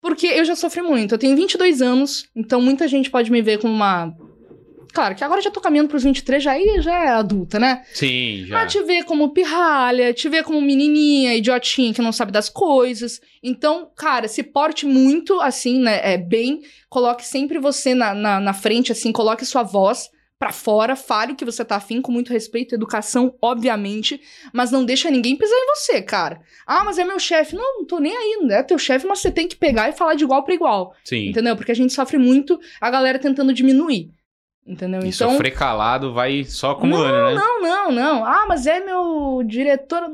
Porque 0.00 0.26
eu 0.26 0.44
já 0.44 0.54
sofri 0.54 0.82
muito. 0.82 1.14
Eu 1.14 1.18
tenho 1.18 1.36
22 1.36 1.82
anos, 1.82 2.28
então 2.34 2.60
muita 2.60 2.86
gente 2.86 3.10
pode 3.10 3.30
me 3.30 3.42
ver 3.42 3.58
como 3.58 3.72
uma. 3.72 4.14
Claro 4.92 5.14
que 5.14 5.22
agora 5.22 5.40
já 5.40 5.50
tô 5.50 5.60
caminhando 5.60 5.88
pros 5.88 6.02
23, 6.02 6.42
já, 6.42 6.52
aí 6.52 6.80
já 6.80 7.04
é 7.04 7.08
adulta, 7.08 7.58
né? 7.58 7.84
Sim, 7.92 8.44
já. 8.46 8.54
Mas 8.54 8.72
te 8.72 8.82
ver 8.82 9.04
como 9.04 9.30
pirralha, 9.30 10.14
te 10.14 10.28
ver 10.28 10.44
como 10.44 10.60
menininha, 10.60 11.34
idiotinha 11.34 11.92
que 11.92 12.00
não 12.00 12.12
sabe 12.12 12.32
das 12.32 12.48
coisas. 12.48 13.20
Então, 13.42 13.90
cara, 13.94 14.26
se 14.28 14.42
porte 14.42 14.86
muito 14.86 15.40
assim, 15.40 15.78
né? 15.78 16.00
É, 16.02 16.16
bem, 16.16 16.62
coloque 16.88 17.24
sempre 17.24 17.58
você 17.58 17.94
na, 17.94 18.14
na, 18.14 18.40
na 18.40 18.52
frente, 18.54 18.90
assim, 18.90 19.12
coloque 19.12 19.44
sua 19.44 19.62
voz 19.62 20.10
pra 20.38 20.52
fora, 20.52 20.94
fale 20.94 21.32
o 21.32 21.36
que 21.36 21.44
você 21.44 21.64
tá 21.64 21.76
afim, 21.76 22.00
com 22.00 22.12
muito 22.12 22.32
respeito, 22.32 22.74
educação, 22.74 23.34
obviamente, 23.42 24.20
mas 24.52 24.70
não 24.70 24.84
deixa 24.84 25.10
ninguém 25.10 25.36
pisar 25.36 25.56
em 25.56 25.66
você, 25.74 26.00
cara. 26.00 26.40
Ah, 26.64 26.84
mas 26.84 26.96
é 26.98 27.04
meu 27.04 27.18
chefe. 27.18 27.56
Não, 27.56 27.78
não 27.78 27.84
tô 27.84 27.98
nem 27.98 28.16
aí, 28.16 28.38
não 28.40 28.54
é 28.54 28.62
teu 28.62 28.78
chefe, 28.78 29.06
mas 29.06 29.18
você 29.18 29.32
tem 29.32 29.48
que 29.48 29.56
pegar 29.56 29.88
e 29.88 29.92
falar 29.92 30.14
de 30.14 30.22
igual 30.22 30.44
pra 30.44 30.54
igual. 30.54 30.94
Sim. 31.04 31.28
Entendeu? 31.28 31.56
Porque 31.56 31.72
a 31.72 31.74
gente 31.74 31.92
sofre 31.92 32.18
muito 32.18 32.58
a 32.80 32.88
galera 32.88 33.18
tentando 33.18 33.52
diminuir. 33.52 34.12
Entendeu? 34.64 35.00
E 35.02 35.08
então. 35.08 35.30
sofrer 35.30 35.50
calado 35.50 36.12
vai 36.12 36.44
só 36.44 36.72
acumulando, 36.72 37.34
né? 37.34 37.34
Não, 37.34 37.62
não, 37.62 37.90
não. 37.90 38.24
Ah, 38.24 38.44
mas 38.46 38.66
é 38.66 38.78
meu 38.78 39.42
diretor. 39.44 40.08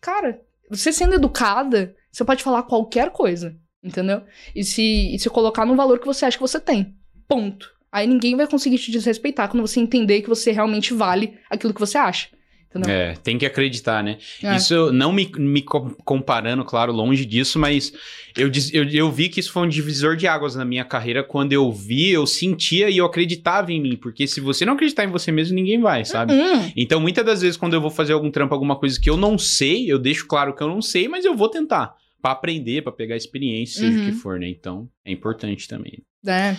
Cara, 0.00 0.40
você 0.68 0.92
sendo 0.92 1.14
educada, 1.14 1.94
você 2.10 2.24
pode 2.24 2.42
falar 2.42 2.62
qualquer 2.64 3.10
coisa, 3.10 3.54
entendeu? 3.84 4.22
E 4.56 4.64
se, 4.64 5.14
e 5.14 5.18
se 5.18 5.30
colocar 5.30 5.64
no 5.64 5.76
valor 5.76 6.00
que 6.00 6.06
você 6.06 6.24
acha 6.24 6.36
que 6.36 6.42
você 6.42 6.58
tem. 6.58 6.96
Ponto. 7.28 7.77
Aí 7.90 8.06
ninguém 8.06 8.36
vai 8.36 8.46
conseguir 8.46 8.78
te 8.78 8.90
desrespeitar 8.90 9.48
quando 9.48 9.66
você 9.66 9.80
entender 9.80 10.22
que 10.22 10.28
você 10.28 10.50
realmente 10.52 10.92
vale 10.94 11.34
aquilo 11.50 11.72
que 11.74 11.80
você 11.80 11.96
acha. 11.98 12.28
Entendeu? 12.70 12.90
É, 12.90 13.14
tem 13.14 13.38
que 13.38 13.46
acreditar, 13.46 14.04
né? 14.04 14.18
É. 14.44 14.54
Isso 14.54 14.92
não 14.92 15.10
me, 15.10 15.26
me 15.38 15.62
co- 15.62 15.96
comparando, 16.04 16.62
claro, 16.66 16.92
longe 16.92 17.24
disso, 17.24 17.58
mas 17.58 17.94
eu, 18.36 18.50
eu, 18.74 18.84
eu 18.90 19.10
vi 19.10 19.30
que 19.30 19.40
isso 19.40 19.50
foi 19.50 19.62
um 19.62 19.68
divisor 19.68 20.16
de 20.16 20.26
águas 20.26 20.54
na 20.54 20.66
minha 20.66 20.84
carreira. 20.84 21.24
Quando 21.24 21.54
eu 21.54 21.72
vi, 21.72 22.10
eu 22.10 22.26
sentia 22.26 22.90
e 22.90 22.98
eu 22.98 23.06
acreditava 23.06 23.72
em 23.72 23.80
mim. 23.80 23.96
Porque 23.96 24.26
se 24.26 24.38
você 24.38 24.66
não 24.66 24.74
acreditar 24.74 25.04
em 25.04 25.10
você 25.10 25.32
mesmo, 25.32 25.54
ninguém 25.54 25.80
vai, 25.80 26.04
sabe? 26.04 26.34
Hum, 26.34 26.70
Então, 26.76 27.00
muitas 27.00 27.24
das 27.24 27.40
vezes, 27.40 27.56
quando 27.56 27.72
eu 27.72 27.80
vou 27.80 27.90
fazer 27.90 28.12
algum 28.12 28.30
trampo, 28.30 28.52
alguma 28.52 28.76
coisa 28.76 29.00
que 29.00 29.08
eu 29.08 29.16
não 29.16 29.38
sei, 29.38 29.90
eu 29.90 29.98
deixo 29.98 30.26
claro 30.26 30.54
que 30.54 30.62
eu 30.62 30.68
não 30.68 30.82
sei, 30.82 31.08
mas 31.08 31.24
eu 31.24 31.34
vou 31.34 31.48
tentar. 31.48 31.94
Pra 32.20 32.32
aprender, 32.32 32.82
pra 32.82 32.92
pegar 32.92 33.16
experiência, 33.16 33.80
seja 33.80 33.98
o 33.98 34.02
que 34.04 34.10
Uhum. 34.10 34.16
for, 34.18 34.38
né? 34.38 34.46
Então, 34.46 34.86
é 35.06 35.10
importante 35.10 35.66
também. 35.66 36.02
é. 36.26 36.54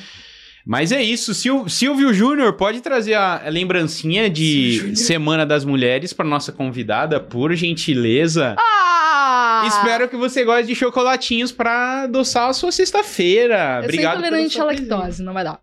Mas 0.65 0.91
é 0.91 1.01
isso, 1.01 1.33
Sil- 1.33 1.67
Silvio 1.69 2.13
Júnior, 2.13 2.53
pode 2.53 2.81
trazer 2.81 3.13
a 3.15 3.43
lembrancinha 3.49 4.29
de. 4.29 4.95
Semana 4.95 5.45
das 5.45 5.63
Mulheres 5.65 6.13
para 6.13 6.25
nossa 6.25 6.51
convidada, 6.51 7.19
por 7.19 7.53
gentileza. 7.55 8.55
Ah! 8.59 9.63
Espero 9.67 10.07
que 10.07 10.15
você 10.15 10.43
goste 10.45 10.67
de 10.67 10.75
chocolatinhos 10.75 11.51
para 11.51 12.03
adoçar 12.03 12.49
a 12.49 12.53
sua 12.53 12.71
sexta-feira. 12.71 13.79
Eu 13.79 13.83
Obrigado 13.85 14.13
sou 14.13 14.23
pela 14.23 14.41
intolerante 14.41 14.59
à 14.61 14.63
lactose, 14.63 15.23
não 15.23 15.33
vai 15.33 15.43
dar. 15.43 15.59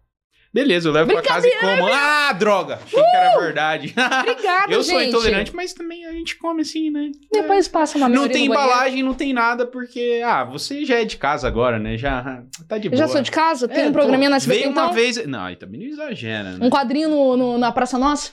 Beleza, 0.57 0.89
eu 0.89 0.93
levo 0.93 1.13
pra 1.13 1.21
casa 1.21 1.47
e 1.47 1.51
como. 1.61 1.87
Ah, 1.93 2.33
droga! 2.33 2.81
Achei 2.83 2.99
que 3.03 3.17
era 3.17 3.39
verdade. 3.39 3.93
Obrigada, 4.21 4.73
eu 4.73 4.83
sou 4.83 4.99
gente. 4.99 5.09
intolerante, 5.11 5.55
mas 5.55 5.75
também 5.75 6.07
a 6.07 6.13
gente 6.13 6.35
come 6.37 6.63
assim, 6.63 6.89
né? 6.89 7.11
Depois 7.31 7.69
passa 7.69 7.99
uma 7.99 8.09
Não 8.09 8.27
tem 8.27 8.47
embalagem, 8.47 9.03
não 9.03 9.13
tem 9.13 9.35
nada, 9.35 9.67
porque. 9.67 10.23
Ah, 10.25 10.45
você 10.45 10.83
já 10.87 10.95
é 11.01 11.05
de 11.05 11.19
casa 11.19 11.47
agora, 11.47 11.79
né? 11.79 11.99
Já 11.99 12.43
tá 12.67 12.79
de 12.79 12.87
Eu 12.87 12.93
boa. 12.93 13.03
já 13.03 13.09
sou 13.09 13.21
de 13.21 13.31
casa, 13.31 13.69
tem 13.69 13.85
É, 13.85 13.89
um 13.89 13.93
programinha 13.93 14.31
na 14.31 14.37
SBT, 14.37 14.59
Veio 14.61 14.71
uma 14.73 14.83
então? 14.85 14.95
vez. 14.95 15.27
Não, 15.27 15.45
aí 15.45 15.57
também 15.57 15.79
não 15.81 15.87
exagera, 15.87 16.53
né? 16.53 16.59
Um 16.67 16.71
quadrinho 16.71 17.11
no, 17.11 17.37
no- 17.37 17.59
na 17.59 17.71
Praça 17.71 17.99
Nossa? 17.99 18.31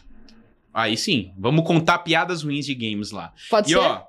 Aí 0.73 0.95
sim, 0.95 1.33
vamos 1.37 1.65
contar 1.67 1.99
piadas 1.99 2.41
ruins 2.41 2.65
de 2.65 2.73
games 2.73 3.11
lá. 3.11 3.33
Pode 3.49 3.67
E 3.69 3.73
ser? 3.73 3.79
ó, 3.79 4.01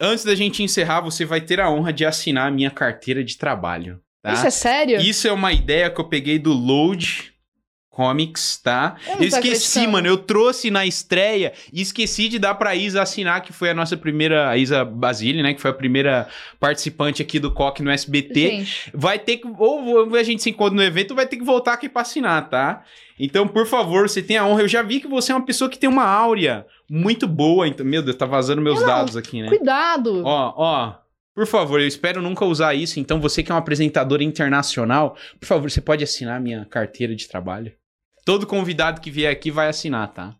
antes 0.00 0.24
da 0.24 0.34
gente 0.34 0.62
encerrar, 0.62 1.00
você 1.02 1.24
vai 1.26 1.40
ter 1.42 1.60
a 1.60 1.70
honra 1.70 1.92
de 1.92 2.04
assinar 2.06 2.48
a 2.48 2.50
minha 2.50 2.70
carteira 2.70 3.22
de 3.22 3.36
trabalho, 3.36 4.00
tá? 4.26 4.34
Isso 4.34 4.46
é 4.46 4.50
sério? 4.50 5.00
Isso 5.00 5.26
é 5.28 5.32
uma 5.32 5.52
ideia 5.52 5.90
que 5.90 6.00
eu 6.00 6.04
peguei 6.04 6.38
do 6.38 6.52
Load 6.52 7.32
Comics, 7.88 8.58
tá? 8.62 8.96
Eu 9.06 9.14
Eu 9.14 9.24
esqueci, 9.24 9.38
acreditando. 9.78 9.92
mano, 9.92 10.06
eu 10.06 10.18
trouxe 10.18 10.70
na 10.70 10.84
estreia 10.84 11.54
e 11.72 11.80
esqueci 11.80 12.28
de 12.28 12.38
dar 12.38 12.54
pra 12.54 12.74
Isa 12.74 13.00
assinar, 13.00 13.40
que 13.40 13.54
foi 13.54 13.70
a 13.70 13.74
nossa 13.74 13.96
primeira, 13.96 14.50
a 14.50 14.58
Isa 14.58 14.84
Basile, 14.84 15.42
né, 15.42 15.54
que 15.54 15.60
foi 15.62 15.70
a 15.70 15.74
primeira 15.74 16.28
participante 16.60 17.22
aqui 17.22 17.38
do 17.40 17.50
COC 17.50 17.82
no 17.82 17.90
SBT. 17.90 18.40
Gente, 18.50 18.90
Vai 18.92 19.18
ter 19.18 19.38
que, 19.38 19.48
ou 19.58 20.14
a 20.14 20.22
gente 20.22 20.42
se 20.42 20.50
encontra 20.50 20.74
no 20.74 20.82
evento, 20.82 21.14
vai 21.14 21.26
ter 21.26 21.38
que 21.38 21.44
voltar 21.44 21.72
aqui 21.72 21.88
pra 21.88 22.02
assinar, 22.02 22.50
tá? 22.50 22.82
Então, 23.18 23.48
por 23.48 23.66
favor, 23.66 24.06
você 24.06 24.20
tem 24.20 24.36
a 24.36 24.44
honra. 24.44 24.60
Eu 24.60 24.68
já 24.68 24.82
vi 24.82 25.00
que 25.00 25.08
você 25.08 25.32
é 25.32 25.34
uma 25.34 25.46
pessoa 25.46 25.70
que 25.70 25.78
tem 25.78 25.88
uma 25.88 26.04
áurea 26.04 26.66
muito 26.90 27.26
boa. 27.26 27.66
Então, 27.66 27.86
meu 27.86 28.02
Deus, 28.02 28.14
tá 28.14 28.26
vazando 28.26 28.60
meus 28.60 28.84
dados 28.84 29.16
aqui, 29.16 29.40
né? 29.40 29.48
cuidado. 29.48 30.22
Ó, 30.22 30.52
ó. 30.54 31.05
Por 31.36 31.46
favor, 31.46 31.78
eu 31.80 31.86
espero 31.86 32.22
nunca 32.22 32.46
usar 32.46 32.74
isso. 32.74 32.98
Então, 32.98 33.20
você 33.20 33.42
que 33.42 33.52
é 33.52 33.54
uma 33.54 33.60
apresentadora 33.60 34.24
internacional, 34.24 35.14
por 35.38 35.46
favor, 35.46 35.70
você 35.70 35.82
pode 35.82 36.02
assinar 36.02 36.40
minha 36.40 36.64
carteira 36.64 37.14
de 37.14 37.28
trabalho? 37.28 37.72
Todo 38.24 38.46
convidado 38.46 39.02
que 39.02 39.10
vier 39.10 39.30
aqui 39.30 39.50
vai 39.50 39.68
assinar, 39.68 40.12
tá? 40.14 40.34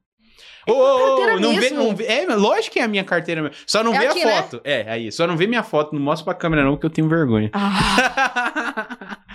Ô, 0.67 0.73
ô, 0.73 0.95
ô, 0.97 1.17
carteira 1.19 1.39
não 1.39 1.55
vê, 1.61 1.71
não 1.71 1.95
vê. 1.95 2.07
É, 2.07 2.27
lógico 2.35 2.73
que 2.73 2.81
é 2.81 2.83
a 2.83 2.89
minha 2.89 3.05
carteira 3.05 3.43
mesmo. 3.43 3.55
Só 3.67 3.85
não 3.85 3.95
É 3.95 3.99
vê 3.99 4.07
aqui, 4.07 4.23
a 4.23 4.27
né? 4.27 4.43
foto. 4.43 4.61
É, 4.65 4.91
aí. 4.91 5.13
Só 5.13 5.27
não 5.27 5.37
vê 5.37 5.47
minha 5.47 5.63
foto. 5.63 5.95
Não 5.95 6.01
mostra 6.01 6.25
pra 6.25 6.35
câmera, 6.35 6.65
não, 6.65 6.73
porque 6.73 6.87
eu 6.87 6.91
tenho 6.91 7.09
vergonha. 7.09 7.51
Ah, 7.53 9.19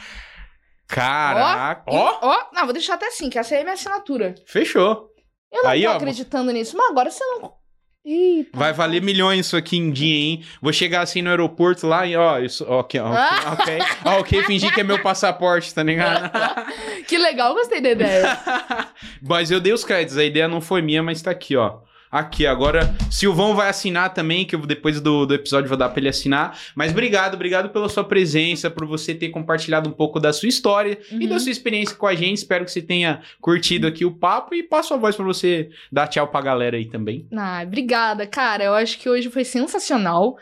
Caraca. 0.90 1.84
ó, 1.88 1.96
Ó, 1.96 2.20
ó. 2.22 2.38
Não, 2.54 2.64
vou 2.66 2.74
deixar 2.74 2.96
até 2.96 3.08
assim, 3.08 3.30
que 3.30 3.40
essa 3.40 3.54
aí 3.56 3.62
é 3.62 3.64
minha 3.64 3.76
assinatura. 3.76 4.36
fechou. 4.46 5.10
Eu 5.52 5.64
não 5.64 5.70
Aí, 5.70 5.84
tô 5.84 5.90
ó, 5.90 5.94
acreditando 5.94 6.52
nisso, 6.52 6.76
mas 6.76 6.90
agora 6.90 7.12
você 7.12 7.24
não. 7.24 7.54
Eita. 8.04 8.58
Vai 8.58 8.74
valer 8.74 9.02
milhões 9.02 9.46
isso 9.46 9.56
aqui 9.56 9.78
em 9.78 9.92
dia, 9.92 10.16
hein? 10.16 10.44
Vou 10.60 10.74
chegar 10.74 11.02
assim 11.02 11.22
no 11.22 11.30
aeroporto 11.30 11.86
lá 11.86 12.06
e 12.08 12.16
ó, 12.16 12.40
isso, 12.40 12.66
ok, 12.68 13.00
ok, 13.00 13.16
Ah. 13.16 13.54
ok, 13.60 13.80
ok, 14.20 14.44
fingir 14.44 14.74
que 14.74 14.82
é 14.82 14.84
meu 14.84 15.00
passaporte, 15.04 15.74
tá 15.74 15.84
ligado? 15.84 16.32
Que 17.08 17.18
legal, 17.18 17.54
gostei 17.54 17.82
da 17.82 17.90
ideia. 17.92 18.40
mas 19.22 19.52
eu 19.52 19.60
dei 19.60 19.74
os 19.74 19.84
créditos, 19.84 20.18
a 20.18 20.24
ideia 20.24 20.48
não 20.48 20.62
foi 20.62 20.82
minha, 20.82 21.04
mas 21.04 21.22
tá 21.22 21.30
aqui, 21.32 21.56
ó. 21.58 21.80
Aqui, 22.12 22.46
agora, 22.46 22.94
Silvão 23.10 23.56
vai 23.56 23.70
assinar 23.70 24.14
também, 24.14 24.44
que 24.44 24.54
eu 24.54 24.60
depois 24.66 25.00
do, 25.00 25.26
do 25.26 25.34
episódio 25.34 25.70
vou 25.70 25.78
dar 25.78 25.88
pra 25.90 26.00
ele 26.00 26.10
assinar. 26.10 26.60
Mas 26.76 26.92
obrigado, 26.92 27.36
obrigado 27.36 27.70
pela 27.70 27.88
sua 27.88 28.04
presença, 28.04 28.70
por 28.70 28.86
você 28.86 29.16
ter 29.16 29.30
compartilhado 29.30 29.90
um 29.90 29.94
pouco 29.94 30.20
da 30.20 30.34
sua 30.34 30.50
história 30.50 31.00
e 31.10 31.24
Uhum. 31.24 31.30
da 31.30 31.40
sua 31.40 31.52
experiência 31.52 31.96
com 31.96 32.06
a 32.06 32.14
gente. 32.14 32.38
Espero 32.40 32.66
que 32.66 32.72
você 32.72 32.82
tenha 32.82 33.22
curtido 33.40 33.88
aqui 33.88 34.04
o 34.04 34.12
papo 34.12 34.54
e 34.54 34.62
passo 34.62 34.94
a 34.94 34.98
voz 34.98 35.16
pra 35.16 35.24
você 35.24 35.70
dar 35.92 36.08
tchau 36.08 36.28
pra 36.28 36.42
galera 36.42 36.76
aí 36.76 36.86
também. 36.86 37.26
Ah, 37.34 37.62
obrigada, 37.66 38.28
cara. 38.28 38.64
Eu 38.66 38.74
acho 38.74 39.00
que 39.00 39.08
hoje 39.10 39.30
foi 39.30 39.46
sensacional. 39.46 40.38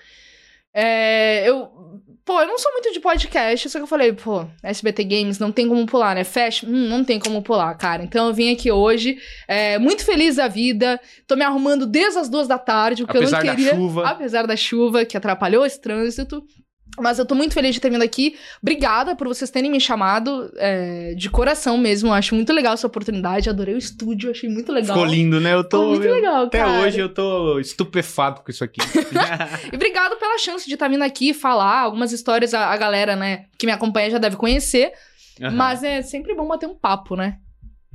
É, 0.74 1.48
eu. 1.48 1.70
Pô, 2.30 2.40
eu 2.42 2.48
não 2.48 2.60
sou 2.60 2.72
muito 2.74 2.94
de 2.94 3.00
podcast, 3.00 3.68
só 3.68 3.80
que 3.80 3.84
eu 3.84 3.88
falei, 3.88 4.14
pô, 4.14 4.46
SBT 4.62 5.04
Games 5.04 5.40
não 5.40 5.52
tem 5.52 5.68
como 5.68 5.84
pular, 5.88 6.14
né? 6.14 6.24
Fecha, 6.24 6.64
hum, 6.64 6.88
não 6.88 7.04
tem 7.04 7.18
como 7.18 7.42
pular, 7.42 7.74
cara. 7.74 8.04
Então 8.04 8.28
eu 8.28 8.34
vim 8.36 8.54
aqui 8.54 8.72
hoje, 8.72 9.18
é, 9.48 9.80
muito 9.80 10.06
feliz 10.06 10.36
da 10.36 10.48
vida. 10.48 11.02
Tô 11.26 11.36
me 11.36 11.44
arrumando 11.44 11.88
desde 11.88 12.20
as 12.20 12.30
duas 12.30 12.48
da 12.48 12.60
tarde, 12.60 13.04
porque 13.04 13.18
Apesar 13.18 13.40
eu 13.40 13.44
da 13.46 13.50
não 13.50 13.56
queria. 13.56 13.74
chuva. 13.74 14.08
Apesar 14.08 14.46
da 14.46 14.56
chuva, 14.56 15.06
que 15.06 15.18
atrapalhou 15.18 15.66
esse 15.66 15.82
trânsito. 15.82 16.44
Mas 16.98 17.20
eu 17.20 17.26
tô 17.26 17.34
muito 17.36 17.54
feliz 17.54 17.74
de 17.76 17.80
ter 17.82 17.90
vindo 17.90 18.02
aqui. 18.04 18.36
Obrigada 18.62 19.16
por 19.16 19.28
vocês 19.28 19.50
terem 19.50 19.70
me 19.72 19.80
chamado 19.80 20.52
é, 20.58 21.14
de 21.16 21.30
coração 21.30 21.78
mesmo. 21.78 22.10
Eu 22.10 22.14
acho 22.14 22.36
muito 22.36 22.52
legal 22.52 22.74
essa 22.74 22.88
oportunidade. 22.88 23.50
Adorei 23.50 23.76
o 23.76 23.78
estúdio, 23.78 24.32
achei 24.32 24.50
muito 24.50 24.72
legal. 24.72 24.96
Ficou 24.98 25.06
lindo, 25.10 25.40
né? 25.40 25.54
Eu 25.54 25.64
tô. 25.64 25.78
Ficou 25.80 25.90
muito 25.92 26.06
eu- 26.08 26.14
legal, 26.16 26.44
Até 26.46 26.60
cara. 26.60 26.82
hoje 26.82 27.00
eu 27.00 27.10
tô 27.14 27.60
estupefato 27.60 28.42
com 28.42 28.52
isso 28.52 28.64
aqui. 28.64 28.80
E 29.72 29.76
obrigado 29.76 30.18
pela 30.18 30.38
chance 30.38 30.68
de 30.68 30.74
estar 30.74 30.88
vindo 30.88 31.04
aqui 31.04 31.34
falar 31.34 31.80
algumas 31.82 32.12
histórias. 32.12 32.54
A, 32.54 32.68
a 32.68 32.78
galera, 32.78 33.16
né, 33.16 33.46
que 33.58 33.66
me 33.66 33.72
acompanha 33.72 34.10
já 34.10 34.18
deve 34.18 34.36
conhecer. 34.36 34.92
Aham. 35.42 35.52
Mas 35.56 35.84
é 35.84 36.02
sempre 36.02 36.36
bom 36.36 36.48
bater 36.48 36.68
um 36.68 36.76
papo, 36.76 37.16
né? 37.16 37.38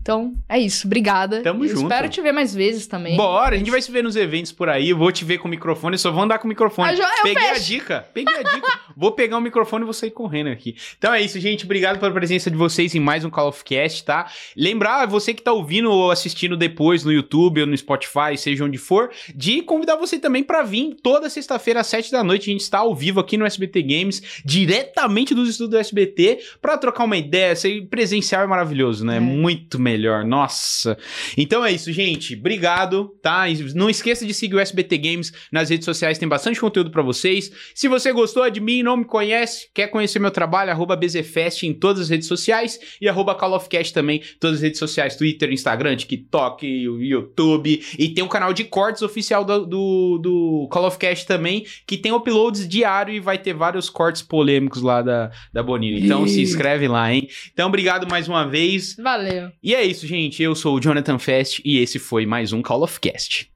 Então, 0.04 0.34
é 0.46 0.58
isso. 0.58 0.86
Obrigada. 0.86 1.40
Tamo 1.40 1.66
junto. 1.66 1.80
Espero 1.84 2.10
te 2.10 2.20
ver 2.20 2.30
mais 2.30 2.54
vezes 2.54 2.86
também. 2.86 3.16
Bora, 3.16 3.54
a 3.54 3.58
gente 3.58 3.70
vai 3.70 3.80
se 3.80 3.90
ver 3.90 4.02
nos 4.02 4.16
eventos 4.16 4.52
por 4.52 4.68
aí. 4.68 4.90
Eu 4.90 4.98
vou 4.98 5.10
te 5.10 5.24
ver 5.24 5.38
com 5.38 5.48
o 5.48 5.50
microfone, 5.50 5.96
só 5.96 6.12
vou 6.12 6.22
andar 6.22 6.38
com 6.38 6.44
o 6.44 6.48
microfone. 6.48 6.90
Ah, 6.90 6.94
eu 6.94 7.22
Peguei 7.22 7.42
a 7.48 7.54
fecho. 7.54 7.66
dica, 7.66 8.06
peguei 8.12 8.34
a 8.36 8.42
dica. 8.42 8.80
vou 8.94 9.12
pegar 9.12 9.38
o 9.38 9.40
microfone 9.40 9.82
e 9.82 9.86
vou 9.86 9.94
sair 9.94 10.10
correndo 10.10 10.50
aqui. 10.50 10.76
Então 10.98 11.14
é 11.14 11.22
isso, 11.22 11.40
gente. 11.40 11.64
Obrigado 11.64 11.98
pela 11.98 12.12
presença 12.12 12.50
de 12.50 12.56
vocês 12.56 12.94
em 12.94 13.00
mais 13.00 13.24
um 13.24 13.30
Call 13.30 13.48
of 13.48 13.64
Cast, 13.64 14.04
tá? 14.04 14.30
Lembrar, 14.54 15.06
você 15.06 15.32
que 15.32 15.40
tá 15.40 15.54
ouvindo 15.54 15.90
ou 15.90 16.10
assistindo 16.10 16.54
depois 16.54 17.02
no 17.02 17.10
YouTube 17.10 17.62
ou 17.62 17.66
no 17.66 17.74
Spotify, 17.74 18.36
seja 18.36 18.62
onde 18.62 18.76
for, 18.76 19.10
de 19.34 19.62
convidar 19.62 19.96
você 19.96 20.18
também 20.18 20.42
pra 20.44 20.62
vir 20.62 20.96
toda 21.02 21.30
sexta-feira 21.30 21.80
às 21.80 21.86
sete 21.86 22.12
da 22.12 22.22
noite. 22.22 22.50
A 22.50 22.52
gente 22.52 22.60
está 22.60 22.80
ao 22.80 22.94
vivo 22.94 23.20
aqui 23.20 23.38
no 23.38 23.46
SBT 23.46 23.82
Games, 23.82 24.42
diretamente 24.44 25.34
dos 25.34 25.48
estudos 25.48 25.70
do 25.70 25.78
SBT, 25.78 26.40
pra 26.60 26.76
trocar 26.76 27.04
uma 27.04 27.16
ideia. 27.16 27.52
Esse 27.52 27.80
presencial 27.80 28.42
é 28.42 28.46
maravilhoso, 28.46 29.02
né? 29.02 29.16
É. 29.16 29.20
Muito 29.20 29.78
melhor. 29.78 29.93
Nossa. 30.24 30.96
Então 31.36 31.64
é 31.64 31.72
isso, 31.72 31.92
gente. 31.92 32.34
Obrigado, 32.34 33.14
tá? 33.22 33.48
E 33.48 33.74
não 33.74 33.88
esqueça 33.88 34.26
de 34.26 34.34
seguir 34.34 34.54
o 34.56 34.60
SBT 34.60 34.98
Games 34.98 35.32
nas 35.50 35.70
redes 35.70 35.84
sociais, 35.84 36.18
tem 36.18 36.28
bastante 36.28 36.60
conteúdo 36.60 36.90
pra 36.90 37.02
vocês. 37.02 37.50
Se 37.74 37.88
você 37.88 38.12
gostou 38.12 38.48
de 38.50 38.60
mim, 38.60 38.82
não 38.82 38.96
me 38.96 39.04
conhece, 39.04 39.68
quer 39.74 39.88
conhecer 39.88 40.18
meu 40.18 40.30
trabalho, 40.30 40.70
arroba 40.70 40.96
BZFest 40.96 41.62
em 41.64 41.72
todas 41.72 42.02
as 42.02 42.08
redes 42.08 42.28
sociais 42.28 42.78
e 43.00 43.08
arroba 43.08 43.34
Call 43.34 43.54
of 43.54 43.68
Cast 43.68 43.92
também, 43.92 44.22
todas 44.40 44.56
as 44.56 44.62
redes 44.62 44.78
sociais, 44.78 45.16
Twitter, 45.16 45.52
Instagram, 45.52 45.96
TikTok, 45.96 46.66
YouTube. 46.66 47.82
E 47.98 48.08
tem 48.08 48.24
o 48.24 48.28
canal 48.28 48.52
de 48.52 48.64
cortes 48.64 49.02
oficial 49.02 49.44
do, 49.44 49.66
do, 49.66 50.18
do 50.18 50.68
Call 50.70 50.86
of 50.86 50.98
Cast 50.98 51.26
também, 51.26 51.64
que 51.86 51.96
tem 51.96 52.12
uploads 52.12 52.68
diário 52.68 53.14
e 53.14 53.20
vai 53.20 53.38
ter 53.38 53.54
vários 53.54 53.88
cortes 53.88 54.22
polêmicos 54.22 54.82
lá 54.82 55.02
da, 55.02 55.30
da 55.52 55.62
Bonini. 55.62 56.04
Então 56.04 56.26
se 56.26 56.40
Ih. 56.40 56.42
inscreve 56.42 56.88
lá, 56.88 57.12
hein? 57.12 57.28
Então 57.52 57.68
obrigado 57.68 58.06
mais 58.08 58.28
uma 58.28 58.44
vez. 58.48 58.96
Valeu. 58.96 59.50
E 59.62 59.74
é 59.74 59.83
é 59.84 59.86
isso, 59.86 60.06
gente. 60.06 60.42
Eu 60.42 60.54
sou 60.54 60.76
o 60.76 60.80
Jonathan 60.80 61.18
Fest 61.18 61.60
e 61.64 61.78
esse 61.78 61.98
foi 61.98 62.24
mais 62.24 62.52
um 62.52 62.62
Call 62.62 62.82
of 62.82 62.98
Cast. 63.00 63.50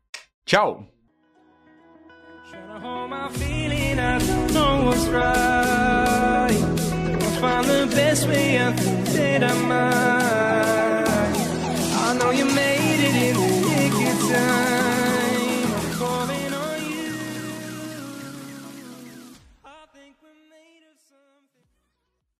Tchau! 0.44 0.86
time 14.28 14.77